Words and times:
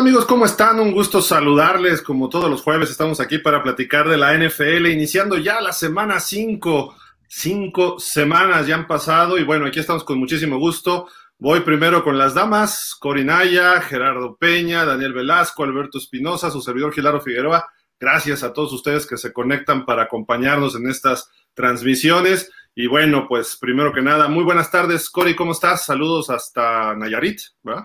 ¿Qué 0.00 0.04
tal 0.04 0.08
amigos? 0.12 0.24
¿Cómo 0.24 0.46
están? 0.46 0.80
Un 0.80 0.92
gusto 0.92 1.20
saludarles. 1.20 2.00
Como 2.00 2.30
todos 2.30 2.48
los 2.48 2.62
jueves 2.62 2.90
estamos 2.90 3.20
aquí 3.20 3.36
para 3.36 3.62
platicar 3.62 4.08
de 4.08 4.16
la 4.16 4.32
NFL, 4.32 4.86
iniciando 4.86 5.36
ya 5.36 5.60
la 5.60 5.74
semana 5.74 6.20
5. 6.20 6.96
Cinco 7.28 8.00
semanas 8.00 8.66
ya 8.66 8.76
han 8.76 8.86
pasado 8.86 9.36
y 9.36 9.44
bueno, 9.44 9.66
aquí 9.66 9.78
estamos 9.78 10.02
con 10.02 10.18
muchísimo 10.18 10.58
gusto. 10.58 11.06
Voy 11.38 11.60
primero 11.60 12.02
con 12.02 12.16
las 12.16 12.32
damas, 12.32 12.96
Corinaya, 12.98 13.78
Gerardo 13.82 14.36
Peña, 14.36 14.86
Daniel 14.86 15.12
Velasco, 15.12 15.64
Alberto 15.64 15.98
Espinosa, 15.98 16.50
su 16.50 16.62
servidor 16.62 16.94
Gilaro 16.94 17.20
Figueroa. 17.20 17.68
Gracias 18.00 18.42
a 18.42 18.54
todos 18.54 18.72
ustedes 18.72 19.06
que 19.06 19.18
se 19.18 19.34
conectan 19.34 19.84
para 19.84 20.04
acompañarnos 20.04 20.76
en 20.76 20.88
estas 20.88 21.30
transmisiones. 21.52 22.50
Y 22.74 22.86
bueno, 22.86 23.26
pues 23.28 23.58
primero 23.60 23.92
que 23.92 24.00
nada, 24.00 24.28
muy 24.28 24.44
buenas 24.44 24.70
tardes, 24.70 25.10
Cori, 25.10 25.36
¿cómo 25.36 25.52
estás? 25.52 25.84
Saludos 25.84 26.30
hasta 26.30 26.94
Nayarit, 26.96 27.40
¿verdad? 27.62 27.84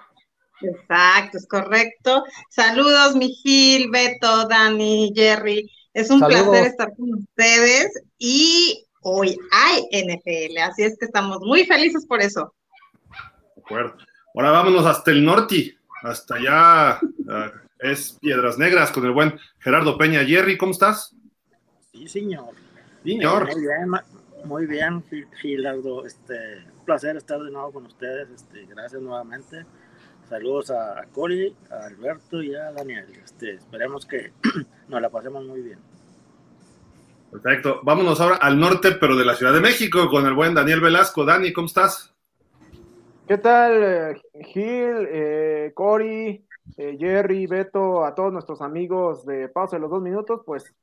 Exacto, 0.69 1.37
es 1.37 1.47
correcto. 1.47 2.23
Saludos, 2.49 3.15
mi 3.15 3.29
Gil, 3.29 3.89
Beto, 3.89 4.47
Dani, 4.47 5.11
Jerry. 5.15 5.71
Es 5.93 6.09
un 6.09 6.19
placer 6.19 6.65
estar 6.65 6.93
con 6.95 7.13
ustedes 7.13 7.91
y 8.17 8.85
hoy 9.01 9.37
hay 9.51 9.83
NFL, 9.91 10.57
así 10.57 10.83
es 10.83 10.97
que 10.99 11.05
estamos 11.05 11.39
muy 11.41 11.65
felices 11.65 12.05
por 12.05 12.21
eso. 12.21 12.53
De 13.55 13.61
acuerdo. 13.61 13.95
Ahora 14.33 14.51
vámonos 14.51 14.85
hasta 14.85 15.11
el 15.11 15.23
norte, 15.23 15.77
hasta 16.03 16.35
allá 16.35 16.99
uh, 17.01 17.57
es 17.79 18.17
Piedras 18.19 18.57
Negras 18.57 18.91
con 18.91 19.05
el 19.05 19.11
buen 19.11 19.39
Gerardo 19.59 19.97
Peña. 19.97 20.25
Jerry, 20.25 20.57
¿cómo 20.57 20.73
estás? 20.73 21.15
Sí, 21.93 22.07
señor. 22.07 22.53
Señor. 23.03 23.45
Muy 23.45 23.61
bien, 23.61 23.91
muy 24.43 24.65
bien, 24.65 25.03
Gilardo. 25.41 26.05
Este, 26.05 26.65
un 26.77 26.85
placer 26.85 27.15
estar 27.15 27.39
de 27.39 27.51
nuevo 27.51 27.71
con 27.71 27.85
ustedes. 27.85 28.27
Este, 28.29 28.65
gracias 28.65 29.01
nuevamente. 29.01 29.65
Saludos 30.29 30.71
a 30.71 31.05
Cori, 31.13 31.55
a 31.69 31.85
Alberto 31.85 32.41
y 32.41 32.55
a 32.55 32.71
Daniel. 32.71 33.05
Este, 33.23 33.53
esperemos 33.53 34.05
que 34.05 34.31
nos 34.87 35.01
la 35.01 35.09
pasemos 35.09 35.45
muy 35.45 35.61
bien. 35.61 35.79
Perfecto. 37.31 37.81
Vámonos 37.83 38.19
ahora 38.19 38.37
al 38.37 38.59
norte, 38.59 38.93
pero 38.99 39.15
de 39.15 39.25
la 39.25 39.35
Ciudad 39.35 39.53
de 39.53 39.61
México, 39.61 40.09
con 40.09 40.25
el 40.25 40.33
buen 40.33 40.53
Daniel 40.53 40.81
Velasco. 40.81 41.25
Dani, 41.25 41.53
¿cómo 41.53 41.67
estás? 41.67 42.15
¿Qué 43.27 43.37
tal, 43.37 43.83
eh, 43.83 44.21
Gil, 44.45 45.07
eh, 45.09 45.71
Cori, 45.73 46.45
eh, 46.77 46.97
Jerry, 46.99 47.45
Beto, 47.47 48.05
a 48.05 48.15
todos 48.15 48.31
nuestros 48.31 48.61
amigos 48.61 49.25
de 49.25 49.49
Pausa 49.49 49.75
de 49.75 49.81
los 49.81 49.91
Dos 49.91 50.01
Minutos? 50.01 50.41
Pues 50.45 50.73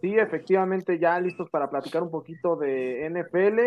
sí, 0.00 0.16
efectivamente 0.18 0.98
ya 0.98 1.18
listos 1.20 1.50
para 1.50 1.70
platicar 1.70 2.02
un 2.02 2.10
poquito 2.10 2.56
de 2.56 3.06
NFL, 3.06 3.58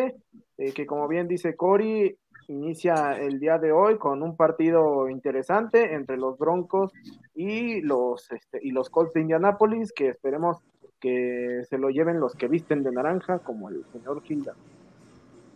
eh, 0.57 0.73
que 0.73 0.85
como 0.85 1.07
bien 1.07 1.27
dice 1.27 1.55
Cori, 1.55 2.17
inicia 2.47 3.17
el 3.19 3.39
día 3.39 3.57
de 3.57 3.71
hoy 3.71 3.97
con 3.97 4.21
un 4.23 4.35
partido 4.35 5.09
interesante 5.09 5.93
entre 5.93 6.17
los 6.17 6.37
Broncos 6.37 6.91
y 7.35 7.81
los, 7.81 8.31
este, 8.31 8.59
y 8.61 8.71
los 8.71 8.89
Colts 8.89 9.13
de 9.13 9.21
Indianápolis, 9.21 9.91
que 9.93 10.09
esperemos 10.09 10.57
que 10.99 11.63
se 11.69 11.77
lo 11.77 11.89
lleven 11.89 12.19
los 12.19 12.33
que 12.33 12.47
visten 12.47 12.83
de 12.83 12.91
naranja, 12.91 13.39
como 13.39 13.69
el 13.69 13.83
señor 13.91 14.21
Hilda. 14.27 14.53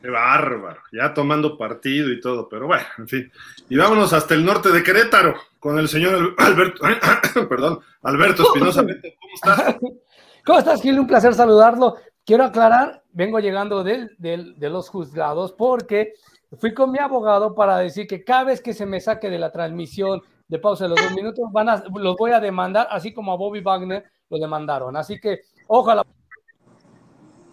Qué 0.01 0.09
bárbaro, 0.09 0.81
ya 0.91 1.13
tomando 1.13 1.57
partido 1.57 2.11
y 2.11 2.21
todo, 2.21 2.47
pero 2.47 2.67
bueno, 2.67 2.83
en 2.97 3.07
fin. 3.07 3.31
Y 3.69 3.77
vámonos 3.77 4.13
hasta 4.13 4.33
el 4.35 4.45
norte 4.45 4.69
de 4.69 4.83
Querétaro 4.83 5.35
con 5.59 5.79
el 5.79 5.87
señor 5.87 6.35
Alberto, 6.37 6.83
perdón, 7.49 7.79
Alberto 8.03 8.43
Espinosa. 8.43 8.81
¿Cómo 8.85 9.33
estás? 9.33 9.75
¿Cómo 10.45 10.59
estás, 10.59 10.81
Gil? 10.81 10.99
Un 10.99 11.07
placer 11.07 11.33
saludarlo. 11.33 11.95
Quiero 12.25 12.43
aclarar, 12.43 13.03
vengo 13.11 13.39
llegando 13.39 13.83
de, 13.83 14.09
de, 14.17 14.53
de 14.57 14.69
los 14.69 14.89
juzgados 14.89 15.53
porque 15.53 16.13
fui 16.59 16.73
con 16.73 16.91
mi 16.91 16.99
abogado 16.99 17.53
para 17.53 17.77
decir 17.79 18.07
que 18.07 18.23
cada 18.23 18.45
vez 18.45 18.61
que 18.61 18.73
se 18.73 18.85
me 18.85 19.01
saque 19.01 19.29
de 19.29 19.39
la 19.39 19.51
transmisión 19.51 20.21
de 20.47 20.59
pausa 20.59 20.85
de 20.85 20.91
los 20.91 21.01
dos 21.01 21.13
minutos, 21.13 21.51
van 21.51 21.69
a, 21.69 21.83
los 21.95 22.15
voy 22.15 22.31
a 22.31 22.39
demandar, 22.39 22.87
así 22.89 23.13
como 23.13 23.33
a 23.33 23.35
Bobby 23.35 23.59
Wagner 23.59 24.05
lo 24.29 24.37
demandaron. 24.37 24.95
Así 24.95 25.19
que, 25.19 25.41
ojalá. 25.67 26.05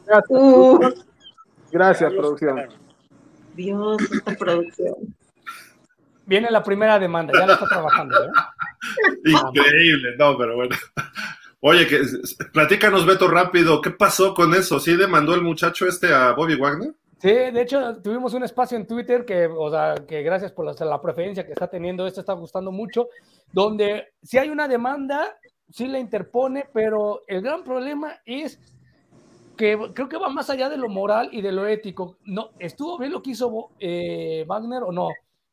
Gracias, 0.06 0.40
uh. 0.40 0.80
Gracias 1.72 2.12
producción. 2.12 2.68
Dios, 3.54 3.96
esta 4.12 4.36
producción. 4.36 4.94
Viene 6.26 6.50
la 6.50 6.62
primera 6.62 6.98
demanda, 6.98 7.32
ya 7.38 7.46
la 7.46 7.54
está 7.54 7.66
trabajando. 7.66 8.16
¿eh? 8.24 8.30
Increíble, 9.24 10.14
no, 10.18 10.38
pero 10.38 10.56
bueno. 10.56 10.76
Oye, 11.60 11.86
que, 11.86 12.02
platícanos, 12.52 13.06
Beto, 13.06 13.26
rápido, 13.26 13.80
¿qué 13.80 13.90
pasó 13.90 14.34
con 14.34 14.54
eso? 14.54 14.78
¿Sí 14.78 14.96
demandó 14.96 15.34
el 15.34 15.42
muchacho 15.42 15.86
este 15.86 16.12
a 16.12 16.32
Bobby 16.32 16.54
Wagner? 16.56 16.94
Sí, 17.20 17.28
de 17.28 17.62
hecho, 17.62 18.02
tuvimos 18.02 18.34
un 18.34 18.44
espacio 18.44 18.76
en 18.76 18.86
Twitter 18.86 19.24
que, 19.24 19.46
o 19.46 19.70
sea, 19.70 19.94
que 20.06 20.22
gracias 20.22 20.52
por 20.52 20.66
la, 20.66 21.00
preferencia 21.00 21.46
que 21.46 21.52
está 21.52 21.68
teniendo, 21.68 22.06
esto 22.06 22.20
está 22.20 22.34
gustando 22.34 22.70
mucho, 22.70 23.08
donde 23.52 24.12
si 24.22 24.36
hay 24.36 24.50
una 24.50 24.68
demanda, 24.68 25.36
sí 25.70 25.86
la 25.86 25.98
interpone, 25.98 26.66
pero 26.72 27.22
el 27.26 27.40
gran 27.40 27.64
problema 27.64 28.20
es 28.26 28.60
que 29.56 29.78
creo 29.94 30.08
que 30.08 30.18
va 30.18 30.28
más 30.28 30.50
allá 30.50 30.68
de 30.68 30.76
lo 30.76 30.88
moral 30.88 31.28
y 31.32 31.40
de 31.40 31.52
lo 31.52 31.66
ético. 31.66 32.16
No, 32.24 32.50
¿Estuvo 32.58 32.98
bien 32.98 33.12
lo 33.12 33.22
que 33.22 33.30
hizo 33.30 33.70
eh, 33.78 34.44
Wagner 34.46 34.82
o 34.82 34.92
no? 34.92 35.08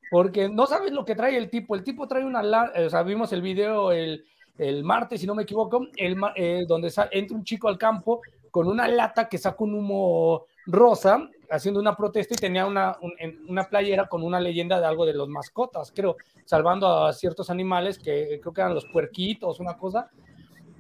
Porque 0.10 0.50
no 0.50 0.66
sabes 0.66 0.92
lo 0.92 1.06
que 1.06 1.16
trae 1.16 1.38
el 1.38 1.50
tipo. 1.50 1.76
El 1.76 1.84
tipo 1.84 2.08
trae 2.08 2.26
una... 2.26 2.42
O 2.86 2.90
sea, 2.90 3.04
vimos 3.04 3.32
el 3.32 3.42
video 3.42 3.92
el, 3.92 4.26
el 4.58 4.84
martes, 4.84 5.22
si 5.22 5.28
no 5.28 5.36
me 5.36 5.44
equivoco, 5.44 5.88
el, 5.96 6.18
eh, 6.36 6.66
donde 6.68 6.92
entra 7.12 7.38
un 7.38 7.44
chico 7.44 7.70
al 7.70 7.78
campo 7.78 8.22
con 8.50 8.68
una 8.68 8.88
lata 8.88 9.30
que 9.30 9.38
saca 9.38 9.64
un 9.64 9.76
humo 9.76 10.46
rosa 10.66 11.30
haciendo 11.52 11.80
una 11.80 11.96
protesta 11.96 12.34
y 12.34 12.38
tenía 12.38 12.66
una, 12.66 12.98
un, 13.02 13.14
una 13.48 13.66
playera 13.66 14.08
con 14.08 14.24
una 14.24 14.40
leyenda 14.40 14.80
de 14.80 14.86
algo 14.86 15.06
de 15.06 15.14
los 15.14 15.30
mascotas, 15.30 15.92
creo, 15.96 16.18
salvando 16.46 17.06
a 17.06 17.14
ciertos 17.14 17.50
animales 17.50 18.00
que 18.00 18.40
creo 18.42 18.54
que 18.54 18.62
eran 18.62 18.74
los 18.74 18.86
puerquitos, 18.86 19.60
una 19.60 19.78
cosa. 19.78 20.10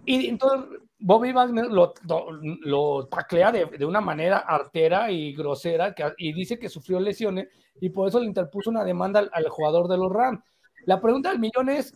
Y 0.05 0.27
entonces 0.27 0.79
Bobby 0.99 1.31
Wagner 1.31 1.65
lo, 1.67 1.93
lo, 2.07 2.31
lo 2.61 3.07
taclea 3.07 3.51
de, 3.51 3.65
de, 3.65 3.85
una 3.85 4.01
manera 4.01 4.39
artera 4.39 5.11
y 5.11 5.33
grosera 5.33 5.93
que, 5.93 6.11
y 6.17 6.33
dice 6.33 6.57
que 6.57 6.69
sufrió 6.69 6.99
lesiones 6.99 7.49
y 7.79 7.89
por 7.89 8.07
eso 8.07 8.19
le 8.19 8.25
interpuso 8.25 8.69
una 8.69 8.83
demanda 8.83 9.19
al, 9.19 9.29
al 9.33 9.49
jugador 9.49 9.87
de 9.87 9.97
los 9.97 10.11
Rams. 10.11 10.41
La 10.85 11.01
pregunta 11.01 11.29
del 11.29 11.39
millón 11.39 11.69
es, 11.69 11.95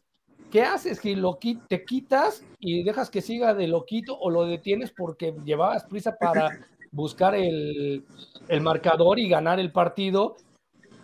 ¿qué 0.51 0.63
haces? 0.63 0.99
¿Que 0.99 1.15
lo 1.15 1.37
te 1.67 1.85
quitas 1.85 2.43
y 2.59 2.83
dejas 2.83 3.09
que 3.09 3.21
siga 3.21 3.53
de 3.53 3.67
loquito 3.67 4.17
o 4.17 4.29
lo 4.29 4.45
detienes 4.45 4.91
porque 4.91 5.35
llevabas 5.43 5.85
prisa 5.85 6.15
para 6.19 6.49
buscar 6.95 7.35
el, 7.35 8.05
el 8.47 8.61
marcador 8.61 9.19
y 9.19 9.29
ganar 9.29 9.59
el 9.59 9.71
partido? 9.71 10.37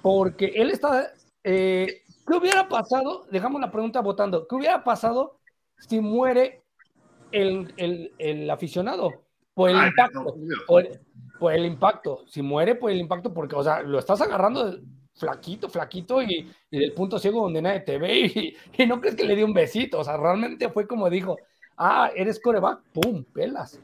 Porque 0.01 0.53
él 0.55 0.71
está... 0.71 1.11
Eh, 1.43 2.01
¿Qué 2.25 2.37
hubiera 2.37 2.67
pasado? 2.69 3.25
Dejamos 3.29 3.59
la 3.61 3.71
pregunta 3.71 3.99
votando. 3.99 4.47
¿Qué 4.47 4.55
hubiera 4.55 4.83
pasado 4.83 5.37
si 5.79 5.99
muere 5.99 6.63
el, 7.31 7.73
el, 7.77 8.13
el 8.17 8.49
aficionado? 8.49 9.11
Por 9.53 9.69
el 9.69 9.77
Ay, 9.77 9.89
impacto. 9.89 10.23
No, 10.23 10.55
por, 10.65 10.87
por, 11.39 11.53
el 11.53 11.65
impacto. 11.65 12.23
Si 12.27 12.41
muere 12.41 12.75
por 12.75 12.89
el 12.91 12.99
impacto, 12.99 13.33
porque, 13.33 13.55
o 13.55 13.63
sea, 13.63 13.81
lo 13.81 13.99
estás 13.99 14.21
agarrando 14.21 14.79
flaquito, 15.13 15.67
flaquito 15.67 16.21
y, 16.21 16.49
y, 16.69 16.79
del 16.79 16.93
punto 16.93 17.19
ciego 17.19 17.41
donde 17.41 17.61
nadie 17.61 17.81
te 17.81 17.97
ve 17.97 18.19
y, 18.19 18.55
y, 18.81 18.85
no 18.87 19.01
crees 19.01 19.15
que 19.15 19.25
le 19.25 19.35
dio 19.35 19.45
un 19.45 19.53
besito, 19.53 19.99
o 19.99 20.03
sea, 20.03 20.15
realmente 20.15 20.69
fue 20.69 20.87
como 20.87 21.09
dijo, 21.09 21.37
ah, 21.77 22.09
eres 22.15 22.39
coreback, 22.39 22.81
pum, 22.93 23.23
pelas. 23.25 23.79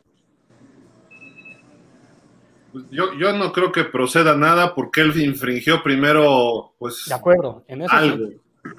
Yo, 2.92 3.14
yo 3.14 3.34
no 3.34 3.52
creo 3.52 3.72
que 3.72 3.84
proceda 3.84 4.36
nada 4.36 4.74
porque 4.76 5.02
él 5.02 5.20
infringió 5.22 5.84
primero, 5.84 6.74
pues, 6.78 7.06
de 7.08 7.14
acuerdo, 7.14 7.64
en 7.68 7.84
eso 7.84 7.94
algo. 7.94 8.28
Sí. 8.28 8.38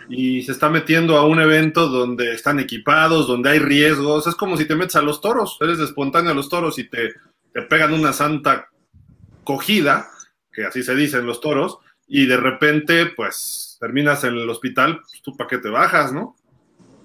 Y 0.08 0.42
se 0.42 0.52
está 0.52 0.68
metiendo 0.68 1.16
a 1.16 1.26
un 1.26 1.40
evento 1.40 1.88
donde 1.88 2.32
están 2.32 2.60
equipados, 2.60 3.26
donde 3.26 3.50
hay 3.50 3.58
riesgos. 3.58 4.26
Es 4.26 4.34
como 4.34 4.56
si 4.56 4.66
te 4.66 4.74
metes 4.74 4.96
a 4.96 5.02
los 5.02 5.20
toros, 5.20 5.56
eres 5.60 5.78
espontáneo 5.78 6.32
a 6.32 6.34
los 6.34 6.48
toros 6.48 6.78
y 6.78 6.88
te, 6.88 7.14
te 7.52 7.62
pegan 7.62 7.94
una 7.94 8.12
santa 8.12 8.68
cogida, 9.44 10.08
que 10.52 10.64
así 10.64 10.82
se 10.82 10.94
dice 10.94 11.18
en 11.18 11.26
los 11.26 11.40
toros, 11.40 11.78
y 12.06 12.26
de 12.26 12.36
repente, 12.36 13.06
pues, 13.06 13.78
terminas 13.80 14.24
en 14.24 14.34
el 14.34 14.50
hospital, 14.50 15.00
pues, 15.00 15.22
tú 15.22 15.36
para 15.36 15.48
qué 15.48 15.58
te 15.58 15.70
bajas, 15.70 16.12
¿no? 16.12 16.36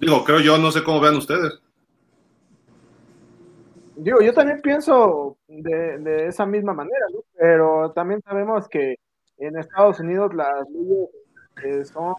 Digo, 0.00 0.24
creo 0.24 0.40
yo, 0.40 0.58
no 0.58 0.70
sé 0.70 0.82
cómo 0.82 1.00
vean 1.00 1.16
ustedes. 1.16 1.60
Digo, 3.96 4.20
yo 4.20 4.32
también 4.32 4.60
pienso 4.60 5.36
de, 5.46 5.98
de 5.98 6.26
esa 6.26 6.46
misma 6.46 6.72
manera. 6.72 7.06
Pero 7.36 7.92
también 7.92 8.20
sabemos 8.22 8.68
que 8.68 8.96
en 9.38 9.58
Estados 9.58 10.00
Unidos 10.00 10.34
las 10.34 10.68
leyes 10.70 11.08
eh, 11.64 11.84
son 11.84 12.14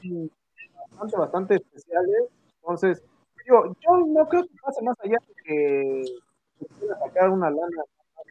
bastante, 0.89 1.17
bastante 1.17 1.55
especiales. 1.55 2.23
Entonces, 2.61 3.03
digo, 3.43 3.75
yo 3.85 3.97
no 4.07 4.27
creo 4.27 4.43
que 4.43 4.57
pase 4.61 4.81
más 4.83 4.97
allá 5.01 5.17
de 5.27 5.43
que 5.43 6.03
quiera 6.79 6.99
sacar 6.99 7.29
una 7.29 7.49
lana 7.49 7.83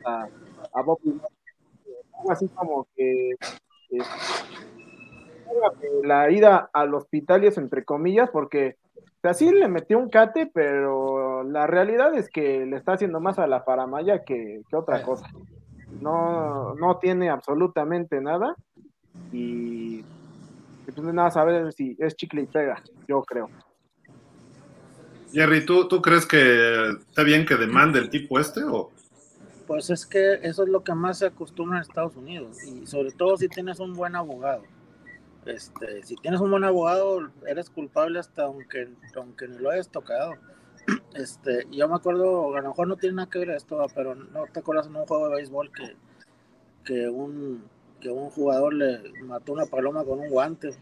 a, 0.06 0.29
a 0.73 0.82
Bob 0.82 0.99
Algo 2.19 2.32
así 2.32 2.49
como 2.49 2.87
que 2.96 3.31
eh, 3.31 3.99
la 6.02 6.31
ida 6.31 6.70
al 6.73 6.94
hospital 6.94 7.44
y 7.44 7.49
es 7.49 7.58
entre 7.58 7.85
comillas, 7.85 8.31
porque 8.31 8.76
o 8.96 9.20
sea, 9.23 9.35
sí 9.35 9.50
le 9.50 9.69
metió 9.69 9.99
un 9.99 10.11
cate, 10.11 10.50
pero 10.52 11.43
la 11.44 11.67
realidad 11.67 12.14
es 12.14 12.29
que 12.29 12.67
le 12.67 12.76
está 12.76 12.93
haciendo 12.93 13.20
más 13.20 13.38
a 13.38 13.46
la 13.46 13.62
faramaya 13.62 14.25
que, 14.25 14.62
que 14.69 14.76
otra 14.76 15.02
cosa. 15.02 15.26
No, 16.00 16.75
no 16.75 16.99
tiene 16.99 17.31
absolutamente 17.31 18.20
nada 18.20 18.55
y 19.32 20.05
entonces 20.87 21.14
nada 21.14 21.31
saber 21.31 21.73
si 21.73 21.96
es 21.99 22.17
chicle 22.17 22.43
y 22.43 22.46
pega, 22.46 22.82
yo 23.08 23.23
creo. 23.23 23.49
Jerry, 25.32 25.64
¿tú, 25.64 25.88
¿tú 25.88 26.00
crees 26.00 26.26
que 26.26 26.91
está 26.91 27.23
bien 27.23 27.44
que 27.44 27.56
demande 27.56 27.99
el 27.99 28.11
tipo 28.11 28.38
este 28.38 28.62
o...? 28.62 28.91
Pues 29.67 29.88
es 29.88 30.05
que 30.05 30.35
eso 30.43 30.62
es 30.62 30.69
lo 30.69 30.85
que 30.85 30.94
más 30.94 31.19
se 31.19 31.26
acostumbra 31.26 31.79
en 31.79 31.82
Estados 31.82 32.14
Unidos 32.17 32.62
y 32.64 32.87
sobre 32.87 33.11
todo 33.12 33.37
si 33.38 33.49
tienes 33.49 33.81
un 33.81 33.94
buen 33.94 34.14
abogado. 34.14 34.62
Este, 35.46 36.02
si 36.02 36.17
tienes 36.17 36.41
un 36.41 36.50
buen 36.50 36.64
abogado, 36.64 37.31
eres 37.46 37.69
culpable 37.69 38.19
hasta 38.19 38.44
aunque, 38.44 38.88
aunque 39.17 39.49
ni 39.49 39.58
lo 39.58 39.70
hayas 39.70 39.88
tocado. 39.88 40.35
Este, 41.14 41.67
yo 41.70 41.88
me 41.88 41.94
acuerdo, 41.94 42.55
a 42.56 42.61
lo 42.61 42.69
mejor 42.70 42.88
no 42.88 42.96
tiene 42.96 43.14
nada 43.17 43.31
que 43.31 43.38
ver 43.38 43.50
esto, 43.50 43.87
pero 43.94 44.17
no 44.17 44.44
te 44.52 44.58
acuerdas 44.58 44.88
en 44.88 44.96
un 44.96 45.06
juego 45.06 45.29
de 45.29 45.37
béisbol 45.37 45.70
que, 45.70 45.96
que 46.85 47.08
un, 47.08 47.64
que 48.00 48.11
un 48.11 48.31
jugador 48.31 48.75
le 48.75 49.12
mató 49.23 49.52
una 49.52 49.64
paloma 49.64 50.05
con 50.05 50.19
un 50.19 50.29
guante. 50.29 50.76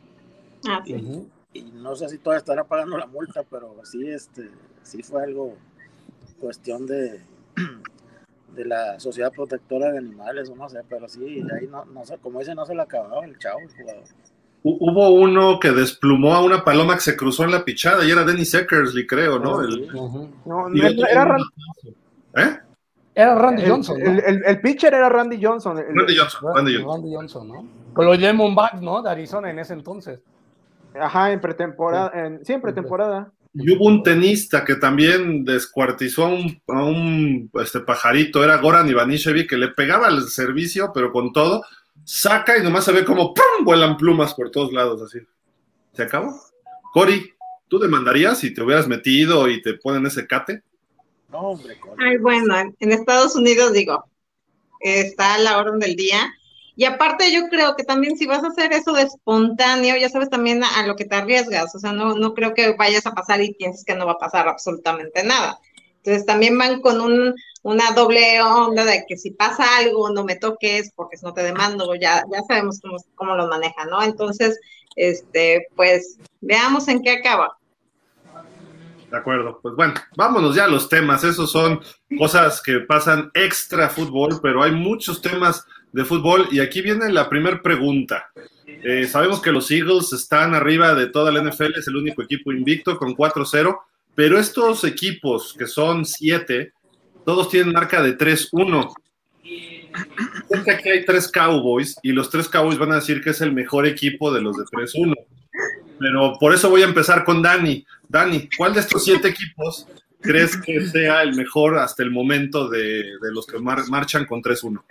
Ah, 0.67 0.83
y, 0.87 1.29
y, 1.53 1.63
no 1.73 1.95
sé 1.95 2.09
si 2.09 2.19
todavía 2.19 2.39
estará 2.39 2.65
pagando 2.65 2.97
la 2.97 3.07
multa, 3.07 3.43
pero 3.49 3.77
sí, 3.85 4.09
este, 4.09 4.51
sí 4.83 5.03
fue 5.03 5.23
algo 5.23 5.55
cuestión 6.41 6.87
de, 6.87 7.21
de 8.55 8.65
la 8.65 8.99
Sociedad 8.99 9.33
Protectora 9.33 9.93
de 9.93 9.99
Animales, 9.99 10.49
o 10.49 10.57
no 10.57 10.69
sé, 10.69 10.81
pero 10.89 11.09
sí, 11.09 11.43
ahí 11.55 11.69
no, 11.69 11.85
no 11.85 12.05
sé, 12.05 12.19
como 12.19 12.41
dice, 12.41 12.55
no 12.55 12.67
se 12.67 12.75
le 12.75 12.83
acababa 12.83 13.25
el 13.25 13.39
chavo, 13.39 13.61
el 13.61 13.77
jugador. 13.77 14.05
Hubo 14.65 15.11
uno 15.11 15.59
que 15.59 15.73
desplumó 15.73 16.35
a 16.35 16.43
una 16.43 16.65
paloma 16.65 16.95
que 16.95 17.01
se 17.01 17.17
cruzó 17.17 17.45
en 17.45 17.51
la 17.51 17.65
pichada 17.65 18.05
y 18.05 18.11
era 18.11 18.25
Dennis 18.25 18.55
Eckersley, 18.55 19.07
creo, 19.07 19.41
¿no? 19.41 19.61
El, 19.61 19.91
uh 19.93 20.09
-huh. 20.09 20.31
no, 20.45 20.69
no 20.69 21.07
era, 21.07 21.25
Randy, 21.25 21.45
¿Eh? 22.37 22.59
Era 23.15 23.35
Randy 23.35 23.67
Johnson. 23.67 24.01
El, 24.01 24.15
¿no? 24.17 24.23
el, 24.25 24.43
el, 24.45 24.61
pitcher 24.61 24.95
era 24.95 25.09
Randy 25.09 25.43
Johnson. 25.43 25.77
Randy 25.77 26.17
Johnson, 26.17 26.55
Randy 26.55 26.75
Johnson. 26.75 26.93
Randy 26.95 27.15
Johnson, 27.15 27.49
¿no? 27.49 27.69
Con 27.93 28.07
los 28.07 28.19
Diamondbacks, 28.19 28.81
¿no? 28.81 29.03
De 29.03 29.11
Arizona 29.11 29.51
en 29.51 29.59
ese 29.59 29.75
entonces. 29.75 30.21
Ajá, 30.99 31.33
en 31.33 31.41
pretemporada, 31.41 32.13
en, 32.15 32.45
sí, 32.45 32.53
en 32.53 32.61
pretemporada. 32.61 33.33
Y 33.55 33.71
hubo 33.75 33.87
un 33.87 34.03
tenista 34.03 34.65
que 34.65 34.77
también 34.77 35.45
descuartizó 35.45 36.25
a 36.25 36.29
un, 36.29 36.63
a 36.69 36.85
un 36.85 37.51
este 37.63 37.81
pajarito, 37.81 38.43
era 38.43 38.57
Goran 38.59 38.89
Ivanisevic, 38.89 39.51
que 39.51 39.59
le 39.59 39.69
pegaba 39.69 40.09
el 40.09 40.23
servicio, 40.23 40.91
pero 40.95 41.13
con 41.13 41.33
todo, 41.33 41.63
saca 42.05 42.59
y 42.59 42.63
nomás 42.63 42.85
se 42.85 42.93
ve 42.93 43.05
como 43.05 43.35
¡pum! 43.35 43.65
vuelan 43.65 43.97
plumas 43.97 44.35
por 44.35 44.51
todos 44.51 44.73
lados, 44.73 45.03
así. 45.03 45.19
¿Se 45.93 46.03
acabó? 46.03 46.35
Cory, 46.93 47.33
¿tú 47.69 47.79
demandarías 47.79 48.39
si 48.39 48.53
te 48.53 48.63
hubieras 48.63 48.89
metido 48.89 49.49
y 49.49 49.63
te 49.63 49.75
ponen 49.75 50.07
ese 50.07 50.27
cate? 50.27 50.63
No, 51.31 51.39
hombre, 51.39 51.79
Cory. 51.79 51.97
Ay, 52.05 52.19
bueno, 52.19 52.55
en 52.57 52.93
Estados 52.93 53.37
Unidos, 53.37 53.73
digo, 53.73 54.05
está 54.81 55.35
a 55.35 55.39
la 55.39 55.59
orden 55.59 55.79
del 55.79 55.97
día. 55.97 56.33
Y 56.75 56.85
aparte 56.85 57.31
yo 57.33 57.49
creo 57.49 57.77
que 57.77 57.85
también 57.85 58.17
si 58.17 58.27
vas 58.27 58.43
a 58.43 58.49
hacer 58.49 58.73
eso 58.73 58.93
de 58.93 59.03
espontáneo, 59.03 59.97
ya 59.97 60.09
sabes 60.09 60.31
también 60.31 60.65
a, 60.65 60.81
a 60.81 60.87
lo 60.87 60.97
que 60.97 61.05
te 61.05 61.15
arriesgas, 61.15 61.75
o 61.75 61.79
sea, 61.79 61.93
no, 61.93 62.15
no 62.15 62.33
creo 62.33 62.55
que 62.55 62.75
vayas 62.75 63.07
a 63.07 63.13
pasar 63.13 63.43
y 63.43 63.53
pienses 63.55 63.85
que 63.85 63.95
no 63.95 64.07
va 64.07 64.13
a 64.13 64.19
pasar 64.19 64.49
absolutamente 64.49 65.23
nada. 65.23 65.59
Entonces 65.99 66.25
también 66.27 66.57
van 66.57 66.81
con 66.81 67.01
un, 67.01 67.35
una 67.63 67.93
doble 67.93 68.43
onda 68.43 68.85
de 68.85 69.05
que 69.07 69.17
si 69.17 69.31
pasa 69.31 69.65
algo 69.79 70.11
no 70.11 70.25
me 70.25 70.37
toques 70.37 70.93
porque 70.95 71.17
no 71.23 71.33
te 71.33 71.43
demando, 71.43 71.95
ya, 71.95 72.23
ya 72.33 72.43
sabemos 72.49 72.81
cómo, 72.81 72.97
cómo 73.15 73.37
lo 73.37 73.47
manejan, 73.49 73.89
¿no? 73.89 74.03
Entonces, 74.03 74.59
este, 74.97 75.67
pues 75.77 76.19
veamos 76.41 76.89
en 76.89 77.03
qué 77.03 77.11
acaba. 77.11 77.57
De 79.11 79.19
acuerdo, 79.19 79.61
pues 79.61 79.75
bueno, 79.77 79.95
vámonos 80.17 80.57
ya 80.57 80.65
a 80.65 80.69
los 80.69 80.89
temas, 80.89 81.23
esos 81.23 81.53
son 81.53 81.81
cosas 82.17 82.63
que 82.63 82.81
pasan 82.81 83.31
extra 83.35 83.91
fútbol, 83.91 84.41
pero 84.43 84.63
hay 84.63 84.73
muchos 84.73 85.21
temas 85.21 85.67
de 85.93 86.05
fútbol 86.07 86.49
y 86.51 86.61
aquí 86.61 86.81
viene 86.81 87.13
la 87.13 87.29
primera 87.29 87.61
pregunta. 87.61 88.33
Eh, 88.67 89.07
sabemos 89.07 89.43
que 89.43 89.53
los 89.53 89.71
Eagles 89.71 90.15
están 90.15 90.55
arriba 90.55 90.95
de 90.95 91.09
toda 91.09 91.31
la 91.31 91.43
NFL, 91.43 91.79
es 91.79 91.87
el 91.89 91.97
único 91.97 92.23
equipo 92.23 92.53
invicto 92.53 92.97
con 92.97 93.15
4-0, 93.15 93.79
pero 94.15 94.39
estos 94.39 94.83
equipos 94.85 95.55
que 95.59 95.67
son 95.67 96.07
7, 96.07 96.73
todos 97.25 97.49
tienen 97.49 97.73
marca 97.73 98.03
de 98.03 98.17
3-1. 98.17 98.93
que 100.65 100.71
aquí 100.71 100.89
hay 100.91 101.05
tres 101.05 101.31
Cowboys 101.31 101.97
y 102.03 102.13
los 102.13 102.31
tres 102.31 102.49
Cowboys 102.49 102.79
van 102.79 102.93
a 102.93 102.97
decir 102.97 103.23
que 103.23 103.31
es 103.31 103.41
el 103.41 103.53
mejor 103.53 103.87
equipo 103.87 104.33
de 104.33 104.41
los 104.41 104.57
de 104.57 104.65
3-1. 104.65 105.15
Pero 105.99 106.37
por 106.41 106.55
eso 106.55 106.71
voy 106.71 106.83
a 106.83 106.87
empezar 106.87 107.25
con 107.25 107.43
Dani. 107.43 107.85
Dani, 108.09 108.49
¿cuál 108.57 108.75
de 108.75 108.81
estos 108.81 109.05
siete 109.05 109.29
equipos 109.29 109.87
crees 110.21 110.57
que 110.57 110.81
sea 110.87 111.23
el 111.23 111.35
mejor 111.35 111.79
hasta 111.79 112.03
el 112.03 112.11
momento 112.11 112.69
de, 112.69 113.05
los 113.21 113.47
que 113.47 113.59
mar 113.59 113.79
marchan 113.89 114.27
con 114.27 114.43
3-1? 114.43 114.83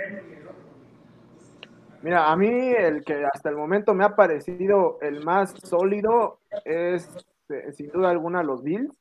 Mira, 2.04 2.32
a 2.32 2.36
mí 2.36 2.48
el 2.48 3.04
que 3.04 3.26
hasta 3.32 3.50
el 3.50 3.56
momento 3.56 3.94
me 3.94 4.04
ha 4.04 4.16
parecido 4.16 4.98
el 5.02 5.24
más 5.24 5.54
sólido 5.64 6.40
es, 6.66 7.08
eh, 7.50 7.72
sin 7.74 7.92
duda 7.92 8.10
alguna, 8.10 8.42
los 8.42 8.64
Bills. 8.64 8.92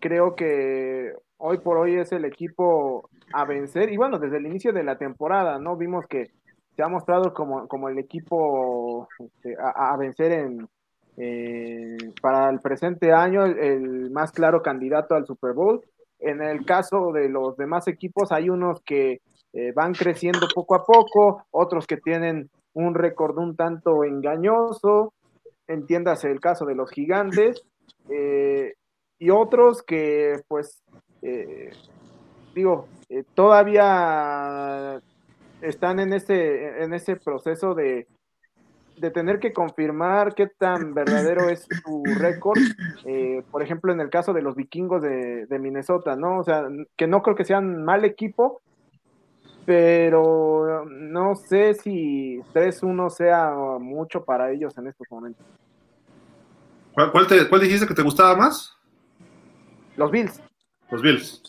Creo 0.00 0.34
que 0.34 1.12
hoy 1.44 1.58
por 1.58 1.76
hoy 1.76 1.96
es 1.96 2.12
el 2.12 2.24
equipo 2.24 3.08
a 3.32 3.44
vencer. 3.44 3.92
Y 3.92 3.96
bueno, 3.96 4.18
desde 4.18 4.38
el 4.38 4.46
inicio 4.46 4.72
de 4.72 4.84
la 4.84 4.96
temporada, 4.96 5.58
¿no? 5.58 5.76
Vimos 5.76 6.06
que 6.06 6.30
se 6.76 6.82
ha 6.82 6.88
mostrado 6.88 7.34
como, 7.34 7.66
como 7.66 7.88
el 7.88 7.98
equipo 7.98 9.08
este, 9.18 9.56
a, 9.58 9.92
a, 9.92 9.96
vencer 9.96 10.32
en, 10.32 10.68
eh, 11.16 11.96
para 12.20 12.48
el 12.48 12.60
presente 12.60 13.12
año, 13.12 13.44
el, 13.44 14.10
más 14.10 14.30
claro 14.32 14.62
candidato 14.62 15.14
al 15.14 15.26
Super 15.26 15.52
Bowl. 15.52 15.82
En 16.20 16.40
el 16.40 16.64
caso 16.64 17.10
de 17.12 17.28
los 17.28 17.56
demás 17.56 17.88
equipos, 17.88 18.30
hay 18.30 18.48
unos 18.48 18.80
que 18.82 19.20
eh, 19.52 19.72
van 19.74 19.92
creciendo 19.92 20.46
poco 20.54 20.76
a 20.76 20.84
poco, 20.84 21.44
otros 21.50 21.86
que 21.86 21.96
tienen 21.96 22.50
un 22.72 22.94
récord 22.94 23.36
un 23.36 23.56
tanto 23.56 24.04
engañoso, 24.04 25.12
entiéndase 25.66 26.30
el 26.30 26.40
caso 26.40 26.64
de 26.64 26.76
los 26.76 26.90
gigantes, 26.90 27.62
eh, 28.08 28.74
y 29.18 29.30
otros 29.30 29.82
que 29.82 30.40
pues, 30.48 30.82
eh, 31.22 31.70
digo, 32.54 32.88
todavía 33.34 35.00
están 35.60 36.00
en 36.00 36.12
ese, 36.12 36.82
en 36.82 36.92
ese 36.92 37.16
proceso 37.16 37.74
de, 37.74 38.06
de 38.96 39.10
tener 39.10 39.38
que 39.38 39.52
confirmar 39.52 40.34
qué 40.34 40.46
tan 40.46 40.94
verdadero 40.94 41.48
es 41.48 41.66
su 41.84 42.02
récord, 42.18 42.58
eh, 43.04 43.42
por 43.50 43.62
ejemplo, 43.62 43.92
en 43.92 44.00
el 44.00 44.10
caso 44.10 44.32
de 44.32 44.42
los 44.42 44.56
vikingos 44.56 45.02
de, 45.02 45.46
de, 45.46 45.58
Minnesota, 45.58 46.16
¿no? 46.16 46.40
O 46.40 46.44
sea, 46.44 46.66
que 46.96 47.06
no 47.06 47.22
creo 47.22 47.36
que 47.36 47.44
sean 47.44 47.84
mal 47.84 48.04
equipo, 48.04 48.60
pero 49.64 50.84
no 50.86 51.36
sé 51.36 51.74
si 51.74 52.40
3-1 52.52 53.10
sea 53.10 53.52
mucho 53.80 54.24
para 54.24 54.50
ellos 54.50 54.76
en 54.76 54.88
estos 54.88 55.06
momentos. 55.10 55.46
¿Cuál, 56.92 57.12
cuál, 57.12 57.26
te, 57.26 57.48
¿Cuál 57.48 57.60
dijiste 57.62 57.86
que 57.86 57.94
te 57.94 58.02
gustaba 58.02 58.36
más? 58.36 58.76
Los 59.96 60.10
Bills. 60.10 60.42
Los 60.92 61.00
Bills. 61.00 61.42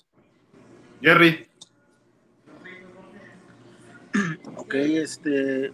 Jerry. 1.01 1.45
Ok, 4.55 4.73
este, 4.75 5.73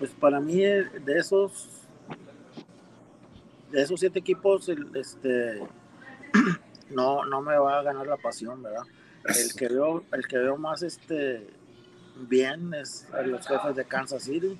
pues 0.00 0.10
para 0.10 0.40
mí 0.40 0.56
de 0.56 1.16
esos 1.16 1.86
de 3.70 3.82
esos 3.82 4.00
siete 4.00 4.18
equipos 4.18 4.68
este 4.94 5.60
no 6.90 7.24
no 7.24 7.40
me 7.40 7.56
va 7.56 7.78
a 7.78 7.82
ganar 7.82 8.06
la 8.06 8.16
pasión 8.16 8.62
verdad 8.62 8.82
el 9.24 9.54
que 9.54 9.68
veo 9.68 10.04
el 10.12 10.26
que 10.28 10.38
veo 10.38 10.56
más 10.56 10.82
este 10.82 11.48
bien 12.28 12.72
es 12.74 13.08
a 13.12 13.22
los 13.22 13.46
jefes 13.46 13.74
de 13.74 13.84
Kansas 13.84 14.24
City 14.24 14.56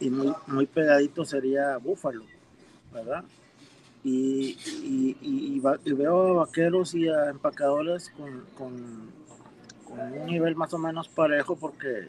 y 0.00 0.10
muy 0.10 0.34
muy 0.46 0.66
pegadito 0.66 1.24
sería 1.24 1.78
Buffalo 1.78 2.24
verdad 2.92 3.24
y, 4.04 4.58
y, 4.82 5.16
y, 5.20 5.62
y 5.84 5.92
veo 5.92 6.30
a 6.30 6.44
vaqueros 6.44 6.94
y 6.94 7.08
a 7.08 7.30
empacadores 7.30 8.10
con, 8.10 9.12
un 9.88 10.26
nivel 10.26 10.56
más 10.56 10.72
o 10.72 10.78
menos 10.78 11.08
parejo 11.08 11.54
porque 11.56 12.08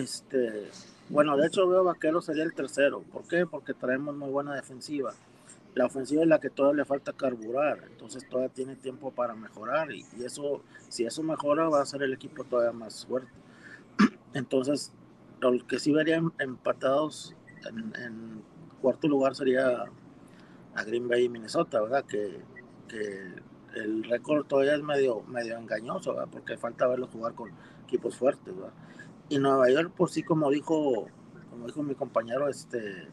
este 0.00 0.70
bueno, 1.08 1.36
de 1.36 1.46
hecho 1.46 1.68
veo 1.68 1.84
Vaqueros 1.84 2.24
sería 2.24 2.44
el 2.44 2.54
tercero. 2.54 3.02
¿Por 3.02 3.26
qué? 3.28 3.44
Porque 3.46 3.74
traemos 3.74 4.16
muy 4.16 4.30
buena 4.30 4.54
defensiva. 4.54 5.12
La 5.74 5.86
ofensiva 5.86 6.22
es 6.22 6.28
la 6.28 6.40
que 6.40 6.50
todavía 6.50 6.82
le 6.82 6.84
falta 6.84 7.12
carburar, 7.12 7.80
entonces 7.90 8.28
todavía 8.28 8.48
tiene 8.54 8.76
tiempo 8.76 9.10
para 9.10 9.34
mejorar 9.34 9.90
y, 9.90 10.04
eso, 10.24 10.62
si 10.88 11.04
eso 11.04 11.22
mejora, 11.24 11.68
va 11.68 11.82
a 11.82 11.86
ser 11.86 12.04
el 12.04 12.12
equipo 12.12 12.44
todavía 12.44 12.72
más 12.72 13.04
fuerte. 13.06 13.28
Entonces, 14.34 14.92
lo 15.40 15.66
que 15.66 15.80
sí 15.80 15.92
verían 15.92 16.32
empatados 16.38 17.34
en, 17.68 17.92
en 18.00 18.42
cuarto 18.80 19.08
lugar 19.08 19.34
sería 19.34 19.86
a 20.74 20.84
Green 20.84 21.08
Bay 21.08 21.24
y 21.24 21.28
Minnesota, 21.28 21.80
¿verdad? 21.80 22.04
Que, 22.04 22.40
que 22.88 23.34
el 23.74 24.04
récord 24.04 24.46
todavía 24.46 24.74
es 24.74 24.82
medio, 24.82 25.22
medio 25.22 25.56
engañoso, 25.58 26.14
¿verdad? 26.14 26.28
Porque 26.30 26.56
falta 26.56 26.86
verlo 26.86 27.08
jugar 27.08 27.34
con 27.34 27.50
equipos 27.84 28.16
fuertes, 28.16 28.54
¿verdad? 28.54 28.72
y 29.28 29.38
Nueva 29.38 29.70
York 29.70 29.92
por 29.96 30.10
sí 30.10 30.22
como 30.22 30.50
dijo 30.50 31.08
como 31.50 31.66
dijo 31.66 31.82
mi 31.82 31.94
compañero 31.94 32.48
este 32.48 33.08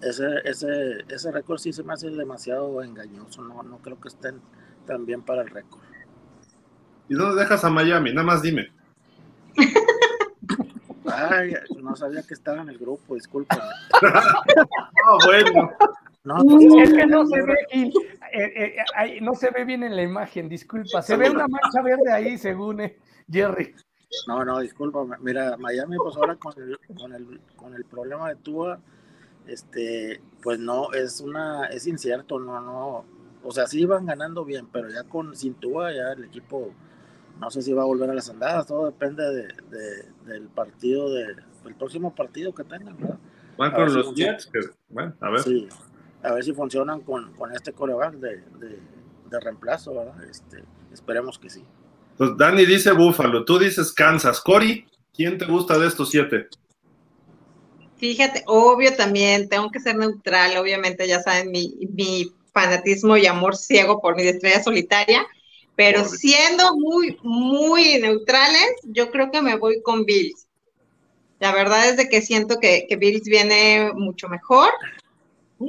ese 0.00 0.26
ese 0.44 1.04
ese 1.08 1.32
récord 1.32 1.58
sí 1.58 1.72
se 1.72 1.82
me 1.82 1.92
hace 1.92 2.10
demasiado 2.10 2.82
engañoso 2.82 3.42
no 3.42 3.62
no 3.62 3.78
creo 3.78 4.00
que 4.00 4.08
estén 4.08 4.40
tan 4.86 5.04
bien 5.06 5.22
para 5.22 5.42
el 5.42 5.50
récord 5.50 5.82
y 7.08 7.14
dónde 7.14 7.40
dejas 7.40 7.64
a 7.64 7.70
Miami 7.70 8.12
nada 8.12 8.26
más 8.26 8.42
dime 8.42 8.72
Ay, 11.06 11.54
no 11.80 11.94
sabía 11.94 12.22
que 12.22 12.34
estaba 12.34 12.62
en 12.62 12.70
el 12.70 12.78
grupo 12.78 13.14
disculpa 13.14 13.56
no 14.02 15.18
bueno 15.26 15.72
no, 16.24 16.36
pues, 16.42 16.88
es 16.88 16.92
que 16.94 17.06
no 17.06 17.26
se 17.26 17.42
ve, 17.42 17.54
eh, 17.70 17.92
eh, 18.32 19.20
no 19.20 19.34
se 19.34 19.50
ve 19.50 19.64
bien 19.64 19.82
en 19.82 19.94
la 19.94 20.02
imagen, 20.02 20.48
disculpa. 20.48 21.02
Se 21.02 21.16
ve 21.16 21.28
una 21.28 21.46
mancha 21.46 21.82
verde 21.82 22.10
ahí, 22.10 22.38
según 22.38 22.80
Jerry. 23.30 23.74
No, 24.26 24.44
no, 24.44 24.60
disculpa. 24.60 25.04
Mira, 25.20 25.56
Miami, 25.58 25.96
pues 25.96 26.16
ahora 26.16 26.36
con 26.36 26.54
el, 26.56 26.78
con 26.96 27.12
el, 27.12 27.40
con 27.56 27.74
el 27.74 27.84
problema 27.84 28.30
de 28.30 28.36
Tua, 28.36 28.80
este, 29.46 30.22
pues 30.42 30.58
no, 30.58 30.92
es 30.92 31.20
una, 31.20 31.66
es 31.66 31.86
incierto, 31.86 32.38
no, 32.38 32.60
no. 32.60 33.04
O 33.42 33.52
sea, 33.52 33.66
sí 33.66 33.82
iban 33.82 34.06
ganando 34.06 34.46
bien, 34.46 34.66
pero 34.72 34.88
ya 34.88 35.04
con 35.04 35.36
sin 35.36 35.54
Tua, 35.54 35.92
ya 35.92 36.12
el 36.12 36.24
equipo, 36.24 36.72
no 37.38 37.50
sé 37.50 37.60
si 37.60 37.74
va 37.74 37.82
a 37.82 37.86
volver 37.86 38.08
a 38.08 38.14
las 38.14 38.30
andadas, 38.30 38.66
todo 38.66 38.86
depende 38.86 39.22
de, 39.30 40.06
del 40.24 40.48
partido, 40.48 41.12
de, 41.12 41.34
del 41.64 41.74
próximo 41.74 42.14
partido 42.14 42.54
que 42.54 42.64
tengan, 42.64 42.96
¿verdad? 42.96 43.18
Van 43.58 43.72
con 43.72 43.94
los 43.94 44.14
Jets, 44.14 44.50
bueno, 44.88 45.14
a 45.20 45.30
ver. 45.30 45.40
Sí, 45.40 45.68
a 46.24 46.32
ver 46.32 46.42
si 46.42 46.52
funcionan 46.52 47.02
con, 47.02 47.34
este 47.54 47.72
coreback 47.72 48.14
de, 48.14 48.42
de, 48.58 49.40
reemplazo, 49.40 49.94
¿verdad? 49.94 50.24
Este, 50.30 50.62
esperemos 50.92 51.38
que 51.38 51.50
sí. 51.50 51.64
Entonces, 52.12 52.38
Dani 52.38 52.64
dice 52.64 52.92
Búfalo, 52.92 53.44
tú 53.44 53.58
dices 53.58 53.92
Kansas. 53.92 54.40
Cory, 54.40 54.86
¿quién 55.12 55.36
te 55.38 55.44
gusta 55.44 55.76
de 55.76 55.88
estos 55.88 56.10
siete? 56.10 56.46
Fíjate, 57.96 58.44
obvio 58.46 58.94
también, 58.94 59.48
tengo 59.48 59.70
que 59.70 59.80
ser 59.80 59.96
neutral, 59.96 60.56
obviamente 60.56 61.08
ya 61.08 61.20
saben 61.20 61.50
mi, 61.50 61.74
mi 61.92 62.32
fanatismo 62.52 63.16
y 63.16 63.26
amor 63.26 63.56
ciego 63.56 64.00
por 64.00 64.14
mi 64.14 64.22
estrella 64.22 64.62
solitaria, 64.62 65.26
pero 65.74 66.04
siendo 66.04 66.76
muy, 66.76 67.18
muy 67.22 67.98
neutrales, 67.98 68.70
yo 68.84 69.10
creo 69.10 69.32
que 69.32 69.42
me 69.42 69.56
voy 69.56 69.82
con 69.82 70.04
Bills. 70.04 70.46
La 71.40 71.52
verdad 71.52 71.88
es 71.88 71.96
de 71.96 72.08
que 72.08 72.22
siento 72.22 72.60
que, 72.60 72.86
que 72.88 72.96
Bills 72.96 73.24
viene 73.24 73.90
mucho 73.94 74.28
mejor. 74.28 74.70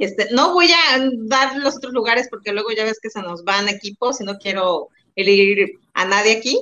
Este, 0.00 0.28
no 0.32 0.52
voy 0.52 0.70
a 0.72 1.00
dar 1.28 1.56
los 1.58 1.76
otros 1.76 1.92
lugares 1.92 2.28
porque 2.30 2.52
luego 2.52 2.70
ya 2.72 2.84
ves 2.84 2.98
que 3.00 3.10
se 3.10 3.22
nos 3.22 3.44
van 3.44 3.68
equipos 3.68 4.20
y 4.20 4.24
no 4.24 4.38
quiero 4.38 4.88
elegir 5.14 5.78
a 5.94 6.04
nadie 6.04 6.36
aquí. 6.38 6.60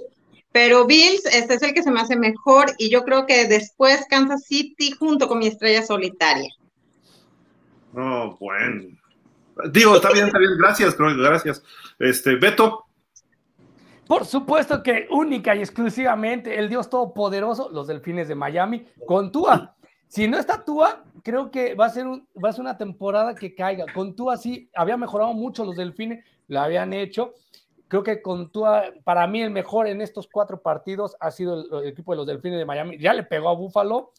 Pero 0.53 0.87
Bills, 0.87 1.25
este 1.27 1.55
es 1.55 1.63
el 1.63 1.75
que 1.75 1.83
se 1.83 1.91
me 1.91 2.01
hace 2.01 2.17
mejor 2.17 2.73
y 2.79 2.89
yo 2.89 3.03
creo 3.05 3.27
que 3.27 3.47
después 3.49 4.07
Kansas 4.09 4.45
City 4.45 4.93
junto 4.93 5.27
con 5.27 5.39
mi 5.39 5.49
estrella 5.49 5.85
solitaria. 5.85 6.49
No, 7.93 8.37
bueno. 8.39 8.85
Digo, 9.71 9.97
está 9.97 10.13
bien, 10.13 10.27
está 10.27 10.39
bien. 10.39 10.53
Gracias, 10.59 10.97
gracias. 10.97 11.63
Este, 11.99 12.37
Beto. 12.37 12.85
Por 14.07 14.27
supuesto 14.27 14.83
que 14.83 15.07
única 15.11 15.57
y 15.57 15.61
exclusivamente 15.61 16.59
el 16.59 16.69
Dios 16.69 16.91
Todopoderoso, 16.91 17.71
los 17.71 17.87
Delfines 17.87 18.29
de 18.29 18.35
Miami, 18.35 18.87
con 19.07 19.33
Tua. 19.33 19.74
Si 20.15 20.29
no 20.29 20.39
está 20.39 20.65
Tua, 20.65 21.03
creo 21.25 21.51
que 21.51 21.75
va 21.75 21.87
a 21.87 21.91
ser, 21.91 22.07
va 22.07 22.51
a 22.51 22.53
ser 22.53 22.61
una 22.61 22.79
temporada 22.79 23.35
que 23.35 23.53
caiga. 23.53 23.85
Con 23.93 24.15
Tua 24.15 24.37
sí, 24.37 24.71
había 24.73 24.97
mejorado 24.97 25.33
mucho 25.33 25.65
los 25.65 25.75
Delfines, 25.75 26.25
lo 26.47 26.61
habían 26.61 26.93
hecho. 26.93 27.35
Creo 27.89 28.05
que 28.05 28.23
con 28.23 28.53
Tua, 28.53 28.85
para 29.03 29.27
mí 29.27 29.43
el 29.43 29.51
mejor 29.51 29.89
en 29.89 30.01
estos 30.01 30.29
cuatro 30.33 30.63
partidos 30.63 31.17
ha 31.19 31.33
sido 31.33 31.81
el, 31.81 31.89
equipo 31.89 32.13
de 32.13 32.19
los 32.19 32.29
Delfines 32.29 32.61
de 32.61 32.65
Miami. 32.65 32.97
Ya 32.97 33.13
le 33.13 33.25
pegó 33.25 33.49
a 33.49 33.57
Buffalo, 33.57 34.13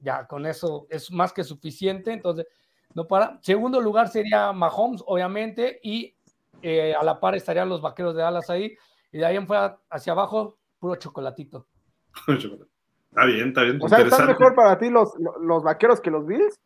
ya 0.00 0.26
con 0.26 0.46
eso 0.46 0.88
es 0.90 1.12
más 1.12 1.32
que 1.32 1.44
suficiente. 1.44 2.12
Entonces, 2.12 2.48
no 2.94 3.06
para. 3.06 3.38
Segundo 3.40 3.80
lugar 3.80 4.08
sería 4.08 4.52
Mahomes, 4.52 5.04
obviamente, 5.06 5.78
y 5.80 6.16
eh, 6.60 6.92
a 6.92 7.04
la 7.04 7.20
par 7.20 7.36
estarían 7.36 7.68
los 7.68 7.80
vaqueros 7.80 8.16
de 8.16 8.22
Dallas 8.22 8.50
ahí. 8.50 8.76
Y 9.12 9.18
de 9.18 9.26
ahí 9.26 9.36
en 9.36 9.46
fuera 9.46 9.78
hacia 9.90 10.12
abajo, 10.12 10.58
puro 10.80 10.96
chocolatito. 10.96 11.68
está 13.10 13.24
bien, 13.24 13.48
está 13.48 13.62
bien. 13.62 13.78
O 13.82 13.88
sea, 13.88 13.98
¿están 13.98 14.26
mejor 14.26 14.54
para 14.54 14.78
ti 14.78 14.90
los, 14.90 15.12
los 15.40 15.62
vaqueros 15.62 16.00
que 16.00 16.10
los 16.10 16.26
Bills? 16.26 16.58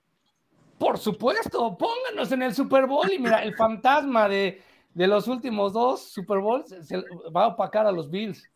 Por 0.78 0.98
supuesto, 0.98 1.76
pónganos 1.76 2.32
en 2.32 2.42
el 2.42 2.54
Super 2.54 2.86
Bowl 2.86 3.10
y 3.12 3.18
mira, 3.18 3.42
el 3.42 3.54
fantasma 3.54 4.28
de, 4.28 4.62
de 4.94 5.06
los 5.06 5.28
últimos 5.28 5.72
dos 5.72 6.10
Super 6.10 6.38
Bowls 6.38 6.74
se 6.82 6.96
va 7.34 7.44
a 7.44 7.48
opacar 7.48 7.86
a 7.86 7.92
los 7.92 8.10
Bills. 8.10 8.48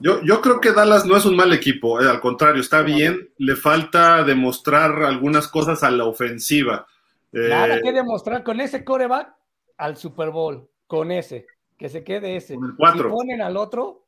Yo, 0.00 0.20
yo 0.22 0.40
creo 0.40 0.60
que 0.60 0.72
Dallas 0.72 1.06
no 1.06 1.16
es 1.16 1.24
un 1.24 1.36
mal 1.36 1.52
equipo, 1.52 2.00
eh, 2.00 2.08
al 2.08 2.20
contrario, 2.20 2.60
está 2.60 2.82
bien, 2.82 3.30
le 3.38 3.56
falta 3.56 4.22
demostrar 4.24 5.02
algunas 5.02 5.48
cosas 5.48 5.82
a 5.82 5.90
la 5.90 6.04
ofensiva. 6.04 6.86
Nada 7.32 7.76
eh, 7.76 7.80
que 7.82 7.92
demostrar 7.92 8.42
con 8.44 8.60
ese 8.60 8.84
coreback 8.84 9.34
al 9.76 9.96
Super 9.96 10.30
Bowl, 10.30 10.68
con 10.86 11.10
ese, 11.10 11.46
que 11.78 11.88
se 11.88 12.04
quede 12.04 12.36
ese. 12.36 12.54
Con 12.54 12.66
el 12.66 12.76
4. 12.76 13.02
Si 13.02 13.08
ponen 13.08 13.42
al 13.42 13.56
otro, 13.56 14.04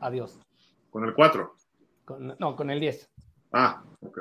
adiós. 0.00 0.38
Con 0.90 1.04
el 1.04 1.14
4. 1.14 1.54
no, 2.38 2.56
con 2.56 2.70
el 2.70 2.80
10. 2.80 3.10
Ah, 3.52 3.82
ok. 4.00 4.18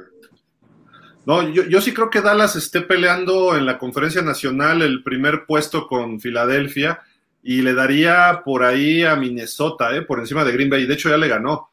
No, 1.26 1.48
yo, 1.48 1.82
sí 1.82 1.94
creo 1.94 2.10
que 2.10 2.22
Dallas 2.22 2.56
esté 2.56 2.82
peleando 2.82 3.56
en 3.56 3.66
la 3.66 3.78
conferencia 3.78 4.22
nacional 4.22 4.82
el 4.82 5.04
primer 5.04 5.46
puesto 5.46 5.86
con 5.86 6.20
Filadelfia 6.20 7.02
y 7.44 7.62
le 7.62 7.74
daría 7.74 8.42
por 8.44 8.64
ahí 8.64 9.04
a 9.04 9.16
Minnesota, 9.16 9.96
¿eh? 9.96 10.02
por 10.02 10.20
encima 10.20 10.44
de 10.44 10.54
Green 10.54 10.70
Bay. 10.70 10.86
De 10.86 10.96
hecho, 10.96 11.10
ya 11.10 11.18
le 11.18 11.28
ganó. 11.28 11.70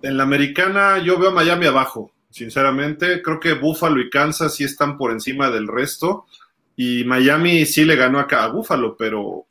En 0.00 0.16
la 0.16 0.22
americana 0.22 0.98
yo 0.98 1.18
veo 1.18 1.30
a 1.30 1.34
Miami 1.34 1.66
abajo, 1.66 2.12
sinceramente. 2.30 3.20
Creo 3.22 3.38
que 3.38 3.54
Buffalo 3.54 4.00
y 4.00 4.08
Kansas 4.08 4.54
sí 4.54 4.64
están 4.64 4.96
por 4.96 5.12
encima 5.12 5.50
del 5.50 5.68
resto. 5.68 6.26
Y 6.76 7.04
Miami 7.04 7.66
sí 7.66 7.84
le 7.84 7.96
ganó 7.96 8.18
acá 8.18 8.44
a 8.44 8.48
Buffalo, 8.48 8.96
pero 8.96 9.46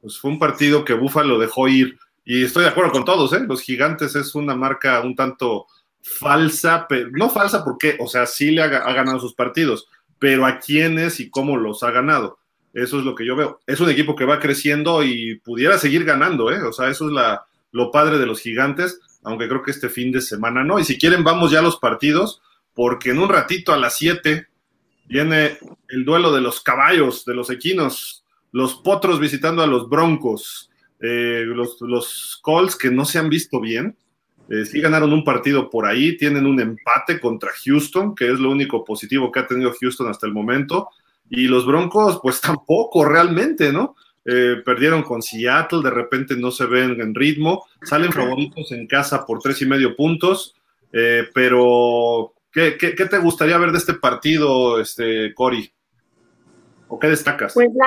pues, 0.00 0.18
fue 0.18 0.30
un 0.30 0.38
partido 0.38 0.84
que 0.84 0.94
Buffalo 0.94 1.38
dejó 1.38 1.68
ir. 1.68 1.98
Y 2.32 2.44
estoy 2.44 2.62
de 2.62 2.68
acuerdo 2.68 2.92
con 2.92 3.04
todos, 3.04 3.32
¿eh? 3.32 3.40
Los 3.40 3.60
gigantes 3.60 4.14
es 4.14 4.36
una 4.36 4.54
marca 4.54 5.00
un 5.00 5.16
tanto 5.16 5.66
falsa, 6.00 6.86
pero 6.88 7.10
no 7.10 7.28
falsa 7.28 7.64
porque, 7.64 7.96
o 7.98 8.06
sea, 8.06 8.24
sí 8.24 8.52
le 8.52 8.62
ha, 8.62 8.68
ganado 8.68 9.18
sus 9.18 9.34
partidos, 9.34 9.88
pero 10.16 10.46
a 10.46 10.60
quiénes 10.60 11.18
y 11.18 11.28
cómo 11.28 11.56
los 11.56 11.82
ha 11.82 11.90
ganado. 11.90 12.38
Eso 12.72 13.00
es 13.00 13.04
lo 13.04 13.16
que 13.16 13.26
yo 13.26 13.34
veo. 13.34 13.58
Es 13.66 13.80
un 13.80 13.90
equipo 13.90 14.14
que 14.14 14.26
va 14.26 14.38
creciendo 14.38 15.02
y 15.02 15.40
pudiera 15.40 15.76
seguir 15.76 16.04
ganando, 16.04 16.52
¿eh? 16.52 16.62
O 16.62 16.72
sea, 16.72 16.88
eso 16.88 17.08
es 17.08 17.12
la, 17.12 17.46
lo 17.72 17.90
padre 17.90 18.16
de 18.16 18.26
los 18.26 18.38
gigantes, 18.38 19.00
aunque 19.24 19.48
creo 19.48 19.64
que 19.64 19.72
este 19.72 19.88
fin 19.88 20.12
de 20.12 20.20
semana 20.20 20.62
no. 20.62 20.78
Y 20.78 20.84
si 20.84 20.98
quieren, 20.98 21.24
vamos 21.24 21.50
ya 21.50 21.58
a 21.58 21.62
los 21.62 21.78
partidos, 21.78 22.42
porque 22.74 23.10
en 23.10 23.18
un 23.18 23.28
ratito 23.28 23.72
a 23.72 23.76
las 23.76 23.96
7 23.96 24.46
viene 25.06 25.58
el 25.88 26.04
duelo 26.04 26.32
de 26.32 26.42
los 26.42 26.60
caballos, 26.60 27.24
de 27.24 27.34
los 27.34 27.50
equinos, 27.50 28.24
los 28.52 28.76
potros 28.76 29.18
visitando 29.18 29.64
a 29.64 29.66
los 29.66 29.88
broncos, 29.88 30.69
eh, 31.00 31.44
los, 31.46 31.80
los 31.80 32.38
Colts 32.42 32.76
que 32.76 32.90
no 32.90 33.04
se 33.04 33.18
han 33.18 33.28
visto 33.28 33.60
bien 33.60 33.96
eh, 34.50 34.64
sí 34.64 34.80
ganaron 34.80 35.12
un 35.12 35.22
partido 35.22 35.70
por 35.70 35.86
ahí, 35.86 36.16
tienen 36.16 36.44
un 36.44 36.60
empate 36.60 37.20
contra 37.20 37.50
Houston, 37.64 38.16
que 38.16 38.32
es 38.32 38.40
lo 38.40 38.50
único 38.50 38.84
positivo 38.84 39.30
que 39.30 39.38
ha 39.38 39.46
tenido 39.46 39.72
Houston 39.80 40.08
hasta 40.08 40.26
el 40.26 40.32
momento. 40.32 40.88
Y 41.30 41.46
los 41.46 41.64
Broncos, 41.64 42.18
pues 42.20 42.40
tampoco 42.40 43.04
realmente, 43.04 43.72
¿no? 43.72 43.94
Eh, 44.24 44.56
perdieron 44.64 45.04
con 45.04 45.22
Seattle, 45.22 45.82
de 45.82 45.90
repente 45.90 46.36
no 46.36 46.50
se 46.50 46.66
ven 46.66 47.00
en 47.00 47.14
ritmo, 47.14 47.64
salen 47.82 48.12
favoritos 48.12 48.70
en 48.72 48.86
casa 48.86 49.24
por 49.24 49.38
tres 49.38 49.62
y 49.62 49.66
medio 49.66 49.96
puntos, 49.96 50.54
eh, 50.92 51.26
pero 51.32 52.34
¿qué, 52.52 52.72
te 52.72 53.18
gustaría 53.18 53.56
ver 53.56 53.72
de 53.72 53.78
este 53.78 53.94
partido, 53.94 54.78
este, 54.80 55.32
Cory? 55.32 55.72
¿O 56.88 56.98
qué 56.98 57.06
destacas? 57.06 57.54
Pues 57.54 57.70
la, 57.72 57.86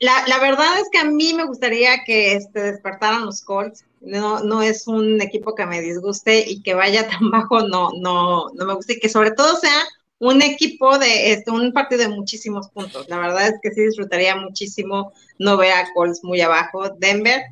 la, 0.00 0.38
verdad 0.38 0.78
es 0.78 0.88
que 0.90 0.98
a 0.98 1.04
mí 1.04 1.34
me 1.34 1.44
gustaría 1.44 2.04
que 2.04 2.34
este, 2.34 2.60
despertaran 2.60 3.26
los 3.26 3.42
Colts 3.42 3.84
no, 4.00 4.40
no 4.40 4.62
es 4.62 4.86
un 4.86 5.20
equipo 5.20 5.54
que 5.54 5.66
me 5.66 5.80
disguste 5.80 6.44
y 6.48 6.62
que 6.62 6.74
vaya 6.74 7.08
tan 7.08 7.30
bajo, 7.30 7.60
no, 7.60 7.90
no, 8.00 8.48
no 8.54 8.66
me 8.66 8.74
gusta 8.74 8.92
y 8.92 9.00
que 9.00 9.08
sobre 9.08 9.32
todo 9.32 9.56
sea 9.56 9.84
un 10.20 10.42
equipo 10.42 10.98
de 10.98 11.32
este, 11.32 11.50
un 11.50 11.72
partido 11.72 12.02
de 12.02 12.08
muchísimos 12.08 12.68
puntos. 12.70 13.08
La 13.08 13.18
verdad 13.18 13.48
es 13.48 13.54
que 13.62 13.70
sí 13.70 13.82
disfrutaría 13.82 14.34
muchísimo 14.36 15.12
no 15.38 15.56
ver 15.56 15.72
a 15.72 15.92
Colts 15.94 16.24
muy 16.24 16.40
abajo. 16.40 16.88
Denver, 16.98 17.42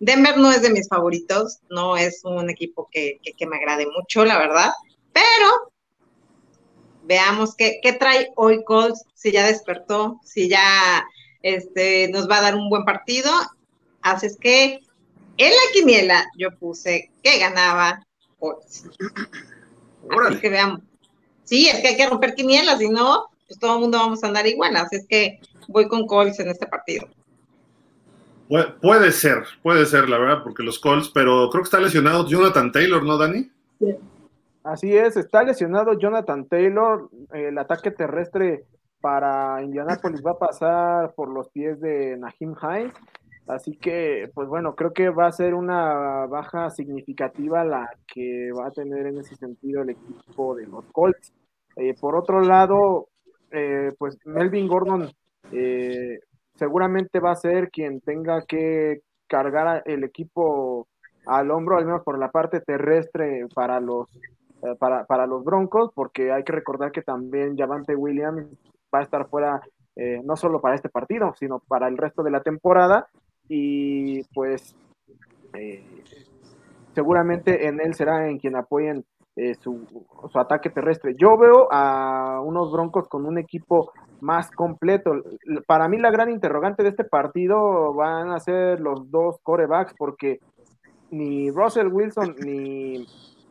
Denver 0.00 0.36
no 0.36 0.50
es 0.50 0.62
de 0.62 0.70
mis 0.70 0.88
favoritos, 0.88 1.60
no 1.70 1.96
es 1.96 2.24
un 2.24 2.50
equipo 2.50 2.88
que, 2.90 3.20
me 3.48 3.56
agrade 3.56 3.86
mucho, 3.86 4.24
la 4.24 4.38
verdad, 4.38 4.72
pero 5.12 5.72
veamos 7.04 7.54
qué, 7.54 7.78
qué, 7.80 7.92
trae 7.92 8.32
hoy 8.34 8.64
Colts, 8.64 9.04
si 9.14 9.30
ya 9.30 9.46
despertó, 9.46 10.20
si 10.24 10.48
ya 10.48 11.06
este, 11.46 12.08
nos 12.08 12.28
va 12.28 12.38
a 12.38 12.42
dar 12.42 12.56
un 12.56 12.68
buen 12.68 12.84
partido. 12.84 13.30
Así 14.02 14.26
es 14.26 14.36
que 14.36 14.80
en 15.36 15.50
la 15.50 15.72
quiniela 15.72 16.26
yo 16.36 16.50
puse 16.58 17.12
que 17.22 17.38
ganaba 17.38 18.04
Colts. 18.40 18.84
Así 20.26 20.40
que 20.40 20.48
veamos. 20.48 20.80
Sí, 21.44 21.68
es 21.68 21.80
que 21.80 21.88
hay 21.88 21.96
que 21.96 22.08
romper 22.08 22.34
quinielas, 22.34 22.80
y 22.82 22.88
no, 22.88 23.26
pues 23.46 23.60
todo 23.60 23.76
el 23.76 23.80
mundo 23.80 23.98
vamos 23.98 24.24
a 24.24 24.26
andar 24.26 24.44
igual. 24.48 24.74
Así 24.74 24.96
es 24.96 25.06
que 25.06 25.38
voy 25.68 25.86
con 25.86 26.06
Colts 26.08 26.40
en 26.40 26.48
este 26.48 26.66
partido. 26.66 27.06
puede 28.82 29.12
ser, 29.12 29.44
puede 29.62 29.86
ser, 29.86 30.08
la 30.08 30.18
verdad, 30.18 30.42
porque 30.42 30.64
los 30.64 30.80
Colts, 30.80 31.10
pero 31.14 31.48
creo 31.50 31.62
que 31.62 31.68
está 31.68 31.78
lesionado 31.78 32.26
Jonathan 32.26 32.72
Taylor, 32.72 33.04
¿no, 33.04 33.16
Dani? 33.16 33.48
Sí. 33.78 33.94
Así 34.64 34.96
es, 34.96 35.16
está 35.16 35.44
lesionado 35.44 35.96
Jonathan 35.96 36.44
Taylor. 36.48 37.08
El 37.32 37.56
ataque 37.56 37.92
terrestre 37.92 38.64
para 39.00 39.62
Indianapolis 39.62 40.22
va 40.24 40.32
a 40.32 40.38
pasar 40.38 41.14
por 41.14 41.28
los 41.28 41.48
pies 41.50 41.80
de 41.80 42.16
Nahim 42.16 42.54
Hines. 42.60 42.92
Así 43.46 43.76
que, 43.76 44.28
pues 44.34 44.48
bueno, 44.48 44.74
creo 44.74 44.92
que 44.92 45.08
va 45.08 45.26
a 45.26 45.32
ser 45.32 45.54
una 45.54 46.26
baja 46.26 46.68
significativa 46.70 47.64
la 47.64 47.88
que 48.12 48.50
va 48.52 48.66
a 48.66 48.72
tener 48.72 49.06
en 49.06 49.18
ese 49.18 49.36
sentido 49.36 49.82
el 49.82 49.90
equipo 49.90 50.56
de 50.56 50.66
los 50.66 50.84
Colts. 50.86 51.32
Eh, 51.76 51.94
por 52.00 52.16
otro 52.16 52.40
lado, 52.40 53.08
eh, 53.52 53.92
pues 53.98 54.18
Melvin 54.24 54.66
Gordon, 54.66 55.08
eh, 55.52 56.18
seguramente 56.56 57.20
va 57.20 57.32
a 57.32 57.36
ser 57.36 57.70
quien 57.70 58.00
tenga 58.00 58.42
que 58.42 59.02
cargar 59.28 59.82
el 59.86 60.02
equipo 60.02 60.88
al 61.26 61.50
hombro, 61.50 61.76
al 61.76 61.86
menos 61.86 62.02
por 62.02 62.18
la 62.18 62.30
parte 62.30 62.60
terrestre 62.60 63.46
para 63.54 63.80
los 63.80 64.08
eh, 64.62 64.74
para, 64.78 65.04
para, 65.04 65.26
los 65.26 65.44
Broncos, 65.44 65.90
porque 65.94 66.32
hay 66.32 66.42
que 66.42 66.52
recordar 66.52 66.90
que 66.90 67.02
también 67.02 67.56
Javante 67.58 67.94
Williams 67.94 68.46
va 68.94 69.00
a 69.00 69.02
estar 69.02 69.28
fuera 69.28 69.60
eh, 69.96 70.20
no 70.24 70.36
solo 70.36 70.60
para 70.60 70.74
este 70.74 70.88
partido, 70.88 71.34
sino 71.38 71.60
para 71.60 71.88
el 71.88 71.96
resto 71.96 72.22
de 72.22 72.30
la 72.30 72.42
temporada. 72.42 73.08
Y 73.48 74.24
pues 74.34 74.76
eh, 75.54 75.84
seguramente 76.94 77.68
en 77.68 77.80
él 77.80 77.94
será 77.94 78.28
en 78.28 78.38
quien 78.38 78.56
apoyen 78.56 79.04
su, 79.60 79.86
su, 80.32 80.38
ataque 80.38 80.70
terrestre. 80.70 81.14
Yo 81.14 81.36
veo 81.36 81.68
a 81.70 82.40
unos 82.42 82.72
Broncos 82.72 83.06
con 83.06 83.26
un 83.26 83.36
equipo 83.36 83.92
más 84.20 84.50
completo. 84.50 85.12
Para 85.66 85.88
mí 85.88 85.98
la 85.98 86.10
gran 86.10 86.30
interrogante 86.30 86.82
de 86.82 86.88
este 86.88 87.04
partido 87.04 87.92
van 87.92 88.30
a 88.30 88.40
ser 88.40 88.80
los 88.80 89.10
dos 89.10 89.36
corebacks, 89.42 89.92
porque 89.98 90.40
ni 91.10 91.50
Russell 91.50 91.88
Wilson 91.88 92.34
ni 92.42 93.06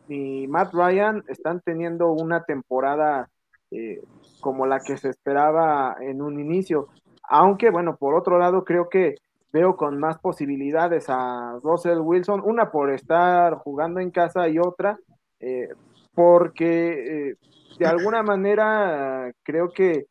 ni 0.08 0.46
Matt 0.46 0.72
Ryan 0.72 1.24
están 1.28 1.60
teniendo 1.60 2.10
una 2.10 2.44
temporada 2.44 3.28
eh, 3.70 4.02
como 4.46 4.64
la 4.64 4.78
que 4.78 4.96
se 4.96 5.08
esperaba 5.08 5.96
en 6.00 6.22
un 6.22 6.38
inicio. 6.38 6.86
Aunque, 7.28 7.70
bueno, 7.70 7.96
por 7.96 8.14
otro 8.14 8.38
lado, 8.38 8.62
creo 8.62 8.88
que 8.88 9.16
veo 9.52 9.74
con 9.74 9.98
más 9.98 10.20
posibilidades 10.20 11.06
a 11.08 11.58
Russell 11.64 11.98
Wilson, 11.98 12.42
una 12.44 12.70
por 12.70 12.92
estar 12.92 13.56
jugando 13.56 13.98
en 13.98 14.12
casa 14.12 14.48
y 14.48 14.60
otra 14.60 15.00
eh, 15.40 15.70
porque 16.14 17.30
eh, 17.30 17.34
de 17.76 17.86
alguna 17.86 18.22
manera 18.22 19.32
creo 19.42 19.70
que 19.70 20.06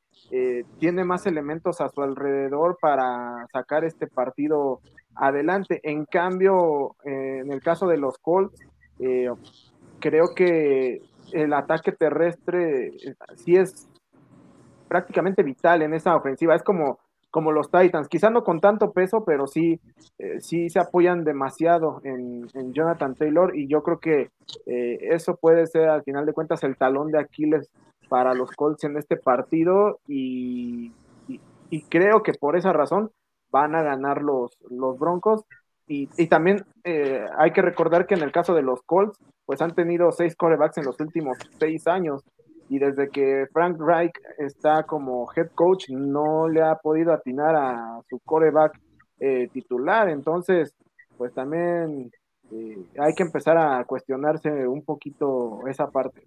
tiene 0.79 1.05
más 1.05 1.25
elementos 1.27 1.79
a 1.79 1.87
su 1.87 2.01
alrededor 2.01 2.77
para 2.81 3.47
sacar 3.53 3.85
este 3.85 4.07
partido 4.07 4.81
adelante. 5.15 5.79
En 5.83 6.03
cambio, 6.03 6.97
en 7.05 7.53
el 7.53 7.61
caso 7.61 7.87
de 7.87 7.97
los 7.97 8.17
Colts, 8.17 8.59
creo 9.99 10.35
que 10.35 10.99
el 11.31 11.53
ataque 11.53 11.91
terrestre 11.91 12.87
eh, 12.87 13.15
sí 13.35 13.55
es 13.55 13.87
prácticamente 14.95 15.43
vital 15.43 15.81
en 15.81 15.93
esa 15.93 16.15
ofensiva. 16.15 16.55
Es 16.55 16.63
como, 16.63 16.99
como 17.29 17.51
los 17.51 17.69
Titans, 17.69 18.07
quizá 18.07 18.29
no 18.29 18.45
con 18.45 18.61
tanto 18.61 18.93
peso, 18.93 19.25
pero 19.25 19.45
sí, 19.45 19.81
eh, 20.17 20.39
sí 20.39 20.69
se 20.69 20.79
apoyan 20.79 21.25
demasiado 21.25 21.99
en, 22.05 22.47
Jonathan 22.71 23.13
Taylor 23.13 23.57
y 23.57 23.67
yo 23.67 23.83
creo 23.83 23.99
que 23.99 24.29
eh, 24.65 24.97
eso 25.01 25.35
puede 25.35 25.67
ser 25.67 25.89
al 25.89 26.03
final 26.03 26.25
de 26.25 26.31
cuentas 26.31 26.63
el 26.63 26.77
talón 26.77 27.11
de 27.11 27.19
Aquiles 27.19 27.69
para 28.07 28.33
los 28.33 28.51
Colts 28.51 28.85
en 28.85 28.95
este 28.97 29.17
partido 29.17 29.99
y, 30.07 30.93
y 31.69 31.81
creo 31.89 32.23
que 32.23 32.33
por 32.33 32.55
esa 32.55 32.71
razón 32.71 33.11
van 33.51 33.75
a 33.75 33.81
ganar 33.81 34.21
los, 34.21 34.57
los 34.69 34.97
Broncos 34.97 35.43
y, 35.87 36.07
también 36.27 36.65
eh, 36.83 37.25
hay 37.37 37.51
que 37.51 37.61
recordar 37.61 38.07
que 38.07 38.15
en 38.15 38.23
el 38.23 38.31
caso 38.31 38.55
de 38.55 38.63
los 38.63 38.81
Colts, 38.83 39.19
pues 39.45 39.61
han 39.61 39.75
tenido 39.75 40.11
seis 40.11 40.35
corebacks 40.35 40.77
en 40.79 40.85
los 40.85 40.99
últimos 40.99 41.37
seis 41.59 41.85
años. 41.87 42.23
Y 42.69 42.79
desde 42.79 43.09
que 43.09 43.45
Frank 43.53 43.77
Reich 43.79 44.13
está 44.39 44.83
como 44.83 45.27
head 45.35 45.49
coach, 45.53 45.89
no 45.89 46.47
le 46.49 46.61
ha 46.61 46.75
podido 46.75 47.13
atinar 47.13 47.55
a 47.55 48.01
su 48.09 48.19
coreback 48.19 48.79
eh, 49.19 49.47
titular. 49.53 50.09
Entonces, 50.09 50.75
pues 51.17 51.33
también 51.33 52.11
eh, 52.51 52.77
hay 52.99 53.13
que 53.15 53.23
empezar 53.23 53.57
a 53.57 53.83
cuestionarse 53.85 54.49
un 54.67 54.83
poquito 54.83 55.59
esa 55.69 55.87
parte. 55.87 56.23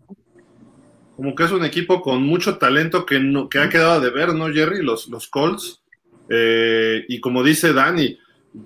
Como 1.17 1.35
que 1.35 1.43
es 1.43 1.51
un 1.51 1.65
equipo 1.65 2.01
con 2.01 2.23
mucho 2.23 2.59
talento 2.59 3.05
que, 3.05 3.19
no, 3.19 3.49
que 3.49 3.59
ha 3.59 3.69
quedado 3.69 4.01
de 4.01 4.11
ver, 4.11 4.35
¿no, 4.35 4.47
Jerry? 4.47 4.83
Los, 4.83 5.09
los 5.09 5.29
Colts. 5.29 5.83
y 6.29 7.21
como 7.21 7.43
dice 7.43 7.73
Dani, 7.73 8.17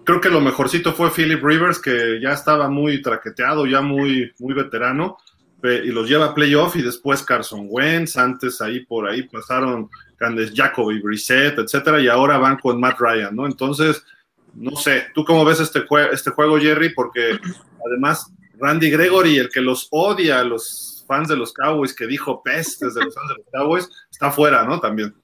creo 0.04 0.20
que 0.20 0.30
lo 0.30 0.40
mejorcito 0.40 0.92
fue 0.92 1.10
Philip 1.10 1.42
Rivers, 1.42 1.80
que 1.80 2.20
ya 2.20 2.32
estaba 2.32 2.68
muy 2.68 3.02
traqueteado, 3.02 3.66
ya 3.66 3.80
muy, 3.80 4.32
muy 4.38 4.54
veterano, 4.54 5.16
y 5.62 5.92
los 5.92 6.08
lleva 6.08 6.26
a 6.26 6.34
playoff, 6.34 6.76
y 6.76 6.82
después 6.82 7.22
Carson 7.22 7.66
Wentz, 7.68 8.16
antes 8.16 8.60
ahí 8.60 8.80
por 8.84 9.08
ahí 9.08 9.22
pasaron 9.22 9.88
Candes 10.16 10.52
Jacoby, 10.54 11.00
Brissett, 11.00 11.58
etcétera, 11.58 12.00
y 12.00 12.08
ahora 12.08 12.38
van 12.38 12.58
con 12.58 12.80
Matt 12.80 12.98
Ryan, 12.98 13.34
¿no? 13.34 13.46
Entonces, 13.46 14.04
no 14.54 14.76
sé, 14.76 15.06
¿tú 15.14 15.24
cómo 15.24 15.44
ves 15.44 15.60
este, 15.60 15.84
este 16.12 16.30
juego, 16.30 16.58
Jerry? 16.58 16.92
Porque 16.94 17.38
además, 17.86 18.32
Randy 18.58 18.90
Gregory, 18.90 19.38
el 19.38 19.48
que 19.48 19.60
los 19.60 19.88
odia 19.90 20.40
a 20.40 20.44
los 20.44 21.04
fans 21.06 21.28
de 21.28 21.36
los 21.36 21.52
Cowboys, 21.52 21.94
que 21.94 22.06
dijo 22.06 22.42
pestes 22.42 22.94
de 22.94 23.04
los 23.04 23.14
fans 23.14 23.28
de 23.28 23.34
los 23.36 23.46
Cowboys, 23.52 23.90
está 24.10 24.30
fuera, 24.30 24.64
¿no? 24.64 24.80
También. 24.80 25.14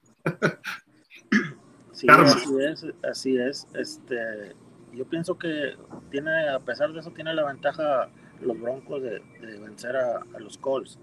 Sí, 1.91 2.07
así 2.07 2.55
es, 2.61 2.85
así 3.03 3.37
es. 3.37 3.67
Este, 3.73 4.55
yo 4.93 5.05
pienso 5.05 5.37
que 5.37 5.75
tiene, 6.09 6.49
a 6.49 6.59
pesar 6.59 6.93
de 6.93 7.01
eso, 7.01 7.11
tiene 7.11 7.33
la 7.33 7.45
ventaja 7.45 8.09
los 8.41 8.59
Broncos 8.59 9.01
de, 9.01 9.21
vencer 9.59 9.95
a, 9.95 10.23
los 10.39 10.57
Colts. 10.57 10.99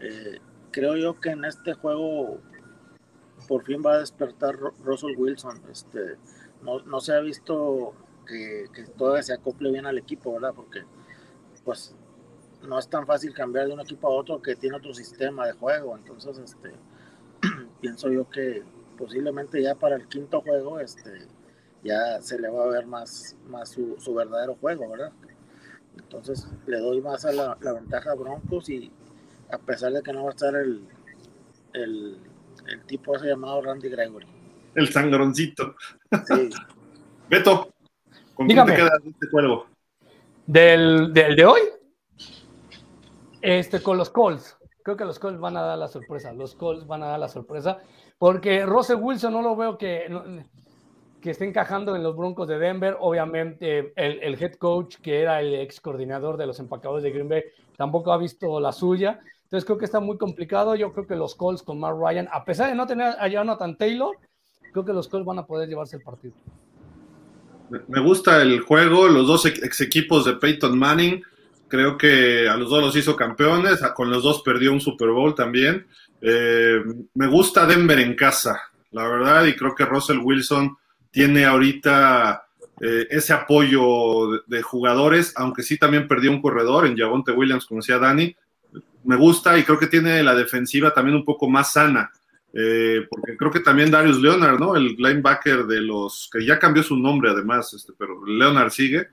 Eh, 0.00 0.38
creo 0.70 0.96
yo 0.96 1.20
que 1.20 1.30
en 1.30 1.44
este 1.44 1.74
juego 1.74 2.40
por 3.48 3.64
fin 3.64 3.82
va 3.84 3.94
a 3.94 3.98
despertar 3.98 4.56
Russell 4.84 5.16
Wilson. 5.16 5.62
Este, 5.70 6.16
no, 6.62 7.00
se 7.00 7.12
ha 7.12 7.20
visto 7.20 7.94
que, 8.26 8.68
todavía 8.96 9.22
se 9.22 9.32
acople 9.32 9.70
bien 9.70 9.86
al 9.86 9.98
equipo, 9.98 10.32
¿verdad? 10.32 10.52
Porque 10.54 10.84
pues 11.64 11.94
no 12.62 12.78
es 12.78 12.88
tan 12.88 13.06
fácil 13.06 13.34
cambiar 13.34 13.66
de 13.66 13.74
un 13.74 13.80
equipo 13.80 14.08
a 14.08 14.10
otro 14.10 14.40
que 14.40 14.56
tiene 14.56 14.76
otro 14.76 14.94
sistema 14.94 15.46
de 15.46 15.52
juego. 15.52 15.96
Entonces, 15.96 16.38
este, 16.38 16.72
pienso 17.80 18.10
yo 18.10 18.28
que 18.28 18.62
posiblemente 18.96 19.62
ya 19.62 19.74
para 19.74 19.96
el 19.96 20.06
quinto 20.06 20.40
juego 20.40 20.78
este, 20.78 21.26
ya 21.82 22.20
se 22.22 22.38
le 22.38 22.48
va 22.48 22.64
a 22.64 22.68
ver 22.68 22.86
más, 22.86 23.36
más 23.48 23.70
su, 23.70 24.14
verdadero 24.14 24.56
juego, 24.60 24.88
¿verdad? 24.90 25.12
Entonces 25.96 26.46
le 26.66 26.78
doy 26.78 27.00
más 27.00 27.24
a 27.24 27.32
la, 27.32 27.56
ventaja 27.72 28.12
a 28.12 28.14
Broncos 28.14 28.68
y 28.68 28.90
a 29.50 29.58
pesar 29.58 29.92
de 29.92 30.02
que 30.02 30.12
no 30.12 30.24
va 30.24 30.30
a 30.30 30.32
estar 30.32 30.54
el, 30.54 30.86
el, 31.72 32.18
tipo 32.86 33.16
ese 33.16 33.28
llamado 33.28 33.62
Randy 33.62 33.88
Gregory. 33.88 34.26
El 34.74 34.88
sangroncito. 34.88 35.74
Sí. 36.26 36.50
Beto, 37.28 37.72
¿con 38.34 38.46
quién 38.46 38.66
te 38.66 38.74
quedas 38.74 39.00
este 39.04 39.26
juego? 39.28 39.66
¿Del, 40.46 41.12
¿Del 41.12 41.36
de 41.36 41.44
hoy? 41.44 41.60
Este, 43.40 43.82
con 43.82 43.98
los 43.98 44.10
Colts. 44.10 44.56
Creo 44.82 44.96
que 44.96 45.04
los 45.04 45.18
Colts 45.18 45.40
van 45.40 45.56
a 45.56 45.62
dar 45.62 45.78
la 45.78 45.88
sorpresa. 45.88 46.32
Los 46.32 46.54
Colts 46.54 46.86
van 46.86 47.02
a 47.02 47.06
dar 47.06 47.20
la 47.20 47.28
sorpresa. 47.28 47.78
Porque 48.18 48.64
Russell 48.66 48.98
Wilson 49.00 49.32
no 49.32 49.42
lo 49.42 49.56
veo 49.56 49.78
que, 49.78 50.08
que 51.22 51.30
esté 51.30 51.46
encajando 51.46 51.96
en 51.96 52.02
los 52.02 52.16
Broncos 52.16 52.48
de 52.48 52.58
Denver. 52.58 52.96
Obviamente, 53.00 53.92
el, 53.96 54.42
head 54.42 54.54
coach, 54.54 54.96
que 54.96 55.22
era 55.22 55.40
el 55.40 55.54
ex 55.54 55.80
coordinador 55.80 56.36
de 56.36 56.46
los 56.46 56.58
empacadores 56.58 57.02
de 57.02 57.12
Green 57.12 57.28
Bay, 57.28 57.44
tampoco 57.76 58.12
ha 58.12 58.18
visto 58.18 58.60
la 58.60 58.72
suya. 58.72 59.20
Entonces, 59.44 59.64
creo 59.64 59.78
que 59.78 59.86
está 59.86 60.00
muy 60.00 60.18
complicado. 60.18 60.74
Yo 60.74 60.92
creo 60.92 61.06
que 61.06 61.16
los 61.16 61.34
Colts 61.34 61.62
con 61.62 61.80
Mark 61.80 61.96
Ryan, 61.98 62.28
a 62.30 62.44
pesar 62.44 62.68
de 62.68 62.74
no 62.74 62.86
tener 62.86 63.14
a 63.18 63.28
Jonathan 63.28 63.78
Taylor, 63.78 64.16
creo 64.72 64.84
que 64.84 64.92
los 64.92 65.08
Colts 65.08 65.24
van 65.24 65.38
a 65.38 65.46
poder 65.46 65.68
llevarse 65.68 65.96
el 65.96 66.02
partido. 66.02 66.34
Me 67.88 68.00
gusta 68.00 68.42
el 68.42 68.60
juego, 68.60 69.08
los 69.08 69.26
dos 69.26 69.46
ex 69.46 69.80
equipos 69.80 70.26
de 70.26 70.34
Peyton 70.34 70.78
Manning. 70.78 71.22
Creo 71.68 71.96
que 71.96 72.46
a 72.48 72.56
los 72.56 72.68
dos 72.68 72.82
los 72.82 72.96
hizo 72.96 73.16
campeones, 73.16 73.80
con 73.94 74.10
los 74.10 74.22
dos 74.22 74.42
perdió 74.42 74.72
un 74.72 74.80
Super 74.80 75.08
Bowl 75.08 75.34
también. 75.34 75.86
Eh, 76.20 76.82
me 77.14 77.28
gusta 77.28 77.64
Denver 77.64 77.98
en 77.98 78.14
casa, 78.14 78.60
la 78.90 79.08
verdad, 79.08 79.46
y 79.46 79.56
creo 79.56 79.74
que 79.74 79.86
Russell 79.86 80.18
Wilson 80.18 80.76
tiene 81.12 81.44
ahorita 81.44 82.46
eh, 82.80 83.06
ese 83.10 83.32
apoyo 83.32 84.42
de, 84.46 84.62
jugadores, 84.62 85.32
aunque 85.36 85.62
sí 85.62 85.78
también 85.78 86.08
perdió 86.08 86.32
un 86.32 86.42
corredor 86.42 86.86
en 86.86 86.96
Javonte 86.96 87.30
Williams, 87.30 87.66
como 87.66 87.80
decía 87.80 87.98
Dani. 87.98 88.34
Me 89.04 89.16
gusta 89.16 89.56
y 89.56 89.62
creo 89.62 89.78
que 89.78 89.86
tiene 89.86 90.22
la 90.24 90.34
defensiva 90.34 90.92
también 90.92 91.16
un 91.16 91.24
poco 91.24 91.48
más 91.48 91.72
sana. 91.74 92.10
Eh, 92.54 93.06
porque 93.08 93.36
creo 93.36 93.50
que 93.50 93.60
también 93.60 93.90
Darius 93.90 94.20
Leonard, 94.20 94.58
¿no? 94.58 94.74
El 94.74 94.96
linebacker 94.96 95.64
de 95.64 95.80
los, 95.80 96.28
que 96.32 96.44
ya 96.44 96.58
cambió 96.58 96.82
su 96.82 96.96
nombre 96.96 97.30
además, 97.30 97.72
este, 97.72 97.92
pero 97.96 98.26
Leonard 98.26 98.70
sigue, 98.70 99.08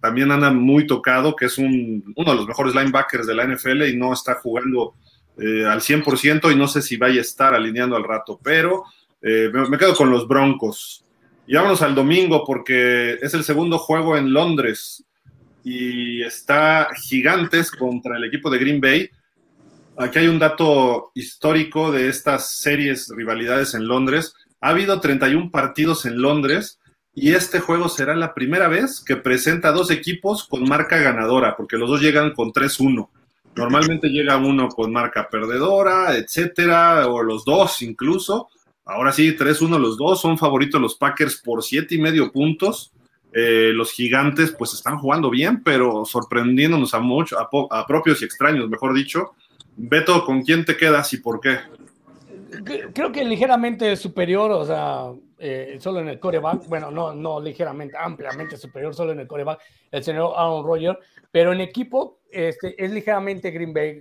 también 0.00 0.30
anda 0.30 0.52
muy 0.52 0.86
tocado, 0.86 1.34
que 1.34 1.46
es 1.46 1.58
un, 1.58 2.14
uno 2.14 2.30
de 2.30 2.36
los 2.36 2.46
mejores 2.46 2.72
linebackers 2.72 3.26
de 3.26 3.34
la 3.34 3.44
NFL 3.44 3.82
y 3.82 3.96
no 3.96 4.12
está 4.12 4.34
jugando 4.34 4.94
eh, 5.36 5.66
al 5.66 5.80
100% 5.80 6.52
y 6.52 6.56
no 6.56 6.68
sé 6.68 6.80
si 6.80 6.96
vaya 6.96 7.18
a 7.18 7.22
estar 7.22 7.54
alineando 7.54 7.96
al 7.96 8.04
rato, 8.04 8.38
pero 8.42 8.84
eh, 9.26 9.50
me, 9.50 9.78
quedo 9.78 9.94
con 9.94 10.10
los 10.10 10.28
Broncos. 10.28 11.02
Y 11.46 11.56
al 11.56 11.94
domingo 11.94 12.44
porque 12.46 13.14
es 13.22 13.32
el 13.32 13.42
segundo 13.42 13.78
juego 13.78 14.16
en 14.18 14.32
Londres 14.32 15.02
y 15.62 16.22
está 16.22 16.88
Gigantes 16.94 17.70
contra 17.70 18.18
el 18.18 18.24
equipo 18.24 18.50
de 18.50 18.58
Green 18.58 18.80
Bay. 18.82 19.08
Aquí 19.96 20.18
hay 20.18 20.28
un 20.28 20.38
dato 20.38 21.10
histórico 21.14 21.90
de 21.90 22.08
estas 22.08 22.50
series 22.50 23.08
rivalidades 23.16 23.72
en 23.74 23.88
Londres. 23.88 24.34
Ha 24.60 24.70
habido 24.70 25.00
31 25.00 25.50
partidos 25.50 26.04
en 26.04 26.20
Londres 26.20 26.78
y 27.14 27.32
este 27.32 27.60
juego 27.60 27.88
será 27.88 28.14
la 28.14 28.34
primera 28.34 28.68
vez 28.68 29.02
que 29.02 29.16
presenta 29.16 29.72
dos 29.72 29.90
equipos 29.90 30.44
con 30.44 30.64
marca 30.64 30.98
ganadora, 30.98 31.56
porque 31.56 31.78
los 31.78 31.88
dos 31.88 32.02
llegan 32.02 32.34
con 32.34 32.52
3-1. 32.52 33.08
Normalmente 33.56 34.08
llega 34.08 34.36
uno 34.36 34.68
con 34.68 34.92
marca 34.92 35.28
perdedora, 35.30 36.14
etcétera, 36.16 37.06
o 37.06 37.22
los 37.22 37.44
dos 37.44 37.80
incluso, 37.82 38.48
ahora 38.84 39.12
sí, 39.12 39.36
3-1 39.36 39.78
los 39.78 39.96
dos, 39.96 40.20
son 40.20 40.38
favoritos 40.38 40.80
los 40.80 40.94
Packers 40.96 41.36
por 41.36 41.62
siete 41.62 41.94
y 41.94 41.98
medio 41.98 42.30
puntos. 42.32 42.92
Eh, 43.32 43.72
los 43.74 43.90
gigantes 43.90 44.54
pues 44.56 44.74
están 44.74 44.98
jugando 44.98 45.28
bien, 45.28 45.62
pero 45.64 46.04
sorprendiéndonos 46.04 46.94
a 46.94 47.00
mucho, 47.00 47.36
a, 47.38 47.86
propios 47.86 48.22
y 48.22 48.24
extraños, 48.24 48.68
mejor 48.68 48.94
dicho. 48.94 49.32
Beto, 49.76 50.24
¿con 50.24 50.42
quién 50.42 50.64
te 50.64 50.76
quedas 50.76 51.12
y 51.12 51.16
por 51.18 51.40
qué? 51.40 51.58
Creo 52.94 53.10
que 53.10 53.24
ligeramente 53.24 53.96
superior, 53.96 54.52
o 54.52 54.64
sea, 54.64 55.06
eh, 55.38 55.78
solo 55.80 55.98
en 55.98 56.08
el 56.08 56.20
coreback, 56.20 56.68
bueno, 56.68 56.92
no, 56.92 57.12
no 57.12 57.40
ligeramente, 57.40 57.96
ampliamente 57.98 58.56
superior 58.56 58.94
solo 58.94 59.10
en 59.10 59.18
el 59.18 59.26
coreback, 59.26 59.60
el 59.90 60.04
señor 60.04 60.34
Aaron 60.36 60.64
Rodgers, 60.64 60.98
pero 61.32 61.52
en 61.52 61.60
equipo 61.60 62.20
este, 62.30 62.82
es 62.82 62.92
ligeramente 62.92 63.50
Green 63.50 63.72
Bay. 63.72 64.00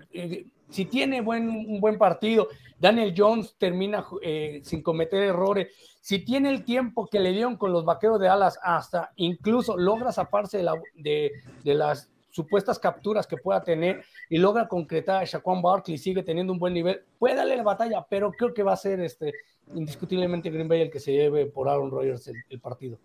Si 0.73 0.86
tiene 0.86 1.21
buen, 1.21 1.47
un 1.49 1.79
buen 1.79 1.99
partido, 1.99 2.47
Daniel 2.79 3.13
Jones 3.15 3.55
termina 3.59 4.03
eh, 4.23 4.59
sin 4.63 4.81
cometer 4.81 5.21
errores. 5.21 5.67
Si 6.01 6.25
tiene 6.25 6.49
el 6.49 6.65
tiempo 6.65 7.05
que 7.05 7.19
le 7.19 7.31
dieron 7.31 7.57
con 7.57 7.71
los 7.71 7.86
vaqueros 7.86 8.19
de 8.19 8.27
alas, 8.27 8.57
hasta 8.63 9.12
incluso 9.17 9.77
logra 9.77 10.12
zafarse 10.12 10.65
de, 10.95 11.31
de, 11.63 11.73
las 11.75 12.09
supuestas 12.31 12.79
capturas 12.79 13.27
que 13.27 13.38
pueda 13.38 13.62
tener 13.62 14.03
y 14.31 14.39
logra 14.39 14.67
concretar 14.67 15.21
a 15.21 15.25
Shaquan 15.25 15.62
Barkley, 15.62 15.99
sigue 15.99 16.23
teniendo 16.23 16.51
un 16.51 16.57
buen 16.57 16.73
nivel, 16.73 17.01
puede 17.19 17.36
darle 17.36 17.55
la 17.55 17.62
batalla, 17.62 18.03
pero 18.09 18.31
creo 18.31 18.51
que 18.51 18.63
va 18.63 18.73
a 18.73 18.77
ser 18.77 18.99
este, 18.99 19.31
indiscutiblemente 19.75 20.49
Green 20.49 20.67
Bay 20.67 20.81
el 20.81 20.89
que 20.89 20.99
se 20.99 21.12
lleve 21.12 21.45
por 21.45 21.69
Aaron 21.69 21.91
Rodgers 21.91 22.31
el, 22.49 22.59
partido. 22.59 22.97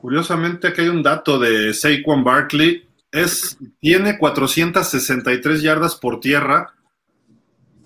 Curiosamente, 0.00 0.66
aquí 0.66 0.80
hay 0.80 0.88
un 0.88 1.04
dato 1.04 1.38
de 1.38 1.72
Saquon 1.72 2.24
Barkley 2.24 2.88
es, 3.12 3.58
tiene 3.78 4.18
463 4.18 5.62
yardas 5.62 5.94
por 5.96 6.18
tierra, 6.18 6.74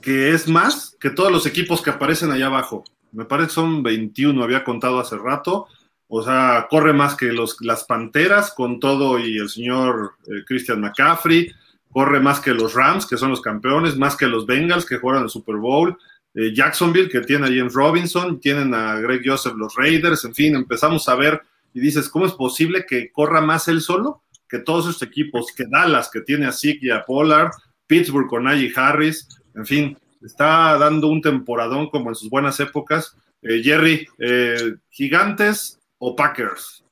que 0.00 0.30
es 0.30 0.48
más 0.48 0.96
que 1.00 1.10
todos 1.10 1.32
los 1.32 1.46
equipos 1.46 1.82
que 1.82 1.90
aparecen 1.90 2.30
allá 2.30 2.46
abajo. 2.46 2.84
Me 3.12 3.24
parece 3.24 3.48
que 3.48 3.54
son 3.54 3.82
21, 3.82 4.42
había 4.42 4.64
contado 4.64 5.00
hace 5.00 5.18
rato. 5.18 5.66
O 6.08 6.22
sea, 6.22 6.68
corre 6.70 6.92
más 6.92 7.16
que 7.16 7.32
los, 7.32 7.56
las 7.60 7.84
Panteras 7.84 8.52
con 8.52 8.78
todo 8.78 9.18
y 9.18 9.38
el 9.38 9.48
señor 9.48 10.14
eh, 10.26 10.44
Christian 10.46 10.80
McCaffrey. 10.80 11.52
Corre 11.90 12.20
más 12.20 12.38
que 12.38 12.54
los 12.54 12.74
Rams, 12.74 13.06
que 13.06 13.16
son 13.16 13.30
los 13.30 13.40
campeones, 13.40 13.96
más 13.96 14.16
que 14.16 14.26
los 14.26 14.46
Bengals, 14.46 14.86
que 14.86 14.98
juegan 14.98 15.24
el 15.24 15.30
Super 15.30 15.56
Bowl. 15.56 15.98
Eh, 16.34 16.52
Jacksonville, 16.54 17.08
que 17.08 17.22
tiene 17.22 17.46
a 17.46 17.48
James 17.48 17.72
Robinson, 17.72 18.38
tienen 18.38 18.74
a 18.74 18.96
Greg 19.00 19.22
Joseph, 19.24 19.54
los 19.56 19.74
Raiders, 19.74 20.24
en 20.26 20.34
fin, 20.34 20.54
empezamos 20.54 21.08
a 21.08 21.14
ver 21.14 21.42
y 21.72 21.80
dices, 21.80 22.08
¿cómo 22.10 22.26
es 22.26 22.32
posible 22.32 22.84
que 22.86 23.10
corra 23.10 23.40
más 23.40 23.68
él 23.68 23.80
solo? 23.80 24.22
Que 24.48 24.58
todos 24.58 24.88
estos 24.88 25.08
equipos, 25.08 25.52
que 25.52 25.64
Dallas, 25.68 26.10
que 26.10 26.20
tiene 26.20 26.46
a 26.46 26.52
Zeke 26.52 26.86
y 26.86 26.90
a 26.90 27.04
Pollard, 27.04 27.50
Pittsburgh 27.86 28.28
con 28.28 28.44
Najee 28.44 28.72
Harris, 28.74 29.28
en 29.54 29.66
fin, 29.66 29.98
está 30.22 30.76
dando 30.78 31.08
un 31.08 31.20
temporadón 31.20 31.88
como 31.88 32.10
en 32.10 32.14
sus 32.14 32.28
buenas 32.28 32.58
épocas. 32.60 33.16
Eh, 33.42 33.62
Jerry, 33.62 34.06
eh, 34.18 34.76
¿gigantes 34.90 35.78
o 35.98 36.14
Packers? 36.16 36.84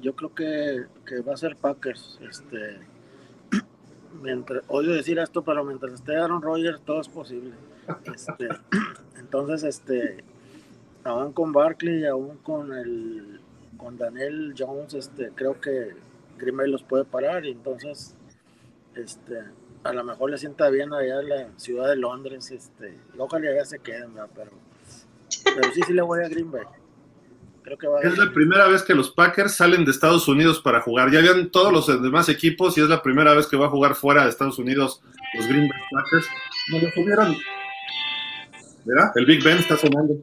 Yo 0.00 0.14
creo 0.14 0.34
que, 0.34 1.20
va 1.22 1.34
a 1.34 1.36
ser 1.36 1.56
Packers. 1.56 2.18
Este, 2.28 2.78
mientras, 4.22 4.62
odio 4.68 4.92
decir 4.92 5.18
esto, 5.18 5.42
pero 5.42 5.64
mientras 5.64 5.94
esté 5.94 6.16
Aaron 6.16 6.42
Rodgers, 6.42 6.80
todo 6.84 7.00
es 7.00 7.08
posible. 7.08 7.54
Este, 8.14 8.48
entonces, 9.18 9.64
este, 9.64 10.24
aún 11.04 11.32
con 11.32 11.52
Barkley, 11.52 12.06
aún 12.06 12.38
con 12.38 12.72
el 12.72 13.37
con 13.78 13.96
Daniel 13.96 14.54
Jones, 14.58 14.92
este, 14.92 15.30
creo 15.34 15.58
que 15.60 15.94
Green 16.36 16.56
Bay 16.56 16.70
los 16.70 16.82
puede 16.82 17.04
parar 17.04 17.46
y 17.46 17.52
entonces, 17.52 18.14
este, 18.94 19.38
a 19.84 19.92
lo 19.92 20.04
mejor 20.04 20.30
le 20.30 20.38
sienta 20.38 20.68
bien 20.68 20.92
allá 20.92 21.20
en 21.20 21.28
la 21.28 21.48
ciudad 21.56 21.88
de 21.88 21.96
Londres, 21.96 22.50
este, 22.50 22.98
y 23.14 23.18
ojalá 23.18 23.54
ya 23.54 23.64
se 23.64 23.78
queden, 23.78 24.12
pero, 24.34 24.50
pero 25.44 25.72
sí, 25.72 25.80
sí 25.86 25.92
le 25.94 26.02
voy 26.02 26.22
a 26.22 26.28
Green 26.28 26.50
Bay. 26.50 26.64
Creo 27.62 27.78
que 27.78 27.86
va 27.86 28.00
es 28.00 28.16
la 28.16 28.32
primera 28.32 28.66
vez 28.66 28.82
que 28.82 28.94
los 28.94 29.10
Packers 29.10 29.54
salen 29.54 29.84
de 29.84 29.90
Estados 29.90 30.26
Unidos 30.26 30.58
para 30.60 30.80
jugar. 30.80 31.10
Ya 31.10 31.18
habían 31.18 31.50
todos 31.50 31.70
los 31.70 32.02
demás 32.02 32.30
equipos 32.30 32.78
y 32.78 32.80
es 32.80 32.88
la 32.88 33.02
primera 33.02 33.34
vez 33.34 33.46
que 33.46 33.58
va 33.58 33.66
a 33.66 33.70
jugar 33.70 33.94
fuera 33.94 34.24
de 34.24 34.30
Estados 34.30 34.58
Unidos 34.58 35.02
los 35.34 35.46
Green 35.46 35.68
Bay 35.68 35.80
Packers. 35.90 36.26
No 36.72 36.78
lo 36.78 36.90
subieron. 36.92 37.36
¿Verdad? 38.86 39.12
El 39.16 39.26
Big 39.26 39.44
Ben 39.44 39.58
está 39.58 39.76
sonando. 39.76 40.14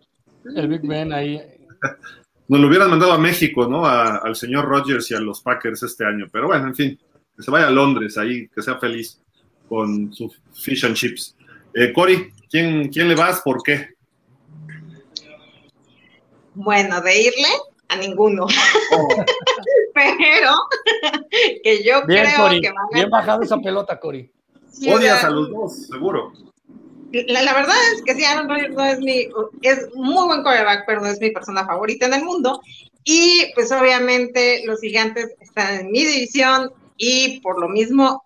El 0.55 0.67
Big 0.67 0.81
Ben 0.87 1.13
ahí. 1.13 1.39
nos 2.47 2.59
lo 2.59 2.67
hubieran 2.67 2.89
mandado 2.89 3.13
a 3.13 3.17
México, 3.17 3.67
¿no? 3.67 3.85
al 3.85 4.35
señor 4.35 4.65
Rogers 4.65 5.09
y 5.11 5.15
a 5.15 5.19
los 5.19 5.41
Packers 5.41 5.83
este 5.83 6.05
año. 6.05 6.27
Pero 6.31 6.47
bueno, 6.47 6.67
en 6.67 6.75
fin, 6.75 6.99
que 7.35 7.43
se 7.43 7.51
vaya 7.51 7.67
a 7.67 7.71
Londres 7.71 8.17
ahí, 8.17 8.47
que 8.49 8.61
sea 8.61 8.77
feliz 8.77 9.19
con 9.67 10.13
su 10.13 10.31
fish 10.53 10.85
and 10.85 10.95
chips. 10.95 11.35
Eh, 11.73 11.91
Cory, 11.91 12.31
¿quién, 12.49 12.89
¿quién 12.89 13.09
le 13.09 13.15
vas? 13.15 13.41
¿Por 13.41 13.63
qué? 13.63 13.95
Bueno, 16.53 17.01
de 17.01 17.21
irle 17.21 17.49
a 17.89 17.97
ninguno. 17.97 18.45
Oh. 18.45 19.07
Pero 19.93 20.51
que 21.63 21.83
yo 21.83 22.03
creo 22.03 22.49
que 22.61 22.71
va 22.71 22.81
a 22.81 22.93
Bien 22.93 23.09
bajado 23.09 23.41
esa 23.41 23.57
pelota, 23.57 23.99
Cory. 23.99 24.29
Odias 24.87 25.23
a 25.23 25.29
los 25.29 25.49
dos, 25.49 25.87
seguro 25.87 26.33
la, 27.27 27.53
verdad 27.53 27.75
es 27.93 28.01
que 28.03 28.15
sí, 28.15 28.23
Aaron 28.23 28.49
Rodgers 28.49 28.75
no 28.75 28.85
es 28.85 28.99
mi, 28.99 29.27
es 29.61 29.89
muy 29.93 30.25
buen 30.27 30.43
quarterback, 30.43 30.83
pero 30.85 31.01
no 31.01 31.07
es 31.07 31.19
mi 31.19 31.31
persona 31.31 31.65
favorita 31.65 32.07
en 32.07 32.13
el 32.15 32.23
mundo. 32.23 32.61
Y 33.03 33.51
pues 33.53 33.71
obviamente 33.71 34.63
los 34.65 34.81
gigantes 34.81 35.35
están 35.39 35.79
en 35.79 35.91
mi 35.91 36.03
división 36.03 36.71
y 36.97 37.39
por 37.41 37.59
lo 37.59 37.69
mismo 37.69 38.23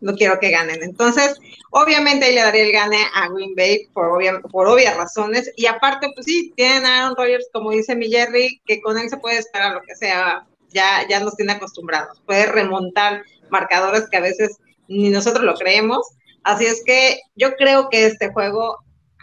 no 0.00 0.14
quiero 0.14 0.38
que 0.40 0.50
ganen. 0.50 0.82
Entonces, 0.82 1.34
obviamente 1.70 2.32
le 2.32 2.40
daría 2.40 2.62
el 2.62 2.72
gane 2.72 2.98
a 3.14 3.28
Green 3.28 3.54
Bay 3.54 3.88
por, 3.92 4.20
por 4.50 4.68
obvias 4.68 4.96
razones. 4.96 5.50
Y 5.56 5.66
aparte, 5.66 6.08
pues 6.14 6.26
sí, 6.26 6.52
tienen 6.56 6.86
a 6.86 7.02
Aaron 7.02 7.16
Rodgers, 7.16 7.48
como 7.52 7.70
dice 7.70 7.96
mi 7.96 8.10
Jerry, 8.10 8.60
que 8.66 8.80
con 8.80 8.98
él 8.98 9.08
se 9.08 9.16
puede 9.16 9.38
esperar 9.38 9.74
lo 9.74 9.82
que 9.82 9.96
sea. 9.96 10.46
Ya, 10.70 11.06
ya 11.08 11.20
nos 11.20 11.36
tiene 11.36 11.52
acostumbrados. 11.52 12.20
Puede 12.26 12.46
remontar 12.46 13.22
marcadores 13.48 14.08
que 14.10 14.16
a 14.16 14.20
veces 14.20 14.58
ni 14.88 15.10
nosotros 15.10 15.44
lo 15.44 15.54
creemos. 15.54 16.06
Así 16.44 16.66
es 16.66 16.82
que 16.84 17.20
yo 17.34 17.54
creo 17.56 17.88
que 17.88 18.06
este 18.06 18.32
juego 18.32 18.78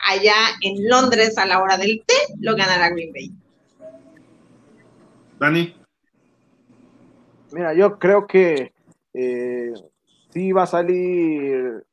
allá 0.08 0.36
en 0.62 0.90
Londres 0.90 1.38
a 1.38 1.46
la 1.46 1.62
hora 1.62 1.78
del 1.78 2.04
té 2.06 2.16
lo 2.40 2.56
ganará 2.56 2.90
Green 2.90 3.14
Bay. 3.14 3.32
Dani. 5.40 5.76
Mira, 7.52 7.74
yo 7.74 8.00
creo 8.00 8.26
que 8.26 8.74
eh, 9.14 9.74
sí 10.32 10.52
va 10.52 10.64
a 10.64 10.68
salir 10.68 11.84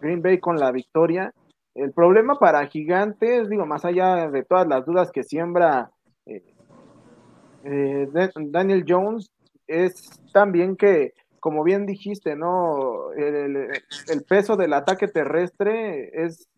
Green 0.00 0.22
Bay 0.22 0.38
con 0.38 0.56
la 0.56 0.70
victoria. 0.70 1.32
El 1.74 1.92
problema 1.92 2.38
para 2.38 2.66
Gigantes, 2.66 3.48
digo, 3.48 3.66
más 3.66 3.84
allá 3.84 4.28
de 4.28 4.44
todas 4.44 4.66
las 4.68 4.84
dudas 4.84 5.10
que 5.10 5.22
siembra 5.22 5.90
eh, 6.26 6.42
eh, 7.64 8.08
Daniel 8.36 8.84
Jones, 8.86 9.30
es 9.66 10.10
también 10.32 10.76
que 10.76 11.12
como 11.40 11.64
bien 11.64 11.86
dijiste, 11.86 12.36
¿no? 12.36 13.12
El, 13.12 13.82
peso 14.28 14.56
del 14.56 14.74
ataque 14.74 15.08
terrestre 15.08 16.24
es 16.24 16.48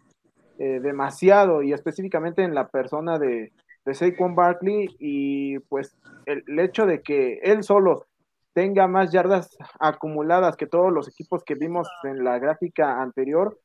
eh, 0.59 0.81
demasiado 0.81 1.63
y 1.63 1.73
específicamente 1.73 2.43
en 2.43 2.55
la 2.55 2.69
persona 2.69 3.19
de, 3.19 3.53
de 3.85 3.95
Saquon 3.95 4.35
Barkley 4.35 4.95
y 4.99 5.61
pues 5.61 5.97
el, 6.27 6.59
hecho 6.59 6.85
de 6.85 7.01
que 7.01 7.39
él 7.43 7.63
solo 7.63 8.07
tenga 8.53 8.87
más 8.87 9.11
yardas 9.13 9.57
acumuladas 9.79 10.57
que 10.57 10.67
todos 10.67 10.93
los 10.93 11.09
equipos 11.09 11.43
que 11.45 11.55
vimos 11.55 11.89
en 12.05 12.23
la 12.23 12.39
gráfica 12.39 13.01
anterior, 13.01 13.59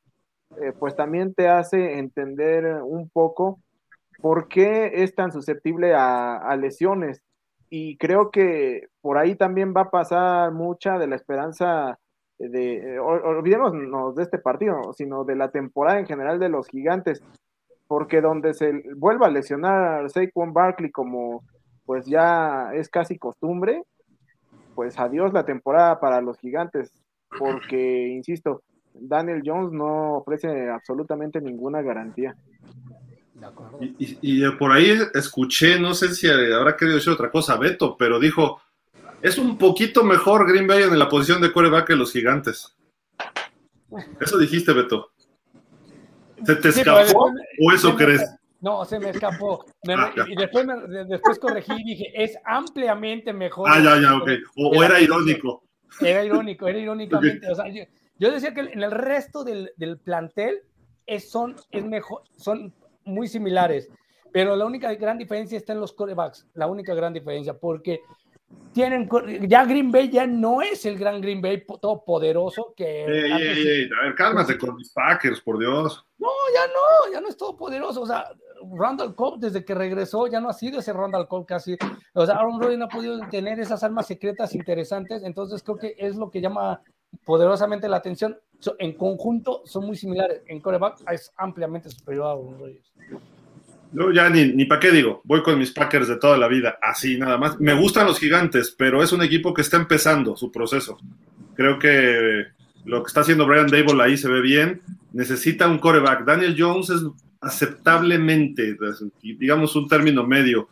eh, 0.61 0.71
pues 0.79 0.95
también 0.95 1.33
te 1.33 1.49
hace 1.49 1.97
entender 1.97 2.81
un 2.83 3.09
poco 3.09 3.59
por 4.21 4.47
qué 4.47 5.03
es 5.03 5.13
tan 5.13 5.31
susceptible 5.31 5.93
a 5.93 6.55
lesiones 6.55 7.21
y 7.69 7.97
creo 7.97 8.31
que 8.31 8.87
por 9.01 9.17
ahí 9.17 9.35
también 9.35 9.73
va 9.75 9.81
a 9.81 9.91
pasar 9.91 10.51
mucha 10.51 10.97
de 10.97 11.07
la 11.07 11.15
esperanza 11.15 11.99
de, 12.39 12.95
eh, 12.95 12.99
olvidémonos 12.99 14.15
de 14.15 14.23
este 14.23 14.37
partido, 14.37 14.93
sino 14.93 15.23
de 15.23 15.35
la 15.35 15.51
temporada 15.51 15.99
en 15.99 16.05
general 16.05 16.39
de 16.39 16.49
los 16.49 16.67
gigantes, 16.67 17.23
porque 17.87 18.21
donde 18.21 18.53
se 18.53 18.83
vuelva 18.95 19.27
a 19.27 19.31
lesionar 19.31 20.09
Saquon 20.09 20.53
Barkley 20.53 20.91
como 20.91 21.43
pues 21.85 22.05
ya 22.05 22.71
es 22.73 22.89
casi 22.89 23.17
costumbre, 23.17 23.81
pues 24.75 24.99
adiós 24.99 25.33
la 25.33 25.45
temporada 25.45 25.99
para 25.99 26.21
los 26.21 26.37
gigantes, 26.37 26.91
porque, 27.39 28.09
insisto, 28.09 28.61
Daniel 28.93 29.41
Jones 29.43 29.71
no 29.71 30.17
ofrece 30.17 30.69
absolutamente 30.69 31.39
ninguna 31.39 31.81
garantía. 31.81 32.35
Y, 34.21 34.49
por 34.51 34.71
ahí 34.71 34.97
escuché, 35.13 35.79
no 35.79 35.93
sé 35.93 36.13
si 36.13 36.27
habrá 36.27 36.75
querido 36.75 36.97
decir 36.97 37.13
otra 37.13 37.29
cosa, 37.29 37.55
Beto, 37.57 37.95
pero 37.97 38.19
dijo, 38.19 38.61
es 39.21 39.37
un 39.37 39.57
poquito 39.57 40.03
mejor 40.03 40.49
Green 40.49 40.67
Bay 40.67 40.83
en 40.83 40.97
la 40.97 41.09
posición 41.09 41.41
de 41.41 41.51
coreback 41.51 41.87
que 41.87 41.95
los 41.95 42.11
gigantes. 42.11 42.75
Eso 44.19 44.37
dijiste, 44.37 44.73
Beto. 44.73 45.11
¿Se 46.45 46.55
te 46.55 46.69
escapó 46.69 47.31
o 47.59 47.71
eso 47.71 47.95
crees? 47.95 48.21
No, 48.59 48.85
se 48.85 48.99
me 48.99 49.09
escapó. 49.09 49.65
Ah, 49.87 50.11
y 50.27 50.35
después, 50.35 50.65
después 51.07 51.39
corregí 51.39 51.73
y 51.73 51.83
dije, 51.83 52.11
es 52.15 52.37
ampliamente 52.43 53.33
mejor. 53.33 53.69
Ah, 53.71 53.79
ya, 53.79 54.01
ya, 54.01 54.17
ok. 54.17 54.29
O, 54.55 54.83
era 54.83 54.99
irónico. 54.99 55.63
Era 56.01 56.23
irónico, 56.23 56.67
era 56.67 56.79
irónicamente. 56.79 57.51
O 57.51 57.55
sea, 57.55 57.65
yo, 58.17 58.31
decía 58.31 58.53
que 58.53 58.61
en 58.61 58.81
el 58.81 58.91
resto 58.91 59.43
del, 59.43 59.71
del 59.77 59.99
plantel 59.99 60.61
es, 61.05 61.29
son, 61.29 61.55
es 61.71 61.85
mejor, 61.85 62.23
son 62.35 62.73
muy 63.07 63.27
similares, 63.27 63.89
pero 64.31 64.55
la 64.55 64.65
única 64.65 64.93
gran 64.95 65.17
diferencia 65.17 65.57
está 65.57 65.73
en 65.73 65.79
los 65.79 65.93
corebacks, 65.93 66.45
la 66.53 66.67
única 66.67 66.93
gran 66.93 67.13
diferencia, 67.13 67.57
porque 67.57 68.01
tienen 68.73 69.09
ya 69.47 69.65
Green 69.65 69.91
Bay 69.91 70.09
ya 70.09 70.27
no 70.27 70.61
es 70.61 70.85
el 70.85 70.97
gran 70.97 71.19
Green 71.19 71.41
Bay 71.41 71.65
todo 71.81 72.03
poderoso 72.05 72.73
que 72.75 73.03
a 73.03 73.37
ver 73.37 74.15
cálmate 74.15 74.57
con 74.57 74.75
mis 74.75 74.91
Packers 74.91 75.41
por 75.41 75.57
Dios. 75.57 76.05
No 76.17 76.27
ya 76.53 76.67
no 76.67 77.11
ya 77.11 77.21
no 77.21 77.27
es 77.27 77.35
todo 77.35 77.57
poderoso 77.57 78.01
o 78.01 78.05
sea 78.05 78.25
Randall 78.77 79.15
Cobb 79.15 79.39
desde 79.39 79.65
que 79.65 79.73
regresó 79.73 80.27
ya 80.27 80.39
no 80.39 80.49
ha 80.49 80.53
sido 80.53 80.79
ese 80.79 80.93
Randall 80.93 81.27
Cobb 81.27 81.45
casi 81.45 81.77
o 82.13 82.25
sea 82.25 82.35
Aaron 82.35 82.61
Rodgers 82.61 82.77
no 82.77 82.85
ha 82.85 82.89
podido 82.89 83.19
tener 83.29 83.59
esas 83.59 83.83
armas 83.83 84.07
secretas 84.07 84.53
interesantes 84.53 85.23
entonces 85.23 85.63
creo 85.63 85.77
que 85.77 85.95
es 85.97 86.15
lo 86.15 86.29
que 86.29 86.41
llama 86.41 86.81
poderosamente 87.25 87.89
la 87.89 87.97
atención 87.97 88.39
en 88.79 88.93
conjunto 88.93 89.61
son 89.65 89.85
muy 89.85 89.95
similares 89.95 90.41
en 90.47 90.59
coreback 90.59 91.03
es 91.11 91.31
ampliamente 91.37 91.89
superior 91.89 92.25
a 92.25 92.31
Aaron 92.31 92.59
Rodgers 92.59 92.91
no, 93.91 94.11
ya 94.11 94.29
ni, 94.29 94.45
ni 94.53 94.65
para 94.65 94.81
qué 94.81 94.91
digo, 94.91 95.21
voy 95.23 95.41
con 95.43 95.57
mis 95.57 95.71
Packers 95.71 96.07
de 96.07 96.17
toda 96.17 96.37
la 96.37 96.47
vida, 96.47 96.77
así 96.81 97.17
nada 97.17 97.37
más. 97.37 97.59
Me 97.59 97.73
gustan 97.73 98.05
los 98.05 98.19
gigantes, 98.19 98.75
pero 98.77 99.01
es 99.01 99.13
un 99.13 99.23
equipo 99.23 99.53
que 99.53 99.61
está 99.61 99.77
empezando 99.77 100.35
su 100.35 100.51
proceso. 100.51 100.97
Creo 101.55 101.79
que 101.79 102.43
lo 102.85 103.03
que 103.03 103.07
está 103.07 103.21
haciendo 103.21 103.45
Brian 103.45 103.67
Dable 103.67 104.03
ahí 104.03 104.17
se 104.17 104.29
ve 104.29 104.41
bien. 104.41 104.81
Necesita 105.13 105.67
un 105.67 105.79
coreback. 105.79 106.25
Daniel 106.25 106.55
Jones 106.57 106.89
es 106.89 107.01
aceptablemente, 107.39 108.77
digamos 109.21 109.75
un 109.75 109.87
término 109.87 110.25
medio, 110.25 110.67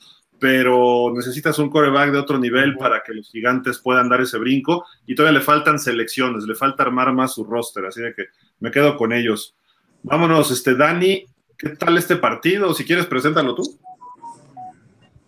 pero 0.46 1.12
necesitas 1.12 1.58
un 1.58 1.72
coreback 1.72 2.12
de 2.12 2.20
otro 2.20 2.38
nivel 2.38 2.78
para 2.78 3.02
que 3.02 3.16
los 3.16 3.32
gigantes 3.32 3.80
puedan 3.80 4.10
dar 4.10 4.22
ese 4.22 4.38
brinco 4.38 4.86
y 5.08 5.16
todavía 5.16 5.40
le 5.40 5.44
faltan 5.44 5.80
selecciones, 5.80 6.44
le 6.44 6.54
falta 6.54 6.84
armar 6.84 7.12
más 7.14 7.34
su 7.34 7.44
roster, 7.44 7.84
así 7.88 8.00
de 8.00 8.14
que 8.14 8.26
me 8.60 8.70
quedo 8.70 8.96
con 8.96 9.12
ellos. 9.12 9.56
Vámonos, 10.04 10.52
este 10.52 10.76
Dani, 10.76 11.26
¿Qué 11.58 11.70
tal 11.70 11.98
este 11.98 12.16
partido? 12.18 12.76
Si 12.76 12.86
quieres, 12.86 13.08
preséntalo 13.08 13.56
tú. 13.56 13.64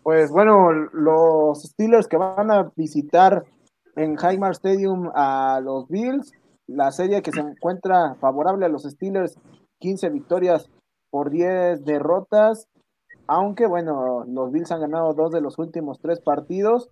Pues 0.03 0.29
bueno, 0.29 0.71
los 0.71 1.63
Steelers 1.63 2.07
que 2.07 2.17
van 2.17 2.51
a 2.51 2.71
visitar 2.75 3.43
en 3.95 4.17
Highmark 4.21 4.53
Stadium 4.53 5.09
a 5.15 5.59
los 5.63 5.87
Bills, 5.87 6.31
la 6.67 6.91
serie 6.91 7.23
que 7.23 7.31
se 7.31 7.39
encuentra 7.39 8.13
favorable 8.21 8.67
a 8.67 8.69
los 8.69 8.83
Steelers, 8.83 9.35
15 9.79 10.09
victorias 10.09 10.69
por 11.09 11.31
10 11.31 11.85
derrotas, 11.85 12.67
aunque 13.27 13.67
bueno, 13.67 14.23
los 14.25 14.51
Bills 14.51 14.71
han 14.71 14.81
ganado 14.81 15.13
dos 15.13 15.31
de 15.31 15.41
los 15.41 15.59
últimos 15.59 15.99
tres 15.99 16.21
partidos, 16.21 16.89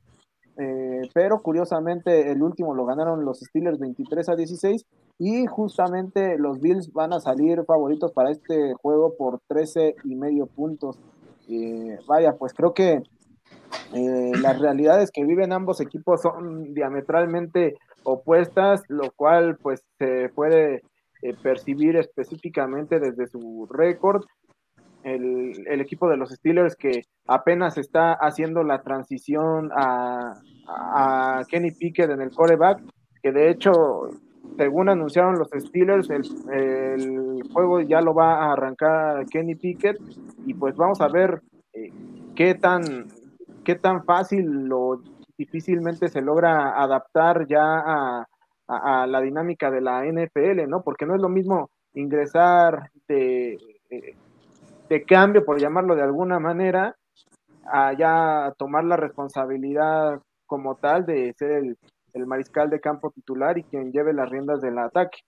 eh, 0.57 1.09
pero 1.13 1.41
curiosamente 1.41 2.31
el 2.31 2.41
último 2.41 2.73
lo 2.73 2.85
ganaron 2.85 3.25
los 3.25 3.39
Steelers 3.39 3.79
23 3.79 4.29
a 4.29 4.35
16 4.35 4.85
y 5.19 5.45
justamente 5.47 6.37
los 6.37 6.61
Bills 6.61 6.93
van 6.93 7.13
a 7.13 7.19
salir 7.19 7.63
favoritos 7.65 8.13
para 8.13 8.31
este 8.31 8.73
juego 8.75 9.15
por 9.17 9.39
13 9.47 9.95
y 10.03 10.15
medio 10.15 10.45
puntos. 10.45 10.97
Eh, 11.49 11.97
vaya, 12.07 12.33
pues 12.37 12.53
creo 12.53 12.73
que 12.73 13.01
eh, 13.93 14.31
las 14.41 14.59
realidades 14.59 15.11
que 15.11 15.25
viven 15.25 15.51
ambos 15.51 15.81
equipos 15.81 16.21
son 16.21 16.73
diametralmente 16.73 17.75
opuestas, 18.03 18.83
lo 18.87 19.11
cual 19.11 19.57
pues 19.57 19.83
se 19.97 20.29
puede 20.29 20.83
percibir 21.41 21.95
específicamente 21.95 22.99
desde 22.99 23.25
su 23.27 23.67
récord. 23.69 24.23
El, 25.05 25.67
el, 25.67 25.81
equipo 25.81 26.09
de 26.09 26.17
los 26.17 26.31
Steelers 26.31 26.75
que 26.75 27.03
apenas 27.27 27.77
está 27.77 28.13
haciendo 28.13 28.63
la 28.63 28.81
transición 28.81 29.69
a, 29.75 30.33
Kenny 31.47 31.71
Pickett 31.71 32.09
en 32.09 32.21
el 32.21 32.31
coreback, 32.31 32.81
que 33.21 33.31
de 33.31 33.51
hecho, 33.51 34.09
según 34.57 34.89
anunciaron 34.89 35.37
los 35.37 35.49
Steelers, 35.49 36.09
el, 36.09 36.23
el 36.51 37.43
juego 37.53 37.81
ya 37.81 38.01
lo 38.01 38.15
va 38.15 38.45
a 38.45 38.53
arrancar 38.53 39.27
Kenny 39.27 39.53
Pickett 39.53 39.97
y 40.47 40.55
pues 40.55 40.75
vamos 40.75 41.01
a 41.01 41.07
ver 41.07 41.39
eh, 41.73 41.91
qué 42.35 42.55
tan 42.55 42.81
qué 43.63 43.75
tan 43.75 44.03
fácil 44.05 44.71
o 44.71 45.01
difícilmente 45.37 46.07
se 46.07 46.21
logra 46.21 46.81
adaptar 46.81 47.45
ya 47.47 47.61
a, 47.61 48.27
a, 48.67 49.07
la 49.07 49.21
dinámica 49.21 49.69
de 49.69 49.81
la 49.81 50.03
NFL, 50.05 50.69
¿no? 50.69 50.81
Porque 50.83 51.05
no 51.05 51.15
es 51.15 51.21
lo 51.21 51.29
mismo 51.29 51.69
ingresar 51.93 52.91
de, 53.07 53.57
eh, 53.89 54.15
de 54.89 55.03
cambio, 55.03 55.45
por 55.45 55.59
llamarlo 55.59 55.95
de 55.95 56.03
alguna 56.03 56.39
manera, 56.39 56.95
a 57.65 57.93
ya 57.93 58.53
tomar 58.57 58.83
la 58.83 58.97
responsabilidad 58.97 60.21
como 60.45 60.75
tal 60.75 61.05
de 61.05 61.33
ser 61.37 61.51
el, 61.51 61.77
mariscal 62.27 62.69
de 62.69 62.79
campo 62.79 63.11
titular 63.11 63.57
y 63.57 63.63
quien 63.63 63.91
lleve 63.91 64.13
las 64.13 64.29
riendas 64.29 64.61
del 64.61 64.77
ataque. 64.77 65.19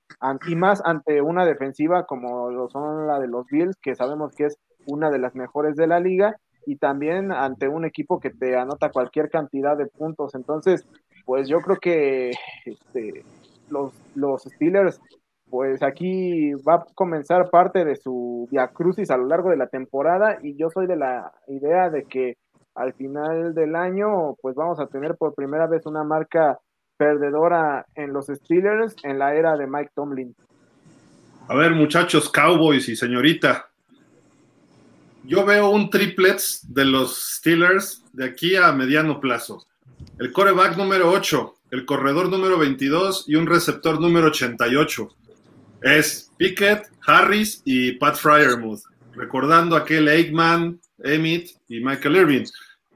Y 0.47 0.55
más 0.55 0.81
ante 0.85 1.21
una 1.21 1.45
defensiva 1.45 2.05
como 2.05 2.49
lo 2.49 2.69
son 2.69 3.07
la 3.07 3.19
de 3.19 3.27
los 3.27 3.45
Bills, 3.47 3.75
que 3.81 3.95
sabemos 3.95 4.33
que 4.33 4.45
es 4.45 4.57
una 4.85 5.09
de 5.09 5.19
las 5.19 5.35
mejores 5.35 5.75
de 5.75 5.87
la 5.87 5.99
liga, 5.99 6.37
y 6.65 6.77
también 6.77 7.31
ante 7.31 7.67
un 7.67 7.85
equipo 7.85 8.19
que 8.19 8.29
te 8.29 8.57
anota 8.57 8.91
cualquier 8.91 9.29
cantidad 9.29 9.77
de 9.77 9.87
puntos. 9.87 10.35
Entonces, 10.35 10.85
pues 11.25 11.47
yo 11.47 11.59
creo 11.61 11.77
que 11.77 12.31
este, 12.65 13.23
los, 13.69 13.93
los 14.15 14.43
Steelers, 14.43 14.99
pues 15.49 15.81
aquí 15.81 16.53
va 16.67 16.75
a 16.75 16.85
comenzar 16.93 17.49
parte 17.49 17.85
de 17.85 17.95
su 17.95 18.47
via 18.51 18.67
crucis 18.67 19.09
a 19.11 19.17
lo 19.17 19.27
largo 19.27 19.49
de 19.49 19.57
la 19.57 19.67
temporada, 19.67 20.39
y 20.41 20.55
yo 20.57 20.69
soy 20.69 20.87
de 20.87 20.97
la 20.97 21.31
idea 21.47 21.89
de 21.89 22.03
que 22.03 22.37
al 22.75 22.93
final 22.93 23.55
del 23.55 23.75
año, 23.75 24.35
pues 24.41 24.55
vamos 24.55 24.79
a 24.79 24.87
tener 24.87 25.15
por 25.15 25.33
primera 25.33 25.67
vez 25.67 25.85
una 25.85 26.03
marca 26.03 26.59
perdedora 26.97 27.85
en 27.95 28.13
los 28.13 28.27
Steelers 28.27 28.95
en 29.03 29.19
la 29.19 29.35
era 29.35 29.55
de 29.57 29.67
Mike 29.67 29.91
Tomlin. 29.95 30.35
A 31.47 31.55
ver, 31.55 31.71
muchachos, 31.71 32.29
Cowboys 32.29 32.89
y 32.89 32.95
señorita, 32.95 33.69
yo 35.23 35.45
veo 35.45 35.69
un 35.69 35.89
triplets 35.89 36.65
de 36.73 36.85
los 36.85 37.37
Steelers 37.37 38.03
de 38.13 38.25
aquí 38.25 38.55
a 38.55 38.71
mediano 38.71 39.19
plazo. 39.19 39.65
El 40.19 40.31
coreback 40.31 40.77
número 40.77 41.09
8, 41.11 41.55
el 41.71 41.85
corredor 41.85 42.29
número 42.29 42.57
22 42.57 43.25
y 43.27 43.35
un 43.35 43.47
receptor 43.47 43.99
número 43.99 44.27
88. 44.27 45.09
Es 45.81 46.31
Pickett, 46.37 46.89
Harris 47.05 47.61
y 47.65 47.93
Pat 47.93 48.15
Fryermuth. 48.15 48.81
Recordando 49.13 49.75
aquel 49.75 50.07
Aikman, 50.07 50.79
Emmett 51.03 51.49
y 51.67 51.79
Michael 51.79 52.15
Irving 52.15 52.45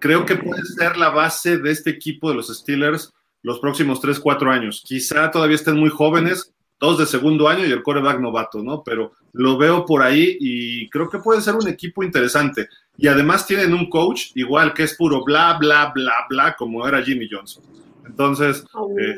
creo 0.02 0.26
que 0.26 0.36
puede 0.36 0.64
ser 0.64 0.98
la 0.98 1.10
base 1.10 1.60
de 1.60 1.72
este 1.72 1.92
equipo 1.92 2.30
de 2.30 2.36
los 2.36 2.48
Steelers 2.48 3.14
los 3.44 3.60
próximos 3.60 4.02
3, 4.02 4.20
4 4.20 4.52
años. 4.52 4.84
Quizá 4.86 5.32
todavía 5.32 5.56
estén 5.56 5.78
muy 5.78 5.90
jóvenes, 5.90 6.54
dos 6.80 6.98
de 6.98 7.06
segundo 7.06 7.48
año 7.48 7.66
y 7.66 7.72
el 7.72 7.84
coreback 7.84 8.20
novato, 8.20 8.62
¿no? 8.62 8.84
Pero 8.84 9.14
lo 9.34 9.58
veo 9.58 9.86
por 9.86 10.02
ahí 10.02 10.38
y 10.40 10.90
creo 10.90 11.10
que 11.10 11.20
puede 11.20 11.42
ser 11.42 11.56
un 11.56 11.68
equipo 11.68 12.04
interesante. 12.04 12.68
Y 12.98 13.08
además 13.08 13.48
tienen 13.48 13.74
un 13.74 13.90
coach 13.90 14.32
igual 14.36 14.74
que 14.74 14.84
es 14.84 14.96
puro 14.96 15.24
bla, 15.24 15.58
bla, 15.60 15.92
bla, 15.94 16.26
bla, 16.30 16.56
como 16.56 16.88
era 16.88 17.02
Jimmy 17.02 17.28
Johnson. 17.32 17.64
Entonces, 18.06 18.64
eh, 19.00 19.16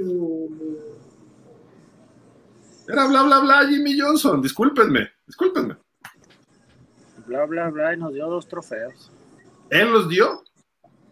era 2.88 3.08
bla, 3.08 3.24
bla, 3.24 3.40
bla 3.40 3.66
Jimmy 3.68 3.98
Johnson, 4.00 4.42
discúlpenme, 4.42 5.10
discúlpenme. 5.26 5.78
Bla, 7.26 7.46
bla, 7.46 7.70
bla, 7.70 7.94
y 7.94 7.98
nos 7.98 8.14
dio 8.14 8.28
dos 8.28 8.48
trofeos. 8.48 9.12
¿Él 9.70 9.92
los 9.92 10.10
dio? 10.10 10.44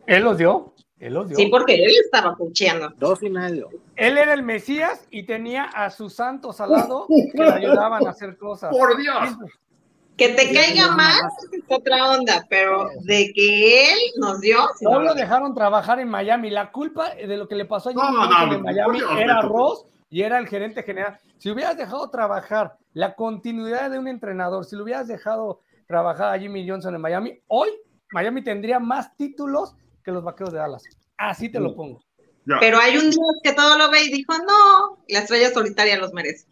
Él 0.06 0.24
los 0.24 0.38
dio. 0.38 0.74
Él 1.00 1.14
los 1.14 1.30
dio. 1.30 1.38
Sí, 1.38 1.48
porque 1.48 1.76
él 1.76 1.92
estaba 2.04 2.36
cucheando. 2.36 2.90
Dos 2.98 3.24
y 3.24 3.30
medio. 3.30 3.70
Él 3.96 4.18
era 4.18 4.34
el 4.34 4.44
Mesías 4.44 5.08
y 5.10 5.24
tenía 5.24 5.64
a 5.64 5.90
sus 5.90 6.14
santos 6.14 6.60
al 6.62 6.72
lado 6.72 7.08
que 7.08 7.42
le 7.42 7.52
ayudaban 7.52 8.06
a 8.06 8.12
hacer 8.12 8.38
cosas. 8.38 8.72
Por 8.72 8.98
Dios. 8.98 9.36
Que 10.18 10.30
te 10.30 10.54
caiga 10.54 10.92
más 10.92 11.22
es 11.52 11.64
otra 11.70 12.12
onda, 12.12 12.46
pero 12.50 12.90
de 13.04 13.32
que 13.34 13.94
él 13.94 14.00
nos 14.18 14.42
dio. 14.42 14.60
No 14.82 15.02
lo 15.02 15.16
dejaron 15.16 15.56
trabajar 15.56 16.00
en 16.00 16.10
Miami. 16.10 16.52
La 16.52 16.72
culpa 16.72 17.16
de 17.16 17.38
lo 17.38 17.48
que 17.48 17.56
le 17.56 17.66
pasó 17.66 17.90
a 17.90 18.44
en 18.44 18.62
Miami 18.62 19.00
era 19.18 19.42
Ross 19.42 19.86
y 20.12 20.22
era 20.22 20.38
el 20.38 20.48
gerente 20.48 20.84
general. 20.84 21.18
Si 21.40 21.50
hubieras 21.50 21.78
dejado 21.78 22.08
trabajar 22.12 22.78
la 22.94 23.16
continuidad 23.16 23.90
de 23.90 23.98
un 23.98 24.08
entrenador, 24.08 24.66
si 24.66 24.76
lo 24.76 24.84
hubieras 24.84 25.08
dejado 25.08 25.62
trabajar 25.88 26.36
a 26.36 26.40
Jimmy 26.40 26.68
Johnson 26.70 26.94
en 26.94 27.02
Miami, 27.02 27.40
hoy 27.48 27.70
Miami 28.12 28.44
tendría 28.44 28.78
más 28.78 29.16
títulos 29.16 29.74
que 30.04 30.12
los 30.12 30.24
vaqueros 30.24 30.54
de 30.54 30.60
Dallas. 30.60 30.84
Así 31.18 31.50
te 31.50 31.60
lo 31.60 31.74
pongo. 31.74 32.04
Pero 32.60 32.80
hay 32.80 32.98
un 32.98 33.10
Dios 33.10 33.40
que 33.42 33.54
todo 33.54 33.78
lo 33.78 33.90
ve 33.90 34.04
y 34.04 34.12
dijo, 34.12 34.34
no, 34.38 35.04
la 35.08 35.20
estrella 35.20 35.52
solitaria 35.52 35.98
los 35.98 36.12
merece. 36.12 36.46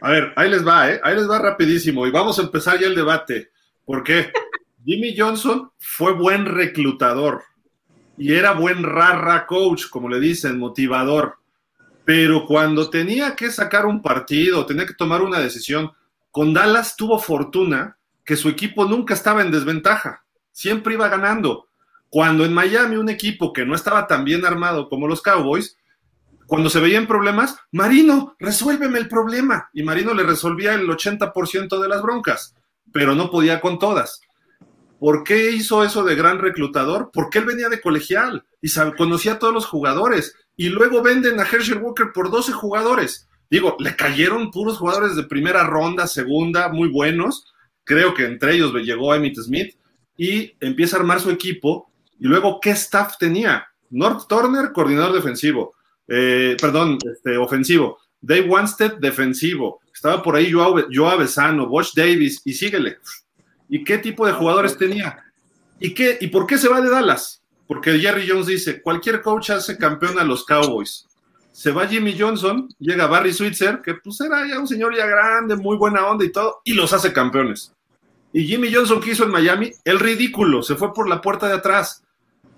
A 0.00 0.10
ver, 0.10 0.32
ahí 0.36 0.48
les 0.48 0.66
va, 0.66 0.90
¿eh? 0.90 1.00
Ahí 1.02 1.16
les 1.16 1.28
va 1.28 1.38
rapidísimo 1.38 2.06
y 2.06 2.10
vamos 2.10 2.38
a 2.38 2.42
empezar 2.42 2.78
ya 2.78 2.86
el 2.86 2.94
debate. 2.94 3.50
Porque 3.84 4.30
Jimmy 4.84 5.16
Johnson 5.16 5.72
fue 5.78 6.12
buen 6.12 6.46
reclutador 6.46 7.42
y 8.16 8.34
era 8.34 8.52
buen 8.52 8.84
rara 8.84 9.46
coach, 9.46 9.88
como 9.88 10.08
le 10.08 10.20
dicen, 10.20 10.58
motivador. 10.58 11.41
Pero 12.04 12.46
cuando 12.46 12.90
tenía 12.90 13.36
que 13.36 13.50
sacar 13.50 13.86
un 13.86 14.02
partido, 14.02 14.66
tenía 14.66 14.86
que 14.86 14.94
tomar 14.94 15.22
una 15.22 15.38
decisión, 15.38 15.92
con 16.30 16.52
Dallas 16.52 16.96
tuvo 16.96 17.18
fortuna 17.18 17.98
que 18.24 18.36
su 18.36 18.48
equipo 18.48 18.84
nunca 18.84 19.14
estaba 19.14 19.42
en 19.42 19.50
desventaja, 19.50 20.24
siempre 20.50 20.94
iba 20.94 21.08
ganando. 21.08 21.68
Cuando 22.08 22.44
en 22.44 22.52
Miami 22.52 22.96
un 22.96 23.08
equipo 23.08 23.52
que 23.52 23.64
no 23.64 23.74
estaba 23.74 24.06
tan 24.06 24.24
bien 24.24 24.44
armado 24.44 24.88
como 24.88 25.08
los 25.08 25.22
Cowboys, 25.22 25.76
cuando 26.46 26.68
se 26.68 26.80
veían 26.80 27.06
problemas, 27.06 27.56
Marino, 27.70 28.36
resuélveme 28.38 28.98
el 28.98 29.08
problema. 29.08 29.70
Y 29.72 29.82
Marino 29.82 30.12
le 30.12 30.22
resolvía 30.22 30.74
el 30.74 30.86
80% 30.86 31.80
de 31.80 31.88
las 31.88 32.02
broncas. 32.02 32.54
pero 32.92 33.14
no 33.14 33.30
podía 33.30 33.58
con 33.62 33.78
todas. 33.78 34.20
¿Por 35.00 35.24
qué 35.24 35.50
hizo 35.50 35.82
eso 35.82 36.04
de 36.04 36.14
gran 36.14 36.40
reclutador? 36.40 37.10
Porque 37.10 37.38
él 37.38 37.46
venía 37.46 37.70
de 37.70 37.80
colegial 37.80 38.44
y 38.60 38.68
conocía 38.98 39.32
a 39.32 39.38
todos 39.38 39.54
los 39.54 39.64
jugadores. 39.64 40.36
Y 40.56 40.68
luego 40.68 41.02
venden 41.02 41.40
a 41.40 41.44
Herschel 41.44 41.78
Walker 41.78 42.12
por 42.12 42.30
12 42.30 42.52
jugadores. 42.52 43.28
Digo, 43.50 43.76
le 43.78 43.96
cayeron 43.96 44.50
puros 44.50 44.78
jugadores 44.78 45.14
de 45.16 45.24
primera 45.24 45.64
ronda, 45.64 46.06
segunda, 46.06 46.68
muy 46.68 46.88
buenos. 46.88 47.52
Creo 47.84 48.14
que 48.14 48.24
entre 48.24 48.54
ellos 48.54 48.72
llegó 48.74 49.14
Emmett 49.14 49.36
Smith 49.36 49.76
y 50.16 50.54
empieza 50.60 50.96
a 50.96 51.00
armar 51.00 51.20
su 51.20 51.30
equipo. 51.30 51.90
Y 52.18 52.26
luego, 52.26 52.60
¿qué 52.60 52.70
staff 52.70 53.18
tenía? 53.18 53.66
North 53.90 54.26
Turner, 54.28 54.72
coordinador 54.72 55.12
defensivo. 55.12 55.74
Eh, 56.08 56.56
perdón, 56.60 56.98
este, 57.12 57.36
ofensivo. 57.36 57.98
Dave 58.20 58.48
Wanstead, 58.48 58.98
defensivo. 58.98 59.80
Estaba 59.92 60.22
por 60.22 60.36
ahí 60.36 60.50
Joao, 60.50 60.86
Joao 60.90 61.18
Besano, 61.18 61.66
Bosch 61.66 61.92
Davis, 61.94 62.40
y 62.44 62.54
síguele. 62.54 62.98
¿Y 63.68 63.84
qué 63.84 63.98
tipo 63.98 64.26
de 64.26 64.32
jugadores 64.32 64.78
tenía? 64.78 65.24
¿Y, 65.78 65.92
qué, 65.92 66.16
¿Y 66.20 66.28
por 66.28 66.46
qué 66.46 66.56
se 66.56 66.68
va 66.68 66.80
de 66.80 66.88
Dallas? 66.88 67.41
Porque 67.72 67.98
Jerry 67.98 68.28
Jones 68.28 68.46
dice, 68.46 68.82
cualquier 68.82 69.22
coach 69.22 69.48
hace 69.48 69.78
campeón 69.78 70.18
a 70.18 70.24
los 70.24 70.44
Cowboys. 70.44 71.08
Se 71.52 71.70
va 71.70 71.86
Jimmy 71.86 72.14
Johnson, 72.18 72.68
llega 72.78 73.06
Barry 73.06 73.32
Switzer, 73.32 73.80
que 73.80 73.94
pues 73.94 74.20
era 74.20 74.46
ya 74.46 74.58
un 74.60 74.68
señor 74.68 74.94
ya 74.94 75.06
grande, 75.06 75.56
muy 75.56 75.78
buena 75.78 76.06
onda 76.06 76.22
y 76.22 76.30
todo, 76.30 76.60
y 76.64 76.74
los 76.74 76.92
hace 76.92 77.14
campeones. 77.14 77.72
Y 78.30 78.44
Jimmy 78.44 78.70
Johnson 78.70 79.00
que 79.00 79.12
hizo 79.12 79.24
en 79.24 79.30
Miami, 79.30 79.72
el 79.86 80.00
ridículo, 80.00 80.62
se 80.62 80.76
fue 80.76 80.92
por 80.92 81.08
la 81.08 81.22
puerta 81.22 81.48
de 81.48 81.54
atrás. 81.54 82.04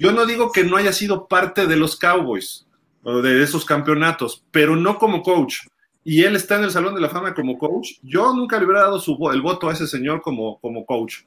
Yo 0.01 0.11
no 0.11 0.27
digo 0.27 0.51
que 0.51 0.65
no 0.65 0.77
haya 0.77 0.93
sido 0.93 1.29
parte 1.29 1.69
de 1.69 1.77
los 1.77 1.97
Cowboys, 1.97 2.67
o 3.05 3.23
de 3.23 3.41
esos 3.41 3.65
campeonatos, 3.65 4.45
pero 4.51 4.75
no 4.75 4.99
como 4.99 5.23
coach 5.23 5.59
y 6.05 6.23
él 6.23 6.37
está 6.37 6.57
en 6.57 6.65
el 6.65 6.71
Salón 6.71 6.95
de 6.95 7.01
la 7.01 7.09
Fama 7.09 7.35
como 7.35 7.57
coach, 7.57 7.93
yo 8.03 8.35
nunca 8.35 8.59
le 8.59 8.67
hubiera 8.67 8.83
dado 8.83 9.01
su, 9.01 9.17
el 9.33 9.41
voto 9.41 9.71
a 9.71 9.73
ese 9.73 9.87
señor 9.87 10.21
como, 10.21 10.61
como 10.61 10.85
coach. 10.85 11.23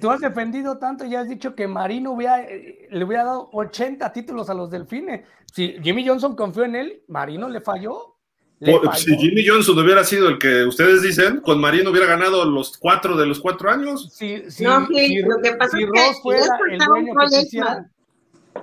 Tú 0.00 0.10
has 0.10 0.20
defendido 0.20 0.78
tanto 0.78 1.04
y 1.04 1.14
has 1.14 1.28
dicho 1.28 1.54
que 1.54 1.66
Marino 1.66 2.12
hubiera, 2.12 2.46
le 2.46 3.04
hubiera 3.04 3.24
dado 3.24 3.50
80 3.52 4.12
títulos 4.12 4.50
a 4.50 4.54
los 4.54 4.70
delfines. 4.70 5.26
Si 5.52 5.76
Jimmy 5.82 6.06
Johnson 6.06 6.36
confió 6.36 6.64
en 6.64 6.76
él, 6.76 7.02
Marino 7.08 7.48
le 7.48 7.60
falló. 7.60 8.16
Si 8.94 9.16
Jimmy 9.18 9.46
Johnson 9.46 9.78
hubiera 9.78 10.02
sido 10.02 10.28
el 10.28 10.38
que 10.38 10.64
ustedes 10.64 11.02
dicen, 11.02 11.40
con 11.40 11.60
Marino 11.60 11.90
hubiera 11.90 12.06
ganado 12.06 12.44
los 12.46 12.78
cuatro 12.78 13.16
de 13.16 13.26
los 13.26 13.38
cuatro 13.38 13.70
años. 13.70 14.08
Sí, 14.12 14.44
sí, 14.48 14.64
no, 14.64 14.86
sí, 14.86 15.22
lo 15.22 15.40
que 15.42 15.52
pasa 15.56 15.78
es 15.78 15.84
que 15.92 16.20
fuera 16.22 16.58
el 16.70 16.78
dueño 16.78 17.12
que 17.14 18.62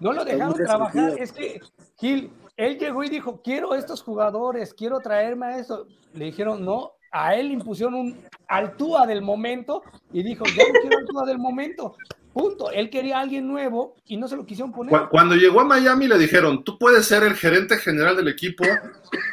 No 0.00 0.12
lo 0.14 0.24
dejaron 0.24 0.54
trabajar. 0.54 1.14
Es 1.18 1.32
que, 1.32 1.60
Gil, 1.98 2.30
él 2.56 2.78
llegó 2.78 3.04
y 3.04 3.10
dijo, 3.10 3.42
quiero 3.42 3.74
estos 3.74 4.02
jugadores, 4.02 4.72
quiero 4.72 5.00
traerme 5.00 5.46
a 5.46 5.58
eso. 5.58 5.86
Le 6.14 6.26
dijeron, 6.26 6.64
no, 6.64 6.92
a 7.10 7.34
él 7.34 7.48
le 7.48 7.54
impusieron 7.54 7.94
un 7.94 8.16
Altúa 8.48 9.06
del 9.06 9.22
momento 9.22 9.82
y 10.12 10.22
dijo, 10.22 10.44
yo 10.44 10.62
no 10.72 10.80
quiero 10.80 10.98
Altúa 10.98 11.26
del 11.26 11.38
momento. 11.38 11.96
Punto. 12.32 12.70
Él 12.70 12.90
quería 12.90 13.18
a 13.18 13.20
alguien 13.22 13.48
nuevo 13.48 13.96
y 14.06 14.16
no 14.16 14.28
se 14.28 14.36
lo 14.36 14.46
quisieron 14.46 14.72
poner. 14.72 15.08
Cuando 15.10 15.34
llegó 15.34 15.60
a 15.60 15.64
Miami 15.64 16.06
le 16.06 16.16
dijeron, 16.16 16.62
tú 16.62 16.78
puedes 16.78 17.06
ser 17.06 17.24
el 17.24 17.34
gerente 17.34 17.76
general 17.76 18.16
del 18.16 18.28
equipo, 18.28 18.64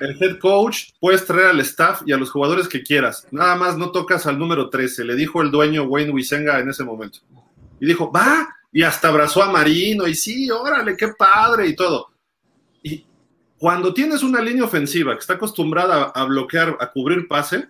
el 0.02 0.22
head 0.22 0.40
coach, 0.40 0.90
puedes 1.00 1.26
traer 1.26 1.48
al 1.48 1.60
staff 1.60 2.02
y 2.06 2.14
a 2.14 2.18
los 2.18 2.32
jugadores 2.32 2.68
que 2.68 2.82
quieras. 2.82 3.28
Nada 3.32 3.56
más 3.56 3.78
no 3.78 3.92
tocas 3.92 4.26
al 4.26 4.40
número 4.40 4.70
13, 4.70 5.06
le 5.06 5.16
dijo 5.16 5.42
el 5.42 5.52
dueño 5.52 5.84
Wayne 5.84 6.12
Wisenga 6.12 6.60
en 6.60 6.70
ese 6.70 6.84
momento. 6.84 7.20
Y 7.80 7.86
dijo, 7.86 8.12
va, 8.12 8.48
y 8.72 8.82
hasta 8.82 9.10
abrazó 9.10 9.44
a 9.44 9.52
Marino 9.52 10.08
y 10.08 10.16
sí, 10.16 10.50
órale, 10.50 10.98
qué 10.98 11.10
padre 11.10 11.68
y 11.68 11.76
todo. 11.76 12.10
Cuando 13.58 13.94
tienes 13.94 14.24
una 14.24 14.42
línea 14.42 14.66
ofensiva 14.66 15.14
que 15.14 15.20
está 15.20 15.34
acostumbrada 15.34 16.04
a 16.04 16.26
bloquear, 16.26 16.78
a 16.80 16.92
cubrir 16.92 17.28
pase, 17.28 17.70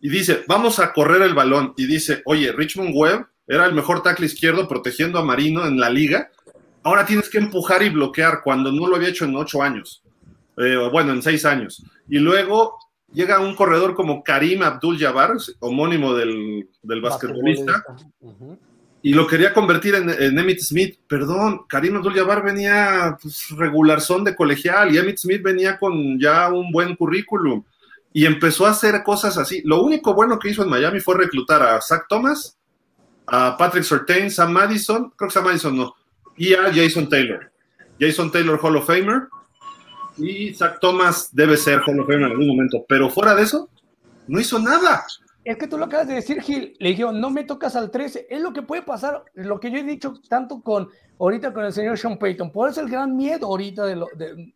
y 0.00 0.10
dice, 0.10 0.44
vamos 0.46 0.78
a 0.78 0.92
correr 0.92 1.22
el 1.22 1.34
balón, 1.34 1.72
y 1.76 1.86
dice, 1.86 2.22
oye, 2.26 2.52
Richmond 2.52 2.92
Webb 2.94 3.26
era 3.46 3.66
el 3.66 3.74
mejor 3.74 4.02
tackle 4.02 4.26
izquierdo 4.26 4.68
protegiendo 4.68 5.18
a 5.18 5.24
Marino 5.24 5.66
en 5.66 5.80
la 5.80 5.88
liga, 5.88 6.30
ahora 6.82 7.06
tienes 7.06 7.30
que 7.30 7.38
empujar 7.38 7.82
y 7.82 7.90
bloquear 7.90 8.42
cuando 8.44 8.70
no 8.70 8.86
lo 8.86 8.96
había 8.96 9.08
hecho 9.08 9.24
en 9.24 9.36
ocho 9.36 9.62
años, 9.62 10.02
eh, 10.58 10.76
bueno, 10.92 11.12
en 11.12 11.22
seis 11.22 11.44
años. 11.44 11.82
Y 12.08 12.18
luego 12.18 12.76
llega 13.12 13.40
un 13.40 13.54
corredor 13.54 13.94
como 13.94 14.22
Karim 14.22 14.62
Abdul-Jabbar, 14.62 15.36
homónimo 15.60 16.14
del, 16.14 16.68
del 16.82 17.00
basquetbolista, 17.00 17.82
y 19.06 19.12
lo 19.12 19.28
quería 19.28 19.52
convertir 19.52 19.94
en, 19.94 20.10
Emmett 20.10 20.58
Smith. 20.58 20.98
Perdón, 21.06 21.60
Karim 21.68 21.94
Abdul-Jabbar 21.94 22.42
venía 22.42 23.16
pues, 23.22 24.04
son 24.04 24.24
de 24.24 24.34
colegial 24.34 24.92
y 24.92 24.98
Emmett 24.98 25.18
Smith 25.18 25.40
venía 25.44 25.78
con 25.78 26.18
ya 26.18 26.52
un 26.52 26.72
buen 26.72 26.96
currículum 26.96 27.62
y 28.12 28.26
empezó 28.26 28.66
a 28.66 28.70
hacer 28.70 29.04
cosas 29.04 29.38
así. 29.38 29.62
Lo 29.64 29.80
único 29.80 30.12
bueno 30.12 30.40
que 30.40 30.50
hizo 30.50 30.64
en 30.64 30.70
Miami 30.70 30.98
fue 30.98 31.18
reclutar 31.18 31.62
a 31.62 31.80
Zach 31.80 32.06
Thomas, 32.08 32.58
a 33.28 33.56
Patrick 33.56 33.84
Surtain, 33.84 34.28
Sam 34.28 34.50
Madison, 34.50 35.12
creo 35.16 35.28
que 35.28 35.34
Sam 35.34 35.44
Madison 35.44 35.76
no, 35.76 35.94
y 36.36 36.54
a 36.54 36.64
Jason 36.74 37.08
Taylor. 37.08 37.52
Jason 38.00 38.32
Taylor 38.32 38.58
Hall 38.60 38.74
of 38.74 38.88
Famer 38.88 39.28
y 40.18 40.52
Zach 40.52 40.80
Thomas 40.80 41.28
debe 41.30 41.56
ser 41.56 41.80
Hall 41.86 42.00
of 42.00 42.08
Famer 42.08 42.22
en 42.22 42.32
algún 42.32 42.48
momento, 42.48 42.84
pero 42.88 43.08
fuera 43.08 43.36
de 43.36 43.44
eso, 43.44 43.70
no 44.26 44.40
hizo 44.40 44.58
nada. 44.58 45.06
Es 45.46 45.58
que 45.58 45.68
tú 45.68 45.78
lo 45.78 45.84
acabas 45.84 46.08
de 46.08 46.14
decir, 46.14 46.42
Gil. 46.42 46.76
Le 46.80 46.88
dije, 46.88 47.04
no 47.04 47.30
me 47.30 47.44
tocas 47.44 47.76
al 47.76 47.92
13. 47.92 48.26
Es 48.28 48.40
lo 48.40 48.52
que 48.52 48.62
puede 48.62 48.82
pasar, 48.82 49.22
lo 49.34 49.60
que 49.60 49.70
yo 49.70 49.78
he 49.78 49.84
dicho 49.84 50.14
tanto 50.28 50.60
con 50.60 50.88
ahorita 51.20 51.54
con 51.54 51.64
el 51.64 51.72
señor 51.72 51.96
Sean 51.96 52.18
Payton. 52.18 52.50
Por 52.50 52.68
eso 52.68 52.80
el 52.80 52.88
gran 52.88 53.16
miedo 53.16 53.46
ahorita 53.46 53.86
de, 53.86 53.94
lo, 53.94 54.08
de, 54.16 54.52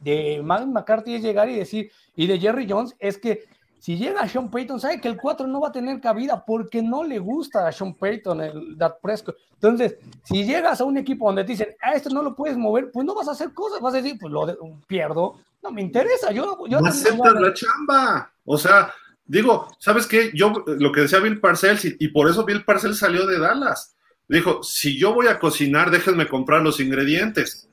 de 0.00 0.42
McCarthy 0.42 1.14
es 1.14 1.22
llegar 1.22 1.48
y 1.48 1.54
decir, 1.54 1.92
y 2.16 2.26
de 2.26 2.40
Jerry 2.40 2.66
Jones, 2.68 2.96
es 2.98 3.18
que 3.18 3.44
si 3.78 3.96
llega 3.96 4.28
Sean 4.28 4.50
Payton, 4.50 4.80
sabe 4.80 5.00
que 5.00 5.06
el 5.06 5.16
4 5.16 5.46
no 5.46 5.60
va 5.60 5.68
a 5.68 5.72
tener 5.72 6.00
cabida 6.00 6.44
porque 6.44 6.82
no 6.82 7.04
le 7.04 7.20
gusta 7.20 7.68
a 7.68 7.70
Sean 7.70 7.94
Payton 7.94 8.40
el 8.40 8.76
That 8.76 8.94
Prescott. 9.00 9.36
Entonces, 9.52 9.96
si 10.24 10.44
llegas 10.44 10.80
a 10.80 10.84
un 10.84 10.98
equipo 10.98 11.26
donde 11.26 11.44
te 11.44 11.52
dicen, 11.52 11.68
a 11.80 11.92
esto 11.92 12.10
no 12.10 12.20
lo 12.20 12.34
puedes 12.34 12.56
mover, 12.56 12.90
pues 12.90 13.06
no 13.06 13.14
vas 13.14 13.28
a 13.28 13.30
hacer 13.30 13.54
cosas, 13.54 13.80
vas 13.80 13.94
a 13.94 13.98
decir, 13.98 14.18
pues 14.20 14.32
lo 14.32 14.44
pierdo, 14.88 15.36
no 15.62 15.70
me 15.70 15.82
interesa, 15.82 16.32
yo... 16.32 16.66
yo 16.66 16.80
no 16.80 16.88
aceptas 16.88 17.34
la 17.34 17.54
chamba, 17.54 18.32
o 18.44 18.58
sea, 18.58 18.92
Digo, 19.26 19.68
¿sabes 19.80 20.06
qué? 20.06 20.30
Yo, 20.34 20.52
lo 20.66 20.92
que 20.92 21.00
decía 21.00 21.18
Bill 21.18 21.40
Parcells, 21.40 21.84
y, 21.84 22.08
por 22.08 22.30
eso 22.30 22.44
Bill 22.44 22.64
Parcells 22.64 22.98
salió 22.98 23.26
de 23.26 23.38
Dallas. 23.38 23.96
Dijo, 24.28 24.62
si 24.62 24.98
yo 24.98 25.14
voy 25.14 25.26
a 25.26 25.38
cocinar, 25.38 25.90
déjenme 25.90 26.28
comprar 26.28 26.62
los 26.62 26.80
ingredientes. 26.80 27.68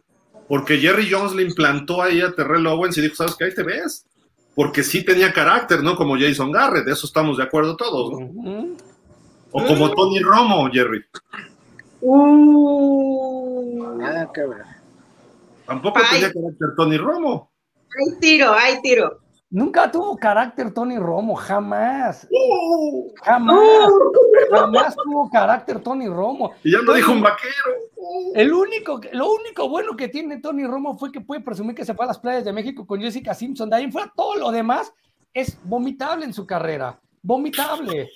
Porque 0.48 0.78
Jerry 0.78 1.10
Jones 1.10 1.34
le 1.34 1.44
implantó 1.44 2.02
ahí 2.02 2.22
a 2.22 2.34
Terrell 2.34 2.66
Owens 2.68 2.98
y 2.98 3.02
dijo, 3.02 3.16
¿sabes 3.16 3.36
qué? 3.38 3.46
Ahí 3.46 3.56
te 3.56 3.64
ves. 3.64 4.06
Porque 4.56 4.84
sí 4.84 5.04
tenía 5.04 5.34
carácter, 5.34 5.82
¿no? 5.82 5.96
Como 5.96 6.18
Jason 6.18 6.52
Garrett, 6.52 6.86
de 6.86 6.94
eso 6.94 7.08
estamos 7.08 7.38
de 7.38 7.44
acuerdo 7.44 7.76
todos, 7.76 8.20
¿no? 8.20 8.76
O 9.52 9.66
como 9.66 9.92
Tony 9.92 10.20
Romo, 10.20 10.70
Jerry. 10.72 11.04
Uh, 12.02 13.96
nada 13.98 14.30
que 14.34 14.42
ver. 14.42 14.66
Tampoco 15.66 16.02
tenía 16.12 16.32
carácter 16.32 16.70
Tony 16.76 16.98
Romo. 16.98 17.52
Hay 17.72 18.20
tiro, 18.20 18.54
hay 18.54 18.82
tiro. 18.82 19.23
Nunca 19.54 19.92
tuvo 19.92 20.18
carácter 20.18 20.74
Tony 20.74 20.98
Romo, 20.98 21.36
jamás. 21.36 22.28
jamás. 23.22 23.88
jamás 24.50 24.96
tuvo 24.96 25.30
carácter 25.30 25.80
Tony 25.80 26.08
Romo. 26.08 26.54
Y 26.64 26.72
ya 26.72 26.80
lo 26.80 26.96
dijo 26.96 27.12
un 27.12 27.22
vaquero. 27.22 27.54
El 28.34 28.52
único, 28.52 29.00
lo 29.12 29.32
único 29.32 29.70
bueno 29.70 29.96
que 29.96 30.08
tiene 30.08 30.40
Tony 30.40 30.66
Romo 30.66 30.98
fue 30.98 31.12
que 31.12 31.22
puede 31.22 31.42
presumir 31.42 31.76
que 31.76 31.86
se 31.86 31.94
fue 31.94 32.06
a 32.06 32.08
las 32.08 32.18
playas 32.18 32.44
de 32.44 32.52
México 32.52 32.88
con 32.88 33.00
Jessica 33.00 33.36
Simpson. 33.36 33.70
De 33.70 33.76
ahí 33.76 33.92
fuera 33.92 34.12
todo 34.16 34.38
lo 34.38 34.50
demás 34.50 34.92
es 35.32 35.56
vomitable 35.64 36.26
en 36.26 36.34
su 36.34 36.48
carrera. 36.48 37.00
Vomitable. 37.22 38.10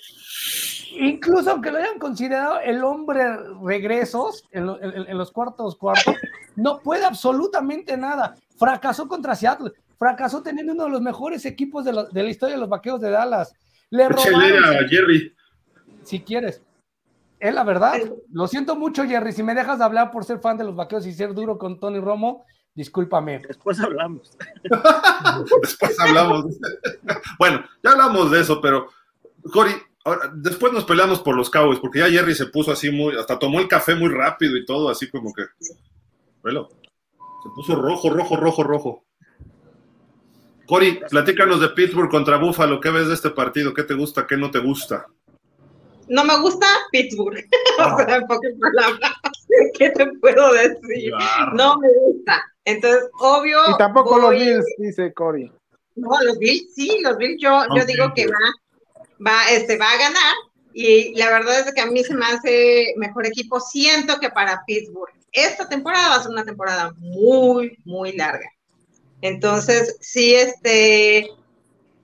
Incluso 0.92 1.50
aunque 1.50 1.70
lo 1.70 1.78
hayan 1.78 1.98
considerado 1.98 2.60
el 2.60 2.82
hombre 2.82 3.24
regresos 3.62 4.44
en, 4.52 4.68
en 4.80 5.18
los 5.18 5.30
cuartos 5.32 5.76
cuartos, 5.76 6.14
no 6.56 6.78
puede 6.78 7.04
absolutamente 7.04 7.96
nada. 7.96 8.34
Fracasó 8.56 9.06
contra 9.06 9.34
Seattle 9.34 9.72
fracasó 9.98 10.42
teniendo 10.42 10.72
uno 10.72 10.84
de 10.84 10.90
los 10.90 11.02
mejores 11.02 11.44
equipos 11.44 11.84
de, 11.84 11.92
la 11.92 12.30
historia 12.30 12.54
de 12.54 12.60
los 12.60 12.68
vaqueros 12.68 13.00
de 13.00 13.10
Dallas. 13.10 13.52
Le 13.90 14.08
robaron. 14.08 14.88
Jerry. 14.88 15.34
Si 16.04 16.20
quieres. 16.20 16.62
Es 17.40 17.54
la 17.54 17.64
verdad. 17.64 17.94
Lo 18.32 18.46
siento 18.46 18.76
mucho, 18.76 19.04
Jerry. 19.04 19.32
Si 19.32 19.42
me 19.42 19.54
dejas 19.54 19.78
de 19.78 19.84
hablar 19.84 20.10
por 20.10 20.24
ser 20.24 20.40
fan 20.40 20.56
de 20.56 20.64
los 20.64 20.76
vaqueros 20.76 21.06
y 21.06 21.12
ser 21.12 21.34
duro 21.34 21.58
con 21.58 21.78
Tony 21.78 22.00
Romo, 22.00 22.44
discúlpame. 22.74 23.40
Después 23.46 23.80
hablamos. 23.80 24.36
Después 25.62 26.00
hablamos. 26.00 26.46
bueno, 27.38 27.64
ya 27.82 27.90
hablamos 27.90 28.30
de 28.30 28.40
eso, 28.40 28.60
pero 28.60 28.88
Cory, 29.52 29.72
después 30.34 30.72
nos 30.72 30.84
peleamos 30.84 31.20
por 31.20 31.36
los 31.36 31.50
Cowboys, 31.50 31.80
porque 31.80 31.98
ya 32.00 32.08
Jerry 32.08 32.34
se 32.34 32.46
puso 32.46 32.72
así 32.72 32.90
muy, 32.90 33.16
hasta 33.16 33.38
tomó 33.38 33.60
el 33.60 33.68
café 33.68 33.94
muy 33.94 34.08
rápido 34.08 34.56
y 34.56 34.64
todo, 34.64 34.88
así 34.88 35.10
como 35.10 35.32
que, 35.32 35.42
bueno, 36.42 36.68
se 37.42 37.48
puso 37.54 37.76
rojo, 37.76 38.10
rojo, 38.10 38.36
rojo, 38.36 38.62
rojo. 38.62 39.04
Cori, 40.66 41.00
platícanos 41.08 41.60
de 41.60 41.70
Pittsburgh 41.70 42.10
contra 42.10 42.36
Buffalo. 42.36 42.78
¿Qué 42.78 42.90
ves 42.90 43.08
de 43.08 43.14
este 43.14 43.30
partido? 43.30 43.72
¿Qué 43.72 43.84
te 43.84 43.94
gusta? 43.94 44.26
¿Qué 44.26 44.36
no 44.36 44.50
te 44.50 44.58
gusta? 44.58 45.06
No 46.08 46.24
me 46.24 46.38
gusta 46.40 46.66
Pittsburgh. 46.92 47.38
o 47.78 47.96
sea, 47.96 48.16
en 48.16 48.26
pocas 48.26 48.52
palabras. 48.60 49.12
¿Qué 49.78 49.88
te 49.90 50.06
puedo 50.20 50.52
decir? 50.52 51.12
No 51.54 51.78
me 51.78 51.88
gusta. 52.00 52.42
Entonces, 52.66 53.08
obvio. 53.18 53.58
Y 53.70 53.78
tampoco 53.78 54.18
los 54.18 54.30
Bills, 54.32 54.64
dice 54.76 55.12
Cory. 55.14 55.50
No, 55.96 56.10
los 56.22 56.38
Bills, 56.38 56.74
sí, 56.74 57.00
los 57.02 57.16
Bills, 57.16 57.40
yo, 57.40 57.62
yo 57.74 57.84
digo 57.86 58.12
que 58.14 58.26
va, 58.26 58.52
va, 59.24 59.50
este, 59.50 59.76
va 59.76 59.90
a 59.90 59.98
ganar. 59.98 60.34
Y 60.72 61.14
la 61.16 61.30
verdad 61.30 61.60
es 61.60 61.74
que 61.74 61.80
a 61.80 61.86
mí 61.86 62.04
se 62.04 62.14
me 62.14 62.26
hace 62.26 62.94
mejor 62.96 63.26
equipo. 63.26 63.60
Siento 63.60 64.18
que 64.20 64.30
para 64.30 64.62
Pittsburgh 64.66 65.18
esta 65.32 65.68
temporada 65.68 66.08
va 66.08 66.14
a 66.16 66.22
ser 66.22 66.30
una 66.30 66.44
temporada 66.44 66.92
muy, 66.98 67.78
muy 67.84 68.12
larga. 68.12 68.50
Entonces, 69.20 69.96
sí, 70.00 70.34
este, 70.34 71.28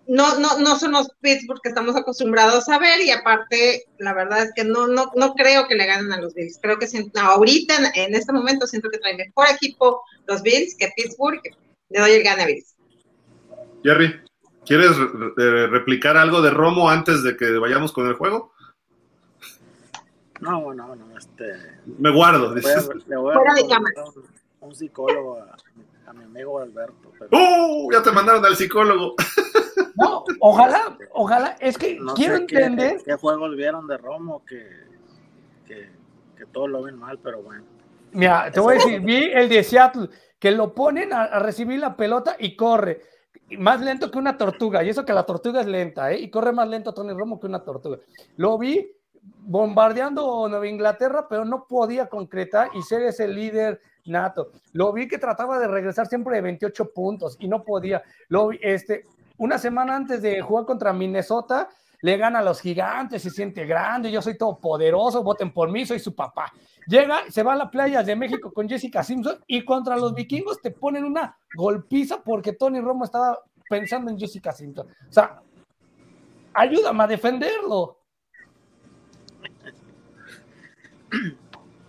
no, 0.07 0.39
no, 0.39 0.59
no 0.59 0.79
son 0.79 0.93
los 0.93 1.11
Pittsburgh 1.21 1.61
que 1.63 1.69
estamos 1.69 1.97
acostumbrados 1.97 2.69
a 2.69 2.79
ver 2.79 3.01
y 3.01 3.11
aparte, 3.11 3.85
la 3.99 4.13
verdad 4.13 4.45
es 4.45 4.53
que 4.55 4.65
no, 4.65 4.87
no, 4.87 5.11
no 5.15 5.35
creo 5.35 5.67
que 5.67 5.77
le 5.77 5.87
ganen 5.87 6.13
a 6.13 6.21
los 6.21 6.35
Bills. 6.35 6.59
Creo 6.61 6.79
que 6.79 6.89
ahorita, 7.21 7.93
en, 7.95 8.15
este 8.15 8.33
momento, 8.33 8.67
siento 8.67 8.91
que 8.91 8.99
trae 8.99 9.17
mejor 9.17 9.47
equipo 9.51 10.03
los 10.27 10.43
Bills 10.43 10.75
que 10.77 10.93
Pittsburgh. 10.97 11.41
Le 11.91 12.01
doy 12.01 12.13
el 12.13 12.23
gane 12.23 12.43
a 12.43 12.47
Bills. 12.47 12.75
Jerry, 13.85 14.24
¿quieres 14.67 14.97
replicar 15.71 16.17
algo 16.17 16.43
de 16.43 16.51
Romo 16.51 16.89
antes 16.89 17.23
de 17.23 17.37
que 17.37 17.59
vayamos 17.59 17.93
con 17.93 18.07
el 18.07 18.15
juego? 18.15 18.53
No, 20.41 20.75
no, 20.75 20.95
no, 20.95 21.17
este... 21.17 21.81
Me 21.99 22.11
guardo. 22.11 22.55
Le 22.55 23.17
voy 23.17 23.35
a, 23.35 23.79
un, 23.79 24.25
un, 24.61 24.75
psicólogo 24.75 25.39
a, 26.07 26.13
mi 26.13 26.25
amigo 26.25 26.61
Alberto. 26.61 27.13
¡Uh! 27.31 27.91
Ya 27.93 28.03
te 28.03 28.11
mandaron 28.11 28.45
al 28.45 28.57
psicólogo. 28.57 29.15
No, 29.97 30.25
ojalá, 30.41 30.99
ojalá, 31.13 31.57
es 31.61 31.79
que 31.79 31.99
quiero 32.15 32.37
entender. 32.37 33.01
Qué, 33.05 33.15
juegos 33.15 33.57
vieron 33.57 33.87
de 33.87 33.97
Romo 33.97 34.45
que, 34.45 34.69
que, 35.67 35.89
que 36.37 36.47
todos 36.47 36.69
lo 36.69 36.83
ven 36.83 36.99
mal, 36.99 37.19
pero 37.23 37.43
bueno. 37.43 37.65
Mira, 38.15 38.51
te 38.51 38.61
voy 38.61 38.75
a 38.75 38.79
decir, 38.79 39.01
vi 39.01 39.31
el 39.33 39.49
de 39.49 39.63
Seattle, 39.63 40.09
que 40.39 40.51
lo 40.51 40.75
ponen 40.75 41.13
a, 41.13 41.39
recibir 41.41 41.81
la 41.81 41.97
pelota 41.97 42.37
y 42.39 42.57
corre. 42.57 43.03
Más 43.59 43.81
lento 43.81 44.11
que 44.11 44.19
una 44.19 44.37
tortuga, 44.37 44.83
y 44.83 44.89
eso 44.89 45.05
que 45.05 45.13
la 45.13 45.25
tortuga 45.25 45.61
es 45.61 45.67
lenta, 45.67 46.13
¿eh? 46.13 46.21
Y 46.21 46.31
corre 46.31 46.53
más 46.53 46.69
lento 46.69 46.95
Tony 46.95 47.13
Romo 47.13 47.39
que 47.41 47.47
una 47.47 47.63
tortuga. 47.63 47.99
Lo 48.37 48.59
vi 48.59 48.91
bombardeando 49.23 50.49
Nueva 50.49 50.69
Inglaterra, 50.69 51.27
pero 51.29 51.45
no 51.45 51.67
podía 51.67 52.07
concretar 52.09 52.69
y 52.75 52.83
ser 52.83 53.03
ese 53.03 53.27
líder 53.29 53.81
nato. 54.07 54.51
Lo 54.73 54.93
vi 54.93 55.09
que 55.09 55.19
trataba 55.19 55.59
de 55.59 55.69
regresar 55.69 56.07
siempre 56.07 56.37
de 56.37 56.43
28 56.43 56.93
puntos 56.93 57.37
y 57.41 57.49
no 57.49 57.65
podía. 57.65 58.03
Lo 58.29 58.49
vi, 58.49 58.59
este, 58.63 59.05
una 59.39 59.59
semana 59.59 59.97
antes 59.97 60.23
de 60.23 60.41
jugar 60.41 60.65
contra 60.65 60.93
Minnesota, 60.93 61.69
le 62.03 62.19
gana 62.19 62.41
a 62.41 62.43
los 62.43 62.61
gigantes, 62.61 63.23
se 63.23 63.31
siente 63.31 63.65
grande, 63.65 64.13
yo 64.13 64.21
soy 64.21 64.37
todo 64.37 64.59
poderoso, 64.59 65.23
voten 65.23 65.53
por 65.53 65.71
mí, 65.71 65.87
soy 65.87 65.99
su 65.99 66.15
papá. 66.15 66.53
Llega, 66.87 67.31
se 67.31 67.43
va 67.43 67.55
a 67.55 67.57
las 67.57 67.71
playas 67.71 68.05
de 68.05 68.17
México 68.17 68.53
con 68.53 68.69
Jessica 68.69 69.03
Simpson 69.03 69.39
y 69.47 69.65
contra 69.65 69.97
los 69.97 70.15
vikingos 70.15 70.61
te 70.61 70.71
ponen 70.71 71.05
una 71.05 71.37
golpiza 71.55 72.23
porque 72.23 72.53
Tony 72.53 72.81
Romo 72.81 73.05
estaba 73.05 73.39
pensando 73.69 74.11
en 74.11 74.19
Jessica 74.19 74.53
Simpson. 74.53 74.87
O 75.09 75.13
sea, 75.13 75.41
ayúdame 76.53 77.05
a 77.05 77.07
defenderlo. 77.07 77.99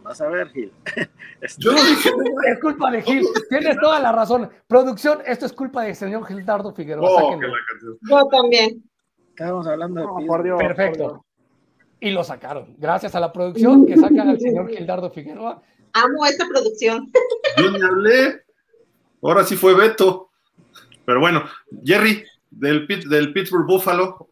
Vas 0.03 0.21
a 0.21 0.29
ver, 0.29 0.49
Gil. 0.49 0.71
Yo 1.57 1.71
dije, 1.71 2.11
es 2.47 2.59
culpa 2.59 2.91
de 2.91 3.01
Gil. 3.01 3.25
Tienes 3.49 3.77
toda 3.79 3.99
la 3.99 4.11
razón. 4.11 4.49
Producción, 4.67 5.19
esto 5.25 5.47
es 5.47 5.53
culpa 5.53 5.83
del 5.83 5.95
señor 5.95 6.25
Gildardo 6.27 6.73
Figueroa. 6.73 7.09
Oh, 7.09 7.39
Yo 8.07 8.27
también. 8.27 8.83
Estábamos 9.29 9.67
hablando 9.67 10.01
de 10.01 10.55
Perfecto. 10.57 11.24
Y 12.05 12.11
lo 12.11 12.23
sacaron. 12.23 12.75
Gracias 12.77 13.15
a 13.15 13.19
la 13.19 13.33
producción 13.33 13.85
que 13.85 13.97
sacan 13.97 14.29
al 14.29 14.39
señor 14.39 14.69
Gildardo 14.69 15.09
Figueroa. 15.09 15.61
Amo 15.93 16.25
esta 16.25 16.47
producción. 16.47 17.11
Yo 17.57 17.71
me 17.71 17.83
hablé. 17.83 18.43
Ahora 19.23 19.43
sí 19.43 19.55
fue 19.55 19.75
Beto. 19.75 20.29
Pero 21.03 21.19
bueno, 21.19 21.43
Jerry, 21.83 22.23
del, 22.51 22.87
del 22.87 23.33
Pittsburgh 23.33 23.65
Buffalo, 23.65 24.29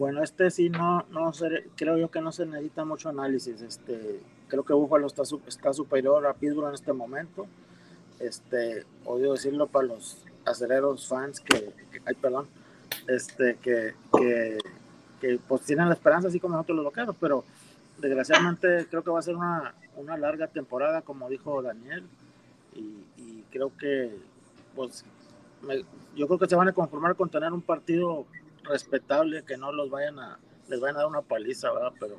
bueno, 0.00 0.22
este 0.22 0.50
sí 0.50 0.70
no, 0.70 1.04
no 1.10 1.30
creo 1.76 1.98
yo 1.98 2.10
que 2.10 2.22
no 2.22 2.32
se 2.32 2.46
necesita 2.46 2.86
mucho 2.86 3.10
análisis. 3.10 3.60
Este, 3.60 4.22
creo 4.48 4.64
que 4.64 4.72
Buffalo 4.72 5.06
está, 5.06 5.24
está 5.46 5.74
superior 5.74 6.26
a 6.26 6.32
Pittsburgh 6.32 6.68
en 6.68 6.74
este 6.74 6.94
momento. 6.94 7.46
Este, 8.18 8.86
odio 9.04 9.32
decirlo 9.32 9.66
para 9.66 9.88
los 9.88 10.24
aceleros 10.46 11.06
fans 11.06 11.40
que, 11.40 11.74
ay, 12.06 12.14
perdón, 12.14 12.48
este, 13.08 13.58
que, 13.62 13.92
que, 14.16 14.56
pues 15.48 15.62
tienen 15.62 15.88
la 15.88 15.94
esperanza 15.94 16.28
así 16.28 16.40
como 16.40 16.54
nosotros 16.54 16.76
los 16.76 16.84
locales, 16.84 17.14
pero 17.20 17.44
desgraciadamente 17.98 18.86
creo 18.88 19.04
que 19.04 19.10
va 19.10 19.18
a 19.18 19.22
ser 19.22 19.36
una, 19.36 19.74
una 19.96 20.16
larga 20.16 20.46
temporada, 20.46 21.02
como 21.02 21.28
dijo 21.28 21.62
Daniel, 21.62 22.04
y, 22.74 23.44
creo 23.50 23.76
que, 23.76 24.16
pues, 24.76 25.04
yo 26.14 26.26
creo 26.26 26.38
que 26.38 26.48
se 26.48 26.54
van 26.54 26.68
a 26.68 26.72
conformar 26.72 27.16
con 27.16 27.28
tener 27.28 27.52
un 27.52 27.62
partido 27.62 28.26
respetable 28.62 29.42
que 29.42 29.56
no 29.56 29.72
los 29.72 29.90
vayan 29.90 30.18
a, 30.20 30.38
les 30.68 30.80
vayan 30.80 30.96
a 30.96 31.00
dar 31.00 31.08
una 31.08 31.22
paliza, 31.22 31.72
¿verdad? 31.72 31.92
Pero, 31.98 32.16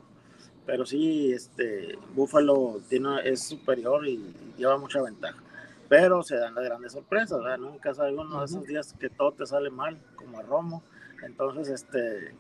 pero 0.66 0.86
sí, 0.86 1.32
este, 1.32 1.98
Buffalo 2.14 2.82
tiene, 2.90 3.22
es 3.24 3.44
superior 3.44 4.06
y, 4.06 4.34
lleva 4.58 4.78
mucha 4.78 5.02
ventaja. 5.02 5.42
Pero 5.88 6.22
se 6.24 6.36
dan 6.36 6.56
las 6.56 6.66
grandes 6.66 6.92
sorpresas, 6.92 7.42
¿verdad? 7.42 7.58
Nunca 7.58 7.94
sabes 7.94 8.14
uno 8.18 8.40
de 8.40 8.46
esos 8.46 8.66
días 8.66 8.94
que 9.00 9.10
todo 9.10 9.32
te 9.32 9.46
sale 9.46 9.70
mal, 9.70 9.98
como 10.16 10.40
a 10.40 10.42
Romo. 10.44 10.84
Entonces, 11.24 11.70
este, 11.70 12.34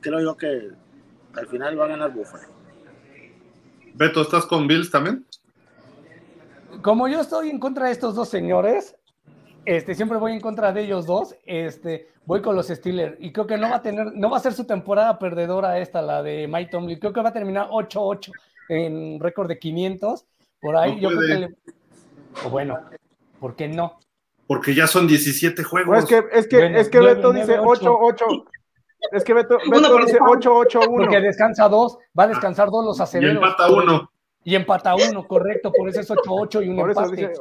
creo 0.00 0.20
yo 0.20 0.36
que 0.36 0.70
al 1.34 1.46
final 1.46 1.78
va 1.78 1.84
a 1.84 1.88
ganar 1.88 2.12
Buffalo. 2.12 2.44
Beto, 3.94 4.22
¿estás 4.22 4.46
con 4.46 4.66
Bills 4.66 4.90
también? 4.90 5.26
Como 6.82 7.08
yo 7.08 7.20
estoy 7.20 7.50
en 7.50 7.58
contra 7.58 7.86
de 7.86 7.92
estos 7.92 8.14
dos 8.14 8.28
señores, 8.28 8.94
este, 9.64 9.94
siempre 9.94 10.18
voy 10.18 10.32
en 10.32 10.40
contra 10.40 10.72
de 10.72 10.82
ellos 10.82 11.06
dos. 11.06 11.34
Este, 11.44 12.08
voy 12.24 12.40
con 12.40 12.56
los 12.56 12.68
Steelers 12.68 13.16
y 13.18 13.32
creo 13.32 13.46
que 13.46 13.58
no 13.58 13.68
va 13.68 13.76
a 13.76 13.82
tener, 13.82 14.14
no 14.14 14.30
va 14.30 14.38
a 14.38 14.40
ser 14.40 14.52
su 14.52 14.64
temporada 14.64 15.18
perdedora 15.18 15.78
esta, 15.78 16.00
la 16.00 16.22
de 16.22 16.48
Mike 16.48 16.70
Tomlin. 16.70 16.98
Creo 16.98 17.12
que 17.12 17.22
va 17.22 17.30
a 17.30 17.32
terminar 17.32 17.68
8-8 17.68 18.32
en 18.68 19.20
récord 19.20 19.48
de 19.48 19.58
500. 19.58 20.24
Por 20.60 20.76
ahí 20.76 21.00
yo 21.00 21.08
creo 21.08 21.20
que 21.20 21.38
le... 21.38 21.56
o 22.44 22.50
bueno, 22.50 22.78
¿por 23.38 23.56
qué 23.56 23.68
no? 23.68 23.98
Porque 24.46 24.74
ya 24.74 24.86
son 24.86 25.06
17 25.06 25.62
juegos. 25.62 25.98
es 25.98 26.04
que, 26.06 26.22
es 26.32 26.46
que, 26.48 26.80
es 26.80 26.88
que 26.88 27.00
Beto 27.00 27.32
dice 27.32 27.58
8-8. 27.58 28.44
Es 29.12 29.24
que 29.24 29.34
Beto, 29.34 29.58
Beto 29.70 29.96
dice 29.98 30.18
8-8-1. 30.18 30.96
Porque 30.96 31.20
descansa 31.20 31.68
dos, 31.68 31.98
va 32.18 32.24
a 32.24 32.28
descansar 32.28 32.70
dos 32.70 32.84
los 32.84 33.00
aceleros. 33.00 33.34
Y 33.34 33.36
empata 33.36 33.70
uno. 33.70 34.10
Y 34.44 34.54
empata 34.54 34.94
uno, 34.94 35.26
correcto, 35.26 35.72
por 35.72 35.88
eso 35.88 36.00
es 36.00 36.10
8-8 36.10 36.64
y 36.64 36.68
un 36.68 36.78
empate. 36.78 37.32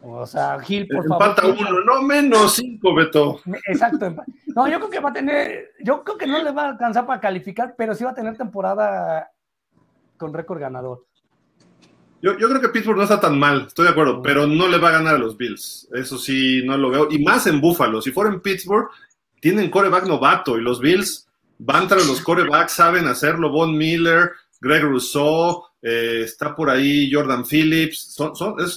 O 0.00 0.26
sea, 0.26 0.58
Gil, 0.60 0.86
por 0.86 1.04
Empata 1.04 1.42
favor. 1.42 1.56
uno, 1.58 1.80
no 1.80 2.02
menos 2.02 2.54
cinco, 2.54 2.94
Beto. 2.94 3.40
Exacto. 3.66 4.14
No, 4.54 4.68
yo 4.68 4.78
creo 4.78 4.90
que 4.90 5.00
va 5.00 5.10
a 5.10 5.12
tener, 5.12 5.72
yo 5.80 6.04
creo 6.04 6.16
que 6.16 6.26
no 6.26 6.42
le 6.42 6.52
va 6.52 6.62
a 6.62 6.68
alcanzar 6.70 7.04
para 7.06 7.20
calificar, 7.20 7.74
pero 7.76 7.94
sí 7.94 8.04
va 8.04 8.10
a 8.10 8.14
tener 8.14 8.36
temporada 8.36 9.28
con 10.16 10.32
récord 10.32 10.60
ganador. 10.60 11.04
Yo, 12.20 12.36
yo, 12.36 12.48
creo 12.48 12.60
que 12.60 12.68
Pittsburgh 12.68 12.96
no 12.96 13.04
está 13.04 13.20
tan 13.20 13.38
mal, 13.38 13.66
estoy 13.68 13.84
de 13.84 13.92
acuerdo, 13.92 14.20
pero 14.22 14.46
no 14.46 14.66
le 14.66 14.78
va 14.78 14.88
a 14.88 14.92
ganar 14.92 15.14
a 15.14 15.18
los 15.18 15.36
Bills. 15.36 15.88
Eso 15.92 16.18
sí, 16.18 16.62
no 16.64 16.76
lo 16.76 16.90
veo. 16.90 17.08
Y 17.10 17.22
más 17.22 17.46
en 17.46 17.60
Buffalo. 17.60 18.02
Si 18.02 18.10
fuera 18.10 18.30
en 18.30 18.40
Pittsburgh, 18.40 18.88
tienen 19.40 19.70
coreback 19.70 20.06
novato 20.06 20.58
y 20.58 20.62
los 20.62 20.80
Bills 20.80 21.26
van 21.58 21.88
tras 21.88 22.06
los 22.06 22.20
corebacks, 22.20 22.72
saben 22.72 23.06
hacerlo. 23.06 23.50
Von 23.50 23.76
Miller, 23.76 24.32
Greg 24.60 24.82
Rousseau, 24.82 25.64
eh, 25.82 26.22
está 26.24 26.54
por 26.54 26.70
ahí 26.70 27.10
Jordan 27.12 27.44
Phillips, 27.44 28.16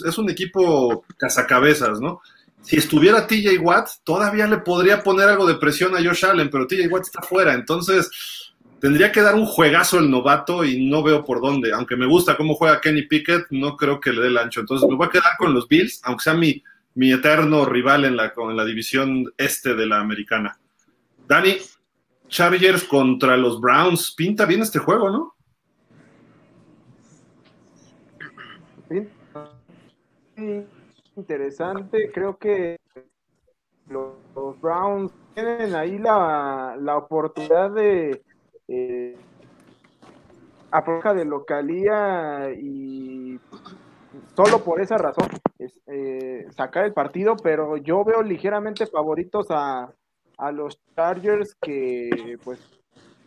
es, 0.05 0.18
un 0.18 0.30
equipo 0.30 1.03
cazacabezas, 1.18 1.99
¿no? 1.99 2.22
Si 2.62 2.78
estuviera 2.78 3.26
TJ 3.26 3.57
Watt, 3.59 3.89
todavía 4.03 4.45
le 4.45 4.59
podría 4.59 5.01
poner 5.01 5.28
algo 5.28 5.47
de 5.47 5.55
presión 5.55 5.95
a 5.95 6.03
Josh 6.03 6.26
Allen, 6.26 6.49
pero 6.51 6.68
TJ 6.68 6.88
Watt 6.88 7.05
está 7.05 7.24
fuera, 7.24 7.55
entonces 7.55 8.09
tendría 8.80 9.12
que 9.12 9.22
dar 9.22 9.34
un 9.34 9.47
juegazo 9.47 9.97
el 9.97 10.12
novato 10.12 10.64
y 10.64 10.88
no 10.88 11.01
veo 11.01 11.24
por 11.24 11.41
dónde. 11.41 11.72
Aunque 11.74 11.95
me 11.95 12.05
gusta 12.05 12.38
cómo 12.38 12.53
juega 12.53 12.82
Kenny 12.82 13.03
Pickett, 13.03 13.47
no 13.49 13.76
creo 13.78 13.99
que 13.99 14.12
le 14.12 14.22
dé 14.22 14.28
el 14.28 14.38
ancho. 14.38 14.59
Entonces 14.59 14.88
me 14.89 14.95
voy 14.95 15.07
a 15.07 15.12
quedar 15.12 15.32
con 15.38 15.53
los 15.53 15.68
Bills, 15.68 16.01
aunque 16.03 16.24
sea 16.24 16.34
mi, 16.34 16.64
mi 16.96 17.12
eterno 17.12 17.66
rival 17.66 18.06
en 18.06 18.18
la, 18.18 18.34
en 18.36 18.58
la 18.58 18.66
división 18.66 19.32
este 19.38 19.76
de 19.76 19.86
la 19.86 20.00
americana. 20.00 20.58
Dani, 21.28 21.58
Chargers 22.28 22.84
contra 22.86 23.38
los 23.38 23.60
Browns. 23.60 24.14
Pinta 24.16 24.46
bien 24.46 24.62
este 24.62 24.80
juego, 24.80 25.10
¿no? 25.10 25.36
interesante. 31.16 32.12
Creo 32.12 32.38
que 32.38 32.78
los, 33.88 34.60
Browns 34.60 35.12
tienen 35.34 35.76
ahí 35.76 35.98
la, 36.00 36.76
la 36.80 36.98
oportunidad 36.98 37.72
de 37.72 38.22
eh, 38.68 39.18
de 41.16 41.26
localía 41.26 42.52
y 42.52 43.39
solo 44.36 44.64
por 44.64 44.82
esa 44.82 44.98
razón 44.98 45.28
es, 45.62 45.80
eh, 45.88 46.47
sacar 46.55 46.86
el 46.86 46.93
partido, 46.93 47.36
pero 47.38 47.78
yo 47.78 48.03
veo 48.03 48.24
ligeramente 48.24 48.88
favoritos 48.88 49.47
a, 49.49 49.93
a 50.38 50.51
los 50.51 50.80
Chargers 50.95 51.55
que 51.62 52.38
pues 52.43 52.59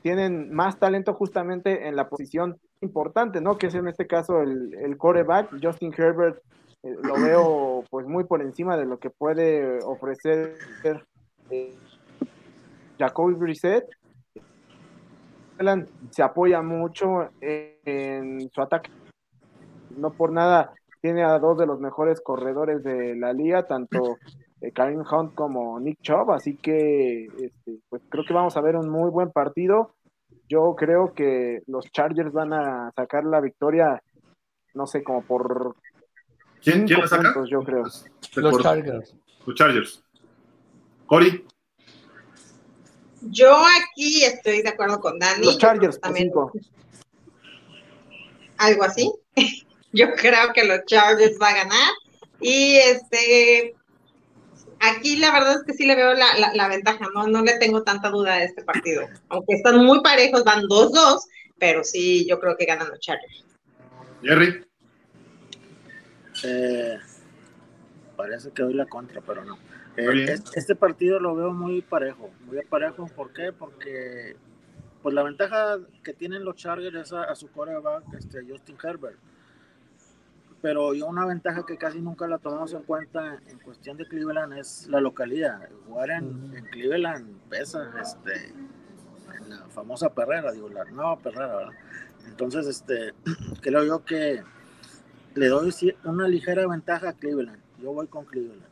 tienen 0.03 0.53
más 0.53 0.79
talento 0.79 1.15
justamente 1.15 1.87
en 1.87 1.97
la 1.97 2.09
posición 2.09 2.59
importante, 2.81 3.41
¿no? 3.41 3.57
Que 3.57 3.69
es 3.69 3.75
en 3.75 3.89
este 3.89 4.07
caso 4.07 4.43
el, 4.43 4.75
el 4.75 4.99
coreback, 4.99 5.51
Justin 5.63 5.95
Herbert 5.97 6.43
eh, 6.83 6.97
lo 7.03 7.15
veo 7.15 7.85
pues 7.91 8.07
muy 8.07 8.25
por 8.25 8.43
encima 8.43 8.77
de 8.77 8.85
lo 8.85 8.99
que 8.99 9.11
puede 9.11 9.79
ofrecer 9.85 10.57
eh, 11.51 11.75
Jacoby 12.99 13.35
Brissett. 13.35 13.85
Se 16.11 16.23
apoya 16.23 16.61
mucho 16.63 17.31
en 17.41 18.51
su 18.51 18.61
ataque. 18.61 18.91
No 19.97 20.13
por 20.13 20.33
nada 20.33 20.75
tiene 21.05 21.23
a 21.23 21.39
dos 21.39 21.59
de 21.59 21.67
los 21.67 21.81
mejores 21.81 22.23
corredores 22.23 22.83
de 22.83 23.15
la 23.15 23.35
liga, 23.35 23.67
tanto 23.67 24.17
eh, 24.63 24.73
Karim 24.73 25.01
Hunt 25.01 25.35
como 25.35 25.79
Nick 25.79 26.01
Chubb, 26.01 26.33
así 26.33 26.57
que 26.57 27.27
este, 27.27 27.79
pues 27.91 28.01
creo 28.09 28.25
que 28.25 28.33
vamos 28.33 28.57
a 28.57 28.63
ver 28.63 28.75
un 28.75 28.89
muy 28.89 29.11
buen 29.11 29.31
partido. 29.31 29.97
Yo 30.49 30.75
creo 30.75 31.13
que 31.13 31.61
los 31.67 31.93
Chargers 31.93 32.33
van 32.33 32.55
a 32.55 32.91
sacar 32.97 33.25
la 33.25 33.43
victoria, 33.43 34.03
no 34.73 34.87
sé, 34.87 35.05
como 35.05 35.23
por 35.23 35.77
¿Quién, 36.63 36.87
¿quién 36.87 37.01
la 37.01 37.07
saca? 37.07 37.35
yo 37.51 37.63
creo. 37.63 37.83
Los 38.37 38.63
Chargers. 38.63 39.15
Los 39.45 39.55
Chargers. 39.57 40.03
Cory. 41.05 41.45
Yo 43.21 43.55
aquí 43.55 44.25
estoy 44.25 44.63
de 44.63 44.71
acuerdo 44.71 45.01
con 45.01 45.19
Dani. 45.19 45.45
Los 45.45 45.59
Chargers, 45.59 46.01
también. 46.01 46.33
Algo 48.57 48.85
así. 48.85 49.13
Yo 49.95 50.13
creo 50.17 50.53
que 50.53 50.65
los 50.65 50.85
Chargers 50.87 51.39
va 51.41 51.51
a 51.51 51.55
ganar. 51.55 51.93
Y 52.41 52.77
este, 52.77 53.77
aquí 54.81 55.17
la 55.17 55.33
verdad 55.33 55.55
es 55.55 55.63
que 55.63 55.73
sí 55.73 55.87
le 55.87 55.95
veo 55.95 56.15
la, 56.15 56.69
ventaja, 56.69 57.07
¿no? 57.15 57.29
No 57.29 57.43
le 57.43 57.59
tengo 57.59 57.85
tanta 57.85 58.11
duda 58.11 58.35
a 58.35 58.43
este 58.43 58.65
partido. 58.65 59.07
Aunque 59.29 59.55
están 59.55 59.85
muy 59.85 60.03
parejos, 60.03 60.43
van 60.43 60.65
2-2, 60.65 61.21
pero 61.59 61.85
sí, 61.85 62.27
yo 62.29 62.41
creo 62.41 62.57
que 62.57 62.67
ganan 62.67 62.89
los 62.89 62.99
Chargers. 62.99 63.45
Jerry. 64.23 64.67
Eh, 66.43 66.99
parece 68.17 68.51
que 68.51 68.65
doy 68.65 68.75
la 68.75 68.87
contra, 68.87 69.21
pero 69.21 69.45
no. 69.45 69.57
Eh, 69.97 70.35
este, 70.57 70.75
partido 70.75 71.21
lo 71.21 71.37
veo 71.37 71.53
muy 71.53 71.83
parejo, 71.83 72.33
muy 72.41 72.61
parejo. 72.65 73.07
¿Por 73.07 73.33
qué? 73.33 73.53
Porque 73.53 74.35
pues 75.03 75.15
la 75.15 75.23
ventaja 75.23 75.79
que 76.03 76.15
tienen 76.15 76.45
los 76.45 76.57
Chargers 76.57 76.97
es 76.97 77.13
a, 77.13 77.33
su 77.37 77.49
coreback, 77.53 78.03
este, 78.15 78.43
Justin 78.43 78.77
Herbert 78.83 79.19
pero 80.65 80.95
yo 80.95 81.05
una 81.09 81.27
ventaja 81.27 81.67
que 81.67 81.77
casi 81.77 82.01
nunca 82.01 82.27
la 82.27 82.39
tomamos 82.39 82.73
en 82.73 82.85
cuenta 82.85 83.39
en 83.49 83.59
cuestión 83.59 83.99
de 83.99 84.09
Cleveland 84.09 84.55
es 84.55 84.87
la 84.89 84.99
localidad. 84.99 85.69
Jugar 85.87 86.13
en, 86.13 86.65
Cleveland 86.73 87.39
pesa, 87.51 87.93
este, 88.01 88.47
en 88.47 89.51
la 89.51 89.69
famosa 89.69 90.15
perrera, 90.15 90.53
digo, 90.53 90.71
la 90.71 90.87
nueva 90.87 91.19
perrera, 91.19 91.55
¿verdad? 91.55 91.73
Entonces, 92.29 92.67
este, 92.67 93.13
creo 93.61 93.85
yo 93.85 94.07
que 94.07 94.43
le 95.35 95.49
doy 95.49 95.71
una 96.05 96.29
ligera 96.29 96.67
ventaja 96.67 97.11
a 97.11 97.13
Cleveland. 97.13 97.61
Yo 97.83 97.93
voy 97.93 98.07
con 98.07 98.25
Cleveland. 98.25 98.65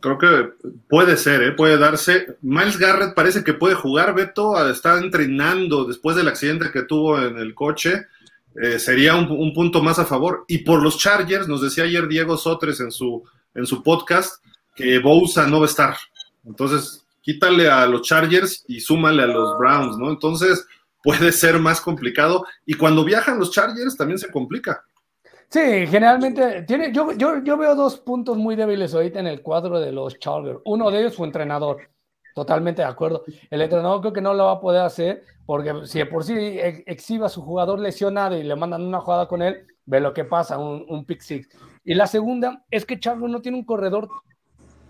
Creo 0.00 0.16
que 0.16 0.54
puede 0.88 1.18
ser, 1.18 1.42
¿eh? 1.42 1.52
puede 1.52 1.76
darse. 1.76 2.38
Miles 2.40 2.78
Garrett 2.78 3.14
parece 3.14 3.44
que 3.44 3.52
puede 3.52 3.74
jugar, 3.74 4.14
Beto, 4.14 4.70
está 4.70 4.98
entrenando 4.98 5.84
después 5.84 6.16
del 6.16 6.28
accidente 6.28 6.70
que 6.72 6.84
tuvo 6.84 7.20
en 7.20 7.36
el 7.36 7.54
coche 7.54 8.06
eh, 8.62 8.78
sería 8.78 9.16
un, 9.16 9.54
punto 9.54 9.82
más 9.82 9.98
a 9.98 10.04
favor. 10.04 10.44
Y 10.46 10.58
por 10.58 10.82
los 10.82 10.98
Chargers, 10.98 11.48
nos 11.48 11.62
decía 11.62 11.84
ayer 11.84 12.06
Diego 12.06 12.36
Sotres 12.36 12.80
en 12.80 12.90
su, 12.90 13.24
en 13.54 13.64
su 13.64 13.82
podcast 13.82 14.44
que 14.74 14.98
Bousa 14.98 15.46
no 15.46 15.60
va 15.60 15.66
a 15.66 15.68
estar. 15.68 15.96
Entonces, 16.44 17.06
quítale 17.22 17.70
a 17.70 17.86
los 17.86 18.02
Chargers 18.02 18.64
y 18.68 18.80
súmale 18.80 19.22
a 19.22 19.26
los 19.26 19.58
Browns, 19.58 19.96
¿no? 19.96 20.10
Entonces, 20.10 20.66
puede 21.02 21.32
ser 21.32 21.58
más 21.58 21.80
complicado. 21.80 22.44
Y 22.66 22.74
cuando 22.74 23.02
viajan 23.02 23.38
los 23.38 23.50
Chargers 23.50 23.96
también 23.96 24.18
se 24.18 24.30
complica. 24.30 24.84
Sí, 25.48 25.86
generalmente 25.86 26.62
tiene, 26.62 26.92
yo, 26.92 27.12
yo, 27.12 27.42
yo 27.42 27.56
veo 27.56 27.74
dos 27.74 27.98
puntos 27.98 28.36
muy 28.36 28.56
débiles 28.56 28.94
ahorita 28.94 29.20
en 29.20 29.26
el 29.26 29.40
cuadro 29.40 29.80
de 29.80 29.90
los 29.90 30.18
Chargers. 30.18 30.60
Uno 30.66 30.90
de 30.90 31.00
ellos, 31.00 31.14
su 31.14 31.24
entrenador. 31.24 31.78
Totalmente 32.40 32.80
de 32.80 32.88
acuerdo. 32.88 33.22
El 33.50 33.60
entrenador 33.60 34.00
creo 34.00 34.14
que 34.14 34.22
no 34.22 34.32
lo 34.32 34.46
va 34.46 34.52
a 34.52 34.60
poder 34.60 34.80
hacer 34.80 35.24
porque 35.44 35.74
si 35.84 35.98
de 35.98 36.06
por 36.06 36.24
sí 36.24 36.34
exhiba 36.86 37.26
a 37.26 37.28
su 37.28 37.42
jugador 37.42 37.78
lesionado 37.78 38.34
y 38.34 38.42
le 38.42 38.56
mandan 38.56 38.80
una 38.80 38.98
jugada 38.98 39.28
con 39.28 39.42
él, 39.42 39.66
ve 39.84 40.00
lo 40.00 40.14
que 40.14 40.24
pasa, 40.24 40.56
un, 40.56 41.04
pick 41.04 41.20
six. 41.20 41.50
Y 41.84 41.92
la 41.92 42.06
segunda 42.06 42.64
es 42.70 42.86
que 42.86 42.98
Charles 42.98 43.30
no 43.30 43.42
tiene 43.42 43.58
un 43.58 43.66
corredor 43.66 44.08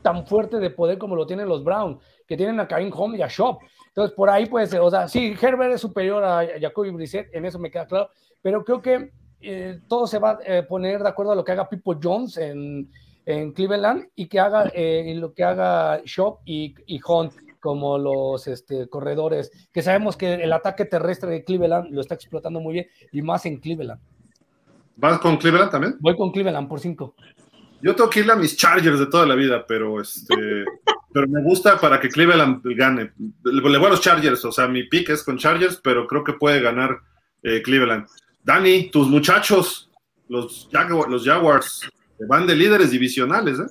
tan 0.01 0.28
fuerte 0.28 0.61
de 0.61 0.70
poder 0.70 0.96
como 0.96 1.16
lo 1.16 1.26
tienen 1.26 1.48
los 1.48 1.64
Browns, 1.64 2.01
que 2.28 2.36
tienen 2.36 2.61
a 2.61 2.68
Karim 2.68 2.92
Home 2.94 3.18
y 3.18 3.22
a 3.22 3.26
Shop. 3.26 3.59
Entonces, 3.88 4.14
por 4.14 4.30
ahí 4.30 4.46
puede 4.46 4.68
ser, 4.68 4.78
o 4.78 4.88
sea, 4.88 5.09
sí, 5.09 5.34
Herbert 5.42 5.74
es 5.74 5.80
superior 5.80 6.22
a 6.22 6.46
Jacoby 6.61 6.90
Brissett, 6.90 7.34
en 7.34 7.46
eso 7.46 7.59
me 7.59 7.72
queda 7.72 7.88
claro, 7.88 8.11
pero 8.40 8.64
creo 8.64 8.80
que 8.80 9.11
eh, 9.40 9.80
todo 9.88 10.07
se 10.07 10.20
va 10.20 10.38
a 10.38 10.38
eh, 10.44 10.62
poner 10.62 11.03
de 11.03 11.09
acuerdo 11.09 11.32
a 11.32 11.34
lo 11.34 11.44
que 11.44 11.51
haga 11.51 11.68
Pipo 11.68 11.98
Jones 12.01 12.36
en, 12.36 12.88
en 13.32 13.52
Cleveland 13.52 14.08
y 14.14 14.28
que 14.28 14.40
haga 14.40 14.70
eh, 14.74 15.14
lo 15.16 15.32
que 15.32 15.44
haga 15.44 16.00
Shop 16.04 16.40
y, 16.44 16.74
y, 16.86 17.00
Hunt 17.06 17.32
como 17.60 17.98
los 17.98 18.46
este, 18.48 18.88
corredores, 18.88 19.50
que 19.72 19.82
sabemos 19.82 20.16
que 20.16 20.34
el 20.34 20.52
ataque 20.52 20.86
terrestre 20.86 21.30
de 21.30 21.44
Cleveland 21.44 21.92
lo 21.92 22.00
está 22.00 22.14
explotando 22.14 22.60
muy 22.60 22.72
bien 22.74 22.86
y 23.12 23.22
más 23.22 23.44
en 23.46 23.58
Cleveland. 23.58 24.00
¿Vas 24.96 25.18
con 25.18 25.36
Cleveland 25.36 25.70
también? 25.70 25.96
Voy 26.00 26.16
con 26.16 26.30
Cleveland 26.30 26.68
por 26.68 26.80
cinco. 26.80 27.14
Yo 27.82 27.94
tengo 27.94 28.10
que 28.10 28.20
ir 28.20 28.30
a 28.30 28.36
mis 28.36 28.56
Chargers 28.56 28.98
de 28.98 29.06
toda 29.06 29.26
la 29.26 29.34
vida, 29.34 29.64
pero 29.66 30.00
este, 30.00 30.34
pero 31.12 31.26
me 31.28 31.42
gusta 31.42 31.78
para 31.78 31.98
que 32.00 32.08
Cleveland 32.08 32.62
gane. 32.76 33.12
Le 33.44 33.78
voy 33.78 33.86
a 33.86 33.90
los 33.90 34.00
Chargers, 34.00 34.44
o 34.44 34.52
sea, 34.52 34.68
mi 34.68 34.84
pick 34.84 35.10
es 35.10 35.22
con 35.22 35.38
Chargers, 35.38 35.80
pero 35.82 36.06
creo 36.06 36.24
que 36.24 36.34
puede 36.34 36.60
ganar 36.60 36.98
eh, 37.42 37.62
Cleveland. 37.62 38.06
Dani, 38.42 38.90
tus 38.90 39.08
muchachos, 39.08 39.90
los, 40.28 40.68
los 41.08 41.24
Jaguars, 41.24 41.90
van 42.26 42.46
de 42.46 42.54
líderes 42.54 42.90
divisionales, 42.90 43.58
¿eh? 43.58 43.66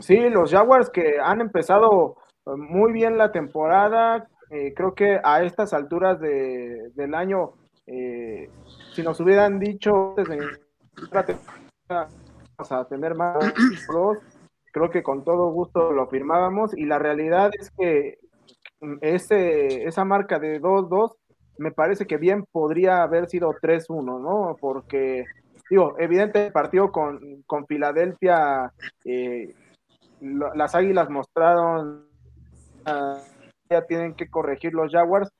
Sí, 0.00 0.18
los 0.28 0.50
Jaguars 0.50 0.90
que 0.90 1.18
han 1.18 1.40
empezado 1.40 2.16
eh, 2.44 2.50
muy 2.56 2.92
bien 2.92 3.16
la 3.16 3.32
temporada, 3.32 4.28
eh, 4.50 4.74
creo 4.74 4.94
que 4.94 5.18
a 5.22 5.42
estas 5.42 5.72
alturas 5.72 6.20
de, 6.20 6.90
del 6.94 7.14
año, 7.14 7.52
eh, 7.86 8.50
si 8.92 9.02
nos 9.02 9.18
hubieran 9.20 9.58
dicho 9.58 10.14
vamos 11.88 12.72
a 12.72 12.84
tener 12.86 13.14
más 13.14 13.36
dos, 13.90 14.18
creo 14.72 14.90
que 14.90 15.02
con 15.02 15.24
todo 15.24 15.50
gusto 15.50 15.92
lo 15.92 16.06
firmábamos 16.08 16.76
y 16.76 16.84
la 16.84 16.98
realidad 16.98 17.50
es 17.58 17.70
que 17.70 18.18
ese, 19.00 19.84
esa 19.84 20.04
marca 20.04 20.38
de 20.38 20.60
2-2 20.60 21.16
me 21.58 21.70
parece 21.70 22.06
que 22.06 22.16
bien 22.16 22.44
podría 22.50 23.02
haber 23.02 23.28
sido 23.28 23.52
3-1, 23.52 24.20
¿no? 24.20 24.56
Porque, 24.60 25.24
digo, 25.70 25.94
evidente 25.98 26.46
el 26.46 26.52
partido 26.52 26.90
con, 26.90 27.42
con 27.46 27.66
Filadelfia, 27.66 28.72
eh, 29.04 29.54
las 30.20 30.74
Águilas 30.74 31.10
mostraron, 31.10 32.06
uh, 32.86 33.18
ya 33.70 33.82
tienen 33.82 34.14
que 34.14 34.28
corregir 34.28 34.74
los 34.74 34.90
Jaguars, 34.90 35.30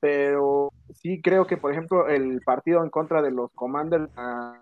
pero 0.00 0.70
sí 0.92 1.20
creo 1.22 1.46
que, 1.46 1.56
por 1.56 1.72
ejemplo, 1.72 2.08
el 2.08 2.40
partido 2.42 2.82
en 2.82 2.90
contra 2.90 3.22
de 3.22 3.30
los 3.30 3.50
Commanders 3.52 4.10
a 4.16 4.60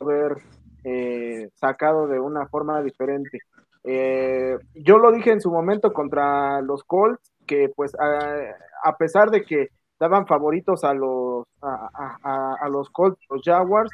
haber 0.00 0.36
eh, 0.84 1.48
sacado 1.54 2.06
de 2.06 2.20
una 2.20 2.46
forma 2.48 2.82
diferente. 2.82 3.38
Eh, 3.84 4.58
yo 4.74 4.98
lo 4.98 5.10
dije 5.10 5.30
en 5.30 5.40
su 5.40 5.50
momento 5.50 5.92
contra 5.92 6.60
los 6.60 6.84
Colts, 6.84 7.32
que 7.46 7.70
pues 7.74 7.96
a 7.98 8.96
pesar 8.96 9.30
de 9.30 9.44
que 9.44 9.70
daban 10.02 10.26
favoritos 10.26 10.82
a 10.82 10.94
los 10.94 11.44
a, 11.62 12.68
los 12.68 12.90
Colts, 12.90 13.20
los 13.30 13.40
Jaguars. 13.44 13.88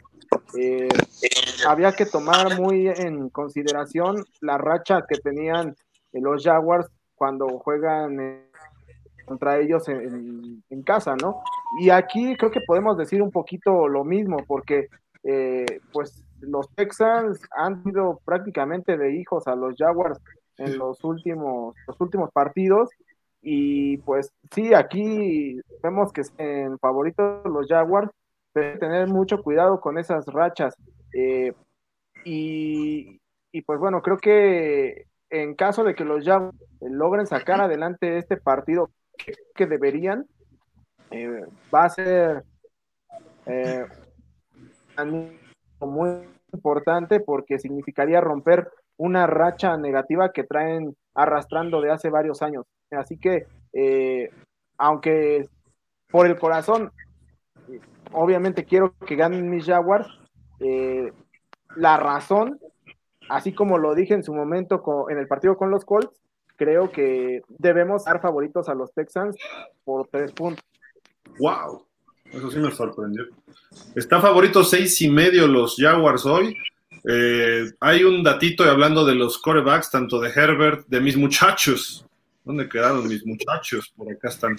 Eh, 0.59 0.89
había 1.69 1.93
que 1.93 2.07
tomar 2.07 2.59
muy 2.59 2.89
en 2.89 3.29
consideración 3.29 4.25
la 4.41 4.57
racha 4.57 5.05
que 5.07 5.19
tenían 5.19 5.77
los 6.13 6.43
Jaguars 6.43 6.89
cuando 7.15 7.47
juegan 7.59 8.21
eh, 8.21 8.51
contra 9.27 9.59
ellos 9.59 9.87
en, 9.91 10.83
casa, 10.83 11.15
¿no? 11.17 11.43
Y 11.79 11.91
aquí 11.91 12.35
creo 12.37 12.51
que 12.51 12.63
podemos 12.63 12.97
decir 12.97 13.21
un 13.21 13.31
poquito 13.31 13.87
lo 13.87 14.03
mismo, 14.03 14.39
porque 14.47 14.89
eh, 15.25 15.67
pues 15.93 16.25
los 16.41 16.71
Texans 16.75 17.39
han 17.55 17.83
sido 17.85 18.19
prácticamente 18.25 18.97
de 18.97 19.15
hijos 19.15 19.47
a 19.47 19.55
los 19.55 19.75
Jaguars 19.77 20.19
en 20.57 20.79
los 20.79 21.05
últimos, 21.05 21.75
los 21.87 22.01
últimos 22.01 22.31
partidos 22.33 22.89
y 23.41 23.99
pues 23.99 24.33
sí, 24.53 24.75
aquí 24.75 25.61
vemos 25.83 26.13
que 26.13 26.23
en 26.39 26.79
favoritos 26.79 27.45
los 27.45 27.67
Jaguars, 27.69 28.11
pero 28.53 28.79
tener 28.79 29.09
mucho 29.09 29.43
cuidado 29.43 29.81
con 29.81 29.99
esas 29.99 30.27
rachas. 30.27 30.75
Eh, 31.13 31.53
y, 32.25 33.21
pues 33.67 33.79
bueno, 33.79 34.03
creo 34.03 34.19
que 34.19 35.07
en 35.31 35.55
caso 35.55 35.85
de 35.85 35.95
que 35.95 36.05
los 36.05 36.25
Jaguars 36.25 36.57
logren 36.81 37.27
sacar 37.27 37.61
adelante 37.61 38.19
este 38.19 38.37
partido 38.37 38.91
que, 39.55 39.67
deberían, 39.67 40.27
eh, 41.11 41.47
va 41.75 41.85
a 41.85 41.91
ser 41.91 42.45
eh, 43.47 43.87
muy 45.81 46.29
importante 46.53 47.21
porque 47.21 47.59
significaría 47.59 48.21
romper 48.21 48.71
una 48.97 49.27
racha 49.27 49.77
negativa 49.77 50.33
que 50.33 50.45
traen 50.45 50.97
arrastrando 51.15 51.81
de 51.81 51.93
hace 51.93 52.11
varios 52.11 52.43
años. 52.43 52.67
Así 52.91 53.19
que, 53.19 53.47
eh, 53.73 54.31
aunque 54.79 55.49
por 56.11 56.27
el 56.27 56.39
corazón 56.39 56.91
obviamente 58.13 58.65
quiero 58.65 58.95
que 59.07 59.17
ganen 59.17 59.51
mis 59.51 59.67
Jaguars. 59.67 60.09
Eh, 60.61 61.13
la 61.77 61.97
razón, 61.97 62.59
así 63.29 63.53
como 63.53 63.79
lo 63.79 63.95
dije 63.95 64.15
en 64.15 64.25
su 64.25 64.35
momento 64.35 64.83
en 65.09 65.19
el 65.19 65.29
partido 65.29 65.57
con 65.57 65.71
los 65.71 65.85
Colts, 65.85 66.21
creo 66.57 66.91
que 66.91 67.43
debemos 67.49 68.05
dar 68.05 68.21
favoritos 68.21 68.69
a 68.69 68.75
los 68.75 68.93
Texans 68.93 69.37
por 69.85 70.09
tres 70.09 70.33
puntos. 70.33 70.65
¡Wow! 71.39 71.85
Eso 72.33 72.51
sí 72.51 72.59
me 72.59 72.71
sorprendió. 72.71 73.25
Está 73.95 74.21
favorito 74.21 74.65
seis 74.65 75.01
y 75.01 75.09
medio 75.09 75.47
los 75.47 75.77
Jaguars 75.79 76.27
hoy. 76.27 76.57
Eh, 77.09 77.71
hay 77.81 78.03
un 78.03 78.23
datito 78.23 78.65
hablando 78.65 79.07
de 79.07 79.15
los 79.15 79.39
corebacks, 79.39 79.91
tanto 79.91 80.21
de 80.21 80.31
Herbert, 80.31 80.87
de 80.89 81.01
mis 81.01 81.17
muchachos. 81.17 82.05
¿Dónde 82.49 82.67
quedaron 82.67 83.07
mis 83.07 83.27
muchachos? 83.27 83.93
Por 83.95 84.11
acá 84.11 84.31
están. 84.31 84.57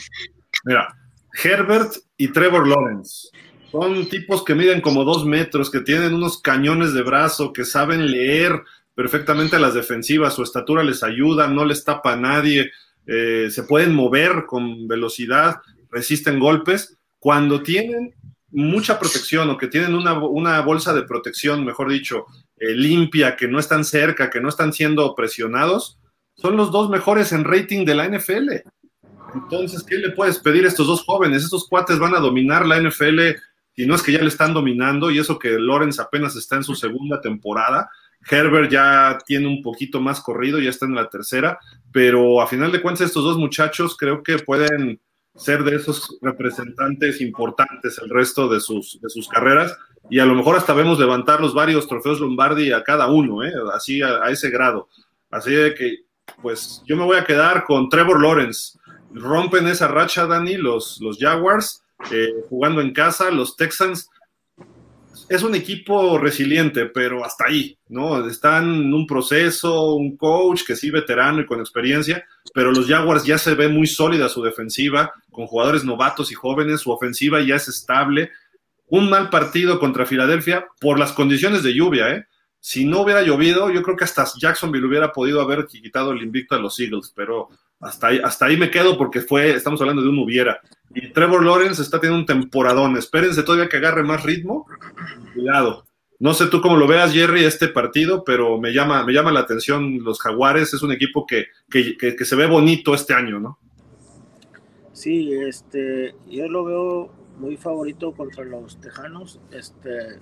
Mira, 0.64 0.96
Herbert 1.44 1.92
y 2.18 2.28
Trevor 2.28 2.68
Lawrence. 2.68 3.30
Son 3.72 4.08
tipos 4.08 4.46
que 4.46 4.54
miden 4.54 4.80
como 4.80 5.04
dos 5.04 5.26
metros, 5.26 5.72
que 5.72 5.80
tienen 5.80 6.14
unos 6.14 6.40
cañones 6.40 6.94
de 6.94 7.02
brazo, 7.02 7.52
que 7.52 7.66
saben 7.66 8.12
leer 8.12 8.62
perfectamente 8.94 9.58
las 9.58 9.74
defensivas, 9.74 10.36
su 10.36 10.44
estatura 10.44 10.84
les 10.84 11.02
ayuda, 11.02 11.48
no 11.48 11.66
les 11.66 11.84
tapa 11.84 12.14
a 12.14 12.16
nadie, 12.16 12.72
eh, 13.08 13.48
se 13.50 13.64
pueden 13.64 13.96
mover 13.96 14.46
con 14.46 14.88
velocidad, 14.88 15.56
resisten 15.90 16.38
golpes. 16.38 16.96
Cuando 17.18 17.64
tienen 17.64 18.14
mucha 18.52 19.00
protección 19.00 19.50
o 19.50 19.58
que 19.58 19.68
tienen 19.68 19.96
una, 19.96 20.62
bolsa 20.62 20.94
de 20.94 21.04
protección, 21.04 21.66
mejor 21.66 21.90
dicho, 21.90 22.28
eh, 22.58 22.76
limpia, 22.76 23.36
que 23.36 23.48
no 23.48 23.58
están 23.58 23.84
cerca, 23.84 24.30
que 24.30 24.42
no 24.42 24.50
están 24.50 24.74
siendo 24.74 25.16
presionados, 25.16 25.99
son 26.42 26.58
los 26.58 26.72
dos 26.72 26.90
mejores 26.90 27.32
en 27.32 27.44
rating 27.44 27.86
de 27.86 27.96
la 27.96 28.08
NFL. 28.08 28.50
Entonces, 29.36 29.84
¿qué 29.84 29.98
le 29.98 30.12
puedes 30.12 30.40
pedir 30.40 30.66
a 30.66 30.68
estos 30.68 30.88
dos 30.88 31.04
jóvenes? 31.04 31.44
Estos 31.44 31.68
cuates 31.68 32.00
van 32.00 32.16
a 32.16 32.20
dominar 32.20 32.66
la 32.66 32.80
NFL 32.80 33.20
y 33.76 33.86
no 33.86 33.96
es 33.96 34.02
que 34.02 34.12
ya 34.12 34.22
le 34.22 34.28
están 34.28 34.54
dominando 34.54 35.12
y 35.12 35.20
eso 35.20 35.38
que 35.38 35.60
Lawrence 35.60 36.02
apenas 36.02 36.36
está 36.36 36.56
en 36.56 36.64
su 36.64 36.76
segunda 36.76 37.22
temporada. 37.22 37.90
Herbert 38.30 38.72
ya 38.72 39.18
tiene 39.26 39.48
un 39.48 39.62
poquito 39.62 40.02
más 40.02 40.20
corrido, 40.20 40.60
ya 40.60 40.70
está 40.70 40.86
en 40.86 40.96
la 40.96 41.10
tercera, 41.10 41.60
pero 41.92 42.42
a 42.42 42.48
final 42.48 42.72
de 42.72 42.82
cuentas 42.82 43.08
estos 43.08 43.24
dos 43.24 43.38
muchachos 43.38 43.96
creo 43.96 44.24
que 44.24 44.40
pueden 44.40 45.00
ser 45.36 45.64
de 45.64 45.76
esos 45.78 46.18
representantes 46.22 47.22
importantes 47.22 47.98
el 48.04 48.10
resto 48.10 48.50
de 48.50 48.60
sus, 48.60 49.00
de 49.00 49.10
sus 49.10 49.30
carreras 49.30 49.78
y 50.10 50.20
a 50.20 50.26
lo 50.26 50.36
mejor 50.36 50.58
hasta 50.58 50.74
vemos 50.74 51.00
levantar 51.00 51.40
los 51.40 51.54
varios 51.54 51.88
trofeos 51.88 52.20
Lombardi 52.20 52.72
a 52.72 52.84
cada 52.84 53.08
uno, 53.08 53.44
¿eh? 53.44 53.54
así 53.74 54.02
a, 54.02 54.30
ese 54.30 54.50
grado. 54.50 54.90
Así 55.30 55.52
de 55.52 55.76
que, 55.76 56.06
pues 56.42 56.84
yo 56.86 56.96
me 56.96 57.06
voy 57.06 57.18
a 57.18 57.26
quedar 57.26 57.64
con 57.64 57.90
Trevor 57.90 58.22
Lawrence. 58.22 58.78
Rompen 59.12 59.68
esa 59.68 59.88
racha, 59.88 60.26
Dani, 60.26 60.56
los, 60.56 61.00
los 61.02 61.18
Jaguars, 61.18 61.84
eh, 62.12 62.30
jugando 62.50 62.82
en 62.82 62.94
casa, 62.94 63.32
los 63.32 63.56
Texans 63.56 64.10
es 65.30 65.44
un 65.44 65.54
equipo 65.54 66.18
resiliente, 66.18 66.88
pero 66.88 67.24
hasta 67.24 67.46
ahí, 67.48 67.78
¿no? 67.88 68.28
Están 68.28 68.74
en 68.74 68.94
un 68.94 69.06
proceso, 69.06 69.94
un 69.94 70.18
coach 70.18 70.64
que 70.66 70.76
sí 70.76 70.90
veterano 70.90 71.42
y 71.42 71.46
con 71.46 71.60
experiencia, 71.60 72.26
pero 72.54 72.72
los 72.72 72.88
Jaguars 72.88 73.24
ya 73.26 73.38
se 73.38 73.54
ve 73.54 73.68
muy 73.68 73.86
sólida 73.86 74.28
su 74.28 74.42
defensiva, 74.42 75.14
con 75.30 75.46
jugadores 75.46 75.84
novatos 75.84 76.32
y 76.32 76.36
jóvenes, 76.36 76.82
su 76.82 76.92
ofensiva 76.92 77.42
ya 77.42 77.56
es 77.56 77.68
estable. 77.68 78.32
Un 78.88 79.08
mal 79.10 79.30
partido 79.30 79.80
contra 79.80 80.08
Filadelfia 80.08 80.66
por 80.82 80.98
las 80.98 81.12
condiciones 81.12 81.62
de 81.62 81.76
lluvia, 81.76 82.10
¿eh? 82.10 82.26
Si 82.60 82.86
no 82.86 83.02
hubiera 83.02 83.22
llovido, 83.22 83.70
yo 83.70 83.82
creo 83.82 83.96
que 83.96 84.04
hasta 84.04 84.26
Jacksonville 84.38 84.86
hubiera 84.86 85.12
podido 85.12 85.42
haber 85.42 85.66
quitado 85.66 86.12
el 86.12 86.22
invicto 86.22 86.56
a 86.56 86.60
los 86.60 86.80
Eagles, 86.80 87.14
pero 87.16 87.50
hasta 87.80 88.08
ahí, 88.08 88.20
hasta 88.24 88.46
ahí 88.46 88.58
me 88.58 88.70
quedo 88.70 88.98
porque 88.98 89.22
fue, 89.22 89.52
estamos 89.52 89.80
hablando 89.80 90.02
de 90.02 90.10
un 90.10 90.20
hubiera. 90.20 90.60
Y 90.94 91.12
Trevor 91.14 91.46
Lawrence 91.46 91.82
está 91.82 92.00
teniendo 92.00 92.20
un 92.20 92.26
temporadón. 92.26 92.98
Espérense 92.98 93.44
todavía 93.44 93.70
que 93.70 93.78
agarre 93.78 94.04
más 94.04 94.24
ritmo. 94.24 94.66
Cuidado. 95.34 95.86
No 96.20 96.34
sé 96.34 96.48
tú 96.48 96.60
cómo 96.60 96.76
lo 96.76 96.86
veas, 96.86 97.14
Jerry, 97.14 97.46
este 97.46 97.70
partido, 97.70 98.26
pero 98.26 98.60
me 98.60 98.74
llama, 98.74 99.06
me 99.06 99.14
llama 99.14 99.32
la 99.32 99.40
atención 99.40 100.04
los 100.04 100.20
Jaguares. 100.20 100.74
Es 100.74 100.82
un 100.82 100.92
equipo 100.92 101.26
que, 101.26 101.48
que, 101.70 102.26
se 102.26 102.36
ve 102.36 102.46
bonito 102.46 102.94
este 102.94 103.14
año, 103.14 103.40
¿no? 103.40 103.58
Sí, 104.92 105.32
este, 105.32 106.14
yo 106.30 106.50
lo 106.50 106.66
veo 106.66 107.14
muy 107.38 107.56
favorito 107.56 108.12
contra 108.12 108.44
los 108.44 108.82
Tejanos. 108.82 109.40
Este, 109.52 110.20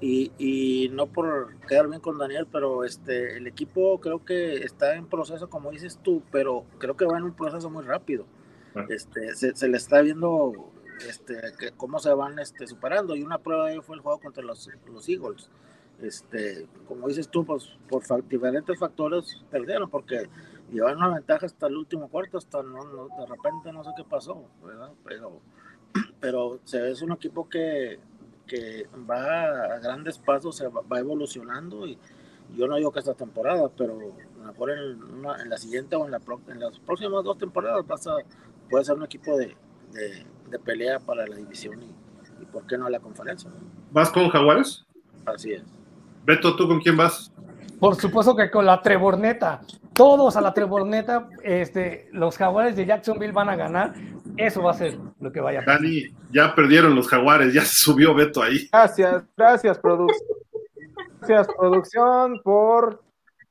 y, 0.00 0.32
y, 0.38 0.88
no 0.90 1.06
por 1.06 1.58
quedar 1.66 1.88
bien 1.88 2.00
con 2.00 2.18
Daniel, 2.18 2.46
pero 2.50 2.84
este 2.84 3.36
el 3.36 3.46
equipo 3.46 4.00
creo 4.00 4.24
que 4.24 4.56
está 4.58 4.94
en 4.94 5.06
proceso, 5.06 5.50
como 5.50 5.70
dices 5.70 5.98
tú, 6.02 6.22
pero 6.30 6.64
creo 6.78 6.96
que 6.96 7.04
va 7.04 7.18
en 7.18 7.24
un 7.24 7.34
proceso 7.34 7.68
muy 7.70 7.84
rápido. 7.84 8.26
Este, 8.88 9.34
se, 9.34 9.68
le 9.68 9.76
está 9.76 10.00
viendo 10.02 10.70
este, 11.08 11.34
que, 11.58 11.72
cómo 11.72 11.98
se 11.98 12.12
van 12.12 12.38
este, 12.38 12.66
superando. 12.66 13.16
Y 13.16 13.22
una 13.22 13.38
prueba 13.38 13.66
de 13.66 13.72
ello 13.72 13.82
fue 13.82 13.96
el 13.96 14.02
juego 14.02 14.20
contra 14.20 14.44
los, 14.44 14.70
los 14.86 15.08
Eagles. 15.08 15.50
Este, 16.00 16.68
como 16.86 17.08
dices 17.08 17.28
tú, 17.28 17.44
pues 17.44 17.76
por 17.88 18.04
diferentes 18.28 18.78
factores 18.78 19.42
perdieron, 19.50 19.90
porque 19.90 20.28
llevaron 20.70 20.98
una 20.98 21.14
ventaja 21.14 21.46
hasta 21.46 21.66
el 21.66 21.76
último 21.76 22.08
cuarto, 22.08 22.38
hasta 22.38 22.62
no, 22.62 22.84
de 22.84 23.26
repente 23.26 23.72
no 23.72 23.82
sé 23.82 23.90
qué 23.96 24.04
pasó, 24.04 24.44
¿verdad? 24.64 24.92
Pero, 25.04 25.40
pero 26.20 26.60
se 26.64 26.88
es 26.90 27.02
un 27.02 27.12
equipo 27.12 27.48
que 27.48 27.98
que 28.48 28.86
va 29.08 29.74
a 29.74 29.78
grandes 29.78 30.18
pasos, 30.18 30.56
se 30.56 30.66
va, 30.66 30.98
evolucionando 30.98 31.86
y 31.86 31.98
yo 32.56 32.66
no 32.66 32.76
digo 32.76 32.90
que 32.90 32.98
esta 32.98 33.14
temporada, 33.14 33.70
pero 33.76 33.94
a 33.94 34.46
lo 34.46 34.52
mejor 34.52 34.70
en, 34.70 35.50
la 35.50 35.58
siguiente 35.58 35.94
o 35.96 36.06
en, 36.06 36.10
la, 36.10 36.20
en 36.48 36.60
las 36.60 36.78
próximas 36.80 37.22
dos 37.22 37.38
temporadas 37.38 37.86
vas 37.86 38.08
puede 38.70 38.84
ser 38.84 38.96
un 38.96 39.04
equipo 39.04 39.36
de, 39.36 39.54
de, 39.92 40.58
pelea 40.58 40.98
para 40.98 41.26
la 41.26 41.36
división 41.36 41.82
y, 41.82 42.42
y, 42.42 42.46
por 42.46 42.66
qué 42.66 42.78
no 42.78 42.88
la 42.88 43.00
conferencia. 43.00 43.50
¿Vas 43.92 44.10
con 44.10 44.28
Jaguares? 44.30 44.84
Así 45.26 45.52
es. 45.52 45.62
Beto, 46.24 46.56
¿tú 46.56 46.66
con 46.66 46.80
quién 46.80 46.96
vas? 46.96 47.30
Por 47.78 47.94
supuesto 47.96 48.34
que 48.34 48.50
con 48.50 48.66
la 48.66 48.82
Treborneta. 48.82 49.60
Todos 49.94 50.36
a 50.36 50.40
la 50.40 50.52
Treborneta. 50.52 51.28
Este, 51.42 52.08
los 52.12 52.36
Jaguares 52.36 52.76
de 52.76 52.86
Jacksonville 52.86 53.32
van 53.32 53.48
a 53.48 53.56
ganar. 53.56 53.94
Eso 54.36 54.62
va 54.62 54.72
a 54.72 54.74
ser 54.74 54.98
lo 55.20 55.32
que 55.32 55.40
vaya 55.40 55.60
a 55.60 55.64
pasar. 55.64 55.82
Dani, 55.82 56.04
ya 56.30 56.54
perdieron 56.54 56.94
los 56.94 57.08
Jaguares, 57.08 57.52
ya 57.52 57.62
se 57.64 57.74
subió 57.74 58.14
Beto 58.14 58.42
ahí. 58.42 58.68
Gracias, 58.72 59.24
gracias, 59.36 59.78
producción. 59.78 60.38
Gracias, 61.20 61.48
producción, 61.58 62.40
por 62.42 63.02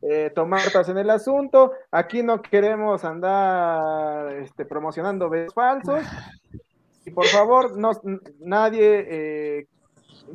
eh, 0.02 0.32
tomar 0.34 0.64
cartas 0.64 0.90
en 0.90 0.98
el 0.98 1.10
asunto. 1.10 1.74
Aquí 1.92 2.24
no 2.24 2.42
queremos 2.42 3.04
andar 3.04 4.32
este, 4.38 4.66
promocionando 4.66 5.30
besos 5.30 5.54
falsos. 5.54 6.04
Y 7.06 7.12
por 7.12 7.26
favor, 7.26 7.78
no, 7.78 7.92
nadie 8.40 9.06
eh, 9.10 9.68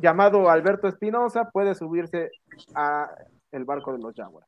llamado 0.01 0.49
Alberto 0.49 0.87
Espinosa 0.87 1.49
puede 1.51 1.75
subirse 1.75 2.31
a 2.75 3.09
el 3.51 3.63
barco 3.63 3.93
de 3.93 3.99
los 3.99 4.15
Jaguars. 4.15 4.47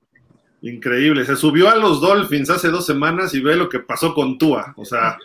Increíble, 0.62 1.26
se 1.26 1.36
subió 1.36 1.70
a 1.70 1.76
los 1.76 2.02
Dolphins 2.02 2.50
hace 2.50 2.70
dos 2.70 2.86
semanas 2.86 3.34
y 3.36 3.42
ve 3.42 3.56
lo 3.56 3.70
que 3.70 3.80
pasó 3.80 4.14
con 4.16 4.38
Tua, 4.38 4.74
o 4.78 4.86
sea, 4.86 5.18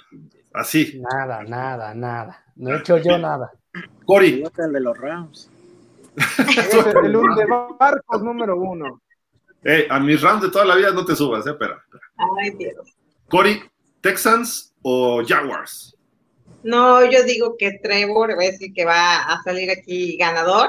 así. 0.53 1.01
Nada, 1.01 1.43
nada, 1.45 1.95
nada, 1.95 2.45
no 2.57 2.75
he 2.75 2.79
hecho 2.79 2.99
yo 2.99 3.19
nada. 3.19 3.53
Cori. 4.05 4.43
El 4.59 4.73
de 4.73 4.81
los 4.81 4.99
Rams. 4.99 5.51
es 6.17 6.75
el 6.75 7.13
de 7.13 7.47
barcos 7.79 8.23
número 8.23 8.57
uno. 8.57 9.01
Eh, 9.63 9.87
a 9.91 10.01
mis 10.01 10.21
Rams 10.23 10.43
de 10.43 10.51
toda 10.51 10.65
la 10.65 10.77
vida 10.77 10.91
no 10.91 11.05
te 11.05 11.15
subas, 11.15 11.47
eh, 11.47 11.51
espera. 11.51 11.83
Ay, 12.39 12.51
Dios. 12.51 12.97
Cori, 13.29 13.63
¿Texans 14.01 14.75
o 14.83 15.23
Jaguars? 15.27 15.97
No, 16.63 17.05
yo 17.05 17.23
digo 17.23 17.57
que 17.59 17.79
Trevor 17.83 18.33
es 18.43 18.61
el 18.61 18.75
que 18.75 18.85
va 18.85 19.23
a 19.23 19.43
salir 19.43 19.71
aquí 19.71 20.17
ganador 20.17 20.69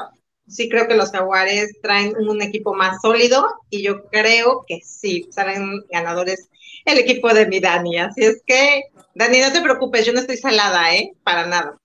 sí 0.51 0.69
creo 0.69 0.87
que 0.87 0.95
los 0.95 1.11
jaguares 1.11 1.79
traen 1.81 2.13
un 2.17 2.41
equipo 2.41 2.73
más 2.73 3.01
sólido 3.01 3.47
y 3.69 3.83
yo 3.83 4.03
creo 4.05 4.65
que 4.67 4.81
sí, 4.83 5.27
salen 5.31 5.83
ganadores 5.89 6.49
el 6.85 6.99
equipo 6.99 7.33
de 7.33 7.47
mi 7.47 7.59
Dani. 7.59 7.99
Así 7.99 8.23
es 8.23 8.41
que, 8.45 8.83
Dani, 9.15 9.39
no 9.39 9.51
te 9.51 9.61
preocupes, 9.61 10.05
yo 10.05 10.13
no 10.13 10.19
estoy 10.19 10.37
salada, 10.37 10.93
¿eh? 10.93 11.13
Para 11.23 11.45
nada. 11.45 11.77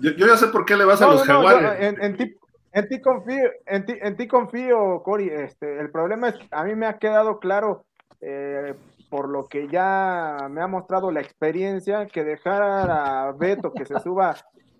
Yo, 0.00 0.12
ya 0.12 0.36
sé 0.36 0.48
por 0.48 0.64
qué 0.64 0.76
le 0.76 0.84
vas 0.84 1.00
a 1.02 1.08
los 1.08 1.22
jaguares. 1.22 1.96
en, 2.00 2.16
ti, 2.16 2.34
en, 2.72 2.88
ti, 2.88 3.00
confío, 3.00 3.50
en 3.66 3.86
ti, 3.86 3.94
en 4.00 4.16
ti 4.16 4.26
confío, 4.26 5.02
Cori. 5.02 5.28
Este, 5.28 5.80
el 5.80 5.90
problema 5.90 6.28
es 6.28 6.34
que 6.36 6.48
a 6.50 6.64
mí 6.64 6.74
me 6.74 6.86
ha 6.86 6.98
quedado 6.98 7.38
claro, 7.38 7.84
eh, 8.20 8.74
por 9.08 9.28
lo 9.28 9.46
que 9.46 9.68
ya 9.68 10.48
me 10.50 10.60
ha 10.60 10.66
mostrado 10.66 11.10
la 11.10 11.20
experiencia, 11.20 12.06
que 12.06 12.24
dejar 12.24 12.62
a 12.62 13.32
Beto 13.32 13.72
que 13.72 13.86
se 13.86 13.98
suba 14.00 14.36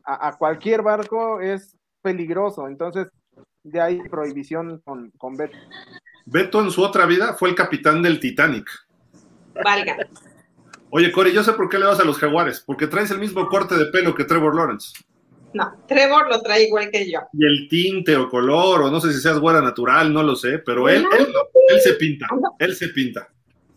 a 0.07 0.37
cualquier 0.37 0.83
barco 0.83 1.41
es 1.41 1.77
peligroso. 2.03 2.69
Entonces, 2.69 3.09
de 3.65 3.81
ahí 3.81 3.99
prohibición 4.09 4.81
con, 4.85 5.11
con 5.13 5.37
Beto. 5.37 5.57
Beto 6.27 6.61
en 6.61 6.71
su 6.71 6.83
otra 6.83 7.07
vida 7.07 7.35
fue 7.35 7.49
el 7.49 7.55
capitán 7.55 8.03
del 8.03 8.21
Titanic. 8.21 8.69
Valga. 9.63 9.97
Oye, 10.91 11.11
Corey, 11.11 11.33
yo 11.33 11.43
sé 11.43 11.53
por 11.53 11.69
qué 11.69 11.79
le 11.79 11.87
vas 11.87 11.99
a 12.01 12.05
los 12.05 12.19
jaguares, 12.19 12.61
porque 12.61 12.87
traes 12.87 13.11
el 13.11 13.19
mismo 13.19 13.49
corte 13.49 13.77
de 13.77 13.87
pelo 13.87 14.15
que 14.15 14.25
Trevor 14.25 14.55
Lawrence. 14.55 14.93
No, 15.53 15.73
Trevor 15.87 16.29
lo 16.29 16.41
trae 16.43 16.65
igual 16.65 16.91
que 16.91 17.11
yo. 17.11 17.21
Y 17.33 17.45
el 17.45 17.69
tinte 17.69 18.17
o 18.17 18.29
color, 18.29 18.83
o 18.83 18.91
no 18.91 19.01
sé 19.01 19.13
si 19.13 19.21
seas 19.21 19.39
güera 19.39 19.61
natural, 19.61 20.13
no 20.13 20.23
lo 20.23 20.35
sé, 20.35 20.59
pero 20.59 20.89
él, 20.89 21.05
él, 21.19 21.29
él 21.69 21.81
se 21.81 21.95
pinta, 21.95 22.27
él 22.59 22.75
se 22.75 22.89
pinta. 22.89 23.29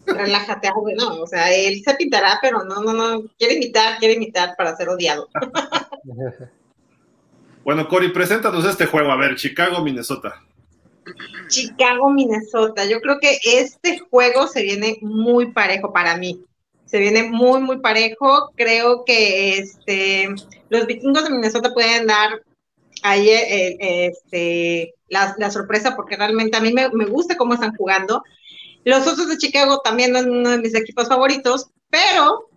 relájate, 0.05 0.67
ah, 0.67 0.73
bueno, 0.79 1.21
o 1.21 1.27
sea, 1.27 1.53
él 1.53 1.81
se 1.83 1.93
pintará, 1.95 2.39
pero 2.41 2.63
no, 2.63 2.81
no, 2.81 2.93
no, 2.93 3.23
quiere 3.37 3.55
imitar, 3.55 3.99
quiere 3.99 4.15
imitar 4.15 4.55
para 4.57 4.75
ser 4.75 4.89
odiado. 4.89 5.29
bueno, 7.63 7.87
Cory, 7.87 8.09
preséntanos 8.09 8.65
este 8.65 8.87
juego, 8.87 9.11
a 9.11 9.17
ver, 9.17 9.35
Chicago, 9.35 9.83
Minnesota. 9.83 10.43
Chicago, 11.47 12.09
Minnesota. 12.09 12.85
Yo 12.85 12.99
creo 13.01 13.19
que 13.19 13.37
este 13.43 13.99
juego 14.09 14.47
se 14.47 14.63
viene 14.63 14.97
muy 15.01 15.51
parejo 15.51 15.93
para 15.93 16.17
mí. 16.17 16.43
Se 16.85 16.99
viene 16.99 17.23
muy, 17.23 17.59
muy 17.61 17.79
parejo. 17.79 18.51
Creo 18.55 19.03
que 19.05 19.57
este, 19.57 20.29
los 20.69 20.85
vikingos 20.87 21.23
de 21.23 21.31
Minnesota 21.31 21.73
pueden 21.73 22.07
dar 22.07 22.41
ahí 23.03 23.29
eh, 23.29 23.77
este, 24.07 24.93
la, 25.09 25.51
sorpresa 25.51 25.95
porque 25.95 26.15
realmente 26.15 26.57
a 26.57 26.61
mí 26.61 26.73
me, 26.73 27.05
gusta 27.05 27.37
cómo 27.37 27.53
están 27.53 27.75
jugando. 27.75 28.23
Los 28.83 29.05
Osos 29.05 29.27
de 29.27 29.37
Chicago 29.37 29.81
también 29.83 30.13
no 30.13 30.19
es 30.19 30.25
uno 30.25 30.49
de 30.49 30.59
mis 30.59 30.75
equipos 30.75 31.07
favoritos, 31.07 31.67
pero 31.89 32.49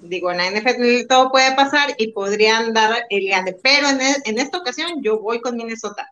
digo, 0.00 0.30
en 0.30 0.38
la 0.38 0.50
NFL 0.50 1.06
todo 1.08 1.30
puede 1.30 1.54
pasar 1.54 1.94
y 1.98 2.12
podrían 2.12 2.72
dar 2.72 3.04
el 3.10 3.28
gane. 3.28 3.54
Pero 3.62 3.88
en, 3.88 4.00
en 4.24 4.38
esta 4.38 4.58
ocasión 4.58 5.02
yo 5.02 5.20
voy 5.20 5.40
con 5.40 5.56
Minnesota. 5.56 6.08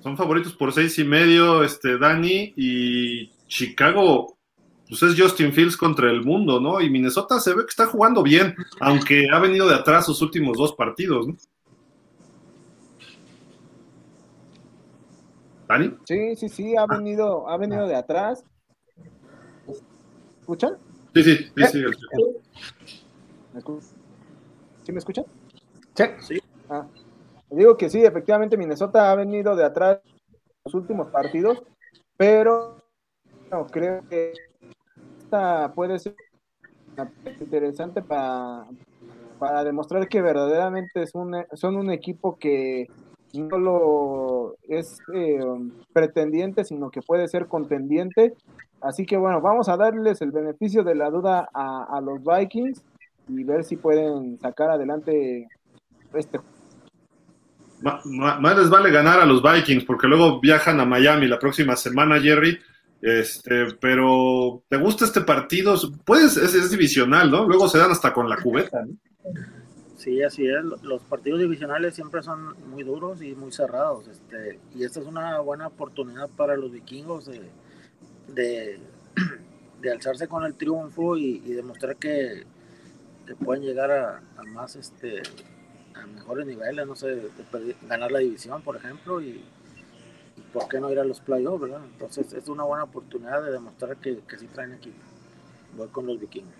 Son 0.00 0.16
favoritos 0.16 0.54
por 0.54 0.72
seis 0.72 0.98
y 0.98 1.04
medio, 1.04 1.62
este, 1.62 1.98
Dani, 1.98 2.54
y 2.56 3.30
Chicago, 3.46 4.38
pues 4.88 5.02
es 5.02 5.20
Justin 5.20 5.52
Fields 5.52 5.76
contra 5.76 6.10
el 6.10 6.24
mundo, 6.24 6.58
¿no? 6.58 6.80
Y 6.80 6.88
Minnesota 6.88 7.38
se 7.38 7.54
ve 7.54 7.62
que 7.62 7.70
está 7.70 7.86
jugando 7.86 8.22
bien, 8.22 8.54
aunque 8.80 9.26
ha 9.30 9.38
venido 9.38 9.68
de 9.68 9.74
atrás 9.74 10.06
sus 10.06 10.22
últimos 10.22 10.56
dos 10.56 10.74
partidos, 10.74 11.28
¿no? 11.28 11.36
¿Dani? 15.68 15.94
Sí, 16.04 16.34
sí, 16.36 16.48
sí, 16.48 16.76
ha 16.76 16.86
venido, 16.86 17.48
ha 17.48 17.56
venido 17.56 17.86
de 17.86 17.94
atrás. 17.94 18.44
¿Escuchan? 20.40 20.78
Sí, 21.14 21.22
sí, 21.22 21.36
sí, 21.56 21.64
sí. 21.66 21.84
¿Sí 24.82 24.92
me 24.92 24.98
escuchan? 24.98 25.24
Sí. 25.94 26.04
sí. 26.20 26.42
Ah. 26.68 26.86
Digo 27.50 27.76
que 27.76 27.90
sí, 27.90 28.04
efectivamente 28.04 28.56
Minnesota 28.56 29.10
ha 29.10 29.14
venido 29.16 29.56
de 29.56 29.64
atrás 29.64 30.00
en 30.04 30.40
los 30.64 30.74
últimos 30.74 31.08
partidos, 31.08 31.62
pero 32.16 32.84
creo 33.72 34.02
que 34.08 34.32
esta 35.18 35.72
puede 35.74 35.98
ser 35.98 36.14
interesante 37.40 38.02
para, 38.02 38.66
para 39.38 39.64
demostrar 39.64 40.08
que 40.08 40.22
verdaderamente 40.22 41.02
es 41.02 41.14
un, 41.14 41.44
son 41.54 41.76
un 41.76 41.90
equipo 41.90 42.36
que 42.36 42.88
no 43.34 43.48
solo 43.48 44.56
es 44.68 44.98
eh, 45.14 45.40
pretendiente, 45.92 46.64
sino 46.64 46.90
que 46.90 47.02
puede 47.02 47.26
ser 47.28 47.46
contendiente. 47.46 48.34
Así 48.80 49.06
que 49.06 49.16
bueno, 49.16 49.40
vamos 49.40 49.68
a 49.68 49.76
darles 49.76 50.20
el 50.22 50.30
beneficio 50.30 50.84
de 50.84 50.94
la 50.94 51.10
duda 51.10 51.48
a, 51.52 51.96
a 51.96 52.00
los 52.00 52.20
Vikings 52.22 52.82
y 53.28 53.44
ver 53.44 53.64
si 53.64 53.76
pueden 53.76 54.38
sacar 54.40 54.70
adelante 54.70 55.48
este 56.14 56.38
más 57.82 58.58
les 58.58 58.68
vale 58.68 58.90
ganar 58.90 59.20
a 59.20 59.26
los 59.26 59.42
Vikings 59.42 59.84
porque 59.84 60.06
luego 60.06 60.40
viajan 60.40 60.80
a 60.80 60.84
Miami 60.84 61.26
la 61.26 61.38
próxima 61.38 61.76
semana, 61.76 62.20
Jerry. 62.20 62.58
Este, 63.00 63.66
pero 63.80 64.62
¿te 64.68 64.76
gusta 64.76 65.06
este 65.06 65.22
partido? 65.22 65.74
Puedes, 66.04 66.36
es, 66.36 66.70
divisional, 66.70 67.30
¿no? 67.30 67.46
Luego 67.46 67.68
se 67.68 67.78
dan 67.78 67.90
hasta 67.90 68.12
con 68.12 68.28
la 68.28 68.36
cubeta, 68.36 68.84
¿no? 68.84 68.94
Sí, 69.96 70.22
así 70.22 70.46
es. 70.46 70.62
Los 70.82 71.02
partidos 71.02 71.40
divisionales 71.40 71.94
siempre 71.94 72.22
son 72.22 72.54
muy 72.70 72.84
duros 72.84 73.22
y 73.22 73.34
muy 73.34 73.52
cerrados. 73.52 74.08
Este, 74.08 74.58
y 74.74 74.84
esta 74.84 75.00
es 75.00 75.06
una 75.06 75.40
buena 75.40 75.66
oportunidad 75.66 76.28
para 76.30 76.56
los 76.56 76.72
vikingos 76.72 77.26
de, 77.26 77.50
de, 78.28 79.90
alzarse 79.90 80.26
con 80.26 80.44
el 80.44 80.54
triunfo 80.54 81.16
y, 81.16 81.38
demostrar 81.40 81.96
que, 81.96 82.44
pueden 83.44 83.62
llegar 83.62 83.90
a, 83.90 84.22
a 84.38 84.42
más 84.44 84.74
este, 84.74 85.22
a 86.02 86.06
mejores 86.06 86.46
niveles, 86.46 86.86
no 86.86 86.96
sé, 86.96 87.22
ganar 87.88 88.10
la 88.10 88.18
división, 88.20 88.62
por 88.62 88.76
ejemplo, 88.76 89.20
y, 89.20 89.42
por 90.52 90.68
qué 90.68 90.80
no 90.80 90.90
ir 90.90 90.98
a 90.98 91.04
los 91.04 91.20
playoffs, 91.20 91.60
¿verdad? 91.60 91.80
Entonces 91.92 92.32
es 92.32 92.48
una 92.48 92.64
buena 92.64 92.84
oportunidad 92.84 93.42
de 93.42 93.52
demostrar 93.52 93.96
que, 93.96 94.18
que 94.28 94.38
sí 94.38 94.46
traen 94.46 94.74
equipo. 94.74 94.98
Voy 95.76 95.88
con 95.88 96.06
los 96.06 96.18
vikingos. 96.18 96.52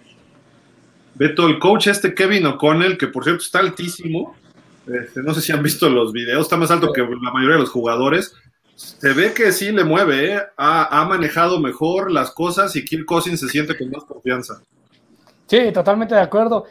Beto, 1.14 1.46
el 1.48 1.58
coach 1.58 1.88
este 1.88 2.14
Kevin 2.14 2.46
O'Connell, 2.46 2.96
que 2.96 3.08
por 3.08 3.24
cierto 3.24 3.42
está 3.42 3.58
altísimo, 3.58 4.36
este, 4.86 5.22
no 5.22 5.34
sé 5.34 5.40
si 5.40 5.52
han 5.52 5.62
visto 5.62 5.88
los 5.88 6.12
videos, 6.12 6.42
está 6.42 6.56
más 6.56 6.70
alto 6.70 6.92
que 6.92 7.02
la 7.02 7.32
mayoría 7.32 7.56
de 7.56 7.62
los 7.62 7.70
jugadores. 7.70 8.34
Se 8.74 9.12
ve 9.12 9.34
que 9.34 9.52
sí 9.52 9.72
le 9.72 9.84
mueve, 9.84 10.34
¿eh? 10.34 10.40
ha, 10.56 11.00
ha, 11.00 11.04
manejado 11.04 11.60
mejor 11.60 12.10
las 12.10 12.30
cosas 12.30 12.74
y 12.76 12.84
Kirk 12.84 13.04
Cousins 13.04 13.40
se 13.40 13.48
siente 13.48 13.76
con 13.76 13.90
más 13.90 14.04
confianza. 14.04 14.62
Sí, 15.46 15.70
totalmente 15.72 16.14
de 16.14 16.20
acuerdo. 16.22 16.64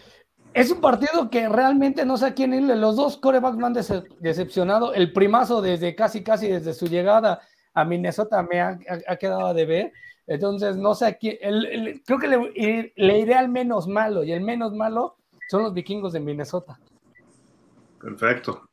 Es 0.54 0.72
un 0.72 0.82
partido 0.82 1.30
que 1.30 1.48
realmente 1.48 2.06
no 2.06 2.18
sé 2.18 2.28
a 2.28 2.34
quién 2.34 2.54
irle. 2.54 2.76
Los 2.76 2.96
dos 2.96 3.18
corebacks 3.18 3.58
me 3.58 3.68
han 3.68 3.74
decepcionado. 3.74 4.94
El 4.94 5.14
primazo 5.14 5.62
desde 5.62 5.96
casi, 5.96 6.24
casi 6.24 6.48
desde 6.48 6.74
su 6.74 6.88
llegada 6.88 7.42
a 7.74 7.86
Minnesota 7.86 8.42
me 8.44 8.60
ha, 8.60 8.78
quedado 9.20 9.54
de 9.54 9.66
ver. 9.66 9.94
Entonces, 10.28 10.76
no 10.76 10.96
sé 10.96 11.06
a 11.06 11.14
quién. 11.14 11.38
creo 12.06 12.20
que 12.20 12.28
le, 12.28 13.20
iré 13.20 13.34
al 13.36 13.50
menos 13.50 13.88
malo 13.88 14.24
y 14.24 14.32
el 14.32 14.42
menos 14.42 14.74
malo 14.74 15.18
son 15.50 15.64
los 15.64 15.74
vikingos 15.74 16.14
de 16.14 16.20
Minnesota. 16.20 16.80
Perfecto. 18.02 18.70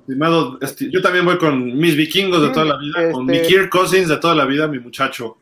Estimado, 0.00 0.58
este, 0.60 0.90
yo 0.90 1.00
también 1.00 1.24
voy 1.24 1.38
con 1.38 1.76
mis 1.78 1.96
vikingos 1.96 2.42
de 2.42 2.48
toda 2.48 2.64
la 2.64 2.76
vida, 2.78 3.12
con 3.12 3.26
mi 3.26 3.36
este 3.36 3.48
Kirk 3.48 3.70
Cousins 3.70 4.08
de 4.08 4.16
toda 4.16 4.34
la 4.34 4.44
vida, 4.44 4.66
mi 4.66 4.80
muchacho. 4.80 5.38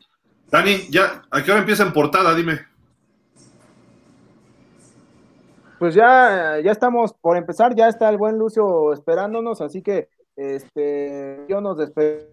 Dani, 0.50 0.88
ya, 0.90 1.22
¿a 1.30 1.42
qué 1.42 1.50
hora 1.50 1.60
empieza 1.60 1.84
en 1.84 1.92
portada? 1.92 2.34
Dime. 2.34 2.60
Pues 5.78 5.94
ya, 5.94 6.60
ya 6.62 6.72
estamos 6.72 7.12
por 7.12 7.36
empezar, 7.36 7.74
ya 7.74 7.88
está 7.88 8.08
el 8.08 8.16
buen 8.16 8.38
Lucio 8.38 8.92
esperándonos, 8.92 9.60
así 9.60 9.82
que 9.82 10.08
este, 10.36 11.44
yo 11.48 11.60
nos 11.60 11.78
despedo 11.78 12.26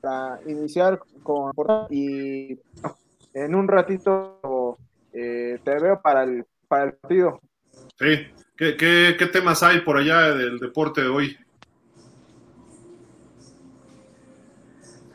para 0.00 0.40
iniciar 0.46 1.00
con 1.22 1.52
y 1.90 2.58
en 3.34 3.54
un 3.54 3.68
ratito 3.68 4.76
eh, 5.12 5.58
te 5.62 5.78
veo 5.78 6.00
para 6.00 6.24
el, 6.24 6.44
para 6.68 6.84
el 6.84 6.92
partido. 6.94 7.40
Sí, 7.98 8.26
¿Qué, 8.60 8.76
qué, 8.76 9.16
qué 9.18 9.26
temas 9.26 9.62
hay 9.62 9.80
por 9.80 9.96
allá 9.96 10.34
del 10.34 10.58
deporte 10.58 11.00
de 11.00 11.08
hoy? 11.08 11.34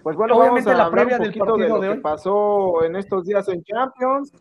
Pues 0.02 0.18
bueno, 0.18 0.36
Obviamente 0.36 0.72
vamos 0.72 0.82
a 0.82 0.86
la 0.86 0.92
previa 0.92 1.20
del 1.20 1.32
partido 1.32 1.58
de 1.58 1.70
lo 1.70 1.80
que 1.80 2.02
pasó 2.02 2.84
en 2.84 2.96
estos 2.96 3.24
días 3.24 3.48
en 3.50 3.64
Champions, 3.64 4.34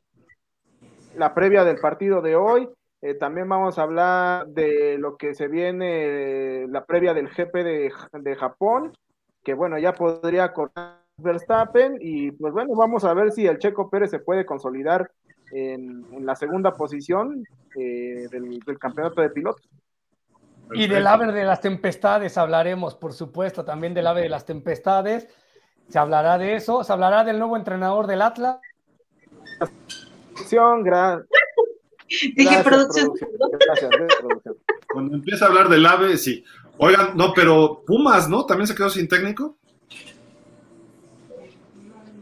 la 1.17 1.35
previa 1.35 1.65
del 1.65 1.77
partido 1.77 2.23
de 2.23 2.35
hoy, 2.35 2.67
eh, 3.05 3.13
también 3.13 3.47
vamos 3.47 3.79
a 3.79 3.83
hablar 3.83 4.47
de 4.47 4.97
lo 4.97 5.19
que 5.19 5.35
se 5.35 5.47
viene, 5.47 6.67
la 6.69 6.87
previa 6.87 7.13
del 7.13 7.29
GP 7.29 7.53
de, 7.53 8.35
Japón, 8.35 8.97
que 9.43 9.53
bueno, 9.53 9.79
ya 9.79 9.93
podría 9.93 10.55
correr 10.55 10.95
Verstappen 11.19 11.99
y 12.01 12.31
pues 12.31 12.55
bueno, 12.55 12.75
vamos 12.75 13.05
a 13.05 13.13
ver 13.13 13.31
si 13.31 13.47
el 13.47 13.59
Checo 13.59 13.91
Pérez 13.91 14.11
se 14.11 14.21
puede 14.21 14.47
consolidar 14.47 15.11
en, 15.53 16.25
la 16.25 16.35
segunda 16.35 16.73
posición 16.73 17.45
eh, 17.79 18.27
del, 18.31 18.79
campeonato 18.79 19.21
de 19.21 19.29
pilotos. 19.29 19.69
Y 20.73 20.89
del 20.89 21.07
ave 21.07 21.31
de 21.31 21.45
las 21.45 21.61
tempestades 21.61 22.39
hablaremos, 22.39 22.95
por 22.95 23.13
supuesto, 23.13 23.67
también 23.67 23.93
del 23.93 24.07
ave 24.07 24.23
de 24.23 24.31
las 24.31 24.47
tempestades. 24.47 25.29
Se 25.91 25.99
hablará 25.99 26.39
de 26.39 26.55
eso, 26.55 26.83
se 26.83 26.91
hablará 26.91 27.23
del 27.23 27.39
nuevo 27.39 27.59
entrenador 27.59 28.07
del 28.07 28.23
Atlas. 28.23 28.61
Gracias. 30.41 31.44
Dije 32.37 32.63
producción. 32.63 33.13
Cuando 34.93 35.17
empieza 35.17 35.47
a 35.47 35.49
hablar 35.49 35.69
del 35.69 35.87
AVE, 35.87 36.17
sí. 36.17 36.45
Oigan, 36.79 37.17
no, 37.17 37.33
pero 37.35 37.83
Pumas, 37.87 38.29
¿no? 38.29 38.45
¿También 38.47 38.67
se 38.67 38.75
quedó 38.75 38.91
sin 38.91 39.09
técnico? 39.09 39.57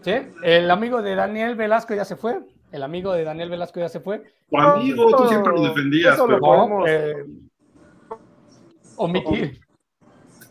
Sí, 0.02 0.12
el 0.42 0.70
amigo 0.70 1.00
de 1.00 1.14
Daniel 1.14 1.54
Velasco 1.54 1.94
ya 1.94 2.04
se 2.04 2.16
fue. 2.16 2.40
El 2.72 2.82
amigo 2.82 3.12
de 3.12 3.24
Daniel 3.24 3.50
Velasco 3.50 3.80
ya 3.80 3.88
se 3.88 4.00
fue. 4.00 4.22
Tu 4.50 4.58
amigo, 4.58 5.16
tú 5.16 5.28
siempre 5.28 5.52
lo 5.52 5.62
defendías. 5.62 6.18
Pero... 6.20 6.86
Eh, 6.86 7.24
omitir. 8.96 9.60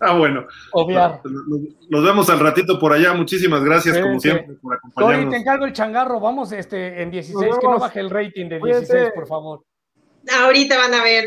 Ah, 0.02 0.18
bueno. 0.18 0.48
Obviar. 0.72 1.22
Nos 1.90 2.04
vemos 2.04 2.28
al 2.32 2.40
ratito 2.40 2.80
por 2.80 2.92
allá. 2.92 3.14
Muchísimas 3.14 3.64
gracias, 3.64 4.00
como 4.00 4.20
siempre, 4.20 4.56
por 4.56 4.74
acompañarnos. 4.74 5.30
te 5.30 5.38
encargo 5.38 5.66
el 5.66 5.74
changarro. 5.74 6.20
Vamos 6.20 6.52
este, 6.52 7.04
en 7.04 7.12
16, 7.12 7.58
que 7.60 7.68
no 7.68 7.78
baje 7.78 8.00
el 8.00 8.10
rating 8.10 8.50
de 8.50 8.60
16, 8.60 9.12
por 9.14 9.28
favor. 9.28 9.64
Ahorita 10.42 10.78
van 10.78 10.96
a 10.96 11.04
ver. 11.04 11.26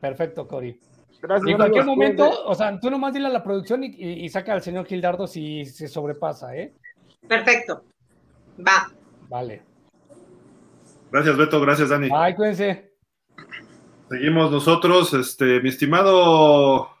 Perfecto, 0.00 0.46
Cori. 0.46 0.78
Gracias, 1.20 1.48
y 1.48 1.52
en 1.52 1.56
cualquier 1.56 1.86
momento, 1.86 2.44
o 2.44 2.54
sea, 2.54 2.78
tú 2.78 2.90
nomás 2.90 3.14
dile 3.14 3.26
a 3.26 3.30
la 3.30 3.42
producción 3.42 3.82
y, 3.82 4.28
saca 4.28 4.52
al 4.52 4.62
señor 4.62 4.86
Gildardo 4.86 5.26
si 5.26 5.64
se 5.64 5.88
sobrepasa, 5.88 6.54
¿eh? 6.54 6.72
Perfecto. 7.26 7.84
Va. 8.60 8.92
Vale. 9.28 9.62
Gracias, 11.10 11.36
Beto. 11.36 11.60
Gracias, 11.60 11.88
Dani. 11.88 12.10
Ay, 12.14 12.34
cuídense. 12.34 12.92
Seguimos 14.08 14.52
nosotros, 14.52 15.14
este, 15.14 15.60
mi 15.60 15.70
estimado 15.70 16.93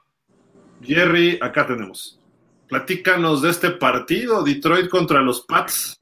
Jerry, 0.84 1.38
acá 1.40 1.66
tenemos. 1.66 2.20
Platícanos 2.68 3.42
de 3.42 3.50
este 3.50 3.70
partido, 3.70 4.42
Detroit 4.42 4.88
contra 4.88 5.20
los 5.20 5.42
Pats. 5.42 6.00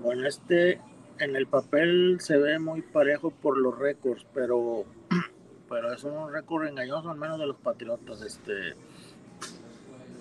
Bueno, 0.00 0.26
este 0.26 0.80
en 1.18 1.36
el 1.36 1.46
papel 1.46 2.18
se 2.20 2.36
ve 2.36 2.58
muy 2.58 2.82
parejo 2.82 3.30
por 3.30 3.58
los 3.58 3.76
récords, 3.78 4.24
pero, 4.32 4.84
pero 5.68 5.92
es 5.92 6.04
un 6.04 6.32
récord 6.32 6.66
engañoso 6.66 7.10
al 7.10 7.18
menos 7.18 7.38
de 7.38 7.46
los 7.46 7.56
Patriotas. 7.56 8.22
Este, 8.22 8.74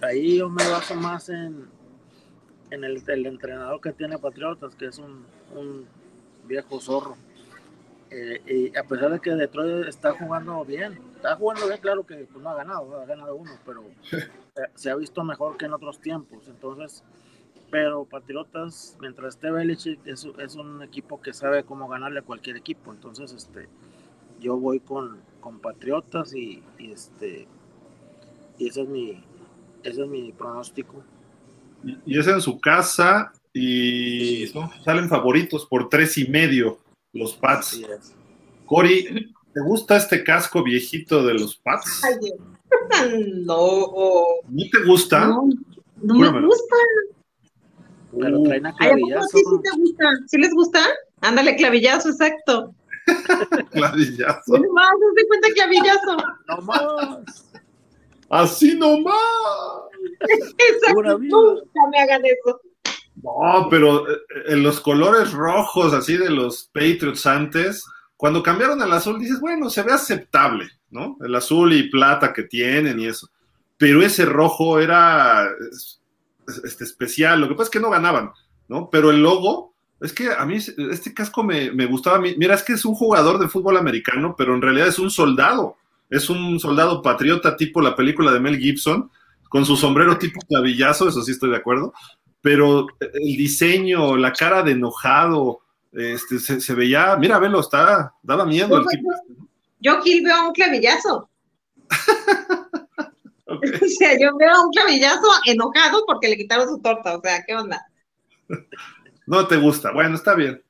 ahí 0.01 0.37
yo 0.37 0.49
me 0.49 0.67
baso 0.69 0.95
más 0.95 1.29
en, 1.29 1.67
en 2.71 2.83
el, 2.83 3.03
entrenador 3.25 3.81
que 3.81 3.91
tiene 3.93 4.17
Patriotas, 4.17 4.75
que 4.75 4.87
es 4.87 4.99
un, 4.99 5.25
viejo 6.45 6.79
zorro. 6.79 7.17
Eh, 8.09 8.71
y 8.73 8.77
a 8.77 8.83
pesar 8.83 9.11
de 9.11 9.19
que 9.19 9.31
Detroit 9.31 9.87
está 9.87 10.13
jugando 10.13 10.63
bien, 10.63 10.97
está 11.15 11.35
jugando 11.35 11.67
bien, 11.67 11.79
claro 11.81 12.05
que 12.05 12.15
pues, 12.31 12.41
no 12.41 12.49
ha 12.49 12.55
ganado, 12.55 13.01
ha 13.01 13.05
ganado 13.05 13.35
uno, 13.35 13.51
pero 13.65 13.83
se 14.75 14.89
ha 14.89 14.95
visto 14.95 15.23
mejor 15.23 15.57
que 15.57 15.65
en 15.65 15.73
otros 15.73 15.99
tiempos. 15.99 16.47
Entonces, 16.47 17.03
pero 17.69 18.05
Patriotas, 18.05 18.97
mientras 19.01 19.35
esté 19.35 19.51
Belichick, 19.51 19.99
es, 20.05 20.25
es, 20.37 20.55
un 20.55 20.81
equipo 20.83 21.21
que 21.21 21.33
sabe 21.33 21.63
cómo 21.63 21.87
ganarle 21.89 22.19
a 22.19 22.23
cualquier 22.23 22.55
equipo. 22.55 22.91
Entonces, 22.93 23.33
este, 23.33 23.67
yo 24.39 24.57
voy 24.57 24.79
con, 24.79 25.19
con 25.41 25.59
Patriotas 25.59 26.33
y, 26.33 26.63
este, 26.79 27.47
y 28.57 28.69
ese 28.69 28.83
es 28.83 28.87
mi, 28.87 29.23
ese 29.83 30.03
es 30.03 30.07
mi 30.07 30.31
pronóstico. 30.31 31.03
Y 32.05 32.17
es 32.17 32.27
en 32.27 32.41
su 32.41 32.59
casa 32.59 33.33
y 33.53 34.47
salen 34.83 35.09
favoritos 35.09 35.65
por 35.65 35.89
tres 35.89 36.17
y 36.17 36.27
medio 36.27 36.79
los 37.13 37.33
Pats. 37.33 37.81
Cory, 38.65 39.33
¿te 39.53 39.61
gusta 39.61 39.97
este 39.97 40.23
casco 40.23 40.63
viejito 40.63 41.23
de 41.25 41.33
los 41.33 41.55
Pats? 41.57 42.01
no. 43.45 43.55
¿No 44.47 44.63
te 44.71 44.83
gusta? 44.85 45.27
No, 45.27 45.49
no 46.01 46.31
me 46.31 46.45
gusta. 46.45 46.75
Pero 48.19 48.43
traen 48.43 48.65
a 48.65 48.73
clavillazo. 48.73 49.27
sí, 49.29 49.39
sí, 49.39 49.61
te 49.63 49.81
gusta. 49.81 50.05
¿Sí 50.27 50.37
les 50.37 50.53
gusta? 50.53 50.79
Ándale, 51.21 51.55
clavillazo, 51.55 52.09
exacto. 52.09 52.73
clavillazo. 53.71 54.57
No 54.57 54.73
más, 54.73 54.89
de 55.15 55.27
cuenta 55.27 55.47
clavillazo. 55.53 56.17
No 56.47 56.61
más. 56.61 57.51
Así 58.29 58.77
nomás. 58.77 59.15
Exacto, 60.19 61.19
nunca 61.19 61.81
me 61.91 61.99
hagan 61.99 62.21
eso. 62.25 62.59
No, 63.27 63.67
pero 63.69 64.09
eh, 64.09 64.17
en 64.47 64.63
los 64.63 64.79
colores 64.79 65.31
rojos, 65.31 65.93
así 65.93 66.17
de 66.17 66.29
los 66.29 66.69
Patriots 66.73 67.25
antes, 67.25 67.85
cuando 68.15 68.41
cambiaron 68.41 68.81
al 68.81 68.93
azul, 68.93 69.19
dices, 69.19 69.39
bueno, 69.39 69.69
se 69.69 69.83
ve 69.83 69.91
aceptable, 69.91 70.69
¿no? 70.89 71.17
El 71.23 71.35
azul 71.35 71.73
y 71.73 71.89
plata 71.89 72.33
que 72.33 72.43
tienen 72.43 72.99
y 72.99 73.07
eso. 73.07 73.29
Pero 73.77 74.01
ese 74.01 74.25
rojo 74.25 74.79
era 74.79 75.47
este, 76.63 76.83
especial. 76.83 77.41
Lo 77.41 77.47
que 77.47 77.55
pasa 77.55 77.65
es 77.65 77.69
que 77.71 77.79
no 77.79 77.89
ganaban, 77.89 78.31
¿no? 78.67 78.89
Pero 78.89 79.11
el 79.11 79.21
logo, 79.21 79.73
es 79.99 80.13
que 80.13 80.31
a 80.31 80.45
mí 80.45 80.55
este 80.55 81.13
casco 81.13 81.43
me, 81.43 81.71
me 81.71 81.85
gustaba. 81.85 82.19
Mira, 82.19 82.55
es 82.55 82.63
que 82.63 82.73
es 82.73 82.85
un 82.85 82.95
jugador 82.95 83.39
de 83.39 83.49
fútbol 83.49 83.77
americano, 83.77 84.35
pero 84.37 84.55
en 84.55 84.61
realidad 84.61 84.87
es 84.87 84.99
un 84.99 85.11
soldado. 85.11 85.75
Es 86.09 86.29
un 86.29 86.59
soldado 86.59 87.01
patriota 87.01 87.57
tipo 87.57 87.81
la 87.81 87.95
película 87.95 88.31
de 88.31 88.39
Mel 88.39 88.57
Gibson, 88.57 89.11
con 89.49 89.65
su 89.65 89.75
sombrero 89.75 90.17
tipo 90.17 90.39
clavillazo, 90.47 91.09
eso 91.09 91.21
sí 91.21 91.31
estoy 91.31 91.49
de 91.49 91.57
acuerdo. 91.57 91.93
Pero 92.41 92.87
el 92.99 93.37
diseño, 93.37 94.15
la 94.15 94.31
cara 94.31 94.63
de 94.63 94.71
enojado, 94.71 95.61
este, 95.91 96.39
se, 96.39 96.73
veía, 96.75 97.15
mira, 97.17 97.39
velo, 97.39 97.59
está, 97.59 98.13
daba 98.21 98.45
miedo. 98.45 98.77
el 98.79 98.85
tipo. 98.87 99.09
Yo 99.79 99.97
aquí 99.97 100.23
veo 100.23 100.47
un 100.47 100.53
clavillazo. 100.53 101.29
O 103.81 103.87
sea, 103.97 104.17
yo 104.19 104.35
veo 104.37 104.63
un 104.63 104.71
clavillazo 104.71 105.27
enojado 105.45 106.03
porque 106.05 106.29
le 106.29 106.37
quitaron 106.37 106.67
su 106.67 106.79
torta. 106.79 107.17
O 107.17 107.21
sea, 107.21 107.43
¿qué 107.45 107.55
onda? 107.55 107.85
No 109.25 109.47
te 109.47 109.57
gusta. 109.57 109.91
Bueno, 109.91 110.15
está 110.15 110.35
bien. 110.35 110.61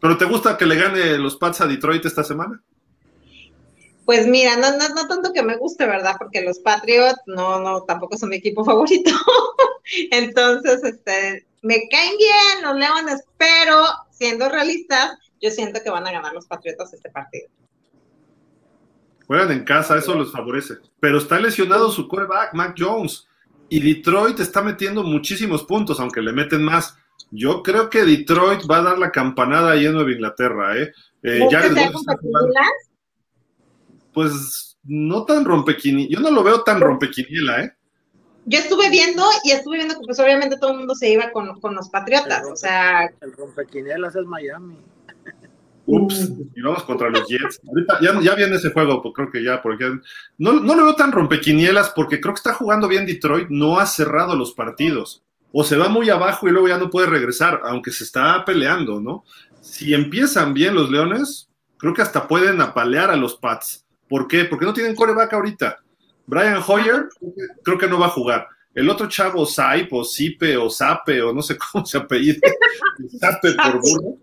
¿Pero 0.00 0.16
te 0.16 0.24
gusta 0.24 0.56
que 0.56 0.66
le 0.66 0.76
gane 0.76 1.18
los 1.18 1.36
Pats 1.36 1.60
a 1.60 1.66
Detroit 1.66 2.04
esta 2.04 2.24
semana? 2.24 2.62
Pues 4.08 4.26
mira, 4.26 4.56
no, 4.56 4.70
no, 4.70 4.88
no 4.94 5.06
tanto 5.06 5.34
que 5.34 5.42
me 5.42 5.58
guste, 5.58 5.86
¿verdad? 5.86 6.14
Porque 6.18 6.40
los 6.40 6.60
Patriots 6.60 7.20
no, 7.26 7.60
no, 7.60 7.82
tampoco 7.82 8.16
son 8.16 8.30
mi 8.30 8.36
equipo 8.36 8.64
favorito. 8.64 9.10
Entonces, 10.10 10.82
este, 10.82 11.46
me 11.60 11.86
caen 11.90 12.16
bien 12.16 12.62
los 12.62 12.74
Leones, 12.76 13.22
pero 13.36 13.84
siendo 14.10 14.48
realistas, 14.48 15.10
yo 15.42 15.50
siento 15.50 15.82
que 15.84 15.90
van 15.90 16.06
a 16.06 16.12
ganar 16.12 16.32
los 16.32 16.46
Patriotas 16.46 16.90
este 16.94 17.10
partido. 17.10 17.50
Juegan 19.26 19.52
en 19.52 19.64
casa, 19.64 19.98
eso 19.98 20.14
los 20.14 20.32
favorece. 20.32 20.76
Pero 21.00 21.18
está 21.18 21.38
lesionado 21.38 21.90
su 21.90 22.08
quarterback, 22.08 22.54
Mac 22.54 22.76
Jones. 22.78 23.28
Y 23.68 23.78
Detroit 23.78 24.40
está 24.40 24.62
metiendo 24.62 25.02
muchísimos 25.02 25.64
puntos, 25.64 26.00
aunque 26.00 26.22
le 26.22 26.32
meten 26.32 26.62
más. 26.62 26.96
Yo 27.30 27.62
creo 27.62 27.90
que 27.90 28.06
Detroit 28.06 28.62
va 28.70 28.78
a 28.78 28.84
dar 28.84 28.98
la 28.98 29.10
campanada 29.12 29.72
ahí 29.72 29.84
en 29.84 29.92
Nueva 29.92 30.12
Inglaterra, 30.12 30.78
¿eh? 30.78 30.94
eh 31.24 31.46
ya 31.50 31.60
pues 34.18 34.76
no 34.82 35.24
tan 35.24 35.44
rompequiniela. 35.44 36.10
Yo 36.10 36.18
no 36.18 36.32
lo 36.32 36.42
veo 36.42 36.64
tan 36.64 36.80
rompequiniela, 36.80 37.62
¿eh? 37.62 37.72
Yo 38.46 38.58
estuve 38.58 38.90
viendo 38.90 39.22
y 39.44 39.52
estuve 39.52 39.76
viendo 39.76 39.94
que 39.94 40.00
pues 40.04 40.18
obviamente 40.18 40.56
todo 40.58 40.72
el 40.72 40.78
mundo 40.78 40.96
se 40.96 41.12
iba 41.12 41.30
con, 41.30 41.60
con 41.60 41.76
los 41.76 41.88
Patriotas, 41.88 42.44
o 42.50 42.56
sea... 42.56 43.08
El 43.20 43.32
rompequinielas 43.34 44.16
es 44.16 44.26
Miami. 44.26 44.76
Ups, 45.86 46.32
y 46.52 46.60
vamos 46.60 46.82
contra 46.82 47.10
los 47.10 47.28
Jets. 47.28 47.60
Ahorita 47.68 48.00
ya, 48.00 48.34
viene 48.34 48.56
ese 48.56 48.72
juego, 48.72 49.00
pues 49.00 49.14
creo 49.14 49.30
que 49.30 49.44
ya, 49.44 49.62
porque 49.62 49.88
no, 50.36 50.54
no 50.54 50.74
lo 50.74 50.84
veo 50.86 50.96
tan 50.96 51.12
rompequinielas 51.12 51.90
porque 51.90 52.20
creo 52.20 52.34
que 52.34 52.38
está 52.38 52.54
jugando 52.54 52.88
bien 52.88 53.06
Detroit, 53.06 53.46
no 53.50 53.78
ha 53.78 53.86
cerrado 53.86 54.34
los 54.34 54.52
partidos. 54.52 55.22
O 55.52 55.62
se 55.62 55.76
va 55.76 55.88
muy 55.88 56.10
abajo 56.10 56.48
y 56.48 56.50
luego 56.50 56.66
ya 56.66 56.78
no 56.78 56.90
puede 56.90 57.06
regresar, 57.06 57.60
aunque 57.62 57.92
se 57.92 58.02
está 58.02 58.44
peleando, 58.44 59.00
¿no? 59.00 59.22
Si 59.60 59.94
empiezan 59.94 60.54
bien 60.54 60.74
los 60.74 60.90
Leones, 60.90 61.48
creo 61.76 61.94
que 61.94 62.02
hasta 62.02 62.26
pueden 62.26 62.60
apalear 62.60 63.12
a 63.12 63.16
los 63.16 63.36
Pats. 63.36 63.84
¿Por 64.08 64.26
qué? 64.26 64.44
Porque 64.44 64.64
no 64.64 64.72
tienen 64.72 64.94
coreback 64.94 65.32
ahorita. 65.32 65.78
Brian 66.26 66.62
Hoyer, 66.66 67.08
creo 67.62 67.78
que 67.78 67.88
no 67.88 67.98
va 67.98 68.06
a 68.06 68.10
jugar. 68.10 68.48
El 68.74 68.88
otro 68.90 69.08
chavo, 69.08 69.44
Saip 69.46 69.92
o 69.92 70.04
Sipe 70.04 70.56
o 70.56 70.70
Sape 70.70 71.22
o 71.22 71.32
no 71.32 71.42
sé 71.42 71.56
cómo 71.72 71.84
se 71.84 71.98
apellida, 71.98 72.38
Sape 73.18 73.52
por 73.54 73.80
burro. 73.80 74.18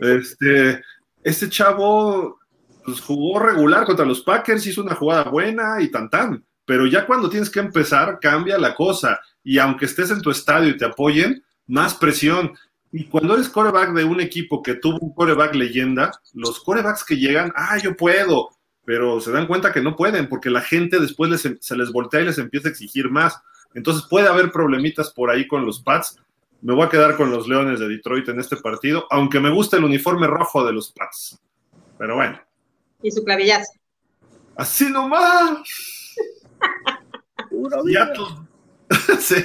Este, 0.00 0.82
este 1.22 1.48
chavo 1.48 2.38
pues, 2.84 3.00
jugó 3.00 3.38
regular 3.38 3.86
contra 3.86 4.04
los 4.04 4.20
Packers, 4.20 4.66
hizo 4.66 4.82
una 4.82 4.94
jugada 4.94 5.24
buena 5.24 5.80
y 5.80 5.90
tan 5.90 6.10
tan, 6.10 6.44
pero 6.66 6.86
ya 6.86 7.06
cuando 7.06 7.30
tienes 7.30 7.48
que 7.48 7.60
empezar 7.60 8.18
cambia 8.20 8.58
la 8.58 8.74
cosa 8.74 9.20
y 9.42 9.58
aunque 9.58 9.86
estés 9.86 10.10
en 10.10 10.20
tu 10.20 10.30
estadio 10.30 10.70
y 10.70 10.76
te 10.76 10.86
apoyen, 10.86 11.42
más 11.66 11.94
presión. 11.94 12.52
Y 12.92 13.04
cuando 13.04 13.34
eres 13.34 13.48
coreback 13.48 13.92
de 13.92 14.04
un 14.04 14.20
equipo 14.20 14.62
que 14.62 14.74
tuvo 14.74 14.98
un 15.00 15.14
coreback 15.14 15.54
leyenda, 15.54 16.12
los 16.32 16.60
corebacks 16.60 17.04
que 17.04 17.16
llegan, 17.16 17.52
ah, 17.56 17.76
yo 17.78 17.96
puedo, 17.96 18.50
pero 18.84 19.20
se 19.20 19.32
dan 19.32 19.46
cuenta 19.46 19.72
que 19.72 19.80
no 19.80 19.96
pueden 19.96 20.28
porque 20.28 20.50
la 20.50 20.60
gente 20.60 21.00
después 21.00 21.40
se 21.40 21.76
les 21.76 21.92
voltea 21.92 22.20
y 22.20 22.26
les 22.26 22.38
empieza 22.38 22.68
a 22.68 22.70
exigir 22.70 23.10
más. 23.10 23.40
Entonces 23.74 24.06
puede 24.08 24.28
haber 24.28 24.52
problemitas 24.52 25.12
por 25.12 25.30
ahí 25.30 25.46
con 25.46 25.66
los 25.66 25.82
Pats 25.82 26.18
me 26.64 26.72
voy 26.72 26.86
a 26.86 26.88
quedar 26.88 27.18
con 27.18 27.30
los 27.30 27.46
Leones 27.46 27.78
de 27.78 27.88
Detroit 27.88 28.26
en 28.30 28.40
este 28.40 28.56
partido, 28.56 29.06
aunque 29.10 29.38
me 29.38 29.52
gusta 29.52 29.76
el 29.76 29.84
uniforme 29.84 30.26
rojo 30.26 30.64
de 30.64 30.72
los 30.72 30.90
Pats. 30.92 31.38
Pero 31.98 32.16
bueno. 32.16 32.40
Y 33.02 33.10
su 33.10 33.22
clavillazo. 33.22 33.70
Así 34.56 34.88
nomás. 34.88 35.58
Seattle. 37.84 38.24
sí, 39.20 39.36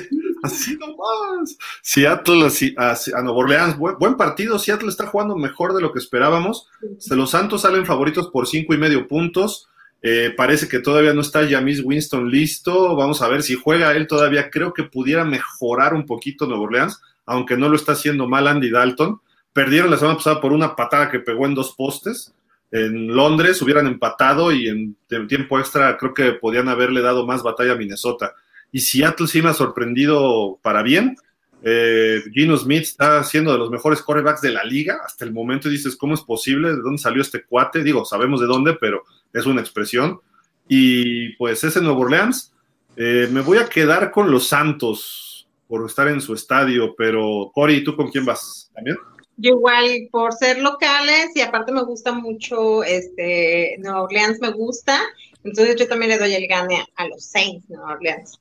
así 0.44 0.78
nomás. 0.78 1.58
Seattle, 1.82 2.48
a 2.78 3.22
Nuevo 3.22 3.40
Orleans, 3.40 3.78
buen, 3.78 4.16
partido. 4.16 4.60
Seattle 4.60 4.90
está 4.90 5.08
jugando 5.08 5.36
mejor 5.36 5.74
de 5.74 5.82
lo 5.82 5.92
que 5.92 6.00
esperábamos. 6.00 6.68
Los 7.10 7.32
Santos 7.32 7.62
salen 7.62 7.86
favoritos 7.86 8.30
por 8.30 8.48
cinco 8.48 8.74
y 8.74 8.78
medio 8.78 9.08
puntos. 9.08 9.68
Eh, 10.02 10.34
parece 10.36 10.70
que 10.70 10.80
todavía 10.80 11.14
no 11.14 11.22
está 11.22 11.48
Jamis 11.48 11.82
Winston 11.84 12.30
listo. 12.30 12.96
Vamos 12.96 13.22
a 13.22 13.28
ver 13.28 13.44
si 13.44 13.56
juega 13.56 13.96
él 13.96 14.08
todavía. 14.08 14.50
Creo 14.50 14.74
que 14.74 14.84
pudiera 14.84 15.26
mejorar 15.26 15.94
un 15.94 16.06
poquito 16.06 16.48
Nuevo 16.48 16.64
Orleans 16.64 17.00
aunque 17.30 17.56
no 17.56 17.70
lo 17.70 17.76
está 17.76 17.92
haciendo 17.92 18.28
mal 18.28 18.48
Andy 18.48 18.72
Dalton. 18.72 19.22
Perdieron 19.54 19.92
la 19.92 19.98
semana 19.98 20.18
pasada 20.18 20.42
por 20.42 20.52
una 20.52 20.76
patada 20.76 21.12
que 21.12 21.20
pegó 21.20 21.46
en 21.46 21.54
dos 21.54 21.76
postes. 21.76 22.34
En 22.72 23.16
Londres 23.16 23.62
hubieran 23.62 23.86
empatado 23.86 24.52
y 24.52 24.68
en, 24.68 24.98
tiempo 25.28 25.60
extra 25.60 25.96
creo 25.98 26.14
que 26.16 26.32
podían 26.34 26.70
haberle 26.70 27.02
dado 27.02 27.28
más 27.28 27.44
batalla 27.44 27.74
a 27.74 27.76
Minnesota. 27.76 28.34
Y 28.72 28.80
Seattle 28.80 29.28
sí 29.28 29.42
me 29.42 29.50
ha 29.50 29.54
sorprendido 29.54 30.60
para 30.62 30.84
bien. 30.84 31.16
Eh, 31.62 32.22
Gino 32.34 32.56
Smith 32.56 32.84
está 32.84 33.24
siendo 33.24 33.52
de 33.52 33.58
los 33.58 33.70
mejores 33.70 34.02
quarterbacks 34.02 34.42
de 34.42 34.52
la 34.52 34.64
liga 34.64 35.00
hasta 35.06 35.26
el 35.26 35.34
momento 35.34 35.68
dices, 35.68 35.98
¿cómo 35.98 36.14
es 36.14 36.22
posible? 36.22 36.70
¿De 36.70 36.82
dónde 36.82 37.02
salió 37.02 37.22
este 37.22 37.44
cuate? 37.44 37.84
Digo, 37.84 38.06
sabemos 38.06 38.40
de 38.40 38.48
dónde, 38.48 38.76
pero 38.76 39.04
es 39.34 39.46
una 39.46 39.62
expresión. 39.62 40.22
Y 40.68 41.34
pues 41.36 41.64
ese 41.64 41.82
Nuevo 41.82 42.02
Orleans, 42.02 42.54
eh, 42.96 43.28
me 43.32 43.42
voy 43.42 43.58
a 43.58 43.68
quedar 43.68 44.12
con 44.12 44.32
los 44.32 44.48
Santos 44.48 45.48
por 45.68 45.86
estar 45.86 46.08
en 46.08 46.22
su 46.22 46.34
estadio, 46.34 46.96
pero 46.96 47.52
Cory, 47.54 47.84
¿tú 47.84 47.96
con 47.96 48.10
quién 48.10 48.26
vas? 48.26 48.72
¿También? 48.74 48.98
Yo 49.38 49.52
igual, 49.52 50.10
por 50.12 50.34
ser 50.34 50.60
locales 50.60 51.30
y 51.36 51.42
aparte 51.42 51.72
me 51.72 51.84
gusta 51.84 52.12
mucho, 52.12 52.84
este, 52.84 53.78
Nueva 53.80 54.04
Orleans 54.04 54.40
me 54.42 54.52
gusta, 54.52 55.00
entonces 55.44 55.78
yo 55.78 55.88
también 55.88 56.12
le 56.12 56.18
doy 56.18 56.34
el 56.34 56.48
gane 56.48 56.86
a 56.96 57.08
los 57.08 57.24
Saints 57.24 57.70
Nueva 57.70 57.94
Orleans. 57.94 58.40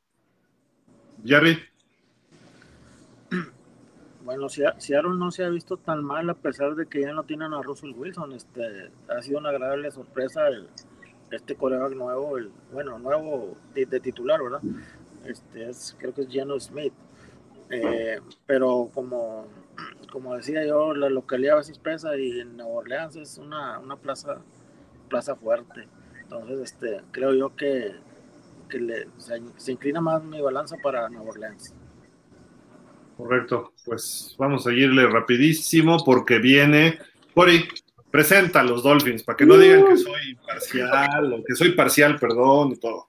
Jerry. 1.24 1.58
Bueno, 4.24 4.48
Seattle 4.50 5.14
no 5.16 5.30
se 5.30 5.44
ha 5.44 5.48
visto 5.48 5.78
tan 5.78 6.04
mal 6.04 6.28
a 6.28 6.34
pesar 6.34 6.74
de 6.74 6.86
que 6.86 7.00
ya 7.00 7.14
no 7.14 7.24
tienen 7.24 7.54
a 7.54 7.62
Russell 7.62 7.94
Wilson. 7.96 8.32
Este, 8.34 8.90
ha 9.08 9.22
sido 9.22 9.38
una 9.38 9.48
agradable 9.48 9.90
sorpresa 9.90 10.48
el, 10.48 10.68
este 11.30 11.54
coreback 11.54 11.94
nuevo, 11.94 12.36
el, 12.36 12.50
bueno, 12.72 12.98
nuevo 12.98 13.56
de, 13.74 13.86
titular, 14.00 14.42
¿verdad? 14.42 14.60
Este 15.24 15.70
es, 15.70 15.96
creo 15.98 16.12
que 16.14 16.22
es 16.22 16.28
Geno 16.28 16.60
Smith. 16.60 16.92
Eh, 17.70 18.20
pero 18.46 18.90
como, 18.92 19.46
como 20.10 20.36
decía 20.36 20.66
yo, 20.66 20.94
la 20.94 21.08
localidad 21.08 21.54
a 21.54 21.58
veces 21.58 21.78
pesa 21.78 22.16
y 22.16 22.40
en 22.40 22.56
Nueva 22.56 22.72
Orleans 22.72 23.16
es 23.16 23.38
una, 23.38 23.78
una 23.78 23.96
plaza, 23.96 24.38
plaza 25.08 25.36
fuerte. 25.36 25.88
Entonces, 26.20 26.60
este, 26.60 27.00
creo 27.12 27.34
yo 27.34 27.56
que, 27.56 27.94
que 28.68 28.78
le, 28.78 29.08
se, 29.56 29.72
inclina 29.72 30.00
más 30.00 30.22
mi 30.22 30.40
balanza 30.40 30.76
para 30.82 31.08
Nueva 31.08 31.30
Orleans. 31.30 31.74
Correcto, 33.16 33.72
pues 33.84 34.36
vamos 34.38 34.66
a 34.66 34.70
seguirle 34.70 35.06
rapidísimo 35.08 36.04
porque 36.04 36.38
viene 36.38 36.98
Cory, 37.34 37.68
presenta 38.10 38.60
a 38.60 38.64
los 38.64 38.82
Dolphins 38.82 39.22
para 39.22 39.36
que 39.36 39.46
no 39.46 39.56
digan 39.56 39.86
que 39.86 39.96
soy 39.96 40.36
parcial 40.46 41.32
o 41.32 41.44
que 41.44 41.54
soy 41.54 41.72
parcial, 41.72 42.18
perdón 42.18 42.72
y 42.72 42.76
todo. 42.76 43.06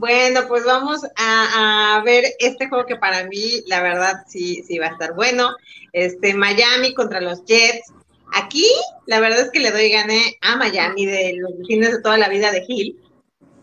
Bueno, 0.00 0.40
pues 0.48 0.64
vamos 0.64 1.02
a, 1.16 2.02
ver 2.04 2.24
este 2.38 2.68
juego 2.68 2.86
que 2.86 2.96
para 2.96 3.24
mí, 3.24 3.62
la 3.66 3.82
verdad, 3.82 4.24
sí, 4.26 4.62
sí 4.66 4.78
va 4.78 4.86
a 4.86 4.90
estar 4.92 5.14
bueno. 5.14 5.54
Este, 5.92 6.32
Miami 6.32 6.94
contra 6.94 7.20
los 7.20 7.44
Jets. 7.44 7.92
Aquí, 8.32 8.66
la 9.06 9.20
verdad 9.20 9.40
es 9.40 9.50
que 9.50 9.60
le 9.60 9.70
doy 9.70 9.90
gane 9.90 10.38
a 10.40 10.56
Miami 10.56 11.04
de 11.04 11.34
los 11.36 11.52
fines 11.66 11.92
de 11.92 12.00
toda 12.00 12.16
la 12.16 12.28
vida 12.28 12.50
de 12.50 12.64
Hill. 12.66 12.98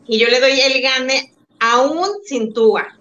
Y 0.07 0.19
yo 0.19 0.27
le 0.27 0.39
doy 0.39 0.59
el 0.59 0.81
gane 0.81 1.33
aún 1.59 2.07
sin 2.25 2.53
Tua 2.53 2.97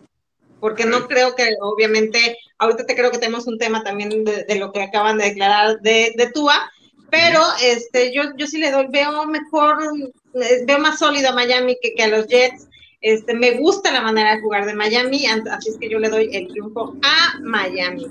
porque 0.60 0.86
no 0.86 1.06
creo 1.06 1.34
que, 1.34 1.44
obviamente, 1.60 2.38
ahorita 2.58 2.86
te 2.86 2.96
creo 2.96 3.10
que 3.10 3.18
tenemos 3.18 3.46
un 3.46 3.58
tema 3.58 3.84
también 3.84 4.24
de, 4.24 4.58
lo 4.58 4.72
que 4.72 4.82
acaban 4.82 5.18
de 5.18 5.26
declarar 5.26 5.80
de, 5.80 6.12
de 6.16 6.30
Tua, 6.32 6.70
pero 7.10 7.40
este, 7.62 8.12
yo, 8.14 8.22
yo 8.36 8.46
sí 8.46 8.58
le 8.58 8.70
doy, 8.70 8.86
veo 8.90 9.26
mejor, 9.26 9.76
veo 10.66 10.78
más 10.78 10.98
sólido 10.98 11.30
a 11.30 11.34
Miami 11.34 11.76
que, 11.80 11.94
que 11.94 12.02
a 12.02 12.08
los 12.08 12.26
Jets. 12.26 12.68
Este, 13.00 13.34
me 13.34 13.52
gusta 13.52 13.92
la 13.92 14.00
manera 14.00 14.34
de 14.34 14.40
jugar 14.40 14.66
de 14.66 14.74
Miami, 14.74 15.26
así 15.26 15.70
es 15.70 15.78
que 15.78 15.88
yo 15.88 15.98
le 15.98 16.08
doy 16.08 16.30
el 16.32 16.48
triunfo 16.48 16.96
a 17.02 17.38
Miami. 17.40 18.06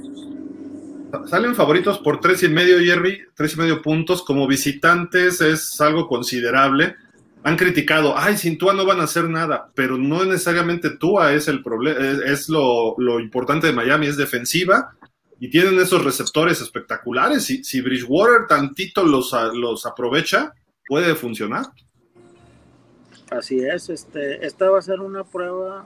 Salen 1.27 1.55
favoritos 1.55 1.99
por 1.99 2.19
tres 2.19 2.43
y 2.43 2.47
medio, 2.47 2.79
Jerry, 2.79 3.21
tres 3.35 3.55
y 3.55 3.57
medio 3.57 3.81
puntos. 3.81 4.23
Como 4.23 4.47
visitantes 4.47 5.41
es 5.41 5.81
algo 5.81 6.07
considerable 6.07 6.95
han 7.45 7.57
criticado, 7.57 8.17
ay, 8.17 8.37
sin 8.37 8.57
Tua 8.57 8.73
no 8.73 8.87
van 8.87 8.99
a 8.99 9.03
hacer 9.03 9.29
nada, 9.29 9.69
pero 9.75 9.99
no 9.99 10.25
necesariamente 10.25 10.89
Tua 10.89 11.31
es 11.33 11.47
el 11.47 11.61
problema, 11.61 11.99
es, 12.25 12.49
lo, 12.49 12.95
importante 13.19 13.67
de 13.67 13.73
Miami, 13.73 14.07
es 14.07 14.17
defensiva 14.17 14.95
y 15.39 15.51
tienen 15.51 15.79
esos 15.79 16.03
receptores 16.03 16.59
espectaculares. 16.59 17.43
Si, 17.43 17.63
si 17.63 17.81
Bridgewater 17.81 18.47
tantito 18.47 19.03
los, 19.03 19.31
los 19.53 19.85
aprovecha, 19.85 20.55
puede 20.87 21.13
funcionar. 21.13 21.67
Así 23.29 23.59
es, 23.59 23.91
este, 23.91 24.43
esta 24.43 24.71
va 24.71 24.79
a 24.79 24.81
ser 24.81 24.99
una 24.99 25.23
prueba, 25.23 25.85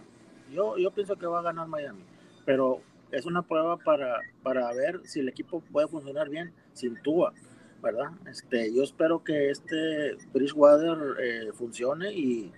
yo, 0.54 0.78
yo 0.78 0.92
pienso 0.92 1.18
que 1.18 1.28
va 1.28 1.40
a 1.40 1.44
ganar 1.44 1.68
Miami, 1.68 2.06
pero 2.46 2.80
es 3.12 3.26
una 3.26 3.42
prueba 3.42 3.76
para, 3.76 4.22
para 4.44 4.72
ver 4.74 5.02
si 5.04 5.20
el 5.20 5.28
equipo 5.28 5.62
puede 5.74 5.90
funcionar 5.90 6.30
bien 6.30 6.54
sin 6.72 6.96
Tua 7.02 7.34
¿verdad? 7.82 8.12
Este, 8.30 8.74
yo 8.74 8.84
espero 8.84 9.24
que 9.24 9.50
este 9.50 10.18
Bridgewater 10.34 10.98
eh, 11.20 11.52
funcione 11.54 12.14
y, 12.14 12.52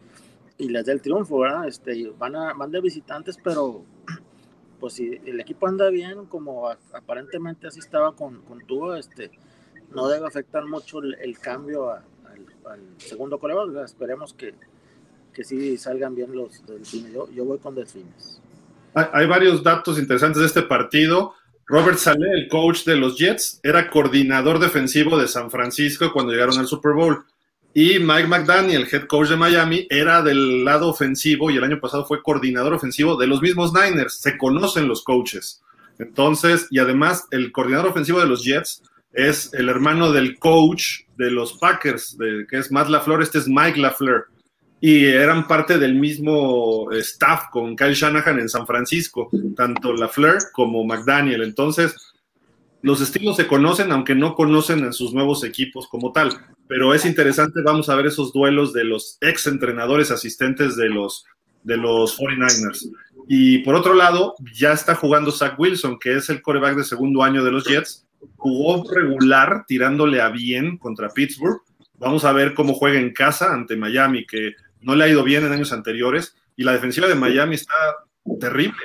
y, 0.57 0.69
les 0.69 0.86
dé 0.86 0.93
el 0.93 1.01
triunfo, 1.01 1.39
¿verdad? 1.39 1.67
Este, 1.67 2.11
van, 2.17 2.36
a, 2.36 2.53
van 2.53 2.72
de 2.72 2.82
visitantes, 2.82 3.38
pero 3.43 3.84
pues 4.80 4.93
si 4.93 5.22
el 5.26 5.39
equipo 5.39 5.67
anda 5.67 5.89
bien, 5.89 6.26
como 6.26 6.69
aparentemente 6.69 7.67
así 7.67 7.80
estaba 7.80 8.15
con, 8.15 8.41
con 8.41 8.65
Tua, 8.65 8.99
este, 8.99 9.32
no 9.93 10.07
debe 10.07 10.26
afectar 10.26 10.65
mucho 10.65 10.99
el, 10.99 11.38
cambio 11.39 11.91
al, 11.91 12.01
segundo 12.97 13.39
coreback. 13.39 13.86
Esperemos 13.86 14.34
que, 14.34 14.55
que 15.34 15.43
sí 15.43 15.78
salgan 15.78 16.15
bien 16.15 16.36
los 16.36 16.65
delfines. 16.65 17.13
Yo, 17.13 17.30
yo 17.30 17.45
voy 17.45 17.59
con 17.59 17.76
delfines. 17.76 18.41
Hay, 18.93 19.05
hay 19.13 19.28
varios 19.28 19.63
datos 19.63 19.99
interesantes 19.99 20.41
de 20.41 20.47
este 20.47 20.63
partido. 20.63 21.36
Robert 21.72 21.99
Saleh, 21.99 22.34
el 22.34 22.49
coach 22.49 22.84
de 22.84 22.97
los 22.97 23.17
Jets, 23.17 23.61
era 23.63 23.89
coordinador 23.89 24.59
defensivo 24.59 25.17
de 25.17 25.30
San 25.30 25.49
Francisco 25.49 26.11
cuando 26.11 26.34
llegaron 26.34 26.59
al 26.59 26.67
Super 26.67 26.91
Bowl. 26.91 27.24
Y 27.74 27.97
Mike 27.97 28.28
McDaniel, 28.28 28.89
head 28.91 29.05
coach 29.07 29.30
de 29.30 29.38
Miami, 29.38 29.88
era 29.89 30.22
del 30.22 30.65
lado 30.65 30.89
ofensivo 30.89 31.49
y 31.49 31.55
el 31.55 31.63
año 31.63 31.80
pasado 31.80 32.05
fue 32.05 32.22
coordinador 32.22 32.74
ofensivo 32.74 33.15
de 33.15 33.28
los 33.28 33.41
mismos 33.41 33.72
Niners. 33.72 34.19
Se 34.19 34.38
conocen 34.38 34.89
los 34.89 35.01
coaches. 35.01 35.61
Entonces, 35.97 36.67
y 36.72 36.80
además, 36.80 37.28
el 37.32 37.53
coordinador 37.53 37.91
ofensivo 37.91 38.19
de 38.19 38.28
los 38.28 38.43
Jets 38.43 38.84
es 39.13 39.53
el 39.53 39.69
hermano 39.69 40.11
del 40.11 40.39
coach 40.39 41.03
de 41.15 41.32
los 41.32 41.53
Packers, 41.53 42.17
de, 42.17 42.47
que 42.49 42.57
es 42.57 42.69
Matt 42.69 42.89
LaFleur. 42.89 43.22
Este 43.22 43.38
es 43.38 43.47
Mike 43.47 43.80
LaFleur 43.80 44.28
y 44.84 45.05
eran 45.05 45.47
parte 45.47 45.77
del 45.77 45.93
mismo 45.93 46.91
staff 46.93 47.49
con 47.51 47.75
Kyle 47.75 47.93
Shanahan 47.93 48.39
en 48.39 48.49
San 48.49 48.65
Francisco, 48.65 49.29
tanto 49.55 49.93
LaFleur 49.93 50.39
como 50.51 50.84
McDaniel. 50.84 51.43
Entonces, 51.43 51.95
los 52.82 52.99
estilos 52.99 53.38
se 53.38 53.45
conocen, 53.45 53.91
aunque 53.91 54.15
no 54.15 54.34
conocen 54.34 54.79
en 54.79 54.91
sus 54.91 55.13
nuevos 55.13 55.43
equipos 55.43 55.88
como 55.88 56.11
tal. 56.11 56.32
Pero 56.67 56.95
es 56.95 57.05
interesante, 57.05 57.61
vamos 57.61 57.89
a 57.89 57.95
ver 57.95 58.07
esos 58.07 58.34
duelos 58.34 58.73
de 58.73 58.84
los 58.84 59.19
ex 59.21 59.45
entrenadores 59.45 60.09
asistentes 60.09 60.75
de 60.75 60.89
los, 60.89 61.25
de 61.61 61.77
los 61.77 62.17
49ers. 62.17 62.89
Y 63.27 63.59
por 63.59 63.75
otro 63.75 63.93
lado, 63.93 64.34
ya 64.51 64.73
está 64.73 64.95
jugando 64.95 65.32
Zach 65.32 65.59
Wilson, 65.59 65.99
que 65.99 66.15
es 66.15 66.29
el 66.29 66.41
coreback 66.41 66.77
de 66.77 66.84
segundo 66.86 67.21
año 67.21 67.43
de 67.43 67.51
los 67.51 67.65
Jets. 67.65 68.07
Jugó 68.36 68.84
regular, 68.91 69.65
tirándole 69.67 70.21
a 70.21 70.29
bien 70.29 70.79
contra 70.79 71.09
Pittsburgh. 71.09 71.61
Vamos 71.99 72.25
a 72.25 72.32
ver 72.32 72.55
cómo 72.55 72.73
juega 72.73 72.99
en 72.99 73.13
casa 73.13 73.53
ante 73.53 73.75
Miami, 73.75 74.25
que 74.25 74.55
no 74.82 74.95
le 74.95 75.03
ha 75.03 75.09
ido 75.09 75.23
bien 75.23 75.45
en 75.45 75.51
años 75.51 75.71
anteriores 75.71 76.36
y 76.55 76.63
la 76.63 76.73
defensiva 76.73 77.07
de 77.07 77.15
Miami 77.15 77.55
está 77.55 77.73
terrible. 78.39 78.82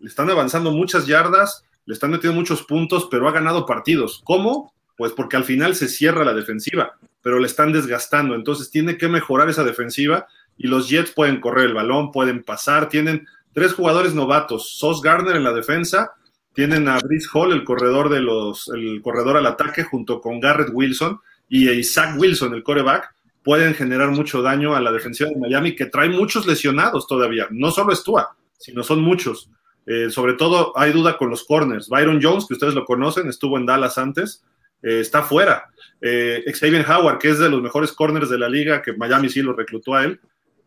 Le 0.00 0.08
están 0.08 0.30
avanzando 0.30 0.70
muchas 0.70 1.06
yardas, 1.06 1.64
le 1.86 1.94
están 1.94 2.10
metiendo 2.10 2.38
muchos 2.38 2.62
puntos, 2.62 3.08
pero 3.10 3.28
ha 3.28 3.32
ganado 3.32 3.66
partidos. 3.66 4.20
¿Cómo? 4.24 4.72
Pues 4.96 5.12
porque 5.12 5.36
al 5.36 5.44
final 5.44 5.74
se 5.74 5.88
cierra 5.88 6.24
la 6.24 6.34
defensiva, 6.34 6.98
pero 7.22 7.38
le 7.38 7.46
están 7.46 7.72
desgastando. 7.72 8.34
Entonces 8.34 8.70
tiene 8.70 8.96
que 8.96 9.08
mejorar 9.08 9.48
esa 9.48 9.64
defensiva 9.64 10.26
y 10.56 10.66
los 10.66 10.88
Jets 10.88 11.12
pueden 11.12 11.40
correr 11.40 11.66
el 11.66 11.74
balón, 11.74 12.12
pueden 12.12 12.42
pasar. 12.42 12.88
Tienen 12.88 13.26
tres 13.52 13.72
jugadores 13.72 14.14
novatos: 14.14 14.76
Sos 14.76 15.02
Gardner 15.02 15.36
en 15.36 15.44
la 15.44 15.52
defensa, 15.52 16.12
tienen 16.52 16.88
a 16.88 16.98
Brice 16.98 17.28
Hall, 17.32 17.52
el 17.52 17.64
corredor 17.64 18.08
de 18.08 18.20
los, 18.20 18.68
el 18.68 19.00
corredor 19.02 19.36
al 19.36 19.46
ataque, 19.46 19.84
junto 19.84 20.20
con 20.20 20.40
Garrett 20.40 20.70
Wilson 20.72 21.20
y 21.48 21.70
Isaac 21.70 22.18
Wilson, 22.18 22.54
el 22.54 22.62
coreback 22.62 23.14
pueden 23.42 23.74
generar 23.74 24.10
mucho 24.10 24.42
daño 24.42 24.74
a 24.74 24.80
la 24.80 24.92
defensiva 24.92 25.30
de 25.30 25.36
Miami, 25.36 25.74
que 25.74 25.86
trae 25.86 26.08
muchos 26.08 26.46
lesionados 26.46 27.06
todavía. 27.06 27.46
No 27.50 27.70
solo 27.70 27.92
es 27.92 28.02
Tua, 28.02 28.36
sino 28.58 28.82
son 28.82 29.00
muchos. 29.00 29.50
Eh, 29.86 30.10
sobre 30.10 30.34
todo 30.34 30.72
hay 30.76 30.92
duda 30.92 31.16
con 31.16 31.30
los 31.30 31.44
corners. 31.44 31.88
Byron 31.88 32.20
Jones, 32.22 32.46
que 32.46 32.54
ustedes 32.54 32.74
lo 32.74 32.84
conocen, 32.84 33.28
estuvo 33.28 33.56
en 33.56 33.64
Dallas 33.64 33.96
antes, 33.96 34.44
eh, 34.82 35.00
está 35.00 35.22
fuera. 35.22 35.70
Eh, 36.00 36.44
Xavier 36.52 36.84
Howard, 36.88 37.18
que 37.18 37.30
es 37.30 37.38
de 37.38 37.48
los 37.48 37.62
mejores 37.62 37.92
corners 37.92 38.28
de 38.28 38.38
la 38.38 38.48
liga, 38.48 38.82
que 38.82 38.92
Miami 38.92 39.28
sí 39.28 39.40
lo 39.40 39.54
reclutó 39.54 39.94
a 39.94 40.04
él, 40.04 40.20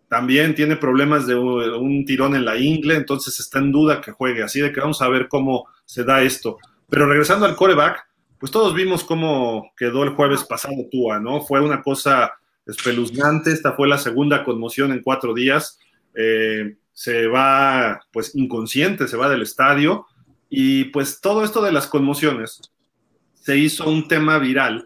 también 0.09 0.55
tiene 0.55 0.75
problemas 0.75 1.25
de 1.25 1.35
un, 1.35 2.03
tirón 2.05 2.35
en 2.35 2.43
la 2.43 2.57
ingle, 2.57 2.95
entonces 2.95 3.39
está 3.39 3.59
en 3.59 3.71
duda 3.71 4.01
que 4.01 4.11
juegue. 4.11 4.43
Así 4.43 4.59
de 4.59 4.73
que 4.73 4.81
vamos 4.81 5.01
a 5.01 5.07
ver 5.07 5.29
cómo 5.29 5.67
se 5.85 6.03
da 6.03 6.21
esto. 6.21 6.57
Pero 6.89 7.07
regresando 7.07 7.45
al 7.45 7.55
coreback, 7.55 8.05
pues 8.37 8.51
todos 8.51 8.73
vimos 8.73 9.03
cómo 9.03 9.71
quedó 9.77 10.03
el 10.03 10.09
jueves 10.09 10.43
pasado 10.43 10.75
Tua, 10.91 11.19
¿no? 11.19 11.41
Fue 11.41 11.61
una 11.61 11.81
cosa 11.81 12.33
espeluznante. 12.65 13.51
Esta 13.51 13.73
fue 13.73 13.87
la 13.87 13.97
segunda 13.97 14.43
conmoción 14.43 14.91
en 14.91 15.01
cuatro 15.01 15.33
días. 15.33 15.79
Eh, 16.15 16.75
se 16.93 17.27
va, 17.27 18.01
pues, 18.11 18.35
inconsciente, 18.35 19.07
se 19.07 19.17
va 19.17 19.29
del 19.29 19.41
estadio. 19.41 20.05
Y 20.49 20.85
pues 20.85 21.21
todo 21.21 21.45
esto 21.45 21.61
de 21.61 21.71
las 21.71 21.87
conmociones 21.87 22.59
se 23.33 23.57
hizo 23.57 23.89
un 23.89 24.07
tema 24.07 24.37
viral 24.37 24.85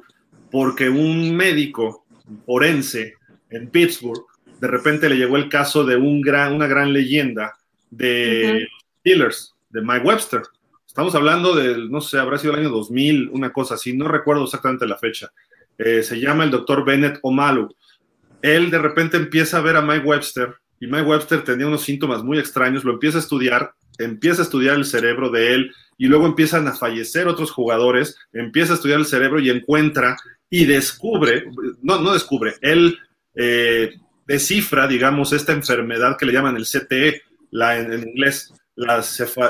porque 0.52 0.90
un 0.90 1.36
médico 1.36 2.06
forense 2.46 3.16
en 3.50 3.70
Pittsburgh, 3.70 4.24
de 4.60 4.68
repente 4.68 5.10
le 5.10 5.18
llegó 5.18 5.38
el 5.38 5.50
caso 5.50 5.84
de 5.84 5.96
un 5.96 6.22
gran, 6.22 6.54
una 6.54 6.68
gran 6.68 6.94
leyenda 6.94 7.58
de 7.90 8.68
Steelers, 9.00 9.56
de 9.70 9.82
Mike 9.82 10.06
Webster. 10.06 10.44
Estamos 10.88 11.14
hablando 11.16 11.56
del, 11.56 11.92
no 11.92 12.00
sé, 12.00 12.20
habrá 12.20 12.38
sido 12.38 12.54
el 12.54 12.60
año 12.62 12.70
2000, 12.70 13.30
una 13.34 13.52
cosa 13.52 13.76
así, 13.76 13.96
no 13.96 14.08
recuerdo 14.08 14.46
exactamente 14.46 14.88
la 14.88 14.98
fecha. 14.98 15.32
Eh, 15.78 16.04
se 16.04 16.20
llama 16.20 16.44
el 16.44 16.52
doctor 16.52 16.86
Bennett 16.86 17.20
Omalu. 17.22 17.74
Él 18.42 18.70
de 18.70 18.80
repente 18.80 19.18
empieza 19.18 19.58
a 19.58 19.62
ver 19.62 19.76
a 19.76 19.82
Mike 19.82 20.06
Webster 20.06 20.56
y 20.80 20.88
Mike 20.88 21.04
Webster 21.04 21.44
tenía 21.44 21.68
unos 21.68 21.84
síntomas 21.84 22.24
muy 22.24 22.38
extraños, 22.38 22.84
lo 22.84 22.94
empieza 22.94 23.18
a 23.18 23.22
estudiar, 23.22 23.74
empieza 23.98 24.42
a 24.42 24.46
estudiar 24.46 24.76
el 24.76 24.86
cerebro 24.86 25.30
de 25.30 25.54
él 25.54 25.72
y 25.98 26.08
luego 26.08 26.26
empiezan 26.26 26.68
a 26.68 26.74
fallecer 26.74 27.28
otros 27.28 27.52
jugadores, 27.52 28.18
empieza 28.34 28.74
a 28.74 28.76
estudiar 28.76 29.00
el 29.00 29.06
cerebro 29.06 29.40
y 29.40 29.50
encuentra 29.50 30.18
y 30.50 30.66
descubre, 30.66 31.46
no, 31.82 32.00
no 32.02 32.14
descubre, 32.14 32.56
él 32.62 33.00
eh, 33.36 33.96
descifra, 34.28 34.88
digamos, 34.88 35.34
esta 35.34 35.54
enfermedad 35.54 36.18
que 36.18 36.26
le 36.26 36.34
llaman 36.34 36.58
el 36.58 36.66
CTE, 36.66 37.22
la, 37.52 37.78
en, 37.80 38.10
inglés, 38.10 38.54
la 38.76 39.04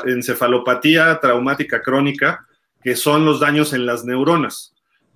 encefalopatía 0.06 1.20
traumática 1.20 1.82
crónica, 1.82 2.46
que 2.84 2.96
son 2.96 3.26
los 3.26 3.40
daños 3.40 3.74
en 3.74 3.86
las 3.86 4.06
neuronas. 4.06 4.75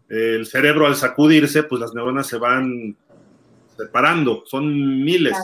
El 0.10 0.45
cerebro 0.45 0.88
al 0.88 0.95
sacudirse, 0.95 1.64
pues 1.64 1.80
las 1.80 1.93
neuronas 1.93 2.28
se 2.28 2.38
van 2.38 2.97
separando, 3.78 4.43
son 4.45 5.03
miles, 5.03 5.38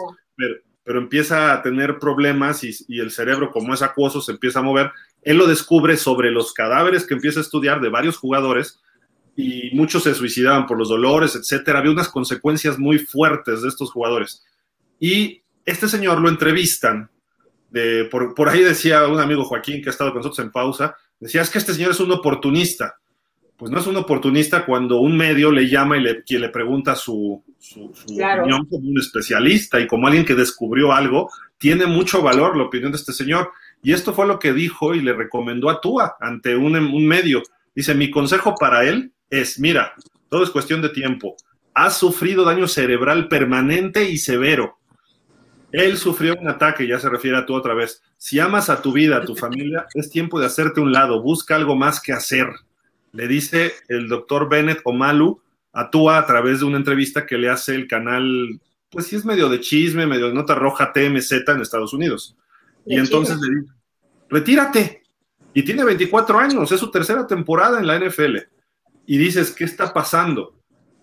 pero, 0.84 1.00
empieza 1.00 1.54
a 1.54 1.62
tener 1.64 1.98
problemas 1.98 2.64
y, 2.64 2.72
y, 2.88 3.00
el 3.00 3.10
cerebro, 3.10 3.52
como 3.52 3.74
es 3.74 3.82
acuoso, 3.82 4.22
se 4.22 4.34
empieza 4.34 4.60
a 4.60 4.64
mover. 4.64 4.92
Él 5.24 5.38
lo 5.38 5.48
descubre 5.48 5.98
sobre 5.98 6.30
los 6.30 6.54
cadáveres 6.54 7.08
que 7.08 7.16
empieza 7.16 7.40
a 7.40 7.44
estudiar 7.44 7.82
de 7.82 7.90
varios 7.90 8.18
jugadores 8.18 8.80
y 9.36 9.72
muchos 9.74 10.04
se 10.04 10.16
suicidaban 10.16 10.66
por 10.66 10.78
los 10.78 10.90
dolores, 10.90 11.36
etcétera. 11.36 11.80
Había 11.80 11.92
unas 11.92 12.10
consecuencias 12.10 12.80
muy 12.80 13.00
fuertes 13.00 13.62
de 13.62 13.70
estos 13.70 13.92
jugadores. 13.92 14.46
Y 15.00 15.42
este 15.66 15.88
señor 15.88 16.22
lo 16.22 16.30
entrevistan, 16.30 17.10
de, 17.70 18.06
por, 18.06 18.50
ahí 18.50 18.62
decía 18.62 19.08
un 19.08 19.20
amigo 19.20 19.44
Joaquín 19.44 19.82
que 19.82 19.90
ha 19.90 19.92
estado 19.92 20.12
con 20.12 20.20
nosotros 20.20 20.46
en 20.46 20.52
pausa, 20.52 20.96
decía, 21.20 21.42
es 21.42 21.50
que 21.50 21.58
este 21.58 21.74
señor 21.74 21.92
es 21.92 22.00
un 22.00 22.12
oportunista. 22.12 22.98
Pues 23.58 23.72
no 23.72 23.80
es 23.80 23.88
un 23.88 23.96
oportunista 23.96 24.66
cuando 24.66 25.00
un 25.00 25.16
medio 25.16 25.50
le 25.50 25.70
llama 25.70 25.98
y 25.98 26.02
le, 26.02 26.24
le 26.28 26.50
pregunta 26.50 26.96
su, 26.96 27.42
opinión 27.78 28.66
como 28.66 28.90
un 28.90 29.00
especialista 29.00 29.80
y 29.80 29.88
como 29.88 30.08
alguien 30.08 30.26
que 30.26 30.36
descubrió 30.36 30.92
algo, 30.92 31.30
tiene 31.58 31.86
mucho 31.86 32.22
valor 32.22 32.58
la 32.58 32.64
opinión 32.64 32.92
de 32.92 32.98
este 32.98 33.14
señor. 33.14 33.52
Y 33.82 33.94
esto 33.94 34.14
fue 34.14 34.28
lo 34.28 34.40
que 34.40 34.52
dijo 34.52 34.94
y 34.94 35.02
le 35.02 35.14
recomendó 35.14 35.70
a 35.70 35.80
Tua 35.80 36.18
ante 36.20 36.56
un, 36.56 36.76
un 36.76 37.08
medio. 37.08 37.44
Dice, 37.74 37.96
mi 37.96 38.12
consejo 38.12 38.56
para 38.60 38.84
él 38.84 39.14
es, 39.30 39.58
mira, 39.58 39.94
todo 40.30 40.44
es 40.44 40.50
cuestión 40.50 40.82
de 40.82 40.90
tiempo. 40.90 41.38
Has 41.74 41.98
sufrido 41.98 42.44
daño 42.44 42.68
cerebral 42.68 43.30
permanente 43.30 44.10
y 44.10 44.18
severo. 44.18 44.80
Él 45.72 45.98
sufrió 45.98 46.36
un 46.40 46.48
ataque, 46.48 46.88
ya 46.88 47.00
se 47.00 47.10
refiere 47.10 47.38
a 47.38 47.46
tú 47.46 47.54
otra 47.54 47.74
vez. 47.74 48.02
Si 48.18 48.40
amas 48.40 48.70
a 48.70 48.82
tu 48.82 48.92
vida, 48.94 49.18
a 49.18 49.26
tu 49.26 49.36
familia, 49.36 49.86
es 49.94 50.10
tiempo 50.10 50.40
de 50.40 50.46
hacerte 50.46 50.82
un 50.82 50.92
lado, 50.92 51.22
busca 51.22 51.56
algo 51.56 51.76
más 51.76 52.02
que 52.02 52.14
hacer. 52.14 52.48
Le 53.16 53.28
dice 53.28 53.74
el 53.88 54.08
doctor 54.08 54.50
Bennett 54.50 54.82
Omalu 54.84 55.42
a 55.74 55.90
Tua 55.90 56.18
a 56.18 56.26
través 56.26 56.60
de 56.60 56.66
una 56.66 56.78
entrevista 56.78 57.26
que 57.26 57.38
le 57.38 57.50
hace 57.50 57.76
el 57.76 57.88
canal, 57.88 58.60
pues 58.90 59.08
sí 59.08 59.16
es 59.16 59.26
medio 59.26 59.50
de 59.50 59.60
chisme, 59.60 60.06
medio 60.06 60.28
de 60.28 60.34
nota 60.34 60.56
roja 60.56 60.94
TMZ 60.94 61.32
en 61.48 61.62
Estados 61.62 61.94
Unidos. 61.94 62.36
y 62.86 62.98
entonces 62.98 63.38
le 63.40 63.56
dice, 63.56 63.74
retírate. 64.30 65.04
Y 65.54 65.64
tiene 65.64 65.86
24 65.86 66.38
años, 66.38 66.72
es 66.72 66.80
su 66.80 66.92
tercera 66.92 67.26
temporada 67.26 67.80
en 67.80 67.88
la 67.88 67.98
NFL 67.98 68.38
y 69.08 69.18
dices, 69.18 69.52
¿qué 69.52 69.64
está 69.64 69.94
pasando? 69.94 70.54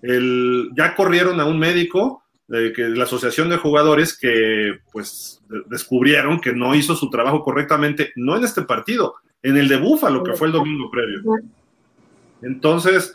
El, 0.03 0.71
ya 0.77 0.95
corrieron 0.95 1.41
a 1.41 1.47
un 1.47 1.59
médico 1.59 2.25
de 2.49 2.73
que 2.73 2.89
la 2.89 3.05
asociación 3.05 3.49
de 3.49 3.57
jugadores 3.57 4.19
que 4.19 4.81
pues 4.93 5.41
descubrieron 5.69 6.41
que 6.41 6.53
no 6.53 6.75
hizo 6.75 6.95
su 6.97 7.09
trabajo 7.09 7.43
correctamente, 7.43 8.13
no 8.17 8.37
en 8.37 8.45
este 8.45 8.63
partido, 8.63 9.15
en 9.43 9.57
el 9.57 9.69
de 9.69 9.77
Búfalo, 9.77 10.23
que 10.23 10.35
fue 10.35 10.49
el 10.49 10.53
domingo 10.53 10.91
previo. 10.91 11.23
Entonces, 12.43 13.15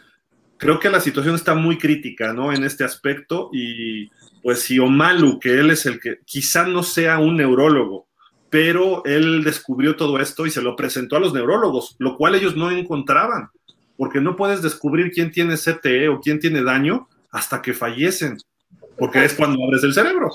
creo 0.58 0.80
que 0.80 0.90
la 0.90 1.00
situación 1.00 1.36
está 1.36 1.56
muy 1.56 1.78
crítica, 1.78 2.34
¿no? 2.34 2.54
En 2.54 2.64
este 2.64 2.84
aspecto 2.84 3.50
y 3.54 4.10
pues 4.42 4.62
si 4.62 4.80
Omalu, 4.80 5.40
que 5.40 5.60
él 5.60 5.72
es 5.72 5.86
el 5.86 6.00
que 6.00 6.20
quizá 6.26 6.66
no 6.66 6.84
sea 6.84 7.20
un 7.20 7.38
neurólogo, 7.38 8.08
pero 8.50 9.04
él 9.06 9.44
descubrió 9.44 9.96
todo 9.96 10.20
esto 10.20 10.46
y 10.46 10.52
se 10.52 10.62
lo 10.62 10.76
presentó 10.76 11.18
a 11.18 11.20
los 11.20 11.34
neurólogos, 11.34 11.96
lo 12.00 12.16
cual 12.16 12.36
ellos 12.36 12.56
no 12.56 12.72
encontraban 12.72 13.50
porque 13.98 14.22
no 14.22 14.36
puedes 14.36 14.62
descubrir 14.62 15.12
quién 15.12 15.32
tiene 15.32 15.56
CTE 15.56 16.08
o 16.08 16.22
quién 16.22 16.40
tiene 16.40 16.64
daño 16.64 17.10
hasta 17.32 17.62
que 17.62 17.74
fallecen, 17.74 18.38
porque 18.98 19.26
es 19.26 19.34
cuando 19.34 19.62
abres 19.64 19.84
el 19.84 19.94
cerebro. 19.94 20.30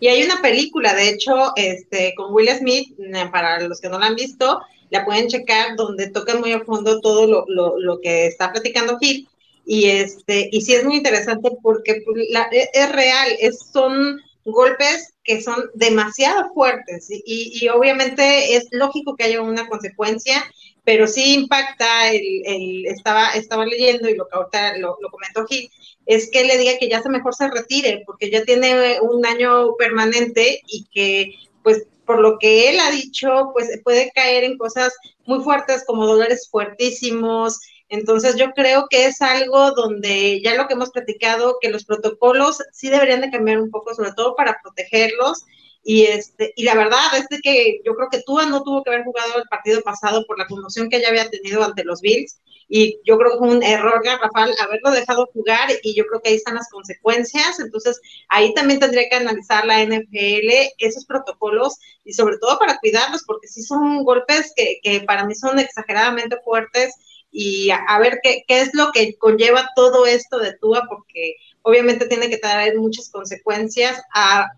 Y 0.00 0.08
hay 0.08 0.24
una 0.24 0.42
película, 0.42 0.94
de 0.94 1.10
hecho, 1.10 1.52
este, 1.56 2.14
con 2.16 2.32
Will 2.32 2.48
Smith, 2.58 2.96
para 3.30 3.60
los 3.66 3.80
que 3.80 3.88
no 3.88 3.98
la 3.98 4.06
han 4.06 4.14
visto, 4.14 4.60
la 4.90 5.04
pueden 5.04 5.28
checar, 5.28 5.76
donde 5.76 6.10
toca 6.10 6.36
muy 6.36 6.52
a 6.52 6.64
fondo 6.64 7.00
todo 7.00 7.44
lo, 7.46 8.00
que 8.00 8.26
está 8.26 8.52
platicando 8.52 8.98
Gil. 8.98 9.28
Y, 9.64 9.86
este, 9.86 10.48
y 10.52 10.60
sí 10.60 10.74
es 10.74 10.84
muy 10.84 10.96
interesante 10.96 11.50
porque 11.60 12.02
pues, 12.04 12.22
e, 12.52 12.70
es, 12.72 12.92
real, 12.92 13.28
es, 13.40 13.58
son 13.72 14.20
golpes 14.44 15.14
que 15.24 15.42
son 15.42 15.56
demasiado 15.74 16.52
fuertes 16.54 17.08
y, 17.10 17.50
y, 17.60 17.68
obviamente 17.68 18.54
es 18.54 18.68
lógico 18.70 19.16
que 19.16 19.24
haya 19.24 19.42
una 19.42 19.68
consecuencia 19.68 20.44
pero 20.86 21.08
sí 21.08 21.34
impacta, 21.34 22.12
el, 22.12 22.86
estaba, 22.86 23.30
estaba 23.30 23.66
leyendo 23.66 24.08
y 24.08 24.14
lo 24.14 24.28
que 24.28 24.36
ahorita 24.36 24.78
lo, 24.78 24.96
comentó 25.10 25.44
Gil, 25.44 25.68
es 26.06 26.30
que 26.30 26.44
le 26.44 26.56
diga 26.56 26.78
que 26.78 26.88
ya 26.88 27.02
se 27.02 27.08
mejor 27.08 27.34
se 27.34 27.50
retire, 27.50 28.04
porque 28.06 28.30
ya 28.30 28.44
tiene 28.44 29.00
un 29.00 29.20
daño 29.20 29.74
permanente 29.74 30.62
y 30.68 30.86
que, 30.94 31.34
pues, 31.64 31.88
por 32.06 32.20
lo 32.20 32.38
que 32.38 32.70
él 32.70 32.78
ha 32.80 32.90
dicho, 32.90 33.50
pues 33.52 33.68
puede 33.84 34.10
caer 34.14 34.44
en 34.44 34.56
cosas 34.58 34.94
muy 35.24 35.42
fuertes 35.42 35.84
como 35.86 36.06
dolores 36.06 36.48
fuertísimos. 36.50 37.58
Entonces 37.88 38.36
yo 38.36 38.50
creo 38.52 38.86
que 38.88 39.06
es 39.06 39.20
algo 39.20 39.72
donde 39.72 40.40
ya 40.42 40.54
lo 40.54 40.66
que 40.66 40.74
hemos 40.74 40.90
platicado, 40.90 41.58
que 41.60 41.70
los 41.70 41.84
protocolos 41.84 42.58
sí 42.72 42.88
deberían 42.88 43.20
de 43.20 43.30
cambiar 43.30 43.60
un 43.60 43.70
poco, 43.70 43.94
sobre 43.94 44.12
todo 44.12 44.34
para 44.34 44.58
protegerlos 44.62 45.44
y, 45.88 46.02
este, 46.02 46.52
y 46.56 46.64
la 46.64 46.74
verdad 46.74 46.98
es 47.16 47.28
que 47.40 47.80
yo 47.84 47.94
creo 47.94 48.08
que 48.10 48.20
Tua 48.26 48.44
no 48.44 48.64
tuvo 48.64 48.82
que 48.82 48.90
haber 48.90 49.04
jugado 49.04 49.38
el 49.38 49.44
partido 49.48 49.82
pasado 49.82 50.26
por 50.26 50.36
la 50.36 50.48
conmoción 50.48 50.90
que 50.90 51.00
ya 51.00 51.10
había 51.10 51.30
tenido 51.30 51.62
ante 51.62 51.84
los 51.84 52.00
Bills. 52.00 52.40
Y 52.68 52.98
yo 53.04 53.16
creo 53.16 53.32
que 53.32 53.38
fue 53.38 53.48
un 53.48 53.62
error, 53.62 54.02
Rafael, 54.04 54.54
haberlo 54.60 54.90
dejado 54.90 55.26
jugar 55.32 55.68
y 55.82 55.94
yo 55.94 56.04
creo 56.06 56.20
que 56.20 56.30
ahí 56.30 56.34
están 56.36 56.56
las 56.56 56.68
consecuencias. 56.70 57.60
Entonces, 57.60 58.00
ahí 58.28 58.52
también 58.54 58.80
tendría 58.80 59.08
que 59.08 59.16
analizar 59.16 59.64
la 59.66 59.82
NFL 59.84 60.74
esos 60.78 61.04
protocolos 61.06 61.78
y 62.04 62.12
sobre 62.12 62.38
todo 62.38 62.58
para 62.58 62.78
cuidarlos, 62.78 63.22
porque 63.24 63.48
sí 63.48 63.62
son 63.62 64.04
golpes 64.04 64.52
que, 64.56 64.78
que 64.82 65.00
para 65.00 65.24
mí 65.26 65.34
son 65.34 65.58
exageradamente 65.58 66.36
fuertes 66.44 66.94
y 67.30 67.70
a, 67.70 67.98
ver 67.98 68.18
qué, 68.22 68.44
qué, 68.48 68.62
es 68.62 68.74
lo 68.74 68.92
que 68.92 69.16
conlleva 69.18 69.68
todo 69.76 70.06
esto 70.06 70.38
de 70.38 70.56
Tua, 70.56 70.84
porque 70.88 71.36
obviamente 71.62 72.06
tiene 72.06 72.30
que 72.30 72.38
traer 72.38 72.78
muchas 72.78 73.10
consecuencias 73.10 74.00
a, 74.14 74.48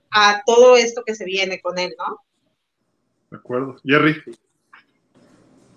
todo 0.47 0.77
esto 0.77 1.03
que 1.05 1.15
se 1.15 1.25
viene 1.25 1.61
con 1.61 1.79
él, 1.79 1.95
¿no? 1.99 2.21
De 3.31 3.37
acuerdo. 3.39 3.77
Jerry. 3.85 4.23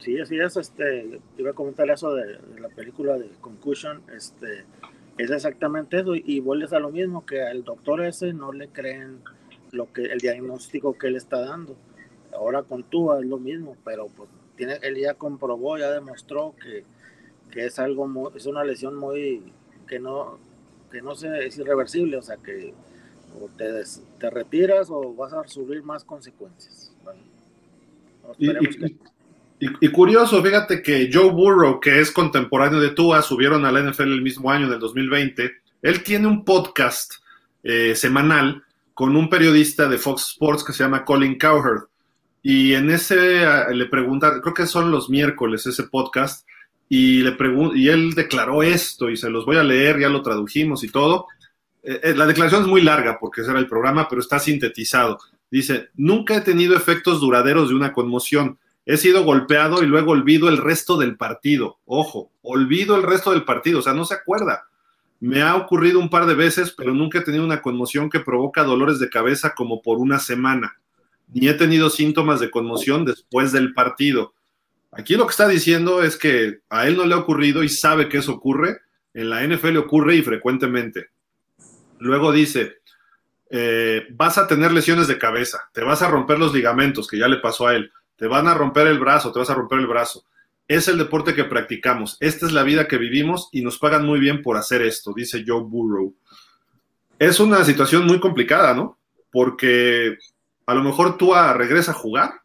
Sí, 0.01 0.19
así 0.19 0.39
es. 0.39 0.57
Este, 0.57 1.21
iba 1.37 1.51
a 1.51 1.53
comentar 1.53 1.89
eso 1.91 2.13
de, 2.15 2.39
la 2.59 2.69
película 2.69 3.17
de 3.19 3.29
Concussion. 3.39 4.01
Este, 4.15 4.65
es 5.17 5.29
exactamente 5.29 5.99
eso. 5.99 6.15
Y, 6.15 6.39
vuelves 6.39 6.73
a 6.73 6.79
lo 6.79 6.89
mismo, 6.89 7.23
que 7.25 7.43
al 7.43 7.63
doctor 7.63 8.03
ese 8.03 8.33
no 8.33 8.51
le 8.51 8.69
creen 8.69 9.19
lo 9.71 9.93
que 9.93 10.05
el 10.05 10.17
diagnóstico 10.17 10.97
que 10.97 11.07
él 11.07 11.15
está 11.15 11.41
dando. 11.41 11.75
Ahora 12.33 12.63
con 12.63 12.83
Tua 12.83 13.19
es 13.19 13.25
lo 13.27 13.37
mismo, 13.37 13.77
pero 13.85 14.07
pues, 14.07 14.27
tiene, 14.55 14.79
él 14.81 14.97
ya 14.97 15.13
comprobó, 15.13 15.77
ya 15.77 15.91
demostró 15.91 16.55
que, 16.61 16.83
que 17.51 17.65
es 17.67 17.77
algo, 17.77 18.33
es 18.35 18.47
una 18.47 18.63
lesión 18.63 18.95
muy, 18.95 19.53
que 19.87 19.99
no, 19.99 20.39
que 20.91 21.01
no 21.01 21.13
sé, 21.13 21.45
es 21.45 21.57
irreversible, 21.57 22.17
o 22.17 22.21
sea 22.21 22.37
que 22.37 22.73
o 23.39 23.47
te, 23.49 23.69
te 24.17 24.29
retiras 24.29 24.89
o 24.89 25.13
vas 25.13 25.33
a 25.33 25.47
subir 25.47 25.83
más 25.83 26.03
consecuencias. 26.03 26.93
y, 28.37 28.49
curioso, 29.91 30.43
fíjate 30.43 30.81
que 30.81 31.09
Joe 31.11 31.31
Burrow, 31.31 31.79
que 31.79 31.99
es 31.99 32.11
contemporáneo 32.11 32.79
de 32.79 32.89
Tua, 32.89 33.21
subieron 33.21 33.65
a 33.65 33.71
la 33.71 33.81
NFL 33.81 34.03
el 34.03 34.21
mismo 34.21 34.51
año, 34.51 34.67
en 34.67 34.73
el 34.73 34.79
2020. 34.79 35.51
Él 35.81 36.03
tiene 36.03 36.27
un 36.27 36.43
podcast 36.43 37.13
eh, 37.63 37.93
semanal 37.95 38.63
con 38.93 39.15
un 39.15 39.29
periodista 39.29 39.87
de 39.87 39.97
Fox 39.97 40.31
Sports 40.31 40.63
que 40.63 40.73
se 40.73 40.83
llama 40.83 41.05
Colin 41.05 41.37
Cowherd. 41.37 41.83
Y 42.43 42.73
en 42.73 42.89
ese 42.89 43.45
le 43.71 43.85
preguntan, 43.85 44.41
creo 44.41 44.53
que 44.53 44.65
son 44.65 44.89
los 44.89 45.09
miércoles 45.09 45.65
ese 45.67 45.83
podcast, 45.83 46.47
y, 46.89 47.21
le 47.21 47.37
y 47.75 47.87
él 47.87 48.13
declaró 48.15 48.63
esto 48.63 49.09
y 49.09 49.15
se 49.15 49.29
los 49.29 49.45
voy 49.45 49.55
a 49.55 49.63
leer, 49.63 49.97
ya 49.97 50.09
lo 50.09 50.21
tradujimos 50.21 50.83
y 50.83 50.89
todo. 50.89 51.27
Eh, 51.83 52.01
eh, 52.03 52.13
la 52.15 52.25
declaración 52.25 52.63
es 52.63 52.67
muy 52.67 52.81
larga 52.81 53.17
porque 53.17 53.41
ese 53.41 53.51
era 53.51 53.59
el 53.59 53.67
programa, 53.67 54.09
pero 54.09 54.19
está 54.19 54.39
sintetizado. 54.39 55.17
Dice, 55.49 55.89
nunca 55.95 56.35
he 56.35 56.41
tenido 56.41 56.75
efectos 56.75 57.21
duraderos 57.21 57.69
de 57.69 57.75
una 57.75 57.93
conmoción. 57.93 58.57
He 58.91 58.97
sido 58.97 59.23
golpeado 59.23 59.81
y 59.83 59.85
luego 59.85 60.11
olvido 60.11 60.49
el 60.49 60.57
resto 60.57 60.97
del 60.97 61.15
partido. 61.15 61.79
Ojo, 61.85 62.29
olvido 62.41 62.97
el 62.97 63.03
resto 63.03 63.31
del 63.31 63.45
partido, 63.45 63.79
o 63.79 63.81
sea, 63.81 63.93
no 63.93 64.03
se 64.03 64.15
acuerda. 64.15 64.67
Me 65.21 65.41
ha 65.41 65.55
ocurrido 65.55 65.97
un 65.97 66.09
par 66.09 66.25
de 66.25 66.33
veces, 66.33 66.73
pero 66.75 66.93
nunca 66.93 67.19
he 67.19 67.23
tenido 67.23 67.45
una 67.45 67.61
conmoción 67.61 68.09
que 68.09 68.19
provoca 68.19 68.65
dolores 68.65 68.99
de 68.99 69.09
cabeza 69.09 69.53
como 69.55 69.81
por 69.81 69.99
una 69.99 70.19
semana. 70.19 70.77
Ni 71.29 71.47
he 71.47 71.53
tenido 71.53 71.89
síntomas 71.89 72.41
de 72.41 72.51
conmoción 72.51 73.05
después 73.05 73.53
del 73.53 73.73
partido. 73.73 74.33
Aquí 74.91 75.15
lo 75.15 75.25
que 75.25 75.31
está 75.31 75.47
diciendo 75.47 76.03
es 76.03 76.17
que 76.17 76.59
a 76.69 76.85
él 76.85 76.97
no 76.97 77.05
le 77.05 77.13
ha 77.13 77.19
ocurrido 77.19 77.63
y 77.63 77.69
sabe 77.69 78.09
que 78.09 78.17
eso 78.17 78.33
ocurre. 78.33 78.81
En 79.13 79.29
la 79.29 79.41
NFL 79.47 79.77
ocurre 79.77 80.17
y 80.17 80.21
frecuentemente. 80.21 81.11
Luego 81.97 82.33
dice, 82.33 82.79
eh, 83.49 84.05
vas 84.11 84.37
a 84.37 84.47
tener 84.47 84.73
lesiones 84.73 85.07
de 85.07 85.17
cabeza, 85.17 85.69
te 85.73 85.81
vas 85.81 86.01
a 86.01 86.09
romper 86.09 86.39
los 86.39 86.53
ligamentos, 86.53 87.07
que 87.07 87.17
ya 87.17 87.29
le 87.29 87.37
pasó 87.37 87.67
a 87.67 87.75
él, 87.75 87.89
te 88.21 88.27
van 88.27 88.47
a 88.47 88.53
romper 88.53 88.85
el 88.85 88.99
brazo, 88.99 89.31
te 89.31 89.39
vas 89.39 89.49
a 89.49 89.55
romper 89.55 89.79
el 89.79 89.87
brazo. 89.87 90.23
Es 90.67 90.87
el 90.87 90.99
deporte 90.99 91.33
que 91.33 91.43
practicamos, 91.43 92.17
esta 92.19 92.45
es 92.45 92.51
la 92.51 92.61
vida 92.61 92.87
que 92.87 92.99
vivimos 92.99 93.49
y 93.51 93.63
nos 93.63 93.79
pagan 93.79 94.05
muy 94.05 94.19
bien 94.19 94.43
por 94.43 94.57
hacer 94.57 94.83
esto, 94.83 95.11
dice 95.15 95.43
Joe 95.45 95.63
Burrow. 95.63 96.13
Es 97.17 97.39
una 97.39 97.63
situación 97.63 98.05
muy 98.05 98.19
complicada, 98.19 98.75
¿no? 98.75 98.99
Porque 99.31 100.19
a 100.67 100.75
lo 100.75 100.83
mejor 100.83 101.17
Tua 101.17 101.53
regresa 101.53 101.93
a 101.93 101.95
jugar 101.95 102.41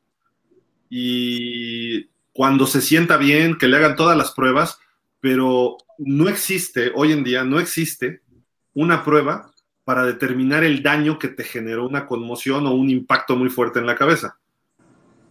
y 0.88 2.06
cuando 2.32 2.66
se 2.66 2.80
sienta 2.80 3.18
bien, 3.18 3.58
que 3.58 3.68
le 3.68 3.76
hagan 3.76 3.96
todas 3.96 4.16
las 4.16 4.32
pruebas, 4.32 4.78
pero 5.20 5.76
no 5.98 6.30
existe, 6.30 6.90
hoy 6.94 7.12
en 7.12 7.22
día 7.22 7.44
no 7.44 7.60
existe 7.60 8.22
una 8.72 9.04
prueba 9.04 9.52
para 9.84 10.06
determinar 10.06 10.64
el 10.64 10.82
daño 10.82 11.18
que 11.18 11.28
te 11.28 11.44
generó 11.44 11.86
una 11.86 12.06
conmoción 12.06 12.66
o 12.66 12.72
un 12.72 12.88
impacto 12.88 13.36
muy 13.36 13.50
fuerte 13.50 13.78
en 13.78 13.84
la 13.84 13.94
cabeza. 13.94 14.38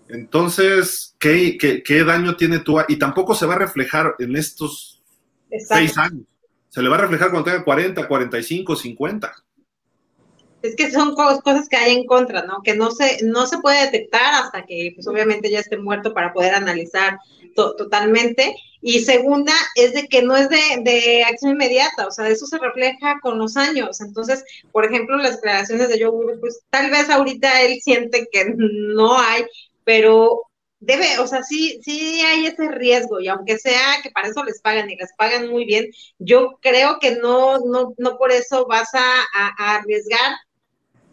Entonces, 0.08 1.16
¿qué, 1.20 1.58
qué, 1.58 2.04
daño 2.04 2.36
tiene 2.36 2.60
Tua? 2.60 2.86
Y 2.88 2.98
tampoco 2.98 3.34
se 3.34 3.46
va 3.46 3.56
a 3.56 3.60
reflejar 3.60 4.16
en 4.20 4.36
estos 4.36 5.02
seis 5.68 5.98
años. 5.98 6.26
Se 6.70 6.82
le 6.82 6.90
va 6.90 6.98
a 6.98 7.02
reflejar 7.02 7.32
cuando 7.32 7.50
tenga 7.50 7.64
40, 7.64 8.08
45, 8.08 8.76
50 8.76 9.34
es 10.66 10.76
que 10.76 10.92
son 10.92 11.16
cosas 11.16 11.70
que 11.70 11.78
hay 11.78 11.96
en 11.96 12.06
contra, 12.06 12.44
¿no? 12.44 12.62
Que 12.64 12.76
no 12.76 12.92
se, 12.92 13.24
no 13.24 13.46
se 13.46 13.60
puede 13.60 13.86
detectar 13.86 14.44
hasta 14.44 14.66
que, 14.66 14.92
pues 14.96 15.08
obviamente 15.08 15.50
ya 15.50 15.60
esté 15.60 15.78
muerto 15.78 16.14
para 16.14 16.34
poder 16.34 16.56
analizar 16.56 17.20
totalmente. 17.56 18.56
Y 18.82 19.00
segunda, 19.00 19.54
es 19.76 19.94
de 19.94 20.08
que 20.08 20.22
no 20.22 20.36
es 20.36 20.50
de, 20.50 21.24
acción 21.24 21.54
inmediata, 21.54 22.08
o 22.08 22.12
sea, 22.12 22.28
eso 22.28 22.46
se 22.46 22.60
refleja 22.60 23.20
con 23.22 23.40
los 23.40 23.58
años. 23.58 24.02
Entonces, 24.02 24.44
por 24.72 24.86
ejemplo, 24.86 25.18
las 25.18 25.38
declaraciones 25.38 25.90
de 25.90 26.04
Joe 26.04 26.38
pues 26.40 26.62
tal 26.70 26.92
vez 26.92 27.10
ahorita 27.10 27.62
él 27.62 27.80
siente 27.82 28.28
que 28.32 28.54
no 28.58 29.18
hay, 29.18 29.46
pero 29.86 30.44
debe, 30.82 31.20
o 31.20 31.28
sea, 31.28 31.42
sí, 31.44 31.80
sí 31.84 32.22
hay 32.22 32.48
ese 32.48 32.68
riesgo 32.70 33.22
y 33.22 33.30
aunque 33.30 33.58
sea 33.58 34.02
que 34.04 34.12
para 34.12 34.28
eso 34.28 34.44
les 34.44 34.62
pagan 34.62 34.90
y 34.90 34.98
les 34.98 35.14
pagan 35.18 35.50
muy 35.50 35.64
bien, 35.64 35.86
yo 36.20 36.60
creo 36.62 37.00
que 37.00 37.16
no, 37.16 37.60
no, 37.60 37.94
no 37.98 38.18
por 38.18 38.34
eso 38.34 38.68
vas 38.68 38.90
a 38.94 39.24
arriesgar 39.78 40.36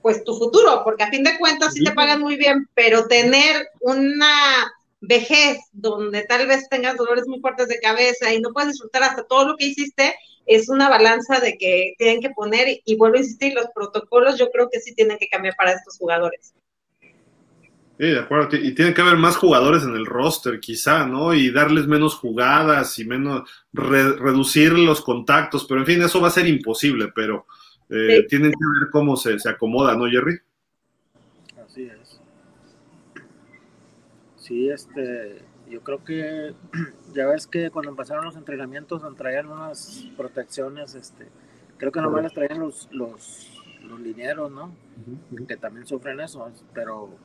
pues 0.03 0.25
tu 0.25 0.37
futuro, 0.37 0.83
porque 0.85 1.05
a 1.05 1.11
fin 1.11 1.23
de 1.23 1.39
cuentas 1.39 1.75
sí 1.75 1.85
te 1.85 1.93
pagan 1.93 2.21
muy 2.21 2.37
bien, 2.37 2.69
pero 2.75 3.07
tener 3.07 3.69
una 3.81 4.73
vejez 5.01 5.59
donde 5.73 6.25
tal 6.25 6.47
vez 6.47 6.69
tengas 6.69 6.97
dolores 6.97 7.27
muy 7.27 7.41
fuertes 7.41 7.69
de 7.69 7.79
cabeza 7.79 8.33
y 8.33 8.41
no 8.41 8.53
puedes 8.53 8.73
disfrutar 8.73 9.05
hasta 9.05 9.25
todo 9.25 9.47
lo 9.47 9.57
que 9.57 9.67
hiciste, 9.67 10.15
es 10.45 10.69
una 10.69 10.89
balanza 10.89 11.39
de 11.39 11.57
que 11.57 11.95
tienen 11.99 12.21
que 12.21 12.31
poner, 12.31 12.81
y 12.85 12.97
vuelvo 12.97 13.17
a 13.17 13.21
insistir, 13.21 13.55
los 13.55 13.67
protocolos 13.75 14.39
yo 14.39 14.51
creo 14.51 14.69
que 14.71 14.81
sí 14.81 14.93
tienen 14.95 15.19
que 15.19 15.29
cambiar 15.29 15.55
para 15.57 15.73
estos 15.73 15.97
jugadores. 15.99 16.53
Sí, 18.03 18.09
de 18.09 18.19
acuerdo. 18.19 18.57
Y 18.57 18.75
tiene 18.75 18.93
que 18.95 19.01
haber 19.01 19.17
más 19.17 19.37
jugadores 19.37 19.85
en 19.85 19.95
el 19.95 20.07
roster, 20.07 20.59
quizá, 20.59 21.07
¿no? 21.07 21.35
Y 21.35 21.53
darles 21.53 21.87
menos 21.87 22.17
jugadas 22.17 22.99
y 22.99 23.05
menos 23.05 23.49
reducir 23.73 24.73
los 24.73 25.03
contactos, 25.03 25.65
pero 25.69 25.83
en 25.83 25.87
fin, 25.87 26.03
eso 26.03 26.21
va 26.21 26.27
a 26.27 26.33
ser 26.33 26.49
imposible, 26.49 27.13
pero 27.15 27.47
eh, 27.89 28.27
tienen 28.29 28.51
que 28.51 28.81
ver 28.81 28.91
cómo 28.91 29.15
se, 29.15 29.39
se 29.39 29.49
acomoda, 29.49 29.95
¿no, 29.95 30.11
Jerry? 30.11 30.37
Así 31.65 31.85
es. 31.85 32.21
Sí, 34.35 34.69
este, 34.69 35.41
yo 35.71 35.81
creo 35.83 36.03
que 36.03 36.55
ya 37.15 37.29
ves 37.29 37.47
que 37.47 37.71
cuando 37.71 37.93
empezaron 37.93 38.25
los 38.25 38.35
entrenamientos 38.35 39.01
traían 39.17 39.47
unas 39.47 40.09
protecciones, 40.17 40.97
este, 40.97 41.29
creo 41.77 41.93
que 41.93 42.01
nomás 42.01 42.25
las 42.25 42.35
traían 42.35 42.59
los, 42.59 42.89
los, 42.91 43.53
los 43.85 44.01
linieros, 44.01 44.51
¿no? 44.51 44.75
Que 45.47 45.57
también 45.57 45.87
sufren 45.87 46.19
eso, 46.19 46.51
pero 46.75 47.17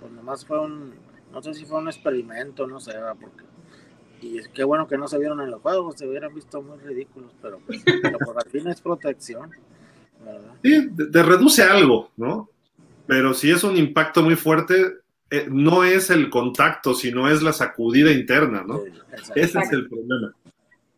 pues 0.00 0.12
nomás 0.12 0.44
fue 0.44 0.60
un, 0.60 0.94
no 1.32 1.42
sé 1.42 1.54
si 1.54 1.64
fue 1.64 1.78
un 1.78 1.88
experimento, 1.88 2.66
no 2.66 2.80
sé, 2.80 2.92
porque 3.20 3.44
y 4.20 4.38
es 4.38 4.48
que 4.48 4.64
bueno 4.64 4.88
que 4.88 4.98
no 4.98 5.06
se 5.06 5.18
vieron 5.18 5.40
en 5.40 5.50
los 5.50 5.62
juegos, 5.62 5.96
se 5.96 6.06
hubieran 6.06 6.34
visto 6.34 6.60
muy 6.60 6.78
ridículos, 6.78 7.32
pero, 7.40 7.60
pero 8.02 8.18
por 8.18 8.36
al 8.36 8.50
fin 8.50 8.66
es 8.68 8.80
protección. 8.80 9.50
Sí, 10.62 10.88
te, 11.12 11.22
reduce 11.22 11.62
algo, 11.62 12.10
¿no? 12.16 12.50
Pero 13.06 13.32
si 13.32 13.50
es 13.50 13.62
un 13.62 13.76
impacto 13.76 14.22
muy 14.22 14.34
fuerte, 14.34 14.98
eh, 15.30 15.46
no 15.48 15.84
es 15.84 16.10
el 16.10 16.28
contacto, 16.30 16.94
sino 16.94 17.28
es 17.28 17.42
la 17.42 17.52
sacudida 17.52 18.10
interna, 18.10 18.64
¿no? 18.66 18.82
Ese 19.34 19.60
es 19.60 19.72
el 19.72 19.88
problema. 19.88 20.34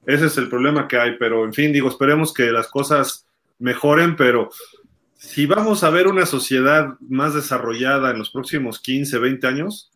Ese 0.07 0.27
es 0.27 0.39
el 0.39 0.49
problema 0.49 0.89
que 0.89 0.99
hay, 0.99 1.17
pero 1.19 1.45
en 1.45 1.53
fin, 1.53 1.73
digo, 1.73 1.89
esperemos 1.89 2.33
que 2.33 2.51
las 2.51 2.69
cosas 2.69 3.27
mejoren, 3.59 4.17
pero 4.17 4.51
si 5.21 5.47
vamos 5.47 5.85
a 5.85 5.91
ver 5.91 6.09
una 6.09 6.27
sociedad 6.27 6.97
más 7.01 7.35
desarrollada 7.35 8.11
en 8.11 8.19
los 8.19 8.31
próximos 8.31 8.81
15, 8.81 9.19
20 9.19 9.47
años, 9.47 9.93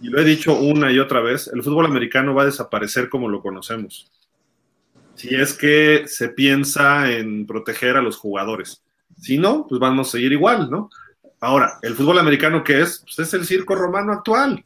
y 0.00 0.08
lo 0.08 0.18
he 0.18 0.24
dicho 0.24 0.58
una 0.58 0.90
y 0.90 0.98
otra 0.98 1.20
vez, 1.20 1.50
el 1.52 1.62
fútbol 1.62 1.84
americano 1.84 2.34
va 2.34 2.42
a 2.42 2.46
desaparecer 2.46 3.10
como 3.10 3.28
lo 3.28 3.42
conocemos 3.42 4.10
si 5.20 5.34
es 5.34 5.52
que 5.52 6.04
se 6.06 6.30
piensa 6.30 7.10
en 7.12 7.46
proteger 7.46 7.98
a 7.98 8.00
los 8.00 8.16
jugadores. 8.16 8.82
Si 9.20 9.36
no, 9.36 9.66
pues 9.68 9.78
vamos 9.78 10.08
a 10.08 10.12
seguir 10.12 10.32
igual, 10.32 10.70
¿no? 10.70 10.88
Ahora, 11.40 11.78
el 11.82 11.94
fútbol 11.94 12.18
americano, 12.18 12.64
¿qué 12.64 12.80
es? 12.80 13.04
Pues 13.04 13.18
es 13.28 13.34
el 13.34 13.44
circo 13.44 13.74
romano 13.74 14.12
actual, 14.12 14.64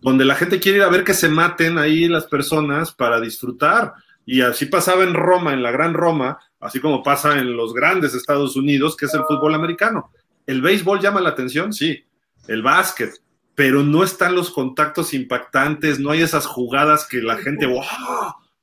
donde 0.00 0.24
la 0.24 0.36
gente 0.36 0.60
quiere 0.60 0.78
ir 0.78 0.84
a 0.84 0.90
ver 0.90 1.02
que 1.02 1.12
se 1.12 1.28
maten 1.28 1.76
ahí 1.78 2.06
las 2.06 2.26
personas 2.26 2.92
para 2.92 3.20
disfrutar. 3.20 3.94
Y 4.26 4.40
así 4.42 4.66
pasaba 4.66 5.04
en 5.04 5.14
Roma, 5.14 5.54
en 5.54 5.62
la 5.62 5.70
Gran 5.70 5.94
Roma, 5.94 6.38
así 6.60 6.80
como 6.80 7.02
pasa 7.02 7.38
en 7.38 7.56
los 7.56 7.72
grandes 7.72 8.12
Estados 8.12 8.56
Unidos, 8.56 8.96
que 8.96 9.06
es 9.06 9.14
el 9.14 9.22
fútbol 9.22 9.54
americano. 9.54 10.10
¿El 10.46 10.60
béisbol 10.60 11.00
llama 11.00 11.20
la 11.20 11.30
atención? 11.30 11.72
Sí. 11.72 12.04
El 12.48 12.62
básquet. 12.62 13.14
Pero 13.54 13.82
no 13.82 14.02
están 14.02 14.34
los 14.34 14.50
contactos 14.50 15.14
impactantes, 15.14 16.00
no 16.00 16.10
hay 16.10 16.22
esas 16.22 16.44
jugadas 16.44 17.06
que 17.08 17.22
la 17.22 17.36
gente, 17.38 17.66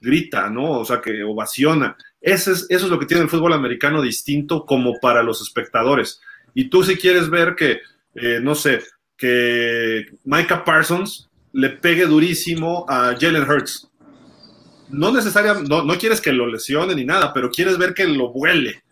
grita, 0.04 0.50
¿no? 0.50 0.80
O 0.80 0.86
sea, 0.86 1.02
que 1.02 1.24
ovaciona. 1.24 1.96
Eso 2.22 2.52
es, 2.52 2.68
eso 2.70 2.86
es 2.86 2.92
lo 2.92 3.00
que 3.00 3.06
tiene 3.06 3.24
el 3.24 3.30
fútbol 3.30 3.54
americano 3.54 4.02
distinto 4.02 4.66
como 4.66 5.00
para 5.00 5.24
los 5.24 5.42
espectadores. 5.42 6.22
Y 6.54 6.70
tú 6.70 6.84
si 6.84 6.98
quieres 6.98 7.30
ver 7.30 7.56
que, 7.56 7.80
eh, 8.16 8.40
no 8.42 8.54
sé, 8.54 8.84
que 9.18 10.06
Micah 10.26 10.64
Parsons 10.64 11.30
le 11.54 11.70
pegue 11.70 12.06
durísimo 12.06 12.86
a 12.90 13.16
Jalen 13.20 13.50
Hurts. 13.50 13.90
No 14.94 15.12
necesariamente, 15.12 15.70
no, 15.70 15.84
no, 15.84 15.98
quieres 15.98 16.22
que 16.22 16.32
lo 16.32 16.48
lesione 16.48 16.96
ni 16.96 17.06
nada, 17.06 17.34
pero 17.34 17.50
quieres 17.50 17.78
ver 17.78 17.94
que 17.94 18.08
lo 18.08 18.30
vuele. 18.32 18.84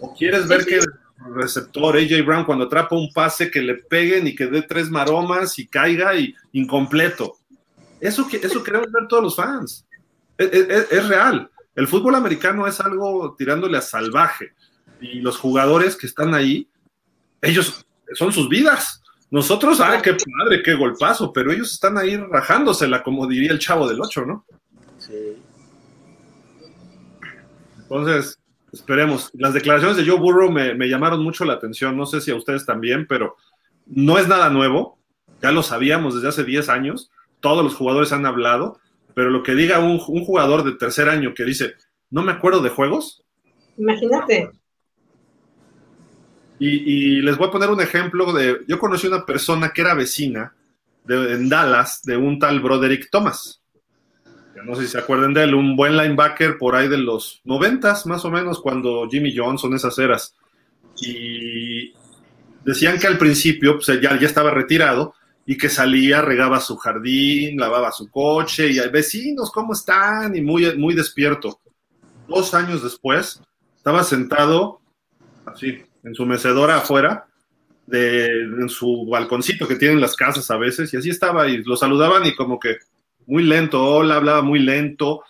O 0.00 0.14
quieres 0.14 0.48
ver 0.48 0.64
que 0.64 0.76
el 0.76 1.34
receptor 1.34 1.96
AJ 1.96 2.24
Brown 2.24 2.44
cuando 2.44 2.64
atrapa 2.64 2.96
un 2.96 3.12
pase 3.12 3.50
que 3.50 3.60
le 3.60 3.74
peguen 3.74 4.26
y 4.26 4.34
que 4.34 4.46
dé 4.46 4.62
tres 4.62 4.90
maromas 4.90 5.58
y 5.58 5.66
caiga 5.66 6.14
y 6.14 6.34
incompleto. 6.52 7.36
Eso, 8.00 8.26
eso 8.32 8.62
queremos 8.62 8.90
ver 8.90 9.06
todos 9.08 9.22
los 9.22 9.36
fans 9.36 9.84
es, 10.40 11.08
real. 11.08 11.50
El 11.74 11.86
fútbol 11.86 12.14
americano 12.14 12.66
es 12.66 12.80
algo 12.80 13.34
tirándole 13.36 13.78
a 13.78 13.82
salvaje. 13.82 14.52
Y 15.00 15.20
los 15.20 15.38
jugadores 15.38 15.96
que 15.96 16.06
están 16.06 16.34
ahí, 16.34 16.68
ellos 17.40 17.86
son 18.14 18.32
sus 18.32 18.48
vidas. 18.48 19.02
Nosotros, 19.30 19.80
ay, 19.80 20.00
qué 20.02 20.12
padre, 20.12 20.62
qué 20.62 20.74
golpazo, 20.74 21.32
pero 21.32 21.52
ellos 21.52 21.72
están 21.72 21.96
ahí 21.96 22.16
rajándosela, 22.16 23.02
como 23.02 23.26
diría 23.26 23.52
el 23.52 23.58
chavo 23.58 23.88
del 23.88 24.00
8, 24.00 24.26
¿no? 24.26 24.44
Sí. 24.98 25.36
Entonces, 27.90 28.38
esperemos. 28.72 29.30
Las 29.34 29.52
declaraciones 29.52 29.96
de 29.96 30.06
Joe 30.08 30.18
Burrow 30.18 30.50
me, 30.50 30.74
me, 30.74 30.88
llamaron 30.88 31.22
mucho 31.22 31.44
la 31.44 31.54
atención. 31.54 31.96
No 31.96 32.06
sé 32.06 32.20
si 32.20 32.30
a 32.30 32.36
ustedes 32.36 32.64
también, 32.64 33.06
pero 33.08 33.36
no 33.86 34.18
es 34.18 34.28
nada 34.28 34.48
nuevo. 34.48 34.98
Ya 35.42 35.50
lo 35.50 35.62
sabíamos 35.62 36.14
desde 36.14 36.28
hace 36.28 36.44
10 36.44 36.68
años. 36.68 37.10
Todos 37.40 37.64
los 37.64 37.74
jugadores 37.74 38.12
han 38.12 38.26
hablado 38.26 38.80
pero 39.14 39.30
lo 39.30 39.42
que 39.42 39.54
diga 39.54 39.78
un, 39.78 39.98
jugador 39.98 40.64
de 40.64 40.72
tercer 40.72 41.08
año 41.08 41.34
que 41.34 41.44
dice, 41.44 41.74
no 42.10 42.22
me 42.22 42.32
acuerdo 42.32 42.60
de 42.60 42.70
juegos. 42.70 43.22
Imagínate. 43.76 44.50
Y, 46.58 47.22
les 47.22 47.38
voy 47.38 47.48
a 47.48 47.50
poner 47.50 47.70
un 47.70 47.80
ejemplo 47.80 48.32
de, 48.32 48.60
yo 48.68 48.78
conocí 48.78 49.06
una 49.06 49.24
persona 49.24 49.72
que 49.72 49.80
era 49.80 49.94
vecina 49.94 50.54
de, 51.04 51.34
en 51.34 51.48
Dallas 51.48 52.02
de 52.02 52.16
un 52.16 52.38
tal 52.38 52.60
Broderick 52.60 53.08
Thomas. 53.10 53.59
No 54.64 54.74
sé 54.74 54.82
si 54.82 54.88
se 54.88 54.98
acuerdan 54.98 55.34
de 55.34 55.44
él, 55.44 55.54
un 55.54 55.76
buen 55.76 55.96
linebacker 55.96 56.58
por 56.58 56.76
ahí 56.76 56.88
de 56.88 56.98
los 56.98 57.40
noventas, 57.44 58.06
más 58.06 58.24
o 58.24 58.30
menos, 58.30 58.60
cuando 58.60 59.08
Jimmy 59.10 59.36
Johnson, 59.36 59.74
esas 59.74 59.98
eras. 59.98 60.34
Y 61.00 61.92
decían 62.64 62.98
que 62.98 63.06
al 63.06 63.18
principio 63.18 63.78
pues, 63.78 64.00
ya, 64.00 64.18
ya 64.18 64.26
estaba 64.26 64.50
retirado, 64.50 65.14
y 65.46 65.56
que 65.56 65.68
salía, 65.68 66.22
regaba 66.22 66.60
su 66.60 66.76
jardín, 66.76 67.58
lavaba 67.58 67.90
su 67.90 68.08
coche 68.08 68.70
y 68.70 68.78
vecinos, 68.88 69.50
¿cómo 69.50 69.72
están? 69.72 70.36
Y 70.36 70.42
muy, 70.42 70.76
muy 70.76 70.94
despierto. 70.94 71.58
Dos 72.28 72.54
años 72.54 72.84
después, 72.84 73.40
estaba 73.76 74.04
sentado 74.04 74.80
así, 75.46 75.82
en 76.04 76.14
su 76.14 76.24
mecedora 76.24 76.76
afuera, 76.76 77.26
de, 77.86 78.26
en 78.26 78.68
su 78.68 79.06
balconcito 79.10 79.66
que 79.66 79.74
tienen 79.74 80.00
las 80.00 80.14
casas 80.14 80.48
a 80.50 80.56
veces, 80.56 80.94
y 80.94 80.98
así 80.98 81.10
estaba, 81.10 81.48
y 81.48 81.64
lo 81.64 81.76
saludaban 81.76 82.24
y 82.26 82.36
como 82.36 82.60
que 82.60 82.76
muy 83.30 83.44
lento, 83.44 83.82
hola, 83.82 84.16
hablaba 84.16 84.42
muy 84.42 84.58
lento, 84.58 85.22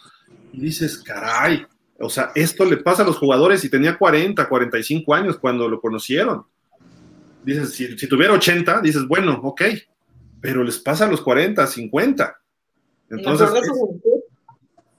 y 0.53 0.61
dices, 0.61 0.99
caray, 0.99 1.67
o 1.99 2.09
sea, 2.09 2.33
esto 2.35 2.65
le 2.65 2.79
pasa 2.79 3.03
a 3.03 3.07
los 3.07 3.19
jugadores 3.19 3.65
y 3.65 3.71
tenía 3.71 3.97
40, 3.97 4.49
45 4.49 5.15
años 5.15 5.39
cuando 5.39 5.69
lo 5.69 5.81
conocieron. 5.81 6.45
Dices, 7.45 7.73
si, 7.75 7.99
si 7.99 8.09
tuviera 8.09 8.33
80, 8.33 8.81
dices, 8.81 9.07
bueno, 9.07 9.39
ok, 9.43 9.63
pero 10.41 10.65
les 10.65 10.79
pasa 10.79 11.07
a 11.07 11.11
los 11.11 11.21
40, 11.21 11.67
50. 11.67 12.41
Entonces, 13.11 13.51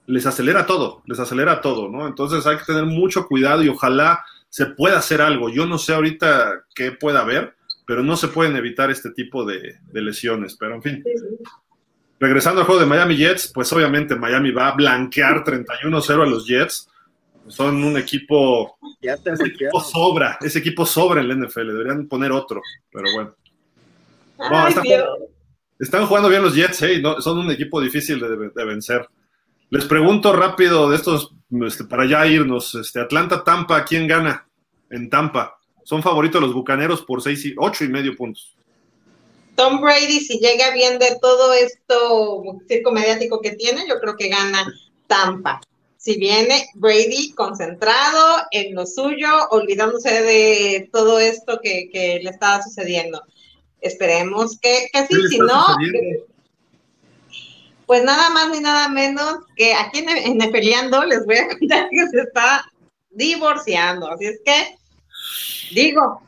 les 0.06 0.26
acelera 0.26 0.66
todo, 0.66 1.02
les 1.06 1.18
acelera 1.18 1.60
todo, 1.60 1.88
¿no? 1.88 2.06
Entonces 2.06 2.46
hay 2.46 2.58
que 2.58 2.64
tener 2.64 2.84
mucho 2.84 3.26
cuidado 3.26 3.62
y 3.62 3.68
ojalá 3.68 4.24
se 4.48 4.66
pueda 4.66 4.98
hacer 4.98 5.20
algo. 5.22 5.48
Yo 5.48 5.66
no 5.66 5.78
sé 5.78 5.94
ahorita 5.94 6.64
qué 6.74 6.92
pueda 6.92 7.20
haber, 7.20 7.54
pero 7.86 8.02
no 8.02 8.16
se 8.16 8.28
pueden 8.28 8.56
evitar 8.56 8.90
este 8.90 9.10
tipo 9.10 9.44
de, 9.44 9.78
lesiones. 9.92 10.56
Pero 10.56 10.74
en 10.74 10.82
fin. 10.82 11.04
Regresando 12.22 12.60
al 12.60 12.66
juego 12.68 12.80
de 12.80 12.86
Miami 12.86 13.16
Jets, 13.16 13.50
pues 13.52 13.72
obviamente 13.72 14.14
Miami 14.14 14.52
va 14.52 14.68
a 14.68 14.76
blanquear 14.76 15.42
31-0 15.42 16.22
a 16.22 16.26
los 16.26 16.46
Jets. 16.46 16.88
Son 17.48 17.82
un 17.82 17.96
equipo. 17.96 18.78
Ya 19.00 19.16
te 19.16 19.32
ese 19.32 19.48
equipo 19.48 19.80
sobra, 19.80 20.38
ese 20.40 20.60
equipo 20.60 20.86
sobra 20.86 21.20
en 21.20 21.26
la 21.26 21.34
NFL. 21.34 21.66
Deberían 21.66 22.06
poner 22.06 22.30
otro, 22.30 22.62
pero 22.92 23.08
bueno. 23.12 23.34
están, 25.80 26.06
jugando 26.06 26.28
bien 26.28 26.42
los 26.42 26.54
Jets, 26.54 26.82
¿eh? 26.82 27.02
son 27.18 27.38
un 27.40 27.50
equipo 27.50 27.80
difícil 27.80 28.20
de, 28.20 28.64
vencer. 28.64 29.04
Les 29.70 29.84
pregunto 29.86 30.32
rápido 30.32 30.88
de 30.90 30.94
estos, 30.94 31.34
este, 31.66 31.82
para 31.82 32.06
ya 32.06 32.24
irnos. 32.24 32.76
Este, 32.76 33.00
Atlanta-Tampa, 33.00 33.84
¿quién 33.84 34.06
gana 34.06 34.46
en 34.90 35.10
Tampa? 35.10 35.58
Son 35.82 36.04
favoritos 36.04 36.40
los 36.40 36.54
bucaneros 36.54 37.02
por 37.02 37.20
seis 37.20 37.44
y, 37.46 37.54
ocho 37.58 37.82
y 37.82 37.88
medio 37.88 38.14
puntos. 38.14 38.54
Tom 39.62 39.80
Brady, 39.80 40.18
si 40.18 40.40
llega 40.40 40.72
bien 40.72 40.98
de 40.98 41.18
todo 41.20 41.52
esto 41.52 42.42
circo 42.66 42.90
mediático 42.90 43.40
que 43.40 43.52
tiene, 43.52 43.86
yo 43.88 44.00
creo 44.00 44.16
que 44.16 44.28
gana 44.28 44.66
Tampa. 45.06 45.60
Si 45.96 46.18
viene 46.18 46.66
Brady 46.74 47.32
concentrado 47.32 48.42
en 48.50 48.74
lo 48.74 48.86
suyo, 48.86 49.28
olvidándose 49.50 50.10
de 50.22 50.88
todo 50.92 51.20
esto 51.20 51.60
que, 51.62 52.18
le 52.20 52.28
estaba 52.28 52.60
sucediendo. 52.60 53.22
Esperemos 53.80 54.58
que, 54.58 54.88
que 54.92 55.06
sí, 55.06 55.14
si 55.28 55.38
no, 55.38 55.64
pues 57.86 58.02
nada 58.02 58.30
más 58.30 58.50
ni 58.50 58.58
nada 58.58 58.88
menos 58.88 59.36
que 59.54 59.74
aquí 59.74 60.00
en, 60.00 60.08
en 60.08 60.38
les 60.38 61.24
voy 61.24 61.36
a 61.36 61.56
contar 61.56 61.88
que 61.88 62.08
se 62.08 62.20
está 62.20 62.64
divorciando. 63.10 64.10
Así 64.10 64.26
es 64.26 64.40
que 64.44 64.76
Digo, 65.72 66.20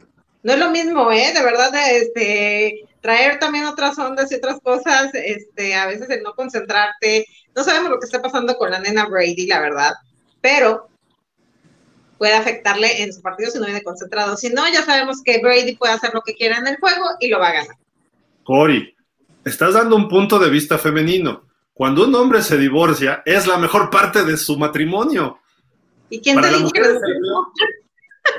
no 0.45 0.53
es 0.53 0.59
lo 0.61 0.71
mismo, 0.71 1.11
¿eh? 1.11 1.33
De 1.35 1.43
verdad, 1.43 1.73
este, 1.91 2.85
traer 3.05 3.39
también 3.39 3.67
otras 3.67 3.99
ondas 3.99 4.33
y 4.33 4.37
otras 4.37 4.59
cosas, 4.63 5.11
este, 5.13 5.75
a 5.75 5.87
veces 5.87 6.09
el 6.09 6.23
no 6.23 6.33
concentrarte, 6.33 7.27
no 7.55 7.63
sabemos 7.63 7.91
lo 7.91 7.99
que 7.99 8.07
está 8.07 8.23
pasando 8.23 8.57
con 8.57 8.71
la 8.71 8.79
nena 8.79 9.05
Brady, 9.05 9.47
la 9.47 9.61
verdad, 9.61 9.93
pero 10.41 10.89
puede 12.17 12.33
afectarle 12.33 13.03
en 13.03 13.13
su 13.13 13.21
partido 13.21 13.51
si 13.51 13.59
no 13.59 13.67
viene 13.67 13.83
concentrado. 13.83 14.39
Si 14.39 14.49
no, 14.49 14.67
ya 14.73 14.83
sabemos 14.87 15.21
que 15.23 15.39
Brady 15.43 15.77
puede 15.77 15.93
hacer 15.93 16.15
lo 16.15 16.23
que 16.23 16.35
quiera 16.35 16.57
en 16.57 16.67
el 16.67 16.79
juego 16.79 17.05
y 17.21 17.29
lo 17.29 17.39
va 17.39 17.49
a 17.49 17.53
ganar. 17.53 17.77
Cory, 18.43 18.97
estás 19.45 19.75
dando 19.75 19.97
un 19.97 20.09
punto 20.09 20.39
de 20.39 20.49
vista 20.49 20.79
femenino. 20.79 21.45
Cuando 21.75 22.07
un 22.07 22.15
hombre 22.15 22.41
se 22.41 22.57
divorcia, 22.57 23.23
es 23.27 23.47
la 23.47 23.59
mejor 23.59 23.91
parte 23.91 24.25
de 24.25 24.39
su 24.39 24.57
matrimonio. 24.57 25.41
¿Y 26.09 26.23
quién 26.23 26.41
te 26.41 26.49
dice 26.49 26.57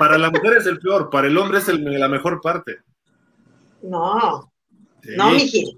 para 0.00 0.18
la 0.18 0.30
mujer 0.30 0.56
es 0.56 0.66
el 0.66 0.80
peor, 0.80 1.08
para 1.08 1.28
el 1.28 1.38
hombre 1.38 1.58
es 1.58 1.68
la 1.68 2.08
mejor 2.08 2.40
parte. 2.40 2.80
No, 3.82 4.50
no, 5.16 5.30
Miguel. 5.32 5.76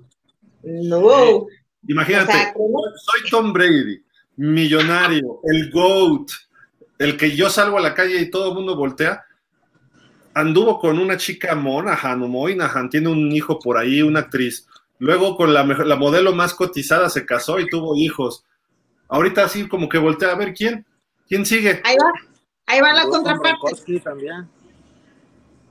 No. 0.63 1.47
Imagínate, 1.87 2.33
soy 2.55 3.31
Tom 3.31 3.53
Brady, 3.53 4.03
millonario, 4.37 5.41
el 5.45 5.71
GOAT, 5.71 6.31
el 6.99 7.17
que 7.17 7.35
yo 7.35 7.49
salgo 7.49 7.79
a 7.79 7.83
la 7.83 7.95
calle 7.95 8.21
y 8.21 8.31
todo 8.31 8.49
el 8.49 8.55
mundo 8.55 8.77
voltea. 8.77 9.25
Anduvo 10.35 10.79
con 10.79 10.99
una 10.99 11.17
chica 11.17 11.55
Monahan 11.55 12.23
o 12.23 12.29
Moynahan, 12.29 12.91
tiene 12.91 13.09
un 13.09 13.33
hijo 13.33 13.59
por 13.59 13.79
ahí, 13.79 14.03
una 14.03 14.21
actriz. 14.21 14.67
Luego 14.99 15.37
con 15.37 15.55
la, 15.55 15.65
la 15.65 15.97
modelo 15.97 16.35
más 16.35 16.55
cotizada 16.55 17.09
se 17.09 17.25
casó 17.25 17.59
y 17.59 17.69
tuvo 17.69 17.97
hijos. 17.97 18.45
Ahorita 19.09 19.45
así 19.45 19.67
como 19.67 19.89
que 19.89 19.99
voltea 19.99 20.33
a 20.33 20.37
ver 20.37 20.53
quién, 20.53 20.85
quién 21.27 21.47
sigue. 21.47 21.81
Ahí 21.85 21.97
va. 21.97 22.13
Ahí 22.67 22.81
va 22.81 22.93
la 22.93 23.07
contraparte. 23.07 24.01
También. 24.01 24.49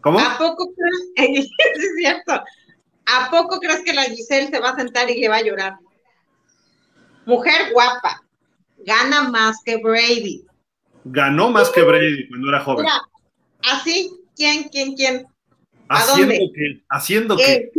¿Cómo? 0.02 0.20
¿A 0.20 0.38
poco 0.38 0.70
es 1.16 1.50
cierto. 1.98 2.44
¿A 3.08 3.30
poco 3.32 3.60
crees 3.60 3.84
que 3.84 3.94
la 3.94 4.04
Giselle 4.04 4.50
se 4.50 4.60
va 4.60 4.70
a 4.70 4.76
sentar 4.76 5.10
y 5.10 5.20
le 5.20 5.30
va 5.30 5.38
a 5.38 5.42
llorar? 5.42 5.78
Mujer 7.26 7.72
guapa, 7.72 8.22
gana 8.80 9.30
más 9.30 9.58
que 9.64 9.78
Brady. 9.78 10.46
Ganó 11.06 11.50
más 11.50 11.70
que 11.70 11.84
Brady 11.84 12.28
cuando 12.28 12.50
era 12.50 12.60
joven. 12.62 12.86
Mira, 12.86 13.02
así, 13.72 14.12
¿quién, 14.36 14.68
quién, 14.70 14.94
quién? 14.96 15.26
¿A 15.88 16.00
haciendo 16.00 16.34
dónde? 16.34 16.52
que, 16.54 16.84
haciendo 16.90 17.38
que. 17.38 17.72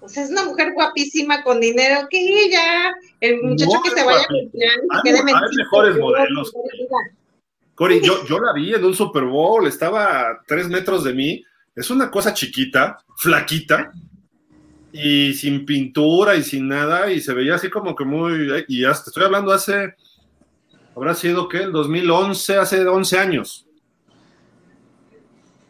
Pues 0.00 0.16
es 0.16 0.30
una 0.30 0.44
mujer 0.44 0.72
guapísima 0.72 1.44
con 1.44 1.60
dinero 1.60 2.08
que 2.08 2.18
ella, 2.18 2.92
el 3.20 3.42
muchacho 3.42 3.80
que 3.84 3.90
se 3.90 4.02
vaya 4.02 4.22
a 4.22 4.26
cumpleaños, 4.26 4.84
hay, 5.04 5.56
mejores 5.56 5.96
modelos. 5.98 6.52
Cory, 7.74 8.00
yo, 8.00 8.26
yo 8.26 8.40
la 8.40 8.52
vi 8.54 8.74
en 8.74 8.84
un 8.84 8.94
Super 8.94 9.24
Bowl, 9.24 9.66
estaba 9.66 10.30
a 10.30 10.42
tres 10.46 10.68
metros 10.68 11.04
de 11.04 11.12
mí. 11.12 11.44
Es 11.74 11.90
una 11.90 12.10
cosa 12.10 12.34
chiquita, 12.34 12.98
flaquita, 13.16 13.92
y 14.92 15.34
sin 15.34 15.64
pintura 15.64 16.34
y 16.36 16.42
sin 16.42 16.68
nada, 16.68 17.10
y 17.12 17.20
se 17.20 17.32
veía 17.32 17.54
así 17.54 17.70
como 17.70 17.94
que 17.94 18.04
muy. 18.04 18.64
Y 18.68 18.84
hasta 18.84 19.10
estoy 19.10 19.24
hablando 19.24 19.52
hace. 19.52 19.94
Habrá 20.94 21.14
sido 21.14 21.48
que 21.48 21.58
el 21.58 21.72
2011, 21.72 22.56
hace 22.56 22.86
11 22.86 23.18
años. 23.18 23.66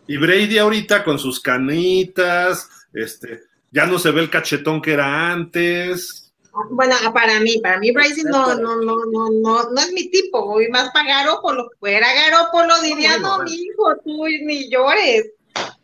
Y 0.07 0.17
Brady 0.17 0.59
ahorita 0.59 1.05
con 1.05 1.19
sus 1.19 1.39
canitas, 1.39 2.69
este, 2.93 3.43
ya 3.71 3.87
no 3.87 3.99
se 3.99 4.11
ve 4.11 4.23
el 4.23 4.31
cachetón 4.31 4.83
que 4.83 4.95
era 4.95 5.31
antes. 5.31 6.33
Bueno, 6.71 6.97
para 7.15 7.39
mí, 7.39 7.59
para 7.59 7.79
mí 7.79 7.93
Bryce 7.93 8.25
no, 8.25 8.57
no, 8.57 8.77
no, 8.81 9.05
no, 9.05 9.31
no, 9.31 9.71
no 9.71 9.81
es 9.81 9.93
mi 9.93 10.11
tipo, 10.11 10.45
voy 10.47 10.69
más 10.69 10.91
para 10.91 11.23
Garópolo. 11.23 11.71
Fuera 11.79 12.09
Garópolo, 12.13 12.81
diría, 12.81 13.19
no, 13.19 13.45
mi 13.45 13.53
hijo, 13.53 13.97
tú 14.05 14.25
ni 14.45 14.69
llores. 14.69 15.31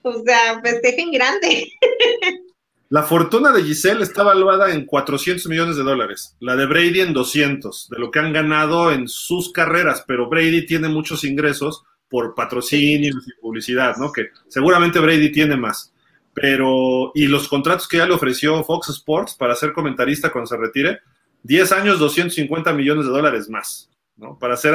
O 0.02 0.22
sea, 0.24 0.60
festejen 0.62 1.10
grande. 1.10 1.72
La 2.88 3.02
fortuna 3.02 3.50
de 3.50 3.64
Giselle 3.64 4.04
está 4.04 4.22
evaluada 4.22 4.72
en 4.72 4.86
400 4.86 5.48
millones 5.48 5.76
de 5.76 5.82
dólares, 5.82 6.36
la 6.38 6.54
de 6.54 6.66
Brady 6.66 7.00
en 7.00 7.12
200, 7.12 7.88
de 7.90 7.98
lo 7.98 8.12
que 8.12 8.20
han 8.20 8.32
ganado 8.32 8.92
en 8.92 9.08
sus 9.08 9.50
carreras, 9.50 10.04
pero 10.06 10.28
Brady 10.28 10.66
tiene 10.66 10.88
muchos 10.88 11.24
ingresos 11.24 11.82
por 12.08 12.36
patrocinios 12.36 13.26
y 13.26 13.40
publicidad, 13.40 13.96
¿no? 13.96 14.12
Que 14.12 14.28
seguramente 14.46 15.00
Brady 15.00 15.32
tiene 15.32 15.56
más 15.56 15.92
pero 16.36 17.12
y 17.14 17.26
los 17.28 17.48
contratos 17.48 17.88
que 17.88 17.96
ya 17.96 18.04
le 18.04 18.12
ofreció 18.12 18.62
Fox 18.62 18.90
Sports 18.90 19.34
para 19.36 19.54
ser 19.54 19.72
comentarista 19.72 20.30
cuando 20.30 20.46
se 20.46 20.58
retire, 20.58 20.98
10 21.44 21.72
años, 21.72 21.98
250 21.98 22.74
millones 22.74 23.06
de 23.06 23.10
dólares 23.10 23.48
más, 23.48 23.90
¿no? 24.16 24.38
Para 24.38 24.52
hacer 24.52 24.74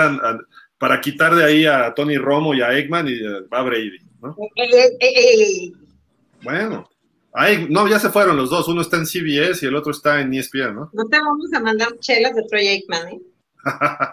para 0.80 1.00
quitar 1.00 1.36
de 1.36 1.46
ahí 1.46 1.66
a 1.68 1.94
Tony 1.94 2.18
Romo 2.18 2.56
y 2.56 2.64
a 2.64 2.76
Eggman 2.76 3.08
y 3.08 3.20
a 3.52 3.62
Brady, 3.62 4.00
¿no? 4.22 4.36
Bueno, 6.44 6.90
no, 7.70 7.88
ya 7.88 8.00
se 8.00 8.10
fueron 8.10 8.38
los 8.38 8.50
dos, 8.50 8.68
uno 8.68 8.82
está 8.82 8.98
en 8.98 9.06
CBS 9.06 9.64
y 9.64 9.68
el 9.68 9.76
otro 9.76 9.92
está 9.92 10.22
en 10.22 10.34
ESPN, 10.34 10.76
¿no? 10.76 10.90
No 10.94 11.06
te 11.08 11.20
vamos 11.20 11.54
a 11.54 11.60
mandar 11.60 11.98
chelas 12.00 12.36
de 12.36 12.44
Troy 12.44 12.68
Aikman, 12.68 13.08
¿eh? 13.10 13.22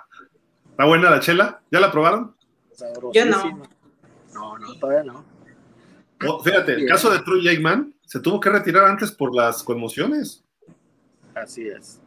¿Está 0.70 0.84
buena 0.84 1.10
la 1.10 1.20
chela? 1.20 1.60
¿Ya 1.70 1.80
la 1.80 1.90
probaron? 1.90 2.34
Yo 3.12 3.26
no. 3.26 3.68
No, 4.32 4.58
no, 4.58 4.74
todavía 4.78 5.12
no. 5.12 5.24
Oh, 6.26 6.42
fíjate, 6.42 6.74
el 6.74 6.86
caso 6.86 7.10
de 7.10 7.20
Troy 7.20 7.48
Aikman 7.48 7.94
se 8.04 8.20
tuvo 8.20 8.40
que 8.40 8.50
retirar 8.50 8.84
antes 8.84 9.10
por 9.10 9.34
las 9.34 9.62
conmociones. 9.62 10.44
Así 11.34 11.66
es. 11.66 12.00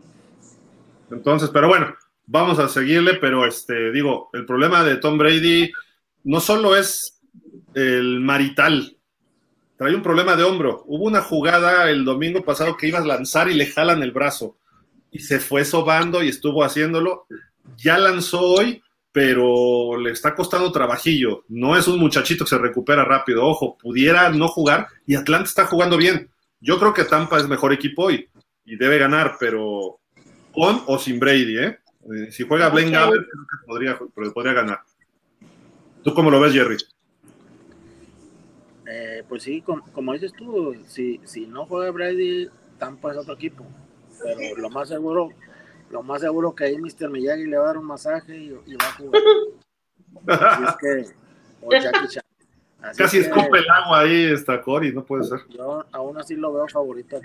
Entonces, 1.09 1.49
pero 1.49 1.67
bueno, 1.67 1.95
vamos 2.25 2.59
a 2.59 2.69
seguirle, 2.69 3.15
pero 3.15 3.45
este, 3.45 3.91
digo, 3.91 4.29
el 4.33 4.45
problema 4.45 4.83
de 4.83 4.95
Tom 4.97 5.17
Brady 5.17 5.71
no 6.23 6.39
solo 6.39 6.75
es 6.75 7.20
el 7.73 8.19
marital, 8.19 8.97
trae 9.77 9.95
un 9.95 10.03
problema 10.03 10.35
de 10.35 10.43
hombro. 10.43 10.83
Hubo 10.87 11.05
una 11.05 11.21
jugada 11.21 11.89
el 11.89 12.05
domingo 12.05 12.43
pasado 12.43 12.77
que 12.77 12.87
iba 12.87 12.99
a 12.99 13.05
lanzar 13.05 13.49
y 13.49 13.55
le 13.55 13.67
jalan 13.67 14.03
el 14.03 14.11
brazo 14.11 14.57
y 15.11 15.19
se 15.19 15.39
fue 15.39 15.65
sobando 15.65 16.23
y 16.23 16.29
estuvo 16.29 16.63
haciéndolo. 16.63 17.25
Ya 17.77 17.97
lanzó 17.97 18.41
hoy, 18.41 18.81
pero 19.11 19.97
le 19.97 20.11
está 20.11 20.33
costando 20.33 20.71
trabajillo. 20.71 21.43
No 21.49 21.77
es 21.77 21.87
un 21.87 21.99
muchachito 21.99 22.45
que 22.45 22.49
se 22.49 22.57
recupera 22.57 23.03
rápido. 23.03 23.45
Ojo, 23.45 23.77
pudiera 23.77 24.29
no 24.29 24.47
jugar 24.47 24.87
y 25.05 25.15
Atlanta 25.15 25.49
está 25.49 25.65
jugando 25.65 25.97
bien. 25.97 26.29
Yo 26.59 26.79
creo 26.79 26.93
que 26.93 27.05
Tampa 27.05 27.37
es 27.37 27.47
mejor 27.47 27.73
equipo 27.73 28.03
hoy 28.03 28.29
y 28.63 28.75
debe 28.77 28.97
ganar, 28.99 29.35
pero 29.39 29.99
con 30.53 30.83
o 30.85 30.97
sin 30.99 31.19
Brady, 31.19 31.57
¿eh? 31.57 31.79
eh 32.13 32.31
si 32.31 32.47
juega 32.47 32.69
Blaine 32.69 32.91
Gabbert, 32.91 33.27
creo 33.29 33.45
que 33.49 33.65
podría, 33.65 33.99
podría 34.33 34.53
ganar. 34.53 34.79
¿Tú 36.03 36.13
cómo 36.13 36.31
lo 36.31 36.39
ves, 36.39 36.53
Jerry? 36.53 36.77
Eh, 38.93 39.23
pues 39.29 39.43
sí, 39.43 39.61
como, 39.61 40.13
dices 40.13 40.33
tú, 40.33 40.75
si, 40.85 41.21
si 41.23 41.47
no 41.47 41.65
juega 41.65 41.91
Brady, 41.91 42.49
Tampa 42.77 43.11
es 43.11 43.17
otro 43.17 43.35
equipo. 43.35 43.65
Pero 44.21 44.57
lo 44.57 44.69
más 44.69 44.89
seguro, 44.89 45.29
lo 45.89 46.03
más 46.03 46.19
seguro 46.19 46.53
que 46.53 46.65
ahí 46.65 46.77
Mr. 46.77 47.09
Miyagi 47.09 47.45
le 47.45 47.57
va 47.57 47.63
a 47.63 47.67
dar 47.67 47.77
un 47.77 47.85
masaje 47.85 48.35
y, 48.35 48.49
va 48.49 48.85
a 48.85 48.93
jugar. 48.93 49.21
Así 50.27 50.63
es 50.63 50.75
que, 50.75 51.15
o 51.61 51.71
Jackie 51.71 52.07
Chan. 52.09 52.23
Casi 52.97 53.19
escupe 53.19 53.59
el 53.59 53.69
agua 53.69 54.01
ahí 54.01 54.25
está 54.25 54.61
Cory, 54.61 54.91
no 54.91 55.05
puede 55.05 55.23
ser. 55.23 55.39
Yo 55.49 55.85
aún 55.93 56.17
así 56.17 56.35
lo 56.35 56.51
veo 56.51 56.67
favorito. 56.67 57.21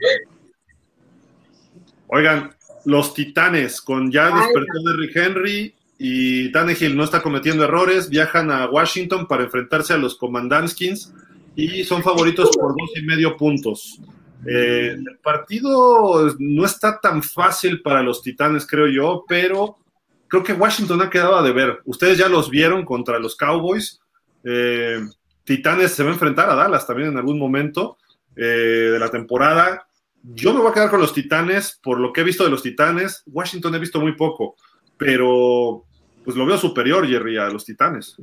Oigan, 2.06 2.54
los 2.84 3.12
Titanes, 3.12 3.80
con 3.80 4.12
ya 4.12 4.26
despertó 4.26 4.82
Derrick 4.84 5.16
Henry 5.16 5.74
y 5.98 6.52
Tannehill 6.52 6.96
no 6.96 7.02
está 7.02 7.22
cometiendo 7.22 7.64
errores, 7.64 8.08
viajan 8.08 8.52
a 8.52 8.70
Washington 8.70 9.26
para 9.26 9.42
enfrentarse 9.42 9.94
a 9.94 9.96
los 9.96 10.14
Commandanskins 10.16 11.12
y 11.56 11.82
son 11.84 12.02
favoritos 12.02 12.50
por 12.56 12.76
dos 12.76 12.90
y 12.94 13.02
medio 13.02 13.36
puntos. 13.36 14.00
Eh, 14.46 14.92
el 14.92 15.18
partido 15.22 16.36
no 16.38 16.64
está 16.64 17.00
tan 17.00 17.22
fácil 17.22 17.82
para 17.82 18.02
los 18.02 18.22
Titanes, 18.22 18.66
creo 18.66 18.86
yo, 18.86 19.24
pero 19.26 19.78
creo 20.28 20.44
que 20.44 20.52
Washington 20.52 21.00
ha 21.02 21.10
quedado 21.10 21.36
a 21.36 21.42
deber. 21.42 21.80
Ustedes 21.84 22.18
ya 22.18 22.28
los 22.28 22.50
vieron 22.50 22.84
contra 22.84 23.18
los 23.18 23.36
Cowboys. 23.36 24.00
Eh, 24.44 25.00
Titanes 25.44 25.92
se 25.92 26.02
va 26.02 26.10
a 26.10 26.12
enfrentar 26.12 26.50
a 26.50 26.54
Dallas 26.54 26.86
también 26.86 27.08
en 27.08 27.16
algún 27.16 27.38
momento 27.38 27.96
eh, 28.36 28.90
de 28.92 28.98
la 28.98 29.10
temporada. 29.10 29.88
Yo 30.22 30.52
me 30.52 30.60
voy 30.60 30.70
a 30.70 30.74
quedar 30.74 30.90
con 30.90 31.00
los 31.00 31.14
Titanes 31.14 31.80
por 31.82 31.98
lo 31.98 32.12
que 32.12 32.20
he 32.20 32.24
visto 32.24 32.44
de 32.44 32.50
los 32.50 32.62
Titanes. 32.62 33.22
Washington 33.26 33.74
he 33.74 33.78
visto 33.78 34.00
muy 34.00 34.12
poco, 34.12 34.56
pero 34.96 35.84
pues 36.24 36.36
lo 36.36 36.44
veo 36.44 36.58
superior, 36.58 37.06
Jerry, 37.06 37.38
a 37.38 37.48
los 37.48 37.64
Titanes. 37.64 38.16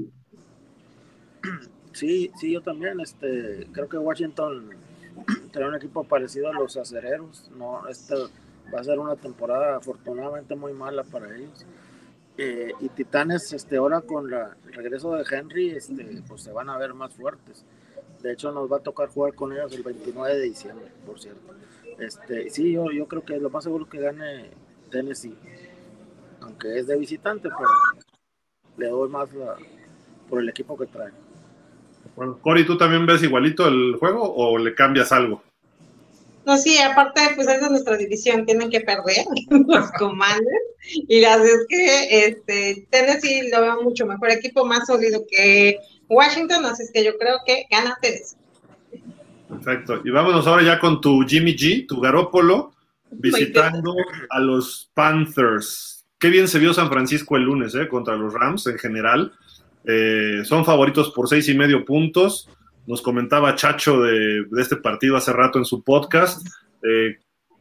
Sí, 1.94 2.32
sí, 2.40 2.52
yo 2.52 2.62
también. 2.62 3.00
Este, 3.00 3.68
creo 3.72 3.88
que 3.88 3.98
Washington 3.98 4.72
tiene 5.52 5.70
un 5.70 5.76
equipo 5.76 6.04
parecido 6.04 6.50
a 6.50 6.54
los 6.54 6.76
acereros. 6.76 7.50
No, 7.58 7.88
este 7.88 8.16
va 8.74 8.80
a 8.80 8.84
ser 8.84 9.00
una 9.00 9.16
temporada 9.16 9.78
afortunadamente 9.78 10.56
muy 10.56 10.74
mala 10.74 11.04
para 11.04 11.36
ellos. 11.36 11.66
Eh, 12.38 12.72
y 12.80 12.90
Titanes, 12.90 13.54
este, 13.54 13.78
ahora 13.78 14.02
con 14.02 14.34
el 14.34 14.74
regreso 14.74 15.14
de 15.14 15.24
Henry, 15.30 15.70
este, 15.70 16.24
pues 16.28 16.42
se 16.42 16.52
van 16.52 16.70
a 16.70 16.78
ver 16.78 16.94
más 16.94 17.14
fuertes. 17.14 17.64
De 18.22 18.32
hecho, 18.32 18.52
nos 18.52 18.72
va 18.72 18.78
a 18.78 18.80
tocar 18.80 19.10
jugar 19.10 19.36
con 19.36 19.54
ellos 19.54 19.72
el 19.74 19.84
29 19.84 20.36
de 20.36 20.42
diciembre, 20.42 20.88
por 21.06 21.20
cierto. 21.20 21.54
Este, 22.00 22.50
sí, 22.50 22.72
yo, 22.72 22.90
yo 22.92 23.08
creo 23.08 23.24
que 23.24 23.38
lo 23.38 23.52
más 23.52 23.66
seguro 23.66 23.88
que 23.88 24.00
gane 24.00 24.50
Tennessee, 24.90 25.38
aunque 26.42 26.80
es 26.80 26.88
de 26.88 26.98
visitante, 26.98 27.50
pero 27.50 27.70
le 28.78 28.88
doy 28.88 29.10
más 29.10 29.30
por 30.28 30.40
el 30.40 30.50
equipo 30.50 30.76
que 30.76 30.88
trae. 30.88 31.12
Bueno, 32.16 32.38
Cory, 32.42 32.66
¿tú 32.66 32.78
también 32.78 33.06
ves 33.06 33.24
igualito 33.24 33.68
el 33.68 33.96
juego 34.00 34.34
o 34.36 34.58
le 34.58 34.76
cambias 34.76 35.12
algo? 35.12 35.42
No, 36.46 36.58
sí, 36.58 36.78
aparte, 36.78 37.22
pues 37.36 37.48
esa 37.48 37.66
es 37.66 37.72
nuestra 37.72 37.96
división, 37.96 38.46
tienen 38.46 38.70
que 38.70 38.82
perder 38.82 39.26
los 39.50 39.92
comandos. 39.94 40.54
Y 41.08 41.22
las 41.22 41.40
es 41.40 41.66
que 41.70 42.26
este, 42.26 42.88
Tennessee 42.90 43.50
lo 43.50 43.62
veo 43.62 43.82
mucho 43.82 44.06
mejor 44.06 44.30
equipo, 44.32 44.66
más 44.66 44.88
sólido 44.88 45.24
que 45.30 45.78
Washington, 46.10 46.66
así 46.66 46.84
es 46.84 46.92
que 46.92 47.04
yo 47.04 47.18
creo 47.18 47.38
que 47.46 47.66
gana 47.72 47.98
Tennessee. 48.02 48.38
Perfecto. 49.48 50.02
Y 50.04 50.10
vámonos 50.10 50.46
ahora 50.48 50.64
ya 50.64 50.80
con 50.80 51.00
tu 51.00 51.22
Jimmy 51.26 51.56
G, 51.56 51.88
tu 51.88 52.02
Garópolo, 52.02 52.74
visitando 53.12 53.96
a 54.30 54.40
los 54.40 54.92
Panthers. 54.94 56.06
Qué 56.20 56.30
bien 56.30 56.48
se 56.48 56.60
vio 56.60 56.74
San 56.74 56.90
Francisco 56.90 57.38
el 57.38 57.44
lunes, 57.44 57.76
¿eh? 57.76 57.88
Contra 57.88 58.16
los 58.16 58.34
Rams 58.34 58.68
en 58.68 58.78
general. 58.78 59.34
Eh, 59.86 60.42
son 60.46 60.66
favoritos 60.66 61.12
por 61.12 61.28
seis 61.28 61.48
y 61.50 61.56
medio 61.56 61.86
puntos. 61.86 62.50
Nos 62.86 63.02
comentaba 63.02 63.56
Chacho 63.56 64.02
de, 64.02 64.46
este 64.58 64.78
partido 64.78 65.18
hace 65.18 65.34
rato 65.34 65.60
en 65.60 65.66
su 65.66 65.84
podcast. 65.84 66.46
Eh, 66.84 67.18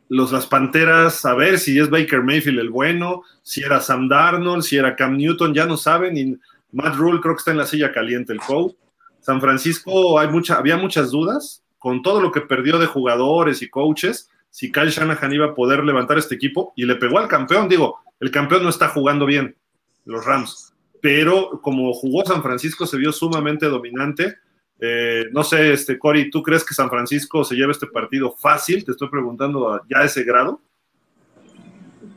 los, 0.09 0.33
las 0.33 0.47
Panteras, 0.47 1.25
a 1.25 1.35
ver 1.35 1.59
si 1.59 1.79
es 1.79 1.89
Baker 1.89 2.23
Mayfield 2.23 2.59
el 2.59 2.71
bueno, 2.71 3.23
si 3.43 3.63
era 3.63 3.81
Sam 3.81 4.09
Darnold, 4.09 4.63
si 4.63 4.77
era 4.77 4.95
Cam 4.95 5.17
Newton, 5.17 5.55
ya 5.55 5.67
no 5.67 5.77
saben. 5.77 6.17
Y 6.17 6.39
Matt 6.73 6.97
Rule 6.97 7.21
creo 7.21 7.35
que 7.35 7.39
está 7.39 7.51
en 7.53 7.59
la 7.59 7.67
silla 7.67 7.93
caliente 7.93 8.33
el 8.33 8.41
coach. 8.41 8.75
San 9.21 9.41
Francisco 9.41 10.19
hay 10.19 10.29
había 10.51 10.77
muchas 10.77 11.11
dudas 11.13 11.63
con 11.79 12.03
todo 12.03 12.21
lo 12.21 12.31
que 12.31 12.41
perdió 12.41 12.79
de 12.79 12.87
jugadores 12.87 13.63
y 13.63 13.69
coaches, 13.69 14.29
si 14.51 14.71
Kyle 14.71 14.91
Shanahan 14.91 15.33
iba 15.33 15.47
a 15.47 15.55
poder 15.55 15.83
levantar 15.83 16.19
este 16.19 16.35
equipo 16.35 16.73
y 16.77 16.85
le 16.85 16.97
pegó 16.97 17.19
al 17.19 17.29
campeón. 17.29 17.69
Digo, 17.69 18.01
el 18.21 18.31
campeón 18.31 18.65
no 18.65 18.69
está 18.69 18.89
jugando 18.89 19.27
bien, 19.27 19.57
los 20.05 20.25
Rams 20.25 20.72
pero 21.03 21.61
como 21.61 21.93
jugó 21.93 22.25
San 22.25 22.45
Francisco 22.45 22.87
se 22.87 22.97
vio 22.97 23.13
sumamente 23.13 23.67
dominante. 23.67 24.37
Eh, 24.81 25.25
no 25.33 25.43
sé, 25.43 25.73
este, 25.73 25.99
Cory, 25.99 26.31
¿tú 26.31 26.45
crees 26.45 26.65
que 26.65 26.75
San 26.75 26.89
Francisco 26.89 27.45
se 27.45 27.57
lleva 27.57 27.73
este 27.73 27.89
partido 27.89 28.31
fácil? 28.31 28.85
Te 28.85 28.93
estoy 28.93 29.11
preguntando 29.11 29.81
ya 29.91 29.99
a 29.99 30.05
ese 30.05 30.23
grado. 30.23 30.61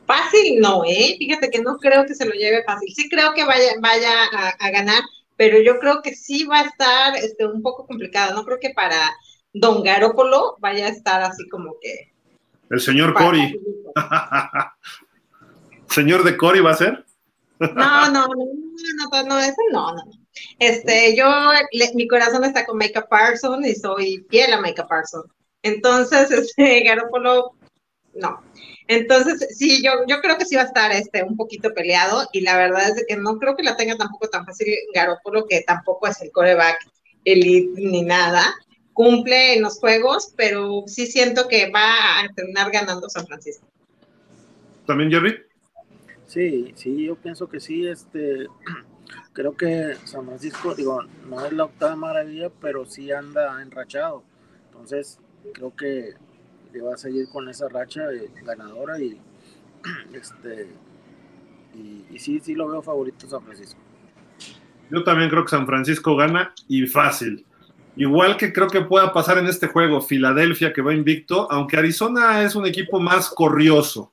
Fácil 0.06 0.60
no, 0.60 0.84
¿eh? 0.84 1.16
Fíjate 1.18 1.50
que 1.50 1.62
no 1.62 1.78
creo 1.78 2.06
que 2.06 2.14
se 2.14 2.26
lo 2.26 2.32
lleve 2.32 2.62
fácil. 2.62 2.88
Sí 2.94 3.08
creo 3.08 3.34
que 3.34 3.44
vaya, 3.44 3.72
vaya 3.80 4.12
a, 4.60 4.70
ganar, 4.70 5.02
pero 5.36 5.60
yo 5.60 5.80
creo 5.80 6.00
que 6.00 6.14
sí 6.14 6.44
va 6.44 6.60
a 6.60 6.66
estar 6.66 7.16
este, 7.16 7.44
un 7.44 7.62
poco 7.62 7.88
complicado. 7.88 8.36
No 8.36 8.44
creo 8.44 8.60
que 8.60 8.70
para 8.70 9.12
Don 9.52 9.82
Garópolo 9.82 10.58
vaya 10.60 10.86
a 10.86 10.90
estar 10.90 11.22
así 11.22 11.48
como 11.48 11.74
que... 11.82 12.12
El 12.70 12.80
señor 12.80 13.14
Cory. 13.14 13.60
¿Señor 15.88 16.22
de 16.22 16.36
Cory 16.36 16.60
va 16.60 16.70
a 16.70 16.76
ser? 16.76 17.06
No, 17.58 18.10
no, 18.10 18.26
no, 18.26 18.26
no, 19.12 19.22
no, 19.24 19.38
eso 19.38 19.62
no, 19.72 19.92
no. 19.94 20.02
Este, 20.58 21.16
yo, 21.16 21.26
mi 21.94 22.06
corazón 22.06 22.44
está 22.44 22.66
con 22.66 22.76
Micah 22.76 23.06
Parsons 23.06 23.66
y 23.66 23.74
soy 23.74 24.26
fiel 24.28 24.52
a 24.52 24.60
Micah 24.60 24.86
Parsons. 24.86 25.30
Entonces, 25.62 26.30
este, 26.30 26.80
Garoppolo, 26.82 27.52
no. 28.14 28.42
Entonces, 28.88 29.56
sí, 29.56 29.82
yo, 29.82 29.92
yo 30.06 30.20
creo 30.20 30.38
que 30.38 30.44
sí 30.44 30.54
va 30.54 30.62
a 30.62 30.66
estar 30.66 30.92
este, 30.92 31.24
un 31.24 31.36
poquito 31.36 31.74
peleado 31.74 32.28
y 32.32 32.40
la 32.42 32.56
verdad 32.56 32.88
es 32.88 33.04
que 33.08 33.16
no 33.16 33.38
creo 33.38 33.56
que 33.56 33.64
la 33.64 33.76
tenga 33.76 33.96
tampoco 33.96 34.28
tan 34.28 34.46
fácil 34.46 34.74
Garoppolo, 34.94 35.46
que 35.46 35.62
tampoco 35.62 36.06
es 36.06 36.20
el 36.22 36.30
coreback 36.30 36.78
elite 37.24 37.80
ni 37.80 38.02
nada. 38.02 38.54
Cumple 38.92 39.54
en 39.54 39.62
los 39.62 39.78
juegos, 39.78 40.32
pero 40.36 40.84
sí 40.86 41.06
siento 41.06 41.48
que 41.48 41.70
va 41.70 42.20
a 42.20 42.28
terminar 42.34 42.70
ganando 42.70 43.10
San 43.10 43.26
Francisco. 43.26 43.66
¿También, 44.86 45.10
Jerry? 45.10 45.45
Sí, 46.26 46.72
sí, 46.74 47.04
yo 47.04 47.16
pienso 47.16 47.48
que 47.48 47.60
sí, 47.60 47.86
este, 47.86 48.46
creo 49.32 49.56
que 49.56 49.94
San 50.04 50.26
Francisco, 50.26 50.74
digo, 50.74 51.02
no 51.28 51.46
es 51.46 51.52
la 51.52 51.64
octava 51.64 51.96
maravilla, 51.96 52.50
pero 52.60 52.84
sí 52.84 53.12
anda 53.12 53.62
enrachado. 53.62 54.24
Entonces, 54.70 55.18
creo 55.54 55.74
que 55.74 56.14
va 56.80 56.94
a 56.94 56.98
seguir 56.98 57.28
con 57.30 57.48
esa 57.48 57.68
racha 57.68 58.02
ganadora 58.44 58.98
y 59.00 59.18
este 60.12 60.68
y, 61.74 62.18
sí, 62.18 62.40
sí 62.42 62.54
lo 62.54 62.68
veo 62.68 62.82
favorito 62.82 63.28
San 63.28 63.42
Francisco. 63.42 63.78
Yo 64.90 65.04
también 65.04 65.28
creo 65.28 65.44
que 65.44 65.50
San 65.50 65.66
Francisco 65.66 66.16
gana 66.16 66.54
y 66.68 66.86
fácil. 66.86 67.44
Igual 67.96 68.36
que 68.36 68.52
creo 68.52 68.68
que 68.68 68.82
pueda 68.82 69.12
pasar 69.12 69.38
en 69.38 69.46
este 69.46 69.66
juego, 69.66 70.00
Filadelfia 70.00 70.72
que 70.72 70.82
va 70.82 70.94
invicto, 70.94 71.50
aunque 71.50 71.76
Arizona 71.76 72.42
es 72.42 72.54
un 72.54 72.66
equipo 72.66 73.00
más 73.00 73.28
corrioso 73.30 74.12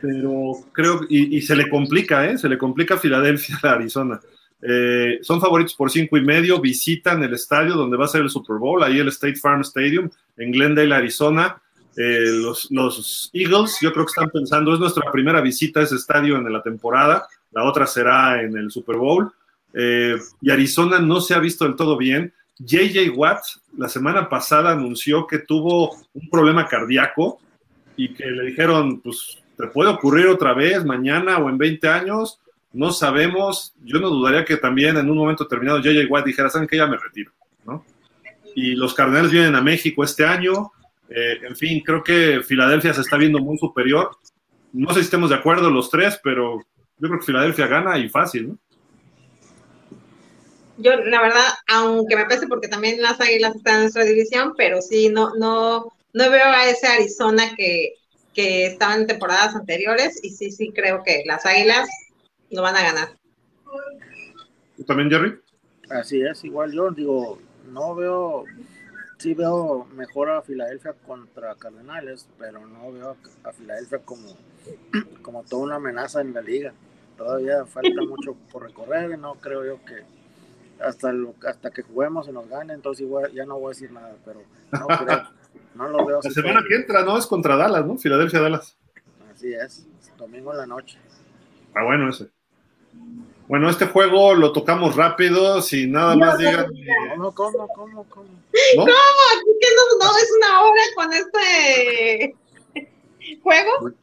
pero 0.00 0.52
creo, 0.72 1.00
y, 1.08 1.40
se 1.42 1.56
le 1.56 1.68
complica, 1.68 2.28
¿eh? 2.28 2.38
Se 2.38 2.48
le 2.48 2.58
complica 2.58 2.98
Filadelfia, 2.98 3.58
a 3.62 3.72
Arizona. 3.72 4.20
Eh, 4.62 5.18
son 5.22 5.40
favoritos 5.40 5.74
por 5.74 5.90
cinco 5.90 6.16
y 6.18 6.22
medio, 6.22 6.60
visitan 6.60 7.22
el 7.22 7.34
estadio 7.34 7.74
donde 7.74 7.96
va 7.96 8.04
a 8.04 8.08
ser 8.08 8.22
el 8.22 8.30
Super 8.30 8.56
Bowl, 8.56 8.82
ahí 8.82 8.98
el 8.98 9.08
State 9.08 9.36
Farm 9.36 9.62
Stadium, 9.62 10.10
en 10.36 10.52
Glendale, 10.52 10.94
Arizona. 10.94 11.60
Eh, 11.96 12.26
los, 12.32 12.70
los, 12.70 13.30
Eagles, 13.32 13.78
yo 13.80 13.92
creo 13.92 14.04
que 14.04 14.10
están 14.10 14.30
pensando, 14.30 14.72
es 14.72 14.80
nuestra 14.80 15.10
primera 15.10 15.40
visita 15.40 15.80
a 15.80 15.82
ese 15.82 15.96
estadio 15.96 16.36
en 16.36 16.50
la 16.52 16.62
temporada, 16.62 17.26
la 17.52 17.64
otra 17.64 17.86
será 17.86 18.42
en 18.42 18.56
el 18.56 18.70
Super 18.70 18.96
Bowl. 18.96 19.32
Eh, 19.72 20.16
y 20.40 20.50
Arizona 20.50 20.98
no 20.98 21.20
se 21.20 21.34
ha 21.34 21.38
visto 21.38 21.64
del 21.64 21.76
todo 21.76 21.96
bien. 21.96 22.32
JJ 22.58 23.10
Watt 23.14 23.42
la 23.76 23.88
semana 23.88 24.28
pasada 24.28 24.72
anunció 24.72 25.26
que 25.26 25.38
tuvo 25.38 25.96
un 26.12 26.28
problema 26.28 26.66
cardíaco 26.66 27.40
y 27.96 28.12
que 28.12 28.26
le 28.26 28.46
dijeron, 28.46 29.00
pues 29.00 29.38
puede 29.68 29.90
ocurrir 29.90 30.26
otra 30.26 30.54
vez 30.54 30.84
mañana 30.84 31.38
o 31.38 31.48
en 31.48 31.58
20 31.58 31.88
años, 31.88 32.40
no 32.72 32.92
sabemos. 32.92 33.74
Yo 33.82 33.98
no 33.98 34.10
dudaría 34.10 34.44
que 34.44 34.56
también 34.56 34.96
en 34.96 35.10
un 35.10 35.18
momento 35.18 35.44
determinado 35.44 35.80
JJ 35.80 36.06
White 36.08 36.28
dijera, 36.28 36.50
¿saben 36.50 36.68
que 36.68 36.76
Ya 36.76 36.86
me 36.86 36.96
retiro, 36.96 37.32
¿no? 37.64 37.84
Y 38.54 38.74
los 38.74 38.94
Cardenales 38.94 39.30
vienen 39.30 39.54
a 39.54 39.60
México 39.60 40.04
este 40.04 40.24
año. 40.24 40.72
Eh, 41.08 41.38
en 41.42 41.56
fin, 41.56 41.82
creo 41.84 42.02
que 42.02 42.40
Filadelfia 42.46 42.94
se 42.94 43.00
está 43.00 43.16
viendo 43.16 43.38
muy 43.38 43.58
superior. 43.58 44.10
No 44.72 44.88
sé 44.90 44.96
si 44.96 45.04
estemos 45.06 45.30
de 45.30 45.36
acuerdo 45.36 45.70
los 45.70 45.90
tres, 45.90 46.20
pero 46.22 46.58
yo 46.98 47.08
creo 47.08 47.18
que 47.18 47.26
Filadelfia 47.26 47.66
gana 47.66 47.98
y 47.98 48.08
fácil, 48.08 48.48
¿no? 48.48 48.58
Yo, 50.78 50.96
la 50.96 51.20
verdad, 51.20 51.44
aunque 51.66 52.16
me 52.16 52.24
pese 52.24 52.46
porque 52.46 52.68
también 52.68 53.02
las 53.02 53.20
Águilas 53.20 53.54
están 53.54 53.74
en 53.76 53.80
nuestra 53.82 54.04
división, 54.04 54.54
pero 54.56 54.80
sí, 54.80 55.10
no, 55.10 55.34
no, 55.36 55.92
no 56.14 56.30
veo 56.30 56.46
a 56.46 56.70
ese 56.70 56.86
Arizona 56.86 57.54
que, 57.54 57.99
que 58.34 58.66
estaban 58.66 59.00
en 59.00 59.06
temporadas 59.06 59.54
anteriores 59.54 60.22
y 60.22 60.30
sí, 60.30 60.50
sí 60.50 60.72
creo 60.72 61.02
que 61.04 61.22
las 61.26 61.44
Águilas 61.46 61.88
no 62.50 62.62
van 62.62 62.76
a 62.76 62.82
ganar. 62.82 63.08
¿Tú 64.76 64.84
también, 64.84 65.10
Jerry? 65.10 65.38
Así 65.90 66.22
es, 66.22 66.44
igual 66.44 66.72
yo 66.72 66.90
digo, 66.90 67.38
no 67.70 67.94
veo, 67.94 68.44
sí 69.18 69.34
veo 69.34 69.86
mejor 69.94 70.30
a 70.30 70.42
Filadelfia 70.42 70.92
contra 70.92 71.54
Cardenales, 71.56 72.28
pero 72.38 72.66
no 72.66 72.92
veo 72.92 73.16
a 73.44 73.52
Filadelfia 73.52 73.98
como, 73.98 74.36
como 75.22 75.42
toda 75.44 75.62
una 75.64 75.74
amenaza 75.76 76.20
en 76.20 76.32
la 76.32 76.40
liga. 76.40 76.72
Todavía 77.16 77.66
falta 77.66 78.00
mucho 78.02 78.34
por 78.50 78.62
recorrer, 78.62 79.18
no 79.18 79.34
creo 79.34 79.64
yo 79.64 79.84
que 79.84 80.04
hasta, 80.82 81.12
hasta 81.46 81.70
que 81.70 81.82
juguemos 81.82 82.28
y 82.28 82.32
nos 82.32 82.48
gane, 82.48 82.72
entonces 82.72 83.04
igual 83.04 83.30
ya 83.32 83.44
no 83.44 83.58
voy 83.58 83.66
a 83.66 83.74
decir 83.74 83.92
nada, 83.92 84.14
pero 84.24 84.42
no 84.72 84.86
creo. 84.86 85.28
No 85.80 85.88
lo 85.88 86.04
veo. 86.04 86.20
La 86.22 86.30
semana 86.30 86.62
que 86.68 86.76
entra, 86.76 87.02
¿no? 87.02 87.16
Es 87.16 87.26
contra 87.26 87.56
Dallas, 87.56 87.86
¿no? 87.86 87.96
Filadelfia, 87.96 88.40
Dallas. 88.40 88.76
Así 89.34 89.54
es, 89.54 89.86
domingo 90.18 90.52
en 90.52 90.58
la 90.58 90.66
noche. 90.66 90.98
Ah, 91.74 91.84
bueno, 91.84 92.10
ese. 92.10 92.28
Bueno, 93.48 93.70
este 93.70 93.86
juego 93.86 94.34
lo 94.34 94.52
tocamos 94.52 94.94
rápido, 94.94 95.62
si 95.62 95.86
nada 95.86 96.14
más 96.16 96.36
digan. 96.36 96.66
¿Cómo, 97.16 97.34
cómo, 97.34 97.68
cómo, 97.68 98.04
cómo? 98.10 98.28
¿No? 98.76 98.82
¿Cómo? 98.82 98.90
¿Qué 99.60 99.68
no, 99.74 100.04
no 100.04 100.18
es 100.18 100.30
una 100.36 100.60
hora 100.62 100.82
con 100.94 101.12
este 101.14 102.36
juego? 103.42 103.94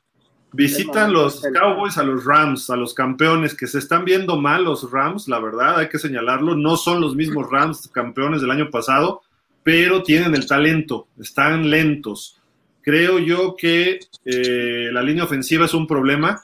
Visitan 0.53 1.13
los 1.13 1.41
Cowboys 1.41 1.99
a 1.99 2.03
los 2.03 2.25
Rams, 2.25 2.71
a 2.71 2.75
los 2.75 2.95
campeones, 2.95 3.55
que 3.55 3.67
se 3.67 3.77
están 3.77 4.03
viendo 4.03 4.35
mal 4.37 4.63
los 4.63 4.89
Rams, 4.89 5.27
la 5.27 5.39
verdad, 5.39 5.77
hay 5.77 5.89
que 5.89 5.99
señalarlo. 5.99 6.55
No 6.55 6.75
son 6.75 7.01
los 7.01 7.15
mismos 7.15 7.47
Rams 7.51 7.87
campeones 7.93 8.41
del 8.41 8.49
año 8.49 8.71
pasado, 8.71 9.21
pero 9.67 10.01
tienen 10.01 10.33
el 10.33 10.47
talento, 10.47 11.09
están 11.19 11.69
lentos. 11.69 12.39
Creo 12.81 13.19
yo 13.19 13.53
que 13.57 13.99
eh, 14.23 14.89
la 14.93 15.03
línea 15.03 15.25
ofensiva 15.25 15.65
es 15.65 15.73
un 15.73 15.85
problema 15.85 16.41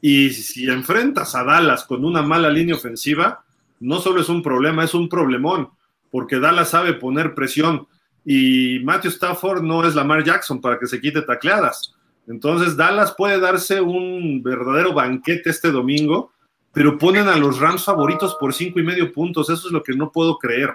y 0.00 0.30
si 0.30 0.68
enfrentas 0.68 1.34
a 1.34 1.42
Dallas 1.42 1.82
con 1.82 2.04
una 2.04 2.22
mala 2.22 2.48
línea 2.48 2.76
ofensiva, 2.76 3.42
no 3.80 3.98
solo 3.98 4.20
es 4.20 4.28
un 4.28 4.40
problema, 4.40 4.84
es 4.84 4.94
un 4.94 5.08
problemón, 5.08 5.70
porque 6.12 6.38
Dallas 6.38 6.70
sabe 6.70 6.92
poner 6.92 7.34
presión 7.34 7.88
y 8.24 8.78
Matthew 8.84 9.10
Stafford 9.10 9.64
no 9.64 9.84
es 9.84 9.96
Lamar 9.96 10.22
Jackson 10.22 10.60
para 10.60 10.78
que 10.78 10.86
se 10.86 11.00
quite 11.00 11.22
tacleadas. 11.22 11.96
Entonces 12.28 12.76
Dallas 12.76 13.16
puede 13.18 13.40
darse 13.40 13.80
un 13.80 14.44
verdadero 14.44 14.92
banquete 14.92 15.50
este 15.50 15.72
domingo, 15.72 16.30
pero 16.72 16.96
ponen 16.98 17.26
a 17.26 17.36
los 17.36 17.58
Rams 17.58 17.82
favoritos 17.82 18.36
por 18.38 18.54
cinco 18.54 18.78
y 18.78 18.84
medio 18.84 19.12
puntos. 19.12 19.50
Eso 19.50 19.66
es 19.66 19.72
lo 19.72 19.82
que 19.82 19.94
no 19.94 20.12
puedo 20.12 20.38
creer. 20.38 20.72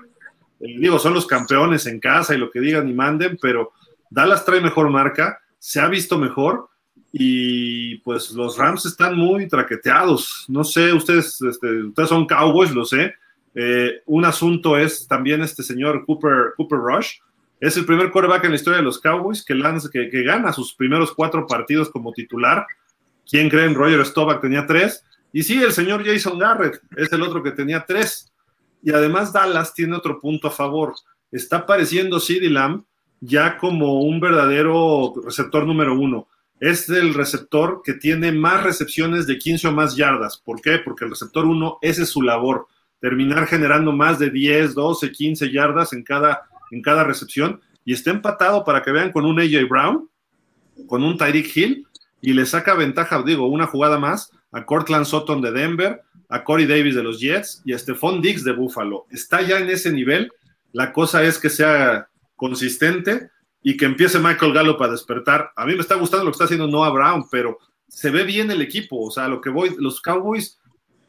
Eh, 0.60 0.77
digo, 0.80 0.99
son 0.99 1.14
los 1.14 1.27
campeones 1.27 1.86
en 1.86 1.99
casa 1.99 2.36
y 2.36 2.38
lo 2.38 2.52
que 2.52 2.60
digan 2.60 2.88
y 2.88 2.94
manden, 2.94 3.38
pero 3.41 3.73
Dallas 4.10 4.45
trae 4.45 4.61
mejor 4.61 4.90
marca, 4.90 5.40
se 5.60 5.80
ha 5.80 5.88
visto 5.88 6.18
mejor 6.18 6.69
y 7.11 7.98
pues 7.99 8.32
los 8.32 8.57
Rams 8.57 8.86
están 8.86 9.18
muy 9.18 9.48
traqueteados. 9.48 10.45
No 10.48 10.64
sé, 10.64 10.91
ustedes, 10.91 11.41
este, 11.41 11.84
ustedes 11.84 12.10
son 12.10 12.26
Cowboys, 12.26 12.72
lo 12.72 12.84
sé. 12.86 13.14
Eh, 13.53 14.02
un 14.06 14.26
asunto 14.26 14.77
es 14.77 15.07
también 15.07 15.41
este 15.41 15.64
señor 15.64 16.06
Cooper, 16.06 16.53
Cooper 16.57 16.80
Rush. 16.80 17.14
Es 17.61 17.77
el 17.77 17.86
primer 17.86 18.11
quarterback 18.11 18.44
en 18.44 18.49
la 18.52 18.57
historia 18.57 18.80
de 18.80 18.84
los 18.84 18.99
Cowboys 18.99 19.45
que, 19.45 19.56
lanza, 19.56 19.90
que, 19.90 20.10
gana 20.23 20.52
sus 20.52 20.73
primeros 20.73 21.14
cuatro 21.14 21.48
partidos 21.48 21.90
como 21.90 22.11
titular. 22.11 22.68
¿Quién 23.30 23.49
creen? 23.49 23.76
Roger 23.76 24.06
Staubach 24.06 24.41
tenía 24.41 24.68
tres. 24.68 25.03
Y 25.32 25.44
sí, 25.44 25.64
el 25.64 25.72
señor 25.72 26.06
Jason 26.06 26.38
Garrett 26.38 26.82
es 26.98 27.11
el 27.14 27.22
otro 27.22 27.41
que 27.41 27.52
tenía 27.52 27.86
tres. 27.86 28.32
Y 28.86 28.91
además 28.91 29.34
Dallas 29.34 29.74
tiene 29.74 29.98
otro 29.98 30.22
punto 30.22 30.48
a 30.48 30.52
favor. 30.52 30.94
Está 31.30 31.57
apareciendo 31.57 32.22
CeeDee 32.22 32.49
Lamb 32.49 32.86
ya 33.20 33.57
como 33.57 34.02
un 34.02 34.22
verdadero 34.22 35.14
receptor 35.26 35.66
número 35.66 35.99
uno 35.99 36.28
es 36.60 36.90
el 36.90 37.14
receptor 37.14 37.82
que 37.84 37.94
tiene 37.94 38.32
más 38.32 38.64
recepciones 38.64 39.28
de 39.28 39.38
15 39.38 39.68
o 39.68 39.72
más 39.72 39.95
yardas. 39.95 40.38
¿Por 40.38 40.62
qué? 40.62 40.80
Porque 40.80 41.06
el 41.06 41.12
receptor 41.12 41.45
1, 41.45 41.80
ese 41.82 42.03
es 42.03 42.10
su 42.10 42.22
labor, 42.22 42.68
terminar 42.99 43.45
generando 43.48 43.91
más 43.91 44.20
de 44.20 44.30
10, 44.30 44.74
12, 44.74 45.12
15 45.12 45.52
yardas 45.52 45.94
en 45.94 46.03
cada, 46.03 46.44
en 46.72 46.82
cada 46.82 47.03
recepción. 47.03 47.62
Y 47.84 47.94
está 47.94 48.12
empatado 48.12 48.64
para 48.64 48.82
que 48.82 48.91
vean 48.91 49.12
con 49.12 49.26
un 49.26 49.40
AJ 49.40 49.68
Brown, 49.68 50.10
con 50.88 51.03
un 51.03 51.18
Tyreek 51.18 51.56
Hill, 51.56 51.88
y 52.22 52.34
le 52.34 52.45
saca 52.45 52.74
ventaja, 52.74 53.22
digo, 53.22 53.48
una 53.48 53.68
jugada 53.68 53.99
más 53.99 54.32
a 54.52 54.66
Cortland 54.66 55.06
Sutton 55.06 55.41
de 55.41 55.52
Denver, 55.52 56.02
a 56.30 56.43
Corey 56.43 56.65
Davis 56.65 56.95
de 56.95 57.03
los 57.03 57.19
Jets 57.19 57.61
y 57.65 57.73
a 57.73 57.80
Stephon 57.80 58.22
Diggs 58.22 58.43
de 58.43 58.53
Buffalo. 58.53 59.06
Está 59.10 59.41
ya 59.41 59.60
en 59.60 59.69
ese 59.69 59.91
nivel. 59.91 60.31
La 60.72 60.91
cosa 60.91 61.23
es 61.23 61.38
que 61.38 61.49
sea 61.49 62.10
consistente 62.35 63.30
y 63.61 63.77
que 63.77 63.85
empiece 63.85 64.19
Michael 64.19 64.53
Gallup 64.53 64.81
a 64.84 64.89
despertar. 64.89 65.52
A 65.56 65.65
mí 65.65 65.73
me 65.73 65.81
está 65.81 65.95
gustando 65.95 66.26
lo 66.26 66.31
que 66.31 66.35
está 66.35 66.45
haciendo 66.45 66.68
Noah 66.68 66.91
Brown, 66.91 67.26
pero 67.31 67.57
se 67.88 68.11
ve 68.11 68.23
bien 68.23 68.52
el 68.52 68.61
equipo. 68.61 69.02
O 69.02 69.11
sea, 69.11 69.27
lo 69.27 69.41
que 69.41 69.49
voy, 69.49 69.76
los 69.80 70.02
Cowboys, 70.02 70.60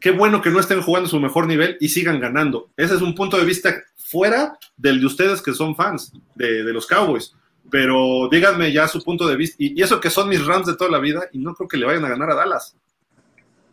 qué 0.01 0.11
bueno 0.11 0.41
que 0.41 0.51
no 0.51 0.61
estén 0.61 0.81
jugando 0.81 1.09
su 1.09 1.21
mejor 1.21 1.47
nivel 1.47 1.77
y 1.81 1.89
sigan 1.89 2.21
ganando. 2.21 2.71
Ese 2.77 2.95
es 2.95 3.03
un 3.03 3.15
punto 3.15 3.37
de 3.37 3.45
vista 3.45 3.75
fuera 3.97 4.57
del 4.77 5.01
de 5.01 5.07
ustedes 5.07 5.43
que 5.43 5.53
son 5.53 5.75
fans 5.75 6.13
de, 6.35 6.63
los 6.73 6.87
Cowboys. 6.87 7.35
Pero 7.71 8.29
díganme 8.31 8.73
ya 8.73 8.87
su 8.87 9.03
punto 9.03 9.27
de 9.27 9.37
vista. 9.37 9.57
Y, 9.59 9.83
eso 9.83 10.01
que 10.01 10.11
son 10.11 10.29
mis 10.29 10.45
Rams 10.47 10.67
de 10.67 10.77
toda 10.77 10.91
la 10.91 10.99
vida, 10.99 11.29
y 11.33 11.39
no 11.39 11.55
creo 11.55 11.69
que 11.69 11.77
le 11.77 11.87
vayan 11.87 12.05
a 12.05 12.09
ganar 12.09 12.31
a 12.31 12.37
Dallas. 12.37 12.77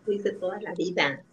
Dice 0.08 0.32
toda 0.32 0.60
la 0.60 0.74
vida. 0.74 1.24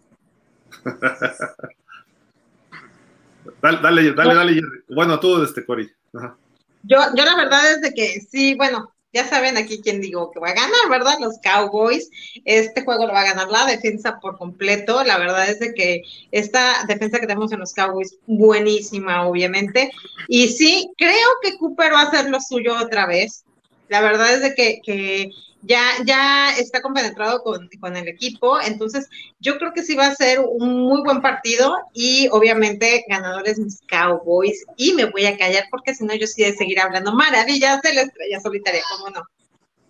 Dale, 3.61 3.79
dale, 3.81 4.13
dale, 4.13 4.35
dale, 4.35 4.61
Bueno, 4.89 5.19
tú, 5.19 5.43
este. 5.43 5.65
Ajá. 6.13 6.37
Yo, 6.83 6.97
yo 7.15 7.25
la 7.25 7.35
verdad 7.35 7.71
es 7.71 7.81
de 7.81 7.93
que 7.93 8.21
sí, 8.21 8.55
bueno, 8.55 8.91
ya 9.13 9.27
saben 9.27 9.57
aquí 9.57 9.81
quién 9.81 10.01
digo 10.01 10.31
que 10.31 10.39
va 10.39 10.49
a 10.49 10.53
ganar, 10.53 10.89
¿verdad? 10.89 11.19
Los 11.19 11.37
Cowboys. 11.43 12.09
Este 12.45 12.83
juego 12.83 13.07
lo 13.07 13.13
va 13.13 13.21
a 13.21 13.25
ganar 13.25 13.49
la 13.49 13.65
defensa 13.65 14.19
por 14.19 14.37
completo. 14.37 15.03
La 15.03 15.17
verdad 15.17 15.49
es 15.49 15.59
de 15.59 15.73
que 15.73 16.01
esta 16.31 16.85
defensa 16.87 17.19
que 17.19 17.27
tenemos 17.27 17.51
en 17.51 17.59
los 17.59 17.73
Cowboys, 17.73 18.17
buenísima, 18.25 19.27
obviamente. 19.27 19.91
Y 20.27 20.47
sí, 20.47 20.91
creo 20.97 21.27
que 21.41 21.57
Cooper 21.57 21.93
va 21.93 22.01
a 22.01 22.07
hacer 22.07 22.29
lo 22.29 22.39
suyo 22.39 22.75
otra 22.77 23.05
vez. 23.05 23.43
La 23.89 24.01
verdad 24.01 24.33
es 24.33 24.41
de 24.41 24.55
que, 24.55 24.79
que 24.81 25.29
ya, 25.61 25.81
ya 26.05 26.49
está 26.57 26.81
compenetrado 26.81 27.43
con, 27.43 27.69
con, 27.79 27.95
el 27.95 28.07
equipo, 28.07 28.59
entonces 28.61 29.09
yo 29.39 29.57
creo 29.57 29.73
que 29.73 29.83
sí 29.83 29.95
va 29.95 30.07
a 30.07 30.15
ser 30.15 30.39
un 30.39 30.81
muy 30.81 31.01
buen 31.01 31.21
partido 31.21 31.75
y 31.93 32.27
obviamente 32.31 33.05
ganadores 33.07 33.59
mis 33.59 33.81
Cowboys 33.87 34.65
y 34.77 34.93
me 34.93 35.05
voy 35.05 35.25
a 35.25 35.37
callar 35.37 35.65
porque 35.69 35.93
si 35.93 36.05
no 36.05 36.15
yo 36.15 36.27
sí 36.27 36.43
de 36.43 36.53
seguir 36.53 36.79
hablando 36.79 37.13
maravillas 37.13 37.81
de 37.81 37.93
la 37.93 38.01
estrella 38.01 38.39
solitaria, 38.39 38.81
¿cómo 38.89 39.09
no? 39.09 39.21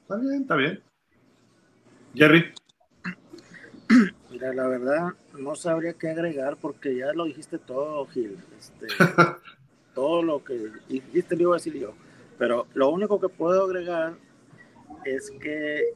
Está 0.02 0.18
bien, 0.18 0.42
está 0.42 0.56
bien. 0.56 0.84
Jerry. 2.14 2.54
Mira, 4.30 4.54
la 4.54 4.68
verdad 4.68 5.08
no 5.38 5.56
sabría 5.56 5.94
qué 5.94 6.10
agregar 6.10 6.58
porque 6.58 6.96
ya 6.96 7.14
lo 7.14 7.26
dijiste 7.26 7.58
todo, 7.58 8.06
Gil. 8.08 8.38
Este, 8.60 8.88
todo 9.96 10.22
lo 10.22 10.44
que 10.44 10.72
dijiste 10.88 11.36
lo 11.36 11.42
iba 11.44 11.56
a 11.56 11.58
decir 11.58 11.78
yo. 11.78 11.94
Pero 12.38 12.68
lo 12.74 12.90
único 12.90 13.20
que 13.20 13.30
puedo 13.30 13.66
agregar 13.66 14.16
es 15.06 15.32
que 15.32 15.94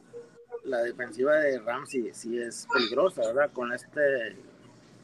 la 0.66 0.80
defensiva 0.80 1.36
de 1.36 1.60
Ramsey 1.60 2.10
sí 2.14 2.40
es 2.40 2.68
peligrosa, 2.74 3.22
¿verdad? 3.22 3.52
Con 3.54 3.72
este, 3.72 4.36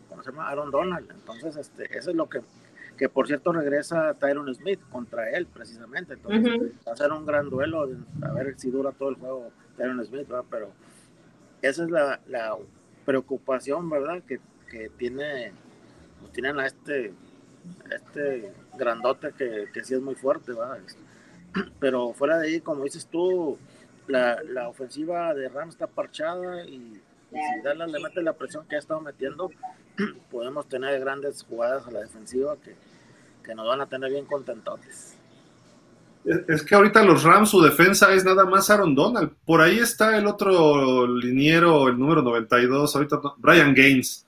¿cómo 0.09 0.23
se 0.23 0.31
llama? 0.31 0.49
Aaron 0.49 0.71
Donald. 0.71 1.09
Entonces, 1.11 1.55
este, 1.55 1.85
eso 1.97 2.09
es 2.09 2.15
lo 2.15 2.27
que, 2.27 2.41
que 2.97 3.09
por 3.09 3.27
cierto 3.27 3.51
regresa 3.51 4.13
Tyron 4.15 4.53
Smith 4.53 4.79
contra 4.91 5.29
él, 5.29 5.45
precisamente. 5.45 6.13
Entonces, 6.13 6.73
va 6.87 6.93
a 6.93 6.97
ser 6.97 7.11
un 7.11 7.25
gran 7.25 7.49
duelo, 7.49 7.87
a 8.23 8.31
ver 8.33 8.59
si 8.59 8.71
dura 8.71 8.91
todo 8.91 9.09
el 9.09 9.15
juego 9.15 9.51
Tyron 9.77 10.03
Smith, 10.05 10.27
¿verdad? 10.27 10.45
Pero 10.49 10.71
esa 11.61 11.83
es 11.83 11.91
la, 11.91 12.19
la 12.27 12.57
preocupación, 13.05 13.89
¿verdad? 13.89 14.23
Que, 14.23 14.39
que 14.69 14.89
tiene, 14.89 15.51
pues, 16.19 16.33
tienen 16.33 16.59
a 16.59 16.65
este, 16.65 17.13
este 17.91 18.51
grandote 18.77 19.31
que, 19.37 19.67
que 19.71 19.83
sí 19.83 19.93
es 19.93 20.01
muy 20.01 20.15
fuerte, 20.15 20.53
¿verdad? 20.53 20.79
Pero 21.79 22.13
fuera 22.13 22.39
de 22.39 22.47
ahí, 22.47 22.61
como 22.61 22.83
dices 22.83 23.05
tú, 23.05 23.59
la, 24.11 24.41
la 24.43 24.67
ofensiva 24.67 25.33
de 25.33 25.49
Rams 25.49 25.73
está 25.75 25.87
parchada 25.87 26.63
y, 26.65 27.01
si 27.31 27.61
Dallas 27.63 27.89
le 27.89 27.99
mete 28.01 28.21
la 28.21 28.33
presión 28.33 28.65
que 28.67 28.75
ha 28.75 28.79
estado 28.79 28.99
metiendo, 28.99 29.49
podemos 30.31 30.67
tener 30.67 30.99
grandes 30.99 31.43
jugadas 31.43 31.87
a 31.87 31.91
la 31.91 32.01
defensiva 32.01 32.57
que, 32.61 32.75
que 33.43 33.55
nos 33.55 33.65
van 33.65 33.81
a 33.81 33.87
tener 33.87 34.11
bien 34.11 34.25
contentotes. 34.25 35.17
Es 36.47 36.61
que 36.63 36.75
ahorita 36.75 37.03
los 37.03 37.23
Rams, 37.23 37.49
su 37.49 37.61
defensa 37.61 38.13
es 38.13 38.23
nada 38.23 38.45
más 38.45 38.69
Aaron 38.69 38.93
Donald. 38.93 39.31
Por 39.43 39.59
ahí 39.59 39.79
está 39.79 40.17
el 40.17 40.27
otro 40.27 41.07
liniero, 41.07 41.87
el 41.87 41.97
número 41.97 42.21
92, 42.21 42.95
ahorita 42.95 43.19
Brian 43.37 43.73
Gaines, 43.73 44.27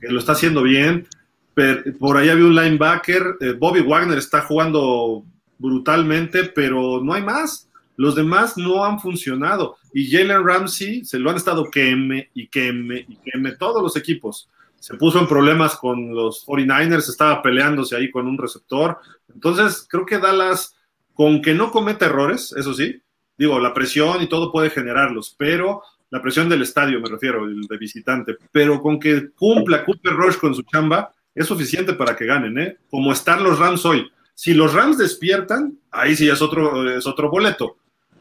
que 0.00 0.08
lo 0.08 0.20
está 0.20 0.32
haciendo 0.32 0.62
bien. 0.62 1.08
Pero 1.54 1.82
por 1.98 2.16
ahí 2.16 2.28
había 2.28 2.44
un 2.44 2.54
linebacker, 2.54 3.36
eh, 3.40 3.52
Bobby 3.58 3.80
Wagner 3.80 4.18
está 4.18 4.42
jugando 4.42 5.24
brutalmente, 5.58 6.44
pero 6.44 7.00
no 7.02 7.12
hay 7.12 7.22
más. 7.22 7.68
Los 7.96 8.14
demás 8.14 8.56
no 8.56 8.84
han 8.84 8.98
funcionado. 8.98 9.76
Y 9.92 10.10
Jalen 10.10 10.46
Ramsey 10.46 11.04
se 11.04 11.18
lo 11.18 11.30
han 11.30 11.36
estado 11.36 11.70
queme 11.70 12.30
y 12.34 12.48
queme 12.48 13.04
y 13.08 13.16
queme 13.16 13.52
todos 13.52 13.82
los 13.82 13.96
equipos. 13.96 14.48
Se 14.78 14.96
puso 14.96 15.20
en 15.20 15.28
problemas 15.28 15.76
con 15.76 16.14
los 16.14 16.44
49ers, 16.46 17.08
estaba 17.08 17.42
peleándose 17.42 17.94
ahí 17.94 18.10
con 18.10 18.26
un 18.26 18.38
receptor. 18.38 18.98
Entonces, 19.32 19.86
creo 19.88 20.04
que 20.04 20.18
Dallas, 20.18 20.74
con 21.14 21.40
que 21.40 21.54
no 21.54 21.70
cometa 21.70 22.06
errores, 22.06 22.52
eso 22.56 22.74
sí, 22.74 23.00
digo, 23.38 23.60
la 23.60 23.74
presión 23.74 24.22
y 24.22 24.28
todo 24.28 24.50
puede 24.50 24.70
generarlos, 24.70 25.36
pero 25.38 25.82
la 26.10 26.20
presión 26.20 26.48
del 26.48 26.62
estadio, 26.62 27.00
me 27.00 27.08
refiero, 27.08 27.44
el 27.44 27.62
de 27.62 27.78
visitante, 27.78 28.36
pero 28.50 28.82
con 28.82 28.98
que 28.98 29.30
cumpla 29.30 29.84
Cooper 29.84 30.14
Rush 30.14 30.36
con 30.38 30.54
su 30.54 30.62
chamba, 30.62 31.12
es 31.34 31.46
suficiente 31.46 31.94
para 31.94 32.16
que 32.16 32.26
ganen, 32.26 32.58
¿eh? 32.58 32.78
Como 32.90 33.12
están 33.12 33.44
los 33.44 33.58
Rams 33.58 33.86
hoy. 33.86 34.10
Si 34.34 34.52
los 34.52 34.74
Rams 34.74 34.98
despiertan, 34.98 35.78
ahí 35.90 36.16
sí 36.16 36.28
es 36.28 36.42
otro, 36.42 36.90
es 36.90 37.06
otro 37.06 37.30
boleto 37.30 37.76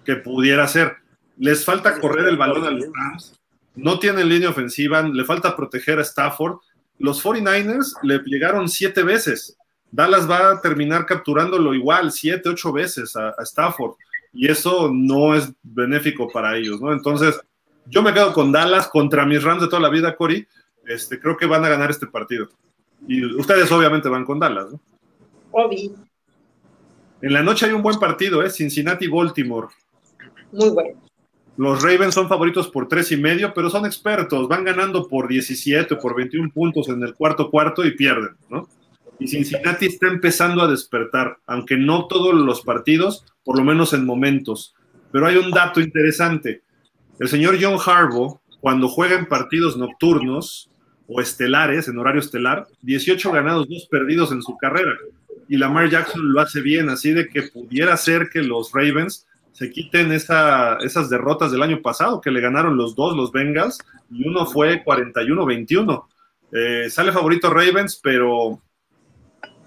que 0.06 0.15
pudiera 0.15 0.68
ser. 0.68 0.98
Les 1.38 1.65
falta 1.65 1.99
correr 1.99 2.28
el 2.28 2.38
balón 2.38 2.65
a 2.65 2.72
los 2.72 2.86
Rams, 2.94 3.41
no 3.76 3.99
tienen 3.99 4.30
línea 4.30 4.49
ofensiva, 4.49 5.02
le 5.02 5.23
falta 5.23 5.56
proteger 5.56 5.99
a 5.99 6.03
Stafford. 6.03 6.57
Los 6.99 7.23
49ers 7.23 7.94
le 8.03 8.22
llegaron 8.26 8.68
siete 8.68 9.03
veces. 9.03 9.57
Dallas 9.91 10.30
va 10.30 10.52
a 10.52 10.61
terminar 10.61 11.06
capturándolo 11.06 11.73
igual, 11.73 12.11
siete, 12.11 12.49
ocho 12.49 12.72
veces 12.72 13.15
a, 13.15 13.34
Stafford. 13.40 13.95
Y 14.34 14.49
eso 14.49 14.90
no 14.94 15.36
es 15.36 15.52
benéfico 15.61 16.30
para 16.32 16.57
ellos, 16.57 16.80
¿no? 16.80 16.94
Entonces, 16.94 17.40
yo 17.86 18.02
me 18.02 18.14
quedo 18.14 18.34
con 18.34 18.52
Dallas 18.52 18.88
contra 18.88 19.26
mis 19.26 19.44
Rams 19.44 19.61
de 19.61 19.68
toda 19.68 19.82
la 19.82 19.90
vida, 19.90 20.15
Cory. 20.15 20.48
este, 20.86 21.19
creo 21.19 21.36
que 21.36 21.45
van 21.45 21.65
a 21.65 21.69
ganar 21.69 21.90
este 21.90 22.07
partido. 22.07 22.49
Y 23.07 23.26
ustedes 23.36 23.72
obviamente 23.72 24.07
van 24.07 24.26
con 24.26 24.40
Dallas, 24.40 24.72
¿no? 24.72 24.80
Obvio. 25.52 25.91
En 27.22 27.34
la 27.34 27.44
noche 27.44 27.65
hay 27.65 27.73
un 27.73 27.82
buen 27.82 27.99
partido, 27.99 28.41
¿eh? 28.44 28.49
Cincinnati-Baltimore. 28.49 29.68
Muy 30.52 30.69
bueno. 30.69 31.02
Los 31.57 31.84
Ravens 31.84 32.14
son 32.14 32.30
favoritos 32.30 32.69
por 32.69 32.88
tres 32.88 33.11
y 33.11 33.18
medio, 33.18 33.53
pero 33.53 33.69
son 33.69 33.86
expertos, 33.86 34.48
van 34.48 34.64
ganando 34.64 35.07
por 35.07 35.28
17 35.28 35.94
o 35.94 35.99
por 35.99 36.15
21 36.15 36.49
puntos 36.52 36.88
en 36.90 37.03
el 37.03 37.14
cuarto 37.14 37.52
cuarto 37.52 37.86
y 37.86 37.91
pierden, 37.91 38.36
¿no? 38.49 38.68
Y 39.19 39.28
Cincinnati 39.28 39.86
está 39.86 40.07
empezando 40.07 40.64
a 40.64 40.68
despertar, 40.68 41.38
aunque 41.45 41.78
no 41.78 42.07
todos 42.07 42.34
los 42.34 42.61
partidos, 42.61 43.26
por 43.44 43.57
lo 43.57 43.64
menos 43.64 43.94
en 43.94 44.06
momentos. 44.06 44.73
Pero 45.11 45.28
hay 45.28 45.38
un 45.38 45.52
dato 45.52 45.82
interesante. 45.82 46.64
El 47.19 47.28
señor 47.28 47.57
John 47.61 47.78
Harbaugh, 47.86 48.40
cuando 48.61 48.88
juega 48.88 49.19
en 49.19 49.28
partidos 49.28 49.78
nocturnos 49.78 50.72
o 51.07 51.22
estelares, 51.22 51.88
en 51.88 51.99
horario 51.99 52.22
estelar, 52.22 52.65
18 52.82 53.32
ganados, 53.32 53.69
2 53.69 53.88
perdidos 53.91 54.32
en 54.32 54.41
su 54.41 54.57
carrera. 54.57 54.98
Y 55.48 55.57
Lamar 55.57 55.90
Jackson 55.90 56.32
lo 56.32 56.40
hace 56.40 56.61
bien, 56.61 56.90
así 56.90 57.11
de 57.11 57.28
que 57.28 57.44
pudiera 57.44 57.95
ser 57.98 58.30
que 58.30 58.41
los 58.41 58.72
Ravens 58.72 59.28
se 59.62 59.70
quiten 59.70 60.12
esa, 60.12 60.78
esas 60.78 61.08
derrotas 61.08 61.52
del 61.52 61.62
año 61.62 61.84
pasado, 61.84 62.20
que 62.20 62.32
le 62.32 62.42
ganaron 62.42 62.78
los 62.78 62.96
dos, 62.96 63.16
los 63.16 63.32
Bengals, 63.32 63.78
y 64.10 64.28
uno 64.28 64.48
fue 64.48 64.84
41-21. 64.84 66.04
Eh, 66.52 66.90
sale 66.90 67.12
favorito 67.12 67.54
Ravens, 67.54 68.00
pero 68.02 68.60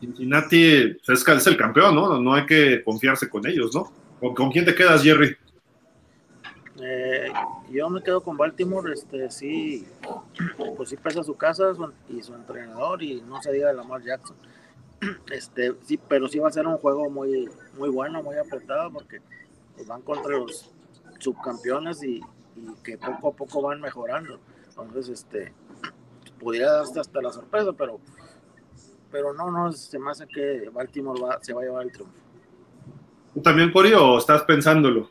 Cincinnati 0.00 0.64
es, 1.06 1.28
es, 1.28 1.46
el 1.46 1.56
campeón, 1.56 1.94
¿no? 1.94 2.18
No 2.18 2.34
hay 2.34 2.44
que 2.44 2.82
confiarse 2.82 3.28
con 3.28 3.46
ellos, 3.46 3.72
¿no? 3.72 3.92
¿Con, 4.34 4.50
quién 4.50 4.64
te 4.64 4.74
quedas, 4.74 5.04
Jerry? 5.04 5.36
Eh, 6.82 7.28
yo 7.70 7.88
me 7.88 8.02
quedo 8.02 8.20
con 8.20 8.36
Baltimore, 8.36 8.92
este 8.92 9.30
sí, 9.30 9.86
pues 10.76 10.88
sí 10.88 10.96
pesa 10.96 11.22
su 11.22 11.36
casa 11.36 11.72
y 12.08 12.20
su 12.20 12.34
entrenador 12.34 13.00
y 13.00 13.20
no 13.20 13.40
se 13.40 13.52
diga 13.52 13.68
de 13.68 13.74
Lamar 13.74 14.02
Jackson. 14.02 14.36
Este, 15.30 15.72
sí, 15.84 16.00
pero 16.08 16.26
sí 16.26 16.40
va 16.40 16.48
a 16.48 16.52
ser 16.52 16.66
un 16.66 16.78
juego 16.78 17.08
muy, 17.08 17.48
muy 17.78 17.90
bueno, 17.90 18.24
muy 18.24 18.36
apretado 18.38 18.90
porque 18.90 19.20
pues, 19.74 19.86
van 19.86 20.02
contra 20.02 20.36
los 20.36 20.70
subcampeones 21.18 22.02
y, 22.02 22.20
que 22.82 22.96
poco 22.96 23.28
a 23.28 23.32
poco 23.32 23.62
van 23.62 23.80
mejorando. 23.80 24.38
Entonces, 24.68 25.08
este, 25.08 25.52
pudiera 26.38 26.72
darse 26.72 27.00
hasta 27.00 27.20
la 27.20 27.32
sorpresa, 27.32 27.72
pero, 27.72 28.00
pero 29.10 29.32
no, 29.32 29.50
no, 29.50 29.72
se 29.72 29.98
me 29.98 30.10
hace 30.10 30.26
que 30.26 30.68
Baltimore 30.72 31.20
va, 31.20 31.38
se 31.42 31.52
va 31.52 31.62
a 31.62 31.64
llevar 31.64 31.84
el 31.84 31.92
triunfo. 31.92 32.14
¿Tú 33.34 33.42
también, 33.42 33.72
Cori, 33.72 33.92
o 33.92 34.18
estás 34.18 34.42
pensándolo? 34.42 35.10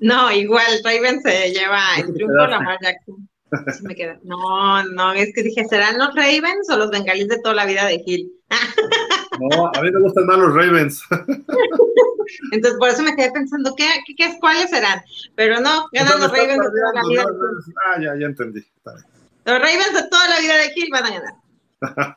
No, 0.00 0.30
igual, 0.32 0.66
Raven 0.84 1.20
se 1.22 1.50
lleva 1.50 1.80
el 1.98 2.12
triunfo 2.12 2.46
la 2.46 2.78
Jackson. 2.80 3.28
Me 3.82 3.94
queda. 3.94 4.18
No, 4.24 4.82
no, 4.84 5.12
es 5.12 5.32
que 5.34 5.42
dije, 5.42 5.64
¿serán 5.64 5.98
los 5.98 6.14
Ravens 6.14 6.68
o 6.70 6.76
los 6.76 6.90
bengalíes 6.90 7.28
de 7.28 7.40
toda 7.40 7.54
la 7.54 7.66
vida 7.66 7.86
de 7.86 8.00
Gil? 8.00 8.32
No, 9.40 9.70
a 9.74 9.82
mí 9.82 9.90
me 9.90 10.00
gustan 10.00 10.26
más 10.26 10.38
los 10.38 10.54
Ravens. 10.54 11.02
Entonces, 12.52 12.78
por 12.78 12.88
eso 12.88 13.02
me 13.02 13.16
quedé 13.16 13.30
pensando, 13.32 13.74
¿qué, 13.76 13.88
qué, 14.16 14.36
cuáles 14.40 14.70
serán? 14.70 15.00
Pero 15.34 15.60
no, 15.60 15.88
ganan 15.92 16.20
los 16.20 16.30
Ravens 16.30 16.58
de 16.58 16.70
toda 16.70 16.92
la 16.94 17.08
vida. 17.08 17.24
Ah, 17.86 18.00
ya, 18.00 18.16
ya 18.18 18.26
entendí. 18.26 18.64
Los 19.44 19.58
Ravens 19.58 19.94
de 19.94 20.08
toda 20.08 20.28
la 20.28 20.40
vida 20.40 20.56
de 20.56 20.70
Gil 20.70 20.88
van 20.92 21.06
a 21.06 21.10
ganar. 21.10 21.34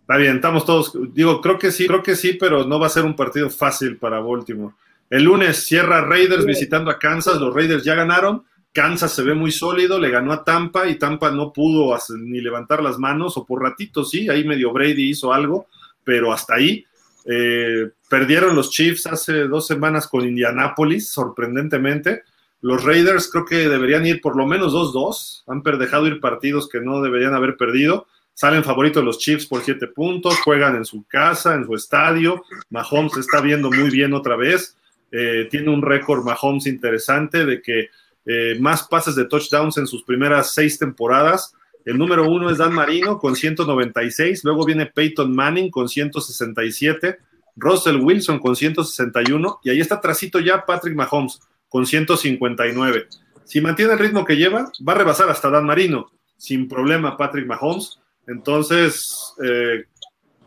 Está 0.00 0.16
bien, 0.16 0.36
estamos 0.36 0.64
todos. 0.64 0.96
Digo, 1.12 1.42
creo 1.42 1.58
que 1.58 1.70
sí, 1.70 1.86
creo 1.86 2.02
que 2.02 2.16
sí, 2.16 2.32
pero 2.32 2.64
no 2.64 2.80
va 2.80 2.86
a 2.86 2.90
ser 2.90 3.04
un 3.04 3.14
partido 3.14 3.50
fácil 3.50 3.98
para 3.98 4.20
Baltimore. 4.20 4.74
El 5.10 5.24
lunes 5.24 5.66
cierra 5.66 6.00
Raiders 6.00 6.46
visitando 6.46 6.90
a 6.90 6.98
Kansas. 6.98 7.38
Los 7.38 7.54
Raiders 7.54 7.84
ya 7.84 7.94
ganaron. 7.94 8.42
Kansas 8.72 9.12
se 9.12 9.22
ve 9.22 9.34
muy 9.34 9.50
sólido, 9.50 9.98
le 9.98 10.08
ganó 10.10 10.32
a 10.32 10.44
Tampa 10.44 10.86
y 10.88 10.98
Tampa 10.98 11.30
no 11.30 11.52
pudo 11.52 11.96
ni 12.16 12.40
levantar 12.40 12.82
las 12.82 12.98
manos, 12.98 13.36
o 13.36 13.44
por 13.44 13.62
ratito 13.62 14.04
sí, 14.04 14.28
ahí 14.28 14.44
medio 14.44 14.72
Brady 14.72 15.10
hizo 15.10 15.32
algo, 15.32 15.66
pero 16.08 16.32
hasta 16.32 16.54
ahí. 16.54 16.86
Eh, 17.26 17.90
perdieron 18.08 18.56
los 18.56 18.70
Chiefs 18.70 19.06
hace 19.06 19.46
dos 19.46 19.66
semanas 19.66 20.08
con 20.08 20.26
Indianapolis, 20.26 21.10
sorprendentemente. 21.10 22.22
Los 22.62 22.82
Raiders 22.82 23.30
creo 23.30 23.44
que 23.44 23.68
deberían 23.68 24.06
ir 24.06 24.22
por 24.22 24.34
lo 24.34 24.46
menos 24.46 24.72
2-2. 24.72 25.42
Han 25.48 25.62
dejado 25.78 26.06
ir 26.06 26.18
partidos 26.18 26.66
que 26.66 26.80
no 26.80 27.02
deberían 27.02 27.34
haber 27.34 27.58
perdido. 27.58 28.06
Salen 28.32 28.64
favoritos 28.64 29.04
los 29.04 29.18
Chiefs 29.18 29.44
por 29.44 29.60
siete 29.60 29.86
puntos, 29.86 30.40
juegan 30.40 30.76
en 30.76 30.86
su 30.86 31.04
casa, 31.06 31.54
en 31.54 31.66
su 31.66 31.74
estadio. 31.74 32.42
Mahomes 32.70 33.18
está 33.18 33.42
viendo 33.42 33.70
muy 33.70 33.90
bien 33.90 34.14
otra 34.14 34.34
vez. 34.34 34.78
Eh, 35.12 35.46
tiene 35.50 35.68
un 35.68 35.82
récord 35.82 36.24
Mahomes 36.24 36.66
interesante 36.66 37.44
de 37.44 37.60
que 37.60 37.90
eh, 38.24 38.56
más 38.58 38.88
pases 38.88 39.14
de 39.14 39.26
touchdowns 39.26 39.76
en 39.76 39.86
sus 39.86 40.04
primeras 40.04 40.54
seis 40.54 40.78
temporadas. 40.78 41.52
El 41.88 41.96
número 41.96 42.30
uno 42.30 42.50
es 42.50 42.58
Dan 42.58 42.74
Marino 42.74 43.18
con 43.18 43.34
196, 43.34 44.44
luego 44.44 44.66
viene 44.66 44.84
Peyton 44.84 45.34
Manning 45.34 45.70
con 45.70 45.88
167, 45.88 47.18
Russell 47.56 47.96
Wilson 47.96 48.38
con 48.40 48.54
161 48.54 49.60
y 49.64 49.70
ahí 49.70 49.80
está 49.80 49.98
trasito 49.98 50.38
ya 50.38 50.66
Patrick 50.66 50.94
Mahomes 50.94 51.40
con 51.66 51.86
159. 51.86 53.08
Si 53.44 53.62
mantiene 53.62 53.94
el 53.94 54.00
ritmo 54.00 54.26
que 54.26 54.36
lleva, 54.36 54.70
va 54.86 54.92
a 54.92 54.96
rebasar 54.96 55.30
hasta 55.30 55.48
Dan 55.48 55.64
Marino, 55.64 56.12
sin 56.36 56.68
problema 56.68 57.16
Patrick 57.16 57.46
Mahomes. 57.46 57.98
Entonces, 58.26 59.32
eh, 59.42 59.86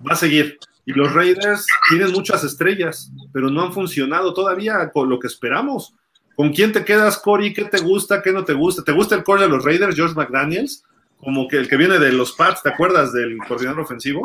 va 0.08 0.14
a 0.14 0.18
seguir. 0.18 0.60
Y 0.86 0.94
los 0.94 1.12
Raiders 1.12 1.66
tienen 1.90 2.12
muchas 2.12 2.44
estrellas, 2.44 3.12
pero 3.34 3.50
no 3.50 3.64
han 3.64 3.74
funcionado 3.74 4.36
todavía 4.36 4.92
con 4.92 5.10
lo 5.10 5.18
que 5.18 5.26
esperamos. 5.26 5.96
¿Con 6.36 6.54
quién 6.54 6.72
te 6.72 6.86
quedas, 6.86 7.18
Cory? 7.18 7.52
¿Qué 7.52 7.66
te 7.66 7.80
gusta? 7.80 8.22
¿Qué 8.22 8.32
no 8.32 8.46
te 8.46 8.54
gusta? 8.54 8.84
¿Te 8.84 8.92
gusta 8.92 9.16
el 9.16 9.24
core 9.24 9.42
de 9.42 9.50
los 9.50 9.66
Raiders, 9.66 9.96
George 9.96 10.14
McDaniels? 10.14 10.84
Como 11.23 11.48
que 11.48 11.57
el 11.57 11.69
que 11.69 11.77
viene 11.77 11.99
de 11.99 12.11
los 12.11 12.34
Pats, 12.34 12.64
¿te 12.64 12.69
acuerdas 12.69 13.14
del 13.14 13.38
coordinador 13.48 13.81
ofensivo? 13.81 14.22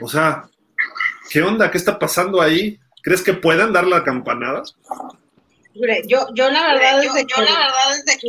O 0.00 0.08
sea, 0.08 0.48
¿qué 1.30 1.42
onda? 1.42 1.70
¿Qué 1.70 1.78
está 1.78 1.98
pasando 1.98 2.40
ahí? 2.40 2.80
¿Crees 3.02 3.22
que 3.22 3.34
puedan 3.34 3.72
dar 3.72 3.86
la 3.86 4.02
campanada? 4.02 4.62
Yo, 6.06 6.26
yo 6.34 6.50
la 6.50 6.74
verdad 6.74 7.04
es 7.04 7.14
de 7.14 7.26
que, 7.26 7.40
la 7.40 7.58
verdad 7.58 7.96
es 7.96 8.04
de 8.04 8.18
que 8.18 8.28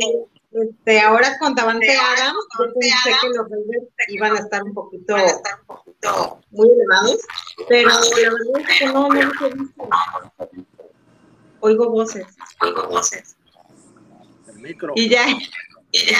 este, 0.54 1.00
ahora 1.00 1.36
con 1.38 1.54
Davante 1.54 1.96
Adams, 1.96 2.38
yo 2.58 2.72
pensé 2.78 3.10
que 3.20 3.28
los 3.30 3.50
Raiders 3.50 3.88
iban 4.08 4.36
a 4.36 4.38
estar 4.38 4.62
un 4.62 4.72
poquito, 4.72 5.16
muy 6.50 6.68
elevados, 6.70 7.20
pero 7.68 7.88
la 7.88 7.96
verdad 7.96 8.70
es 8.70 8.78
que 8.78 8.86
no, 8.86 9.08
no 9.08 9.14
lo 9.14 9.46
he 9.46 9.54
visto. 9.54 9.88
Oigo 11.58 11.90
voces. 11.90 12.26
Oigo 12.60 12.88
voces. 12.88 13.36
El 14.48 14.58
micro. 14.60 14.92
Y 14.94 15.08
ya. 15.08 15.26
Y 15.90 16.06
ya. 16.06 16.18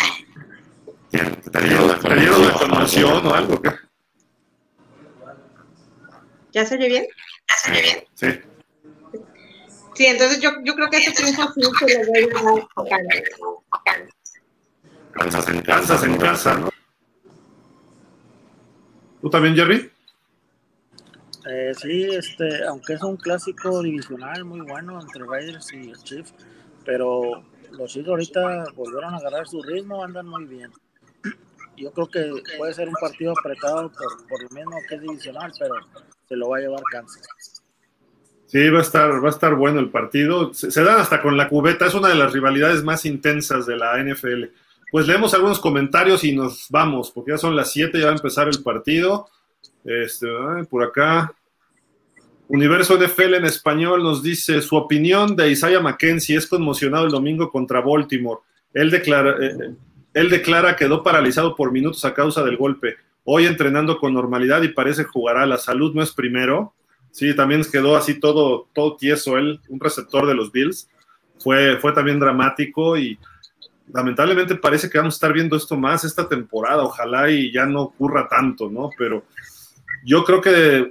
¿Te 1.19 1.61
dieron 1.62 1.89
la 1.89 2.53
información 2.53 3.27
o 3.27 3.35
algo? 3.35 3.61
¿Ya 6.53 6.65
se 6.65 6.74
oye 6.74 6.89
bien? 6.89 7.07
¿Ya 7.49 7.57
se 7.57 7.70
oye 7.70 7.82
bien? 7.82 8.05
Sí. 8.15 8.41
Sí, 9.95 10.07
entonces 10.07 10.41
yo, 10.41 10.51
yo 10.65 10.74
creo 10.74 10.91
que 10.91 10.97
este 10.97 11.12
triunfo 11.12 11.53
sí 11.53 11.61
se 11.78 12.05
lo 12.05 12.11
voy 12.11 12.24
a 12.24 12.43
dar 12.43 14.05
Kansas 15.12 15.49
en 15.49 15.62
casa, 15.62 16.05
en 16.05 16.16
casa, 16.16 16.59
¿no? 16.59 16.70
¿Tú 19.20 19.31
también, 19.31 19.55
Jerry? 19.55 19.91
Eh, 21.47 21.73
sí, 21.81 22.09
este, 22.11 22.65
aunque 22.65 22.95
es 22.95 23.03
un 23.03 23.16
clásico 23.16 23.82
divisional 23.82 24.45
muy 24.45 24.62
bueno 24.62 25.01
entre 25.01 25.24
Raiders 25.24 25.73
y 25.73 25.93
Chiefs, 26.03 26.35
pero 26.85 27.45
los 27.70 27.93
Chiefs 27.93 28.09
ahorita 28.09 28.65
volvieron 28.74 29.15
a 29.15 29.19
agarrar 29.19 29.47
su 29.47 29.62
ritmo, 29.62 30.03
andan 30.03 30.27
muy 30.27 30.47
bien. 30.47 30.73
Yo 31.77 31.93
creo 31.93 32.09
que 32.09 32.43
puede 32.57 32.75
ser 32.75 32.89
un 32.89 32.95
partido 32.95 33.33
apretado 33.33 33.91
por, 33.91 34.29
por 34.29 34.43
lo 34.43 34.49
mismo 34.51 34.77
que 34.89 34.95
es 34.95 35.01
divisional, 35.01 35.53
pero 35.59 35.75
se 36.29 36.37
lo 36.37 36.49
va 36.49 36.59
a 36.59 36.61
llevar 36.61 36.83
Kansas. 36.91 37.63
Sí, 38.47 38.69
va 38.69 38.79
a 38.79 38.83
estar, 38.83 39.25
va 39.25 39.29
a 39.29 39.33
estar 39.33 39.55
bueno 39.55 39.81
el 39.81 39.91
partido. 39.91 40.55
Se, 40.55 40.71
se, 40.71 40.85
dan 40.85 41.01
hasta 41.01 41.21
con 41.21 41.37
la 41.37 41.49
cubeta, 41.49 41.87
es 41.87 41.95
una 41.95 42.09
de 42.09 42.15
las 42.15 42.33
rivalidades 42.33 42.85
más 42.85 43.05
intensas 43.05 43.67
de 43.67 43.77
la 43.77 43.97
NFL. 44.03 44.45
Pues 44.93 45.09
leemos 45.09 45.35
algunos 45.35 45.59
comentarios 45.59 46.23
y 46.23 46.37
nos 46.37 46.67
vamos, 46.71 47.11
porque 47.11 47.33
ya 47.33 47.39
son 47.39 47.57
las 47.57 47.73
7, 47.73 47.99
ya 47.99 48.07
va 48.07 48.13
a 48.13 48.17
empezar 48.17 48.47
el 48.47 48.63
partido. 48.63 49.29
Este, 49.85 50.29
por 50.71 50.83
acá. 50.83 51.35
Universo 52.47 52.99
NFL 52.99 53.35
en 53.35 53.45
español 53.47 54.03
nos 54.03 54.23
dice 54.23 54.61
su 54.61 54.77
opinión 54.77 55.35
de 55.35 55.51
Isaiah 55.51 55.81
McKenzie 55.81 56.37
es 56.37 56.47
conmocionado 56.47 57.07
el 57.07 57.11
domingo 57.11 57.51
contra 57.51 57.81
Baltimore. 57.81 58.41
Él 58.73 58.91
declara, 58.91 59.37
eh, 59.41 59.75
él 60.15 60.31
declara 60.31 60.77
quedó 60.77 61.03
paralizado 61.03 61.57
por 61.57 61.73
minutos 61.73 62.05
a 62.05 62.15
causa 62.15 62.43
del 62.45 62.57
golpe. 62.57 62.97
Hoy 63.24 63.47
entrenando 63.47 63.99
con 63.99 64.15
normalidad 64.15 64.62
y 64.62 64.69
parece 64.69 65.05
jugará. 65.05 65.45
La 65.45 65.59
salud 65.59 65.93
no 65.95 66.03
es 66.03 66.12
primero. 66.12 66.73
Sí, 67.11 67.35
también 67.35 67.62
quedó 67.70 67.97
así 67.97 68.19
todo, 68.20 68.69
todo 68.73 68.97
tieso 68.97 69.36
él, 69.36 69.61
un 69.69 69.81
receptor 69.81 70.27
de 70.27 70.35
los 70.35 70.53
Bills. 70.53 70.89
Fue, 71.39 71.78
fue 71.78 71.93
también 71.93 72.20
dramático 72.20 72.97
y 72.97 73.19
lamentablemente 73.93 74.55
parece 74.55 74.89
que 74.89 74.99
vamos 74.99 75.15
a 75.15 75.16
estar 75.16 75.32
viendo 75.32 75.57
esto 75.57 75.77
más 75.77 76.05
esta 76.05 76.28
temporada. 76.28 76.85
Ojalá 76.85 77.31
y 77.31 77.53
ya 77.53 77.66
no 77.66 77.82
ocurra 77.82 78.28
tanto, 78.28 78.70
¿no? 78.70 78.91
Pero 78.97 79.24
yo 80.05 80.24
creo 80.24 80.41
que 80.41 80.91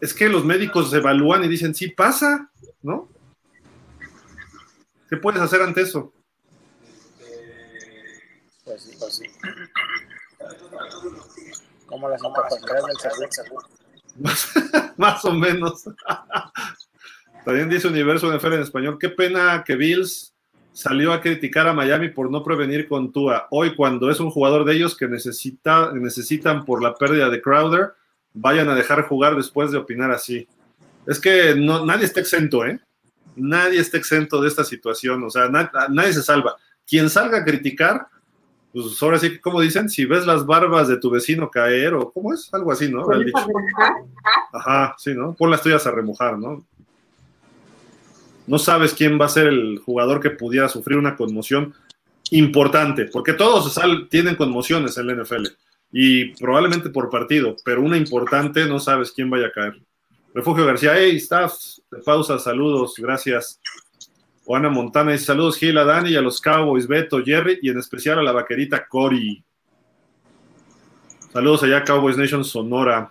es 0.00 0.14
que 0.14 0.28
los 0.28 0.44
médicos 0.44 0.92
evalúan 0.94 1.44
y 1.44 1.48
dicen, 1.48 1.74
sí 1.74 1.88
pasa, 1.88 2.50
¿no? 2.82 3.08
¿Qué 5.08 5.16
puedes 5.16 5.40
hacer 5.40 5.62
ante 5.62 5.82
eso? 5.82 6.12
Pues 8.66 8.82
sí, 8.82 8.96
pues 8.98 9.14
sí. 9.14 9.24
Como 11.86 12.10
las 12.10 12.20
del 12.20 13.32
salud. 13.32 13.62
Más 14.96 15.24
o 15.24 15.32
menos. 15.32 15.84
También 17.44 17.68
dice 17.68 17.86
Universo 17.86 18.36
NFL 18.36 18.54
en 18.54 18.62
español, 18.62 18.98
qué 19.00 19.08
pena 19.08 19.62
que 19.64 19.76
Bills 19.76 20.34
salió 20.72 21.12
a 21.12 21.20
criticar 21.20 21.68
a 21.68 21.72
Miami 21.72 22.08
por 22.08 22.28
no 22.28 22.42
prevenir 22.42 22.88
con 22.88 23.12
Tua. 23.12 23.46
Hoy, 23.50 23.76
cuando 23.76 24.10
es 24.10 24.18
un 24.18 24.30
jugador 24.30 24.64
de 24.64 24.74
ellos 24.74 24.96
que 24.96 25.06
necesita, 25.06 25.92
necesitan 25.92 26.64
por 26.64 26.82
la 26.82 26.94
pérdida 26.96 27.30
de 27.30 27.40
Crowder, 27.40 27.92
vayan 28.34 28.68
a 28.68 28.74
dejar 28.74 29.06
jugar 29.06 29.36
después 29.36 29.70
de 29.70 29.78
opinar 29.78 30.10
así. 30.10 30.48
Es 31.06 31.20
que 31.20 31.54
no, 31.54 31.86
nadie 31.86 32.04
está 32.04 32.18
exento, 32.18 32.66
¿eh? 32.66 32.80
Nadie 33.36 33.78
está 33.78 33.96
exento 33.96 34.40
de 34.42 34.48
esta 34.48 34.64
situación, 34.64 35.22
o 35.22 35.30
sea, 35.30 35.48
nadie 35.48 36.12
se 36.12 36.22
salva. 36.22 36.56
Quien 36.84 37.08
salga 37.10 37.38
a 37.38 37.44
criticar, 37.44 38.08
pues 38.82 39.02
ahora 39.02 39.18
sí, 39.18 39.38
como 39.38 39.62
dicen, 39.62 39.88
si 39.88 40.04
ves 40.04 40.26
las 40.26 40.44
barbas 40.44 40.86
de 40.86 40.98
tu 40.98 41.08
vecino 41.08 41.50
caer, 41.50 41.94
o 41.94 42.12
cómo 42.12 42.34
es, 42.34 42.52
algo 42.52 42.70
así, 42.70 42.90
¿no? 42.90 43.06
Ajá, 44.52 44.94
sí, 44.98 45.14
¿no? 45.14 45.32
Pon 45.34 45.50
las 45.50 45.62
tuyas 45.62 45.86
a 45.86 45.90
remojar, 45.90 46.38
¿no? 46.38 46.62
No 48.46 48.58
sabes 48.58 48.92
quién 48.92 49.18
va 49.18 49.24
a 49.24 49.30
ser 49.30 49.46
el 49.46 49.78
jugador 49.78 50.20
que 50.20 50.28
pudiera 50.28 50.68
sufrir 50.68 50.98
una 50.98 51.16
conmoción 51.16 51.72
importante, 52.32 53.06
porque 53.06 53.32
todos 53.32 53.80
tienen 54.10 54.36
conmociones 54.36 54.98
en 54.98 55.06
la 55.06 55.14
NFL 55.14 55.46
y 55.90 56.34
probablemente 56.34 56.90
por 56.90 57.08
partido, 57.08 57.56
pero 57.64 57.80
una 57.80 57.96
importante 57.96 58.66
no 58.66 58.78
sabes 58.78 59.10
quién 59.10 59.30
vaya 59.30 59.46
a 59.46 59.52
caer. 59.52 59.80
Refugio 60.34 60.66
García, 60.66 60.92
hey, 60.98 61.16
staff, 61.16 61.54
de 61.90 62.02
pausa, 62.02 62.38
saludos, 62.38 62.92
gracias. 62.98 63.58
Juana 64.46 64.68
Montana 64.68 65.10
dice 65.10 65.24
saludos 65.24 65.58
Gil, 65.58 65.76
a 65.76 65.84
Dani 65.84 66.10
y 66.10 66.16
a 66.16 66.20
los 66.20 66.40
Cowboys, 66.40 66.86
Beto, 66.86 67.20
Jerry 67.24 67.58
y 67.62 67.68
en 67.68 67.80
especial 67.80 68.20
a 68.20 68.22
la 68.22 68.30
vaquerita 68.30 68.86
Cory. 68.86 69.42
Saludos 71.32 71.64
allá 71.64 71.82
Cowboys 71.82 72.16
Nation 72.16 72.44
Sonora. 72.44 73.10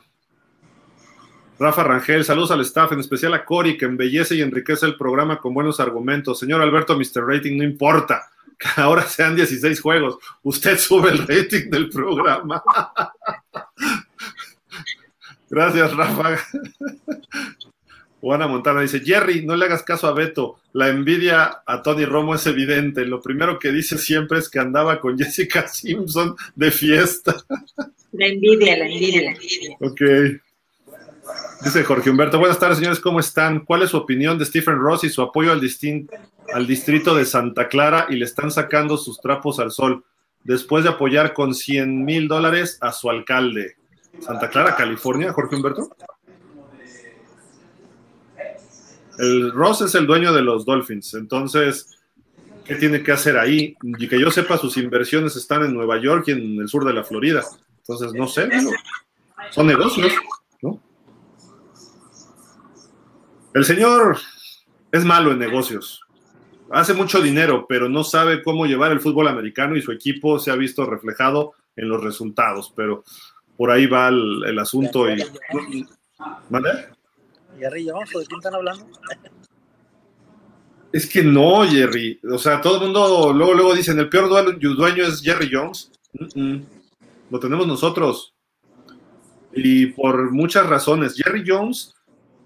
Rafa 1.60 1.84
Rangel, 1.84 2.24
saludos 2.24 2.52
al 2.52 2.62
staff, 2.62 2.94
en 2.94 3.02
especial 3.02 3.34
a 3.34 3.44
Cory, 3.44 3.78
que 3.78 3.84
embellece 3.84 4.36
y 4.36 4.41
enriquece 4.41 4.86
el 4.86 4.95
programa 4.95 5.38
con 5.38 5.53
buenos 5.53 5.82
argumentos. 5.82 6.40
Señor 6.40 6.62
Alberto, 6.62 6.98
Mr. 6.98 7.28
Rating, 7.28 7.57
no 7.57 7.66
importa 7.66 8.30
que 8.57 8.70
ahora 8.78 9.03
sean 9.03 9.36
16 9.36 9.82
juegos. 9.82 10.18
Usted 10.41 10.80
sube 10.80 11.10
el 11.12 11.28
rating 11.28 11.70
del 11.70 11.90
programa. 11.90 12.64
Gracias, 15.49 15.94
Rafa. 15.98 16.38
Juana 18.26 18.48
Montana 18.48 18.82
dice, 18.82 19.02
Jerry, 19.02 19.46
no 19.46 19.56
le 19.56 19.66
hagas 19.66 19.84
caso 19.84 20.08
a 20.08 20.12
Beto. 20.12 20.56
La 20.74 20.90
envidia 20.90 21.62
a 21.64 21.84
Tony 21.84 22.06
Romo 22.06 22.34
es 22.34 22.48
evidente. 22.48 23.06
Lo 23.06 23.22
primero 23.22 23.60
que 23.60 23.72
dice 23.72 24.00
siempre 24.00 24.40
es 24.40 24.50
que 24.50 24.58
andaba 24.58 25.00
con 25.00 25.16
Jessica 25.20 25.68
Simpson 25.68 26.36
de 26.56 26.72
fiesta. 26.72 27.36
La 28.14 28.26
envidia, 28.26 28.78
la 28.78 28.86
envidia, 28.88 29.22
la 29.22 29.32
envidia. 29.34 29.78
Ok. 29.80 30.02
Dice 31.66 31.84
Jorge 31.84 32.10
Humberto, 32.10 32.40
buenas 32.40 32.58
tardes 32.58 32.80
señores, 32.80 33.00
¿cómo 33.00 33.20
están? 33.20 33.60
¿Cuál 33.60 33.84
es 33.84 33.92
su 33.92 33.98
opinión 33.98 34.40
de 34.40 34.46
Stephen 34.46 34.80
Ross 34.80 35.04
y 35.04 35.10
su 35.10 35.22
apoyo 35.22 35.52
al, 35.52 35.62
al 36.52 36.66
distrito 36.66 37.14
de 37.14 37.26
Santa 37.26 37.68
Clara 37.68 38.08
y 38.10 38.16
le 38.16 38.26
están 38.26 38.50
sacando 38.50 38.98
sus 38.98 39.22
trapos 39.22 39.60
al 39.60 39.70
sol 39.70 40.04
después 40.44 40.84
de 40.84 40.90
apoyar 40.90 41.34
con 41.34 41.54
100 41.54 42.04
mil 42.04 42.28
dólares 42.28 42.80
a 42.82 42.92
su 42.92 43.08
alcalde? 43.08 43.76
Santa 44.20 44.50
Clara, 44.50 44.76
California, 44.76 45.32
Jorge 45.32 45.58
Humberto. 45.58 45.90
El 49.18 49.52
Ross 49.52 49.82
es 49.82 49.96
el 49.96 50.08
dueño 50.08 50.34
de 50.34 50.42
los 50.42 50.66
Dolphins, 50.66 51.14
entonces, 51.14 51.98
¿qué 52.66 52.76
tiene 52.76 53.04
que 53.04 53.12
hacer 53.12 53.38
ahí? 53.38 53.76
Y 53.84 54.08
que 54.08 54.20
yo 54.20 54.30
sepa, 54.32 54.58
sus 54.58 54.78
inversiones 54.78 55.36
están 55.36 55.64
en 55.64 55.74
Nueva 55.74 56.00
York 56.00 56.26
y 56.28 56.32
en 56.32 56.60
el 56.60 56.68
sur 56.68 56.86
de 56.86 56.94
la 56.94 57.04
Florida. 57.04 57.44
Entonces, 57.80 58.14
no 58.14 58.28
sé, 58.28 58.50
son 59.52 59.68
negocios, 59.68 60.12
¿no? 60.62 60.82
El 63.54 63.64
señor 63.64 64.18
es 64.92 65.06
malo 65.06 65.32
en 65.32 65.40
negocios. 65.40 66.02
Hace 66.72 66.94
mucho 66.94 67.22
dinero, 67.22 67.66
pero 67.70 67.88
no 67.88 68.04
sabe 68.04 68.42
cómo 68.44 68.66
llevar 68.66 68.92
el 68.92 69.00
fútbol 69.00 69.28
americano 69.28 69.78
y 69.78 69.82
su 69.82 69.92
equipo 69.92 70.40
se 70.40 70.52
ha 70.52 70.56
visto 70.56 70.86
reflejado 70.86 71.54
en 71.76 71.88
los 71.88 72.04
resultados. 72.04 72.74
Pero 72.76 73.04
por 73.56 73.72
ahí 73.72 73.86
va 73.86 74.10
el, 74.10 74.58
asunto. 74.60 75.10
Y, 75.10 75.24
¿Vale? 76.50 76.88
Jerry 77.57 77.88
Jones, 77.90 78.10
¿de 78.10 78.26
quién 78.26 78.40
están 78.40 78.56
hablando? 78.56 78.86
Es 80.91 81.06
que 81.10 81.22
no, 81.22 81.68
Jerry. 81.68 82.22
O 82.32 82.38
sea, 82.38 82.61
todo 82.61 82.76
el 82.77 82.84
mundo 82.84 83.34
luego, 83.34 83.53
luego 83.53 83.76
dicen, 83.76 83.99
el 83.99 84.07
peor 84.07 84.30
dueño 84.30 85.06
es 85.06 85.22
Jerry 85.22 85.49
Jones. 85.52 85.91
Lo 87.30 87.40
tenemos 87.41 87.68
nosotros. 87.68 88.34
Y 89.53 89.88
por 89.88 90.32
muchas 90.32 90.65
razones. 90.68 91.15
Jerry 91.15 91.44
Jones 91.45 91.94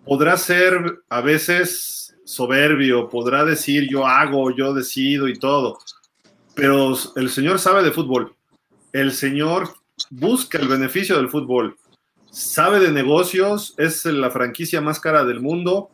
podrá 0.03 0.35
ser 0.35 1.03
a 1.09 1.21
veces 1.21 2.15
soberbio, 2.25 3.07
podrá 3.07 3.45
decir 3.45 3.87
yo 3.87 4.07
hago, 4.07 4.49
yo 4.49 4.73
decido 4.73 5.27
y 5.27 5.37
todo. 5.37 5.77
Pero 6.55 6.95
el 7.17 7.29
señor 7.29 7.59
sabe 7.59 7.83
de 7.83 7.91
fútbol. 7.91 8.35
El 8.93 9.11
señor 9.11 9.75
busca 10.09 10.57
el 10.57 10.67
beneficio 10.67 11.17
del 11.17 11.29
fútbol 11.29 11.77
sabe 12.31 12.79
de 12.79 12.91
negocios, 12.91 13.73
es 13.77 14.05
la 14.05 14.31
franquicia 14.31 14.81
más 14.81 14.99
cara 14.99 15.25
del 15.25 15.39
mundo, 15.39 15.89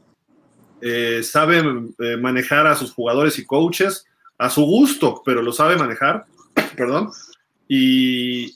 eh, 0.82 1.24
sabe 1.24 1.64
eh, 2.00 2.18
manejar 2.18 2.68
a 2.68 2.76
sus 2.76 2.94
jugadores 2.94 3.40
y 3.40 3.46
coaches 3.46 4.06
a 4.38 4.50
su 4.50 4.64
gusto, 4.64 5.22
pero 5.26 5.42
lo 5.42 5.54
sabe 5.54 5.78
manejar, 5.78 6.26
perdón, 6.76 7.12
y 7.68 8.56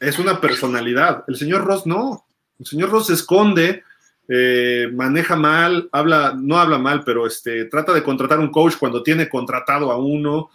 es 0.00 0.18
una 0.18 0.40
personalidad. 0.40 1.24
El 1.26 1.36
señor 1.36 1.64
Ross 1.64 1.86
no, 1.86 2.24
el 2.58 2.66
señor 2.66 2.90
Ross 2.90 3.08
se 3.08 3.14
esconde, 3.14 3.82
eh, 4.28 4.88
maneja 4.94 5.36
mal, 5.36 5.88
habla, 5.90 6.34
no 6.38 6.58
habla 6.58 6.78
mal, 6.78 7.02
pero 7.04 7.26
este, 7.26 7.64
trata 7.64 7.92
de 7.92 8.02
contratar 8.02 8.38
un 8.38 8.50
coach 8.50 8.76
cuando 8.78 9.02
tiene 9.02 9.28
contratado 9.28 9.90
a 9.90 9.98
uno, 9.98 10.50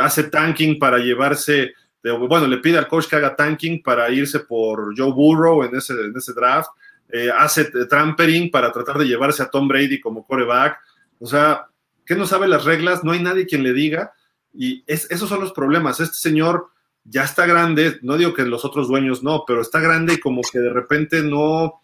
hace 0.00 0.24
tanking 0.24 0.78
para 0.78 0.96
llevarse 0.96 1.74
bueno, 2.02 2.46
le 2.46 2.58
pide 2.58 2.78
al 2.78 2.88
coach 2.88 3.06
que 3.06 3.16
haga 3.16 3.36
tanking 3.36 3.82
para 3.82 4.10
irse 4.10 4.40
por 4.40 4.96
Joe 4.96 5.12
Burrow 5.12 5.62
en 5.64 5.76
ese, 5.76 5.92
en 5.92 6.16
ese 6.16 6.32
draft, 6.32 6.70
eh, 7.12 7.30
hace 7.36 7.64
trampering 7.64 8.50
para 8.50 8.72
tratar 8.72 8.98
de 8.98 9.06
llevarse 9.06 9.42
a 9.42 9.50
Tom 9.50 9.68
Brady 9.68 10.00
como 10.00 10.26
coreback, 10.26 10.78
o 11.18 11.26
sea, 11.26 11.66
que 12.06 12.14
no 12.14 12.26
sabe 12.26 12.48
las 12.48 12.64
reglas, 12.64 13.04
no 13.04 13.12
hay 13.12 13.22
nadie 13.22 13.46
quien 13.46 13.62
le 13.62 13.72
diga, 13.72 14.12
y 14.54 14.82
esos 14.86 15.28
son 15.28 15.40
los 15.40 15.52
problemas, 15.52 16.00
este 16.00 16.16
señor 16.16 16.68
ya 17.04 17.24
está 17.24 17.46
grande, 17.46 17.98
no 18.02 18.16
digo 18.16 18.34
que 18.34 18.44
los 18.44 18.64
otros 18.64 18.88
dueños 18.88 19.22
no, 19.22 19.44
pero 19.46 19.60
está 19.60 19.80
grande 19.80 20.14
y 20.14 20.20
como 20.20 20.42
que 20.42 20.58
de 20.58 20.70
repente 20.70 21.22
no, 21.22 21.82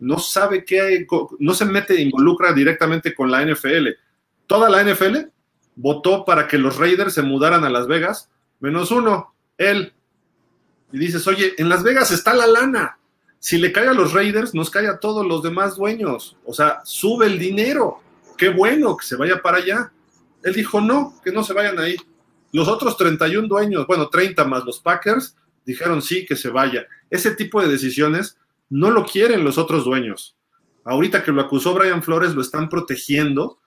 no 0.00 0.18
sabe 0.18 0.64
qué, 0.64 1.06
no 1.38 1.54
se 1.54 1.64
mete, 1.64 2.00
involucra 2.00 2.52
directamente 2.52 3.14
con 3.14 3.30
la 3.30 3.44
NFL. 3.44 3.88
Toda 4.46 4.68
la 4.68 4.82
NFL 4.82 5.30
votó 5.76 6.24
para 6.24 6.46
que 6.46 6.58
los 6.58 6.76
Raiders 6.76 7.14
se 7.14 7.22
mudaran 7.22 7.64
a 7.64 7.70
Las 7.70 7.86
Vegas, 7.86 8.30
menos 8.60 8.90
uno, 8.90 9.34
él. 9.58 9.92
Y 10.92 10.98
dices, 10.98 11.26
oye, 11.26 11.54
en 11.58 11.68
Las 11.68 11.82
Vegas 11.82 12.10
está 12.10 12.32
la 12.32 12.46
lana. 12.46 12.98
Si 13.38 13.58
le 13.58 13.72
cae 13.72 13.88
a 13.88 13.92
los 13.92 14.12
Raiders, 14.12 14.54
nos 14.54 14.70
cae 14.70 14.88
a 14.88 14.98
todos 14.98 15.26
los 15.26 15.42
demás 15.42 15.76
dueños. 15.76 16.36
O 16.44 16.54
sea, 16.54 16.80
sube 16.84 17.26
el 17.26 17.38
dinero. 17.38 18.00
Qué 18.36 18.48
bueno 18.48 18.96
que 18.96 19.06
se 19.06 19.16
vaya 19.16 19.42
para 19.42 19.58
allá. 19.58 19.92
Él 20.42 20.54
dijo, 20.54 20.80
no, 20.80 21.20
que 21.22 21.30
no 21.30 21.44
se 21.44 21.52
vayan 21.52 21.78
ahí. 21.78 21.96
Los 22.52 22.68
otros 22.68 22.96
31 22.96 23.46
dueños, 23.46 23.86
bueno, 23.86 24.08
30 24.08 24.44
más 24.44 24.64
los 24.64 24.80
Packers, 24.80 25.36
dijeron 25.66 26.00
sí, 26.00 26.24
que 26.24 26.36
se 26.36 26.48
vaya. 26.48 26.86
Ese 27.10 27.32
tipo 27.32 27.60
de 27.60 27.68
decisiones 27.68 28.38
no 28.70 28.90
lo 28.90 29.04
quieren 29.04 29.44
los 29.44 29.58
otros 29.58 29.84
dueños. 29.84 30.36
Ahorita 30.84 31.22
que 31.22 31.32
lo 31.32 31.42
acusó 31.42 31.74
Brian 31.74 32.02
Flores, 32.02 32.34
lo 32.34 32.40
están 32.40 32.68
protegiendo 32.68 33.58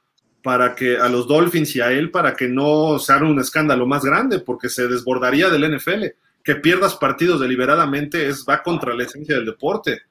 para 0.42 0.76
que 0.76 0.98
a 0.98 1.08
los 1.08 1.28
Dolphins 1.28 1.76
y 1.76 1.82
a 1.82 1.92
él 1.92 2.12
para 2.12 2.36
que 2.36 2.48
no 2.48 3.00
se 3.00 3.14
haga 3.14 3.28
un 3.28 3.40
escándalo 3.40 3.86
más 3.86 4.04
grande, 4.04 4.40
porque 4.40 4.70
se 4.70 4.88
desbordaría 4.88 5.50
del 5.50 5.78
NFL. 5.78 6.06
Que 6.44 6.56
pierdas 6.56 6.96
partidos 6.96 7.40
deliberadamente 7.40 8.28
es 8.28 8.46
va 8.48 8.64
contra 8.64 8.96
la 8.96 9.04
esencia 9.04 9.36
del 9.36 9.46
deporte. 9.46 10.02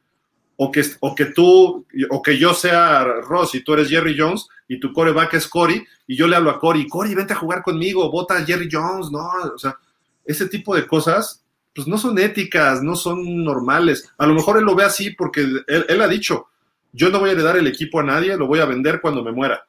O 0.56 0.70
que, 0.70 0.84
o 1.00 1.14
que 1.14 1.26
tú, 1.26 1.86
o 2.10 2.22
que 2.22 2.38
yo 2.38 2.52
sea 2.52 3.02
Ross 3.02 3.54
y 3.54 3.64
tú 3.64 3.72
eres 3.72 3.88
Jerry 3.88 4.14
Jones 4.16 4.46
y 4.68 4.78
tu 4.78 4.92
coreback 4.92 5.34
es 5.34 5.48
Cory 5.48 5.82
y 6.06 6.16
yo 6.16 6.28
le 6.28 6.36
hablo 6.36 6.50
a 6.50 6.58
Cory, 6.58 6.86
Cory, 6.86 7.14
vente 7.14 7.32
a 7.32 7.36
jugar 7.36 7.62
conmigo, 7.62 8.10
vota 8.10 8.36
a 8.36 8.44
Jerry 8.44 8.68
Jones, 8.70 9.10
no, 9.10 9.26
o 9.54 9.58
sea, 9.58 9.78
ese 10.22 10.46
tipo 10.48 10.76
de 10.76 10.86
cosas, 10.86 11.42
pues 11.74 11.88
no 11.88 11.96
son 11.96 12.18
éticas, 12.18 12.82
no 12.82 12.94
son 12.94 13.42
normales. 13.42 14.12
A 14.18 14.26
lo 14.26 14.34
mejor 14.34 14.58
él 14.58 14.64
lo 14.64 14.74
ve 14.74 14.84
así 14.84 15.12
porque 15.12 15.40
él, 15.40 15.86
él 15.88 16.02
ha 16.02 16.08
dicho, 16.08 16.48
yo 16.92 17.08
no 17.08 17.20
voy 17.20 17.30
a 17.30 17.32
heredar 17.32 17.56
el 17.56 17.66
equipo 17.66 17.98
a 17.98 18.04
nadie, 18.04 18.36
lo 18.36 18.46
voy 18.46 18.60
a 18.60 18.66
vender 18.66 19.00
cuando 19.00 19.24
me 19.24 19.32
muera 19.32 19.64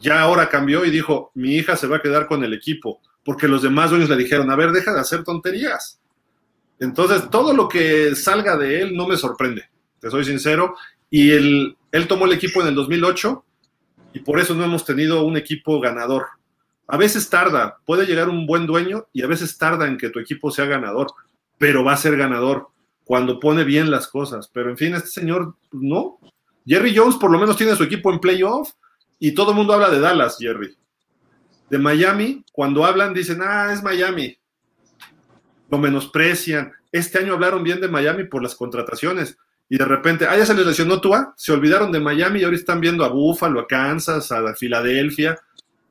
ya 0.00 0.20
ahora 0.20 0.48
cambió 0.48 0.84
y 0.84 0.90
dijo, 0.90 1.30
mi 1.34 1.56
hija 1.56 1.76
se 1.76 1.86
va 1.86 1.96
a 1.96 2.02
quedar 2.02 2.26
con 2.26 2.44
el 2.44 2.54
equipo, 2.54 3.00
porque 3.24 3.48
los 3.48 3.62
demás 3.62 3.90
dueños 3.90 4.08
le 4.08 4.16
dijeron, 4.16 4.50
a 4.50 4.56
ver, 4.56 4.72
deja 4.72 4.92
de 4.92 5.00
hacer 5.00 5.24
tonterías. 5.24 6.00
Entonces, 6.78 7.30
todo 7.30 7.54
lo 7.54 7.68
que 7.68 8.14
salga 8.14 8.56
de 8.56 8.82
él 8.82 8.96
no 8.96 9.06
me 9.06 9.16
sorprende, 9.16 9.64
te 10.00 10.10
soy 10.10 10.24
sincero. 10.24 10.76
Y 11.10 11.30
él, 11.30 11.76
él 11.92 12.08
tomó 12.08 12.26
el 12.26 12.32
equipo 12.32 12.60
en 12.60 12.68
el 12.68 12.74
2008 12.74 13.44
y 14.14 14.20
por 14.20 14.38
eso 14.38 14.54
no 14.54 14.64
hemos 14.64 14.84
tenido 14.84 15.24
un 15.24 15.36
equipo 15.36 15.80
ganador. 15.80 16.26
A 16.86 16.96
veces 16.96 17.30
tarda, 17.30 17.78
puede 17.84 18.06
llegar 18.06 18.28
un 18.28 18.46
buen 18.46 18.66
dueño 18.66 19.06
y 19.12 19.22
a 19.22 19.26
veces 19.26 19.56
tarda 19.56 19.86
en 19.86 19.96
que 19.96 20.10
tu 20.10 20.18
equipo 20.18 20.50
sea 20.50 20.66
ganador. 20.66 21.08
pero 21.56 21.84
va 21.84 21.92
a 21.92 21.96
ser 21.96 22.16
ganador 22.16 22.68
cuando 23.04 23.38
pone 23.38 23.64
bien 23.64 23.90
las 23.90 24.08
cosas. 24.08 24.50
Pero 24.52 24.70
en 24.70 24.76
fin, 24.76 24.94
este 24.94 25.08
señor, 25.08 25.54
no. 25.72 26.18
Jerry 26.66 26.94
Jones 26.96 27.16
por 27.16 27.30
lo 27.30 27.38
menos 27.38 27.56
tiene 27.56 27.76
su 27.76 27.84
equipo 27.84 28.12
en 28.12 28.18
playoff 28.18 28.72
y 29.18 29.32
todo 29.32 29.50
el 29.50 29.56
mundo 29.56 29.72
habla 29.72 29.90
de 29.90 30.00
Dallas, 30.00 30.36
Jerry. 30.38 30.76
De 31.70 31.78
Miami, 31.78 32.44
cuando 32.52 32.84
hablan 32.84 33.14
dicen, 33.14 33.40
ah, 33.42 33.70
es 33.72 33.82
Miami. 33.82 34.36
Lo 35.70 35.78
menosprecian. 35.78 36.72
Este 36.92 37.18
año 37.18 37.34
hablaron 37.34 37.62
bien 37.62 37.80
de 37.80 37.88
Miami 37.88 38.24
por 38.24 38.42
las 38.42 38.54
contrataciones 38.54 39.36
y 39.68 39.78
de 39.78 39.84
repente, 39.84 40.26
ah, 40.26 40.36
ya 40.36 40.46
se 40.46 40.54
les 40.54 40.66
lesionó 40.66 41.00
Tua, 41.00 41.34
se 41.36 41.52
olvidaron 41.52 41.90
de 41.90 42.00
Miami 42.00 42.40
y 42.40 42.44
ahora 42.44 42.56
están 42.56 42.80
viendo 42.80 43.04
a 43.04 43.08
Buffalo, 43.08 43.60
a 43.60 43.66
Kansas, 43.66 44.30
a 44.30 44.54
Filadelfia. 44.54 45.38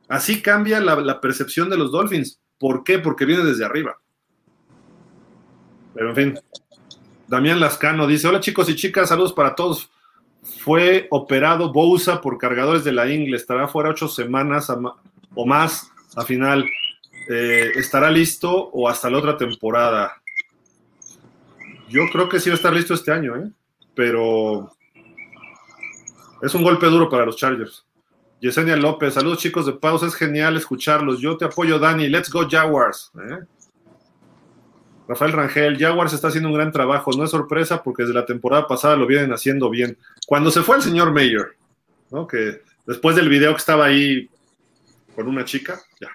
Así 0.08 0.42
cambia 0.42 0.80
la, 0.80 0.96
la 0.98 1.20
percepción 1.20 1.70
de 1.70 1.78
los 1.78 1.92
Dolphins. 1.92 2.40
¿Por 2.60 2.84
qué? 2.84 3.00
Porque 3.00 3.26
viene 3.26 3.44
desde 3.44 3.66
arriba. 3.66 4.00
Pero 5.94 6.10
en 6.10 6.16
fin, 6.16 6.40
Damián 7.28 7.60
Lascano 7.60 8.06
dice: 8.06 8.28
Hola 8.28 8.40
chicos 8.40 8.70
y 8.70 8.76
chicas, 8.76 9.10
saludos 9.10 9.34
para 9.34 9.56
todos. 9.56 9.90
Fue 10.44 11.08
operado 11.10 11.72
Bousa 11.72 12.22
por 12.22 12.38
cargadores 12.38 12.84
de 12.84 12.92
la 12.92 13.10
Ingle, 13.10 13.38
estará 13.38 13.68
fuera 13.68 13.90
ocho 13.90 14.08
semanas 14.08 14.72
o 15.36 15.46
más 15.46 15.92
a 16.16 16.24
final. 16.24 16.66
Eh, 17.30 17.72
¿Estará 17.76 18.12
listo 18.12 18.70
o 18.74 18.90
hasta 18.90 19.10
la 19.10 19.18
otra 19.18 19.38
temporada? 19.38 20.22
Yo 21.90 22.02
creo 22.12 22.28
que 22.28 22.40
sí 22.40 22.50
va 22.50 22.56
a 22.56 22.58
estar 22.58 22.74
listo 22.74 22.94
este 22.94 23.12
año, 23.12 23.36
¿eh? 23.38 23.50
pero 23.96 24.72
es 26.42 26.54
un 26.54 26.64
golpe 26.64 26.88
duro 26.88 27.10
para 27.10 27.26
los 27.26 27.38
Chargers. 27.38 27.86
Yesenia 28.42 28.76
López, 28.76 29.14
saludos 29.14 29.38
chicos 29.38 29.66
de 29.66 29.72
pausa, 29.72 30.08
es 30.08 30.16
genial 30.16 30.58
escucharlos. 30.58 31.22
Yo 31.22 31.38
te 31.38 31.46
apoyo, 31.46 31.80
Dani. 31.80 32.10
Let's 32.10 32.30
go, 32.30 32.46
Jaguars. 32.50 33.10
¿eh? 33.18 33.46
Rafael 35.14 35.32
Rangel, 35.32 35.78
Jaguars 35.78 36.12
está 36.12 36.30
haciendo 36.30 36.50
un 36.50 36.56
gran 36.56 36.72
trabajo, 36.72 37.12
no 37.16 37.24
es 37.24 37.30
sorpresa 37.30 37.84
porque 37.84 38.02
desde 38.02 38.16
la 38.16 38.26
temporada 38.26 38.68
pasada 38.68 38.96
lo 38.96 39.06
vienen 39.06 39.32
haciendo 39.32 39.70
bien. 39.70 39.96
Cuando 40.26 40.50
se 40.50 40.64
fue 40.64 40.78
el 40.78 40.82
señor 40.82 41.14
Mayer, 41.14 41.56
¿no? 42.10 42.26
que 42.26 42.62
después 42.88 43.16
del 43.16 43.30
video 43.30 43.52
que 43.52 43.60
estaba 43.60 43.86
ahí 43.86 44.28
con 45.16 45.28
una 45.28 45.46
chica, 45.46 45.80
ya. 46.02 46.10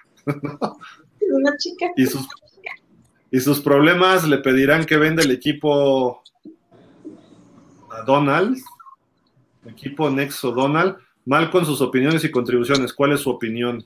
Una 1.31 1.55
chica. 1.57 1.85
Y 1.95 2.07
sus, 2.07 2.27
y 3.31 3.39
sus 3.39 3.61
problemas 3.61 4.27
le 4.27 4.39
pedirán 4.39 4.85
que 4.85 4.97
venda 4.97 5.23
el 5.23 5.31
equipo 5.31 6.21
a 7.91 8.01
Donald, 8.01 8.57
equipo 9.65 10.09
Nexo 10.09 10.51
Donald, 10.51 10.97
mal 11.23 11.49
con 11.51 11.65
sus 11.65 11.79
opiniones 11.79 12.25
y 12.25 12.31
contribuciones. 12.31 12.91
¿Cuál 12.91 13.13
es 13.13 13.21
su 13.21 13.29
opinión? 13.29 13.85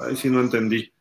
Ahí 0.00 0.16
sí 0.16 0.28
no 0.28 0.40
entendí. 0.40 0.92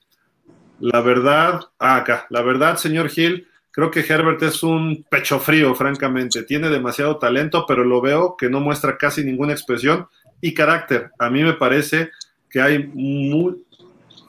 La 0.80 1.02
verdad, 1.02 1.62
ah, 1.80 1.98
acá, 1.98 2.28
la 2.30 2.42
verdad, 2.42 2.78
señor 2.78 3.10
Gil, 3.10 3.48
creo 3.72 3.92
que 3.92 4.02
Herbert 4.02 4.42
es 4.44 4.64
un 4.64 5.06
pecho 5.10 5.40
frío, 5.40 5.74
francamente. 5.76 6.44
Tiene 6.44 6.70
demasiado 6.70 7.18
talento, 7.18 7.66
pero 7.68 7.84
lo 7.84 8.02
veo 8.02 8.36
que 8.38 8.50
no 8.50 8.60
muestra 8.60 8.98
casi 8.98 9.24
ninguna 9.24 9.54
expresión 9.54 10.08
y 10.42 10.54
carácter. 10.54 11.12
A 11.18 11.30
mí 11.30 11.44
me 11.44 11.54
parece 11.54 12.12
que 12.50 12.62
hay, 12.62 12.92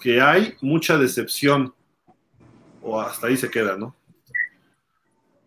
que 0.01 0.21
hay 0.21 0.55
mucha 0.61 0.99
decepción. 0.99 1.75
O 2.83 3.01
hasta 3.01 3.27
ahí 3.27 3.37
se 3.37 3.51
queda, 3.51 3.77
¿no? 3.77 3.95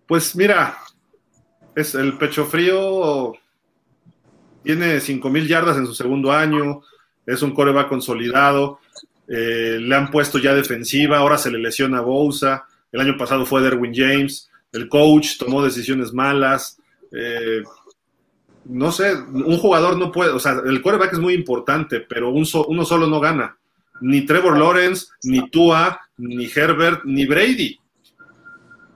Pues 0.05 0.35
mira, 0.35 0.77
es 1.76 1.95
el 1.95 2.17
pecho 2.17 2.45
frío, 2.45 3.34
tiene 4.63 4.99
mil 5.31 5.47
yardas 5.47 5.77
en 5.77 5.85
su 5.85 5.93
segundo 5.93 6.31
año, 6.31 6.81
es 7.26 7.41
un 7.41 7.53
coreback 7.53 7.89
consolidado 7.89 8.80
eh, 9.30 9.77
le 9.80 9.95
han 9.95 10.10
puesto 10.10 10.39
ya 10.39 10.56
defensiva, 10.56 11.19
ahora 11.19 11.38
se 11.38 11.51
le 11.51 11.60
lesiona 11.60 11.99
a 11.99 12.01
Bousa, 12.01 12.65
el 12.91 12.99
año 12.99 13.15
pasado 13.15 13.45
fue 13.45 13.61
Derwin 13.61 13.93
James, 13.93 14.49
el 14.72 14.89
coach 14.89 15.38
tomó 15.38 15.64
decisiones 15.64 16.11
malas, 16.11 16.80
eh, 17.11 17.61
no 18.65 18.91
sé, 18.91 19.14
un 19.15 19.57
jugador 19.57 19.97
no 19.97 20.11
puede, 20.11 20.31
o 20.31 20.39
sea, 20.39 20.61
el 20.65 20.81
quarterback 20.81 21.14
es 21.14 21.19
muy 21.19 21.34
importante, 21.35 21.99
pero 21.99 22.31
uno 22.31 22.85
solo 22.85 23.07
no 23.07 23.19
gana. 23.19 23.56
Ni 24.01 24.26
Trevor 24.26 24.57
Lawrence, 24.57 25.07
ni 25.23 25.49
Tua, 25.49 25.99
ni 26.18 26.45
Herbert, 26.45 27.01
ni 27.03 27.26
Brady. 27.26 27.80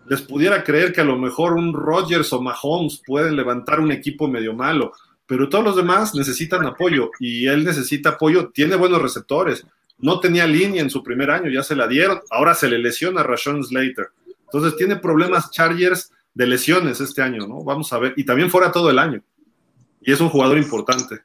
Les 0.07 0.21
pudiera 0.21 0.63
creer 0.63 0.93
que 0.93 1.01
a 1.01 1.05
lo 1.05 1.17
mejor 1.17 1.53
un 1.53 1.73
Rodgers 1.73 2.31
o 2.33 2.41
Mahomes 2.41 3.01
pueden 3.05 3.35
levantar 3.35 3.79
un 3.79 3.91
equipo 3.91 4.27
medio 4.27 4.53
malo, 4.53 4.93
pero 5.25 5.49
todos 5.49 5.63
los 5.63 5.75
demás 5.75 6.13
necesitan 6.15 6.65
apoyo 6.65 7.11
y 7.19 7.47
él 7.47 7.63
necesita 7.63 8.09
apoyo, 8.09 8.49
tiene 8.49 8.75
buenos 8.75 9.01
receptores, 9.01 9.65
no 9.97 10.19
tenía 10.19 10.45
línea 10.47 10.81
en 10.81 10.89
su 10.89 11.03
primer 11.03 11.31
año, 11.31 11.49
ya 11.49 11.63
se 11.63 11.75
la 11.75 11.87
dieron, 11.87 12.19
ahora 12.29 12.53
se 12.53 12.69
le 12.69 12.77
lesiona 12.77 13.21
a 13.21 13.23
Rashon 13.23 13.63
Slater. 13.63 14.09
Entonces 14.45 14.75
tiene 14.75 14.97
problemas 14.97 15.51
Chargers 15.51 16.11
de 16.33 16.47
lesiones 16.47 16.99
este 16.99 17.21
año, 17.21 17.47
¿no? 17.47 17.63
Vamos 17.63 17.91
a 17.93 17.99
ver, 17.99 18.13
y 18.17 18.23
también 18.23 18.49
fuera 18.49 18.71
todo 18.71 18.89
el 18.89 18.99
año. 18.99 19.21
Y 20.01 20.11
es 20.11 20.19
un 20.19 20.29
jugador 20.29 20.57
importante. 20.57 21.21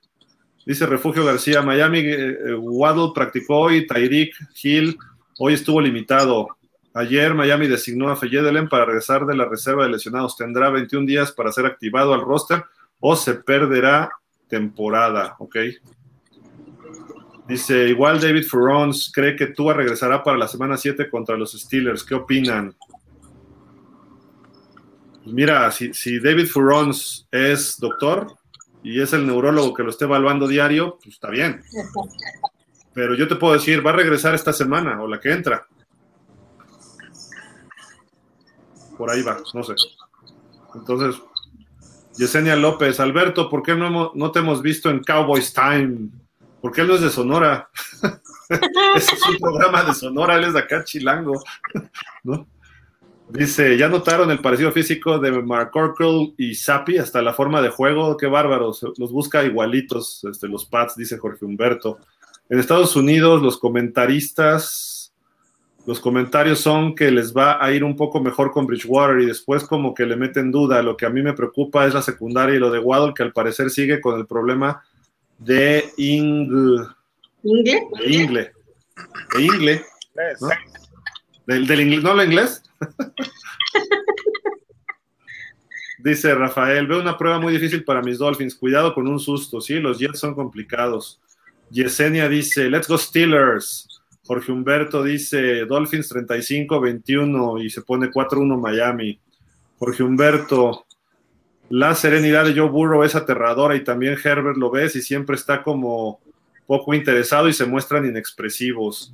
Dice 0.64 0.86
Refugio 0.86 1.24
García, 1.24 1.62
Miami, 1.62 2.00
eh, 2.00 2.54
Waddle 2.54 3.12
practicó 3.14 3.58
hoy, 3.60 3.86
Tyreek 3.86 4.34
Hill 4.62 4.98
hoy 5.38 5.54
estuvo 5.54 5.80
limitado. 5.80 6.48
Ayer 6.94 7.32
Miami 7.32 7.68
designó 7.68 8.10
a 8.10 8.16
Feyedelen 8.16 8.68
para 8.68 8.84
regresar 8.84 9.24
de 9.24 9.36
la 9.36 9.46
reserva 9.46 9.84
de 9.84 9.90
lesionados. 9.90 10.36
Tendrá 10.36 10.68
21 10.68 11.06
días 11.06 11.32
para 11.32 11.52
ser 11.52 11.64
activado 11.66 12.12
al 12.12 12.20
roster 12.20 12.64
o 13.00 13.16
se 13.16 13.34
perderá 13.34 14.10
temporada, 14.48 15.36
¿ok? 15.38 15.56
Dice, 17.48 17.88
igual 17.88 18.20
David 18.20 18.44
Furons 18.44 19.10
cree 19.10 19.34
que 19.34 19.46
Tua 19.46 19.72
regresará 19.72 20.22
para 20.22 20.36
la 20.36 20.46
semana 20.46 20.76
7 20.76 21.08
contra 21.08 21.34
los 21.34 21.52
Steelers. 21.52 22.04
¿Qué 22.04 22.14
opinan? 22.14 22.76
Pues 25.24 25.34
mira, 25.34 25.70
si, 25.70 26.20
David 26.20 26.46
Furons 26.46 27.26
es 27.32 27.80
doctor 27.80 28.36
y 28.82 29.00
es 29.00 29.14
el 29.14 29.26
neurólogo 29.26 29.72
que 29.72 29.82
lo 29.82 29.88
esté 29.88 30.04
evaluando 30.04 30.46
diario, 30.46 30.98
pues 31.02 31.14
está 31.14 31.30
bien. 31.30 31.62
Pero 32.92 33.14
yo 33.14 33.26
te 33.26 33.36
puedo 33.36 33.54
decir, 33.54 33.84
va 33.84 33.92
a 33.92 33.96
regresar 33.96 34.34
esta 34.34 34.52
semana 34.52 35.00
o 35.00 35.08
la 35.08 35.18
que 35.18 35.32
entra. 35.32 35.66
Por 38.98 39.10
ahí 39.10 39.22
va, 39.22 39.38
no 39.54 39.62
sé. 39.62 39.72
Entonces, 40.74 41.22
Yesenia 42.18 42.56
López, 42.56 43.00
Alberto, 43.00 43.48
¿por 43.48 43.62
qué 43.62 43.74
no, 43.74 44.12
no 44.14 44.32
te 44.32 44.40
hemos 44.40 44.60
visto 44.60 44.90
en 44.90 45.02
Cowboys 45.02 45.54
Time? 45.54 46.10
Porque 46.60 46.80
él 46.82 46.88
no 46.88 46.94
es 46.94 47.00
de 47.00 47.10
Sonora. 47.10 47.68
Ese 48.94 49.14
es 49.14 49.28
un 49.28 49.36
programa 49.38 49.84
de 49.84 49.94
Sonora, 49.94 50.36
él 50.36 50.44
es 50.44 50.54
de 50.54 50.60
acá, 50.60 50.84
Chilango. 50.84 51.42
¿no? 52.24 52.46
Dice, 53.28 53.76
ya 53.76 53.88
notaron 53.88 54.30
el 54.30 54.40
parecido 54.40 54.72
físico 54.72 55.18
de 55.18 55.30
Mark 55.42 55.70
Oracle 55.74 56.32
y 56.38 56.54
Sapi, 56.54 56.96
hasta 56.96 57.20
la 57.20 57.34
forma 57.34 57.60
de 57.60 57.68
juego, 57.68 58.16
qué 58.16 58.26
bárbaros, 58.26 58.86
los 58.96 59.12
busca 59.12 59.44
igualitos, 59.44 60.24
este, 60.24 60.48
los 60.48 60.64
Pats, 60.64 60.96
dice 60.96 61.18
Jorge 61.18 61.44
Humberto. 61.44 61.98
En 62.48 62.58
Estados 62.58 62.96
Unidos, 62.96 63.42
los 63.42 63.58
comentaristas, 63.58 65.12
los 65.84 66.00
comentarios 66.00 66.60
son 66.60 66.94
que 66.94 67.10
les 67.10 67.36
va 67.36 67.62
a 67.62 67.70
ir 67.72 67.84
un 67.84 67.96
poco 67.96 68.20
mejor 68.20 68.50
con 68.50 68.66
Bridgewater 68.66 69.20
y 69.20 69.26
después 69.26 69.64
como 69.64 69.92
que 69.92 70.06
le 70.06 70.16
meten 70.16 70.50
duda. 70.50 70.82
Lo 70.82 70.96
que 70.96 71.04
a 71.04 71.10
mí 71.10 71.22
me 71.22 71.34
preocupa 71.34 71.86
es 71.86 71.92
la 71.92 72.02
secundaria 72.02 72.56
y 72.56 72.58
lo 72.58 72.70
de 72.70 72.78
Waddle, 72.78 73.12
que 73.14 73.22
al 73.22 73.32
parecer 73.32 73.68
sigue 73.68 74.00
con 74.00 74.18
el 74.18 74.26
problema 74.26 74.82
de 75.38 75.90
Ingle. 75.96 76.86
¿Ingle? 77.42 77.86
De 77.98 78.10
Ingle. 78.10 78.52
De 79.34 79.42
Ingle. 79.42 79.84
¿no? 80.40 80.48
Del, 81.46 81.66
del 81.66 81.80
inglés, 81.80 82.02
¿no 82.02 82.10
habla 82.10 82.24
inglés? 82.24 82.62
Dice 85.98 86.34
Rafael, 86.34 86.86
veo 86.86 87.00
una 87.00 87.18
prueba 87.18 87.40
muy 87.40 87.52
difícil 87.52 87.84
para 87.84 88.02
mis 88.02 88.18
Dolphins. 88.18 88.54
Cuidado 88.54 88.94
con 88.94 89.08
un 89.08 89.18
susto, 89.18 89.60
sí, 89.60 89.80
los 89.80 89.98
Jets 89.98 90.20
son 90.20 90.34
complicados. 90.34 91.20
Yesenia 91.70 92.28
dice, 92.28 92.70
let's 92.70 92.88
go 92.88 92.96
Steelers. 92.96 93.86
Jorge 94.24 94.52
Humberto 94.52 95.02
dice, 95.02 95.64
Dolphins 95.64 96.10
35-21 96.12 97.64
y 97.64 97.70
se 97.70 97.82
pone 97.82 98.10
4-1 98.10 98.60
Miami. 98.60 99.18
Jorge 99.78 100.02
Humberto, 100.02 100.86
la 101.70 101.94
serenidad 101.94 102.44
de 102.44 102.58
Joe 102.58 102.68
Burrow 102.68 103.02
es 103.02 103.14
aterradora 103.14 103.76
y 103.76 103.84
también 103.84 104.16
Herbert 104.22 104.56
lo 104.56 104.70
ves 104.70 104.96
y 104.96 105.02
siempre 105.02 105.36
está 105.36 105.62
como 105.62 106.20
poco 106.66 106.94
interesado 106.94 107.48
y 107.48 107.52
se 107.52 107.66
muestran 107.66 108.06
inexpresivos. 108.06 109.12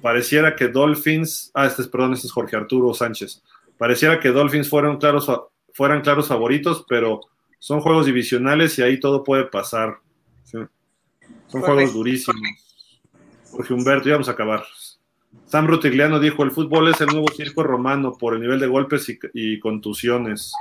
Pareciera 0.00 0.56
que 0.56 0.68
Dolphins, 0.68 1.50
ah, 1.54 1.66
este 1.66 1.82
es, 1.82 1.88
perdón, 1.88 2.14
este 2.14 2.26
es 2.26 2.32
Jorge 2.32 2.56
Arturo 2.56 2.92
Sánchez. 2.92 3.42
Pareciera 3.78 4.18
que 4.18 4.30
Dolphins 4.30 4.68
fueron 4.68 4.98
claros, 4.98 5.30
fueran 5.72 6.00
claros 6.00 6.28
favoritos, 6.28 6.84
pero 6.88 7.20
son 7.58 7.80
juegos 7.80 8.06
divisionales 8.06 8.76
y 8.78 8.82
ahí 8.82 8.98
todo 8.98 9.22
puede 9.22 9.44
pasar. 9.44 9.98
Son 10.44 11.60
juegos 11.60 11.92
durísimos. 11.92 12.40
Jorge 13.50 13.74
Humberto, 13.74 14.08
ya 14.08 14.14
vamos 14.14 14.28
a 14.28 14.32
acabar. 14.32 14.64
Sam 15.46 15.66
Rutigliano 15.66 16.18
dijo, 16.18 16.42
el 16.42 16.50
fútbol 16.50 16.88
es 16.88 17.00
el 17.00 17.08
nuevo 17.08 17.28
circo 17.28 17.62
romano 17.62 18.16
por 18.18 18.34
el 18.34 18.40
nivel 18.40 18.58
de 18.58 18.66
golpes 18.66 19.06
y 19.34 19.58
contusiones. 19.60 20.52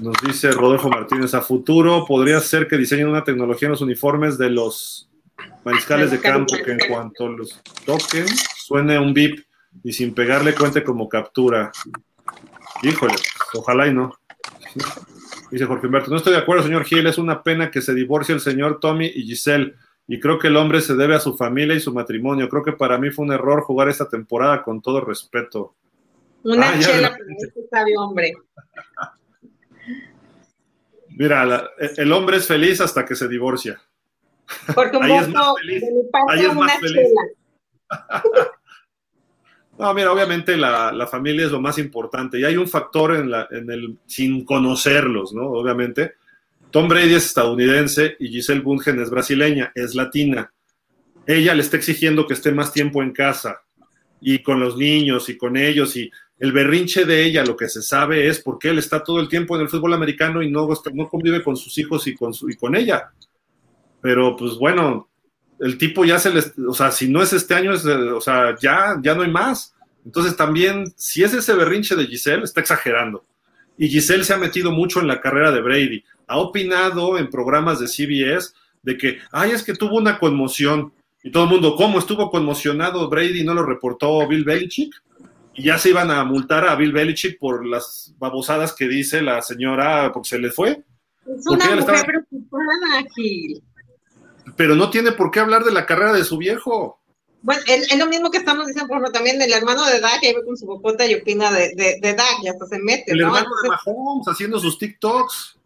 Nos 0.00 0.16
dice 0.24 0.50
Rodolfo 0.52 0.88
Martínez, 0.88 1.34
a 1.34 1.42
futuro 1.42 2.04
podría 2.06 2.40
ser 2.40 2.66
que 2.66 2.76
diseñen 2.76 3.08
una 3.08 3.24
tecnología 3.24 3.66
en 3.66 3.72
los 3.72 3.80
uniformes 3.80 4.38
de 4.38 4.50
los 4.50 5.08
mariscales 5.64 6.10
de 6.10 6.20
campo 6.20 6.54
que 6.64 6.72
en 6.72 6.78
cuanto 6.88 7.28
los 7.28 7.60
toquen 7.84 8.26
suene 8.56 8.98
un 8.98 9.12
bip 9.12 9.44
y 9.84 9.92
sin 9.92 10.14
pegarle 10.14 10.54
cuente 10.54 10.82
como 10.82 11.08
captura. 11.08 11.70
Híjole, 12.82 13.14
ojalá 13.54 13.86
y 13.86 13.94
no. 13.94 14.18
Dice 15.50 15.66
Jorge 15.66 15.86
Humberto, 15.86 16.10
no 16.10 16.16
estoy 16.16 16.32
de 16.32 16.38
acuerdo, 16.38 16.62
señor 16.62 16.84
Gil, 16.84 17.06
es 17.06 17.18
una 17.18 17.42
pena 17.42 17.70
que 17.70 17.82
se 17.82 17.94
divorcie 17.94 18.34
el 18.34 18.40
señor 18.40 18.80
Tommy 18.80 19.06
y 19.06 19.24
Giselle, 19.24 19.74
y 20.08 20.18
creo 20.18 20.38
que 20.38 20.48
el 20.48 20.56
hombre 20.56 20.80
se 20.80 20.94
debe 20.94 21.14
a 21.14 21.20
su 21.20 21.36
familia 21.36 21.76
y 21.76 21.80
su 21.80 21.92
matrimonio. 21.92 22.48
Creo 22.48 22.62
que 22.62 22.72
para 22.72 22.98
mí 22.98 23.10
fue 23.10 23.24
un 23.24 23.32
error 23.32 23.62
jugar 23.62 23.88
esta 23.88 24.08
temporada 24.08 24.62
con 24.62 24.80
todo 24.80 25.00
respeto. 25.00 25.74
Una 26.42 26.70
ah, 26.70 26.78
chela, 26.80 27.16
sabio 27.70 28.00
hombre. 28.00 28.32
Mira, 31.16 31.70
el 31.96 32.12
hombre 32.12 32.38
es 32.38 32.46
feliz 32.46 32.80
hasta 32.80 33.04
que 33.04 33.14
se 33.14 33.28
divorcia. 33.28 33.80
Porque 34.74 34.96
un 34.96 35.04
Ahí 35.04 35.16
es 35.18 35.28
más 35.28 35.54
feliz. 35.60 35.84
Ahí 36.28 36.44
es 36.44 36.54
más 36.54 36.78
feliz. 36.78 37.08
No, 39.78 39.92
mira, 39.94 40.12
obviamente 40.12 40.56
la, 40.56 41.08
familia 41.10 41.46
es 41.46 41.50
lo 41.50 41.60
más 41.60 41.78
importante 41.78 42.38
y 42.38 42.44
hay 42.44 42.56
un 42.56 42.68
factor 42.68 43.16
en, 43.16 43.30
la, 43.30 43.48
en 43.50 43.70
el 43.70 43.96
sin 44.06 44.44
conocerlos, 44.44 45.32
¿no? 45.32 45.48
Obviamente. 45.48 46.12
Tom 46.70 46.88
Brady 46.88 47.14
es 47.14 47.26
estadounidense 47.26 48.16
y 48.18 48.28
Giselle 48.28 48.60
Bundchen 48.60 49.00
es 49.00 49.10
brasileña, 49.10 49.72
es 49.74 49.94
latina. 49.94 50.52
Ella 51.26 51.54
le 51.54 51.62
está 51.62 51.76
exigiendo 51.76 52.26
que 52.26 52.34
esté 52.34 52.52
más 52.52 52.72
tiempo 52.72 53.02
en 53.02 53.12
casa 53.12 53.62
y 54.20 54.42
con 54.42 54.60
los 54.60 54.76
niños 54.76 55.28
y 55.28 55.36
con 55.36 55.56
ellos 55.56 55.96
y 55.96 56.10
el 56.38 56.52
berrinche 56.52 57.04
de 57.04 57.24
ella, 57.24 57.44
lo 57.44 57.56
que 57.56 57.68
se 57.68 57.82
sabe 57.82 58.26
es 58.26 58.40
porque 58.40 58.70
él 58.70 58.78
está 58.78 59.02
todo 59.02 59.20
el 59.20 59.28
tiempo 59.28 59.54
en 59.54 59.62
el 59.62 59.68
fútbol 59.68 59.94
americano 59.94 60.42
y 60.42 60.50
no, 60.50 60.68
no 60.94 61.08
convive 61.08 61.42
con 61.42 61.56
sus 61.56 61.76
hijos 61.78 62.06
y 62.06 62.14
con, 62.14 62.34
su, 62.34 62.50
y 62.50 62.56
con 62.56 62.74
ella. 62.74 63.12
Pero 64.00 64.36
pues 64.36 64.54
bueno, 64.54 65.08
el 65.60 65.78
tipo 65.78 66.04
ya 66.04 66.18
se 66.18 66.34
les, 66.34 66.52
o 66.58 66.74
sea, 66.74 66.90
si 66.90 67.08
no 67.08 67.22
es 67.22 67.32
este 67.32 67.54
año, 67.54 67.72
o 67.72 68.20
sea, 68.20 68.56
ya, 68.60 68.98
ya 69.00 69.14
no 69.14 69.22
hay 69.22 69.30
más. 69.30 69.74
Entonces 70.04 70.36
también, 70.36 70.92
si 70.96 71.22
es 71.22 71.32
ese 71.32 71.54
berrinche 71.54 71.94
de 71.94 72.06
Giselle, 72.06 72.42
está 72.42 72.60
exagerando. 72.60 73.24
Y 73.78 73.88
Giselle 73.88 74.24
se 74.24 74.34
ha 74.34 74.38
metido 74.38 74.72
mucho 74.72 75.00
en 75.00 75.06
la 75.06 75.20
carrera 75.20 75.52
de 75.52 75.60
Brady. 75.60 76.04
Ha 76.26 76.38
opinado 76.38 77.18
en 77.18 77.30
programas 77.30 77.78
de 77.78 77.86
CBS 77.86 78.52
de 78.82 78.96
que, 78.96 79.18
ay, 79.30 79.52
es 79.52 79.62
que 79.62 79.74
tuvo 79.74 79.96
una 79.96 80.18
conmoción. 80.18 80.92
Y 81.22 81.30
todo 81.30 81.44
el 81.44 81.50
mundo, 81.50 81.76
¿cómo 81.76 82.00
estuvo 82.00 82.30
conmocionado 82.30 83.08
Brady? 83.08 83.44
¿No 83.44 83.54
lo 83.54 83.64
reportó 83.64 84.26
Bill 84.26 84.44
Belichick? 84.44 84.92
Y 85.54 85.64
ya 85.64 85.78
se 85.78 85.90
iban 85.90 86.10
a 86.10 86.24
multar 86.24 86.66
a 86.66 86.74
Bill 86.76 86.92
Belichick 86.92 87.38
por 87.38 87.66
las 87.66 88.14
babosadas 88.18 88.72
que 88.72 88.88
dice 88.88 89.20
la 89.22 89.42
señora, 89.42 90.10
porque 90.12 90.30
se 90.30 90.38
le 90.38 90.50
fue. 90.50 90.82
Es 91.26 91.46
una 91.46 91.76
mujer 91.76 92.04
preocupada, 92.06 93.04
Gil 93.14 93.62
pero 94.56 94.74
no 94.74 94.90
tiene 94.90 95.12
por 95.12 95.30
qué 95.30 95.40
hablar 95.40 95.64
de 95.64 95.72
la 95.72 95.86
carrera 95.86 96.12
de 96.12 96.24
su 96.24 96.36
viejo. 96.38 97.00
Bueno, 97.42 97.60
es, 97.66 97.96
lo 97.98 98.06
mismo 98.06 98.30
que 98.30 98.38
estamos 98.38 98.66
diciendo, 98.66 98.88
por 98.88 98.98
ejemplo, 98.98 99.12
también 99.12 99.40
el 99.42 99.52
hermano 99.52 99.84
de 99.86 100.00
Dak, 100.00 100.22
ahí 100.22 100.34
ve 100.34 100.44
con 100.44 100.56
su 100.56 100.66
bocota 100.66 101.04
y 101.06 101.14
opina 101.14 101.50
de, 101.50 101.72
de, 101.74 101.98
de 102.00 102.14
Dak, 102.14 102.36
y 102.42 102.48
hasta 102.48 102.66
se 102.66 102.78
mete. 102.78 103.12
El 103.12 103.20
hermano 103.20 103.48
de 103.62 103.68
Mahomes 103.68 104.28
haciendo 104.28 104.60
sus 104.60 104.78
TikToks. 104.78 105.58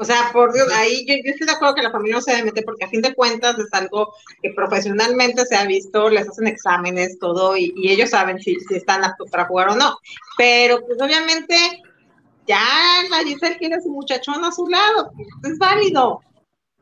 O 0.00 0.04
sea, 0.06 0.30
por 0.32 0.54
Dios, 0.54 0.66
ahí 0.72 1.04
yo, 1.06 1.14
estoy 1.22 1.46
de 1.46 1.52
acuerdo 1.52 1.74
que 1.74 1.82
la 1.82 1.90
familia 1.90 2.16
no 2.16 2.22
se 2.22 2.30
debe 2.30 2.44
meter 2.44 2.64
porque 2.64 2.86
a 2.86 2.88
fin 2.88 3.02
de 3.02 3.14
cuentas 3.14 3.58
es 3.58 3.68
algo 3.72 4.14
que 4.42 4.50
profesionalmente 4.54 5.44
se 5.44 5.54
ha 5.54 5.66
visto, 5.66 6.08
les 6.08 6.26
hacen 6.26 6.46
exámenes, 6.46 7.18
todo, 7.18 7.54
y, 7.54 7.74
ellos 7.76 8.08
saben 8.08 8.38
si, 8.40 8.58
si, 8.60 8.76
están 8.76 9.04
aptos 9.04 9.30
para 9.30 9.44
jugar 9.44 9.68
o 9.68 9.76
no. 9.76 9.98
Pero 10.38 10.80
pues 10.86 10.98
obviamente 11.02 11.54
ya 12.46 12.64
la 13.10 13.18
Giselle 13.18 13.58
quiere 13.58 13.74
a 13.74 13.80
su 13.82 13.90
muchachón 13.90 14.42
a 14.42 14.50
su 14.50 14.66
lado, 14.68 15.10
es 15.44 15.58
válido. 15.58 16.22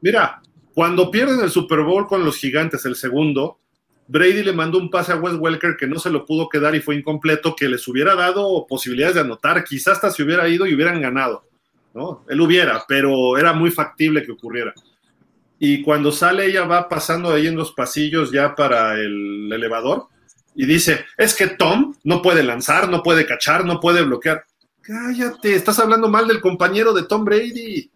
Mira, 0.00 0.40
cuando 0.72 1.10
pierden 1.10 1.40
el 1.40 1.50
Super 1.50 1.80
Bowl 1.80 2.06
con 2.06 2.24
los 2.24 2.36
gigantes, 2.36 2.84
el 2.84 2.94
segundo, 2.94 3.58
Brady 4.06 4.44
le 4.44 4.52
mandó 4.52 4.78
un 4.78 4.90
pase 4.90 5.10
a 5.10 5.16
Wes 5.16 5.34
Welker 5.34 5.76
que 5.76 5.88
no 5.88 5.98
se 5.98 6.10
lo 6.10 6.24
pudo 6.24 6.48
quedar 6.48 6.76
y 6.76 6.80
fue 6.80 6.94
incompleto, 6.94 7.56
que 7.56 7.68
les 7.68 7.88
hubiera 7.88 8.14
dado 8.14 8.64
posibilidades 8.68 9.16
de 9.16 9.22
anotar, 9.22 9.64
quizás 9.64 9.94
hasta 9.94 10.12
se 10.12 10.22
hubiera 10.22 10.48
ido 10.48 10.68
y 10.68 10.74
hubieran 10.74 11.02
ganado, 11.02 11.47
¿no? 11.98 12.24
Él 12.28 12.40
hubiera, 12.40 12.84
pero 12.86 13.36
era 13.36 13.52
muy 13.52 13.70
factible 13.70 14.24
que 14.24 14.32
ocurriera. 14.32 14.72
Y 15.58 15.82
cuando 15.82 16.12
sale 16.12 16.46
ella 16.46 16.64
va 16.64 16.88
pasando 16.88 17.30
ahí 17.30 17.48
en 17.48 17.56
los 17.56 17.72
pasillos 17.72 18.30
ya 18.30 18.54
para 18.54 18.94
el 18.94 19.52
elevador 19.52 20.06
y 20.54 20.64
dice, 20.64 21.04
es 21.16 21.34
que 21.34 21.48
Tom 21.48 21.94
no 22.04 22.22
puede 22.22 22.44
lanzar, 22.44 22.88
no 22.88 23.02
puede 23.02 23.26
cachar, 23.26 23.64
no 23.64 23.80
puede 23.80 24.02
bloquear. 24.02 24.44
Cállate, 24.80 25.54
estás 25.54 25.80
hablando 25.80 26.08
mal 26.08 26.28
del 26.28 26.40
compañero 26.40 26.94
de 26.94 27.02
Tom 27.02 27.24
Brady. 27.24 27.90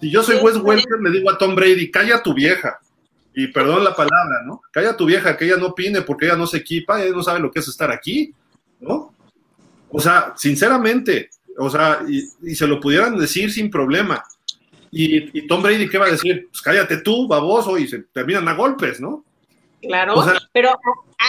Si 0.00 0.10
yo 0.10 0.22
soy 0.22 0.36
Wes 0.36 0.56
Welker, 0.56 1.00
le 1.02 1.10
digo 1.10 1.30
a 1.30 1.36
Tom 1.36 1.56
Brady, 1.56 1.90
calla 1.90 2.22
tu 2.22 2.32
vieja. 2.32 2.78
Y 3.34 3.48
perdón 3.48 3.84
la 3.84 3.94
palabra, 3.94 4.42
¿no? 4.46 4.62
Calla 4.70 4.96
tu 4.96 5.06
vieja, 5.06 5.36
que 5.36 5.44
ella 5.44 5.56
no 5.56 5.66
opine 5.66 6.02
porque 6.02 6.26
ella 6.26 6.36
no 6.36 6.46
se 6.46 6.58
equipa, 6.58 7.02
ella 7.02 7.14
no 7.14 7.22
sabe 7.22 7.40
lo 7.40 7.50
que 7.50 7.58
es 7.58 7.68
estar 7.68 7.90
aquí, 7.90 8.32
¿no? 8.80 9.12
O 9.90 10.00
sea, 10.00 10.34
sinceramente, 10.36 11.30
o 11.58 11.70
sea, 11.70 12.00
y, 12.08 12.54
se 12.54 12.66
lo 12.66 12.80
pudieran 12.80 13.18
decir 13.18 13.52
sin 13.52 13.70
problema. 13.70 14.22
Y, 14.90 15.46
Tom 15.46 15.62
Brady, 15.62 15.88
¿qué 15.88 15.98
va 15.98 16.06
a 16.06 16.12
decir? 16.12 16.48
Pues 16.50 16.62
cállate 16.62 16.98
tú, 16.98 17.28
baboso, 17.28 17.76
y 17.78 17.86
se 17.86 17.98
terminan 18.12 18.48
a 18.48 18.54
golpes, 18.54 19.00
¿no? 19.00 19.24
Claro, 19.82 20.14
pero 20.52 20.72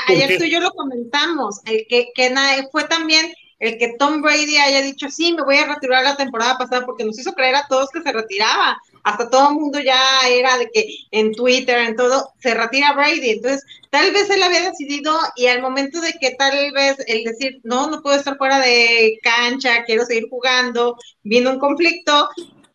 ayer 0.08 0.38
tú 0.38 0.46
y 0.46 0.52
yo 0.52 0.60
lo 0.60 0.72
comentamos, 0.72 1.60
que, 1.66 2.08
que 2.16 2.34
fue 2.72 2.86
también 2.86 3.32
el 3.60 3.78
que 3.78 3.96
Tom 4.00 4.22
Brady 4.22 4.58
haya 4.58 4.82
dicho, 4.82 5.10
sí, 5.10 5.34
me 5.34 5.44
voy 5.44 5.58
a 5.58 5.68
retirar 5.68 6.04
la 6.04 6.16
temporada 6.16 6.58
pasada 6.58 6.86
porque 6.86 7.04
nos 7.04 7.20
hizo 7.20 7.34
creer 7.34 7.56
a 7.56 7.68
todos 7.68 7.90
que 7.90 8.02
se 8.02 8.12
retiraba. 8.12 8.78
Hasta 9.04 9.30
todo 9.30 9.50
el 9.50 9.56
mundo 9.56 9.80
ya 9.80 10.00
era 10.30 10.58
de 10.58 10.70
que 10.72 10.86
en 11.12 11.34
Twitter, 11.34 11.78
en 11.80 11.96
todo, 11.96 12.34
se 12.40 12.54
retira 12.54 12.94
Brady. 12.94 13.32
Entonces, 13.32 13.66
tal 13.90 14.12
vez 14.12 14.30
él 14.30 14.44
había 14.44 14.70
decidido 14.70 15.18
y 15.36 15.48
al 15.48 15.62
momento 15.62 16.02
de 16.02 16.14
que 16.20 16.32
tal 16.32 16.72
vez 16.74 16.98
el 17.08 17.24
decir, 17.24 17.60
no, 17.64 17.90
no 17.90 18.02
puedo 18.02 18.18
estar 18.18 18.38
fuera 18.38 18.60
de 18.60 19.20
cancha, 19.24 19.84
quiero 19.86 20.06
seguir 20.06 20.28
jugando, 20.30 20.98
vino 21.24 21.52
un 21.52 21.60
conflicto 21.60 22.30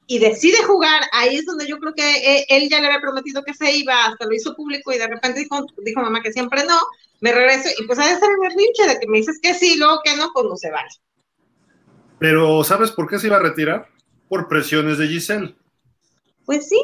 y 0.07 0.19
decide 0.19 0.59
jugar, 0.65 1.03
ahí 1.13 1.37
es 1.37 1.47
donde 1.47 1.67
yo 1.67 1.79
creo 1.79 1.95
que 1.95 2.37
eh, 2.37 2.47
él 2.49 2.69
ya 2.69 2.81
le 2.81 2.89
había 2.89 3.01
prometido 3.01 3.43
que 3.43 3.55
se 3.55 3.75
iba, 3.75 4.05
hasta 4.05 4.27
lo 4.27 4.35
hizo 4.35 4.55
público 4.55 4.93
y 4.93 4.99
de 4.99 5.07
repente 5.07 5.41
dijo, 5.41 6.03
mamá 6.03 6.23
que 6.23 6.33
siempre 6.33 6.65
no, 6.65 6.79
me 7.21 7.33
regreso 7.33 7.71
y 7.79 7.87
pues 7.87 7.99
a 7.99 8.05
ser 8.05 8.31
el 8.31 8.41
berrinche 8.41 8.87
de 8.87 9.01
que 9.01 9.09
me 9.09 9.19
dices 9.19 9.39
que 9.43 9.55
sí, 9.55 9.77
luego 9.79 10.01
que 10.05 10.17
no, 10.17 10.31
pues 10.35 10.47
no 10.47 10.57
se 10.57 10.71
vale. 10.71 10.91
Pero 12.19 12.63
¿sabes 12.65 12.91
por 12.91 13.09
qué 13.09 13.19
se 13.19 13.29
iba 13.29 13.37
a 13.37 13.43
retirar? 13.43 13.89
Por 14.29 14.49
presiones 14.49 14.99
de 14.99 15.09
Giselle. 15.09 15.55
Pues 16.45 16.69
sí. 16.69 16.81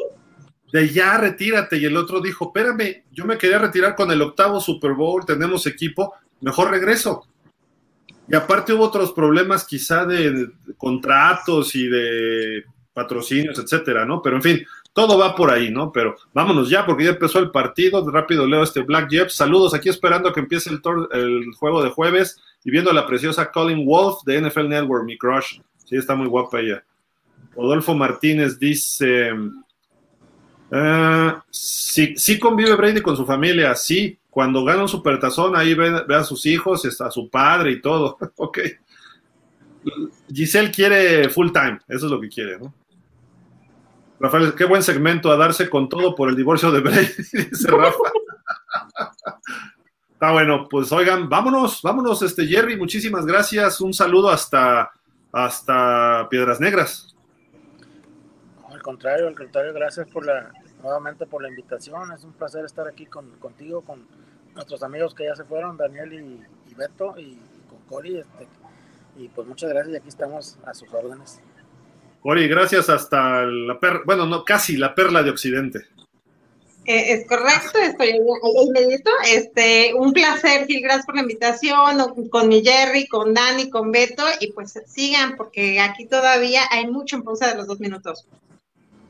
De 0.71 0.89
ya 0.89 1.17
retírate 1.17 1.77
y 1.77 1.85
el 1.85 1.97
otro 1.97 2.21
dijo, 2.21 2.45
espérame, 2.45 3.03
yo 3.11 3.25
me 3.25 3.37
quería 3.37 3.59
retirar 3.59 3.95
con 3.95 4.09
el 4.11 4.21
octavo 4.21 4.61
Super 4.61 4.93
Bowl, 4.93 5.25
tenemos 5.25 5.67
equipo, 5.67 6.13
mejor 6.39 6.71
regreso. 6.71 7.27
Y 8.27 8.35
aparte 8.35 8.71
hubo 8.71 8.85
otros 8.85 9.11
problemas 9.11 9.65
quizá 9.65 10.05
de 10.05 10.49
contratos 10.77 11.75
y 11.75 11.87
de 11.87 12.63
patrocinios, 12.93 13.59
etcétera, 13.59 14.05
¿no? 14.05 14.21
Pero 14.21 14.37
en 14.37 14.41
fin, 14.41 14.65
todo 14.93 15.17
va 15.17 15.35
por 15.35 15.51
ahí, 15.51 15.69
¿no? 15.69 15.91
Pero 15.91 16.15
vámonos 16.33 16.69
ya, 16.69 16.85
porque 16.85 17.05
ya 17.05 17.11
empezó 17.11 17.39
el 17.39 17.51
partido. 17.51 18.09
Rápido 18.09 18.45
leo 18.45 18.63
este 18.63 18.81
Black 18.81 19.09
Jeff. 19.09 19.31
Saludos 19.31 19.73
aquí 19.73 19.89
esperando 19.89 20.31
que 20.31 20.41
empiece 20.41 20.69
el, 20.69 20.81
el 21.11 21.53
juego 21.55 21.83
de 21.83 21.89
jueves 21.89 22.37
y 22.63 22.71
viendo 22.71 22.91
a 22.91 22.93
la 22.93 23.07
preciosa 23.07 23.51
Colin 23.51 23.85
Wolf 23.85 24.23
de 24.25 24.41
NFL 24.41 24.69
Network, 24.69 25.05
mi 25.05 25.17
crush. 25.17 25.59
Sí, 25.85 25.95
está 25.95 26.15
muy 26.15 26.27
guapa 26.27 26.59
ella. 26.59 26.83
Rodolfo 27.55 27.93
Martínez 27.95 28.59
dice: 28.59 29.31
ah, 30.71 31.43
sí, 31.49 32.13
sí 32.15 32.39
convive 32.39 32.75
Brady 32.75 33.01
con 33.01 33.17
su 33.17 33.25
familia, 33.25 33.75
sí. 33.75 34.17
Cuando 34.29 34.63
gana 34.63 34.83
un 34.83 34.87
supertazón, 34.87 35.57
ahí 35.57 35.73
ve, 35.73 36.03
ve 36.07 36.15
a 36.15 36.23
sus 36.23 36.45
hijos, 36.45 36.85
a 37.01 37.11
su 37.11 37.29
padre 37.29 37.71
y 37.71 37.81
todo. 37.81 38.17
ok. 38.37 38.59
Giselle 40.31 40.71
quiere 40.71 41.29
full 41.29 41.51
time, 41.51 41.79
eso 41.87 42.05
es 42.05 42.11
lo 42.11 42.21
que 42.21 42.29
quiere, 42.29 42.59
¿no? 42.59 42.73
Rafael, 44.19 44.53
qué 44.53 44.65
buen 44.65 44.83
segmento 44.83 45.31
a 45.31 45.37
darse 45.37 45.67
con 45.67 45.89
todo 45.89 46.13
por 46.13 46.29
el 46.29 46.35
divorcio 46.35 46.71
de 46.71 46.81
Brady, 46.81 47.07
dice 47.33 47.71
Rafa. 47.71 47.97
Está 50.13 50.31
bueno, 50.31 50.67
pues 50.69 50.91
oigan, 50.91 51.27
vámonos, 51.27 51.81
vámonos, 51.81 52.21
este 52.21 52.45
Jerry, 52.45 52.77
muchísimas 52.77 53.25
gracias. 53.25 53.81
Un 53.81 53.91
saludo 53.91 54.29
hasta, 54.29 54.91
hasta 55.31 56.27
Piedras 56.29 56.59
Negras. 56.59 57.10
Al 58.81 58.83
contrario, 58.83 59.27
al 59.27 59.35
contrario, 59.35 59.73
gracias 59.73 60.07
por 60.07 60.25
la, 60.25 60.51
nuevamente 60.81 61.27
por 61.27 61.43
la 61.43 61.49
invitación. 61.49 62.11
Es 62.13 62.23
un 62.23 62.33
placer 62.33 62.65
estar 62.65 62.87
aquí 62.87 63.05
con, 63.05 63.29
contigo, 63.37 63.81
con 63.81 64.07
nuestros 64.55 64.81
amigos 64.81 65.13
que 65.13 65.25
ya 65.25 65.35
se 65.35 65.43
fueron, 65.43 65.77
Daniel 65.77 66.11
y, 66.11 66.73
Beto, 66.73 67.13
y, 67.15 67.37
con 67.69 67.77
Cori. 67.87 68.17
Este, 68.17 68.47
y 69.17 69.27
pues 69.27 69.47
muchas 69.47 69.69
gracias 69.69 69.93
y 69.93 69.97
aquí 69.97 70.09
estamos 70.09 70.57
a 70.65 70.73
sus 70.73 70.91
órdenes. 70.91 71.41
Cori, 72.21 72.47
gracias 72.47 72.89
hasta 72.89 73.43
la 73.43 73.79
perla, 73.79 74.01
bueno, 74.03 74.25
no, 74.25 74.43
casi 74.43 74.77
la 74.77 74.95
perla 74.95 75.21
de 75.21 75.29
Occidente. 75.29 75.81
Eh, 76.85 77.13
es 77.13 77.27
correcto, 77.27 77.77
estoy 77.77 78.19
inmediato. 78.67 79.11
Este, 79.27 79.93
un 79.93 80.11
placer, 80.11 80.65
Gil, 80.65 80.81
gracias 80.81 81.05
por 81.05 81.13
la 81.13 81.21
invitación, 81.21 82.29
con 82.31 82.47
mi 82.47 82.63
Jerry, 82.63 83.07
con 83.07 83.35
Dani, 83.35 83.69
con 83.69 83.91
Beto, 83.91 84.23
y 84.39 84.51
pues 84.53 84.73
sigan, 84.87 85.37
porque 85.37 85.79
aquí 85.79 86.07
todavía 86.07 86.63
hay 86.71 86.87
mucho 86.87 87.15
en 87.15 87.21
pausa 87.21 87.47
de 87.47 87.57
los 87.57 87.67
dos 87.67 87.79
minutos. 87.79 88.25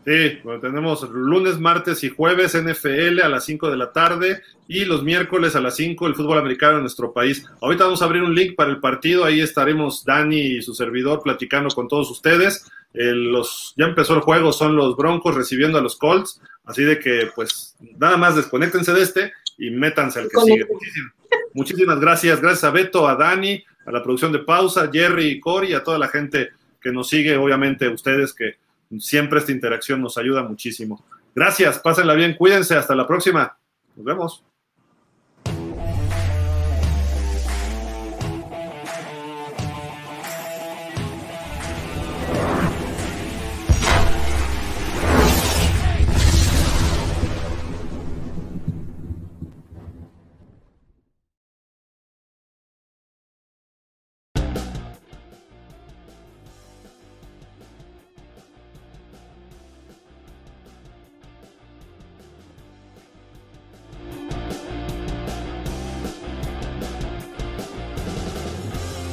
Sí, 0.06 0.40
bueno, 0.44 0.60
tenemos 0.60 1.08
lunes, 1.12 1.60
martes 1.60 2.04
y 2.04 2.10
jueves 2.10 2.58
NFL 2.58 3.22
a 3.22 3.30
las 3.30 3.46
5 3.46 3.70
de 3.70 3.78
la 3.78 3.92
tarde 3.92 4.42
y 4.68 4.86
los 4.86 5.04
miércoles 5.04 5.56
a 5.56 5.62
las 5.62 5.76
5 5.76 6.08
el 6.08 6.16
fútbol 6.16 6.40
americano 6.40 6.78
en 6.78 6.82
nuestro 6.82 7.14
país. 7.14 7.46
Ahorita 7.62 7.84
vamos 7.84 8.02
a 8.02 8.06
abrir 8.06 8.24
un 8.24 8.34
link 8.34 8.56
para 8.56 8.72
el 8.72 8.80
partido, 8.80 9.26
ahí 9.26 9.42
estaremos 9.42 10.04
Dani 10.04 10.40
y 10.40 10.62
su 10.64 10.74
servidor 10.74 11.22
platicando 11.22 11.70
con 11.70 11.88
todos 11.88 12.10
ustedes. 12.10 12.66
los, 12.94 13.76
ya 13.78 13.86
empezó 13.86 14.16
el 14.16 14.22
juego, 14.22 14.52
son 14.52 14.76
los 14.76 14.98
Broncos 14.98 15.36
recibiendo 15.36 15.78
a 15.78 15.82
los 15.82 15.98
Colts, 15.98 16.42
así 16.66 16.84
de 16.84 16.98
que 16.98 17.30
pues 17.36 17.76
nada 18.00 18.18
más 18.18 18.36
desconéctense 18.36 18.94
de 18.94 19.04
este 19.04 19.34
y 19.60 19.70
métanse 19.70 20.20
al 20.20 20.30
que 20.30 20.42
sigue. 20.42 20.66
Muchísimas, 20.66 21.14
muchísimas 21.54 22.00
gracias, 22.00 22.42
gracias 22.42 22.64
a 22.64 22.72
Beto, 22.72 23.08
a 23.08 23.16
Dani, 23.16 23.64
a 23.86 23.92
la 23.92 24.02
producción 24.02 24.32
de 24.32 24.40
Pausa, 24.40 24.90
Jerry 24.92 25.28
y 25.28 25.40
Cory, 25.40 25.74
a 25.74 25.84
toda 25.84 26.00
la 26.00 26.08
gente 26.08 26.50
que 26.82 26.92
nos 26.92 27.08
sigue, 27.08 27.38
obviamente 27.38 27.88
ustedes 27.88 28.34
que 28.34 28.56
Siempre 29.00 29.40
esta 29.40 29.52
interacción 29.52 30.02
nos 30.02 30.18
ayuda 30.18 30.44
muchísimo. 30.44 31.04
Gracias, 31.34 31.80
pásenla 31.80 32.14
bien, 32.14 32.36
cuídense, 32.36 32.76
hasta 32.76 32.96
la 32.96 33.08
próxima. 33.08 33.58
Nos 33.96 34.06
vemos. 34.06 34.44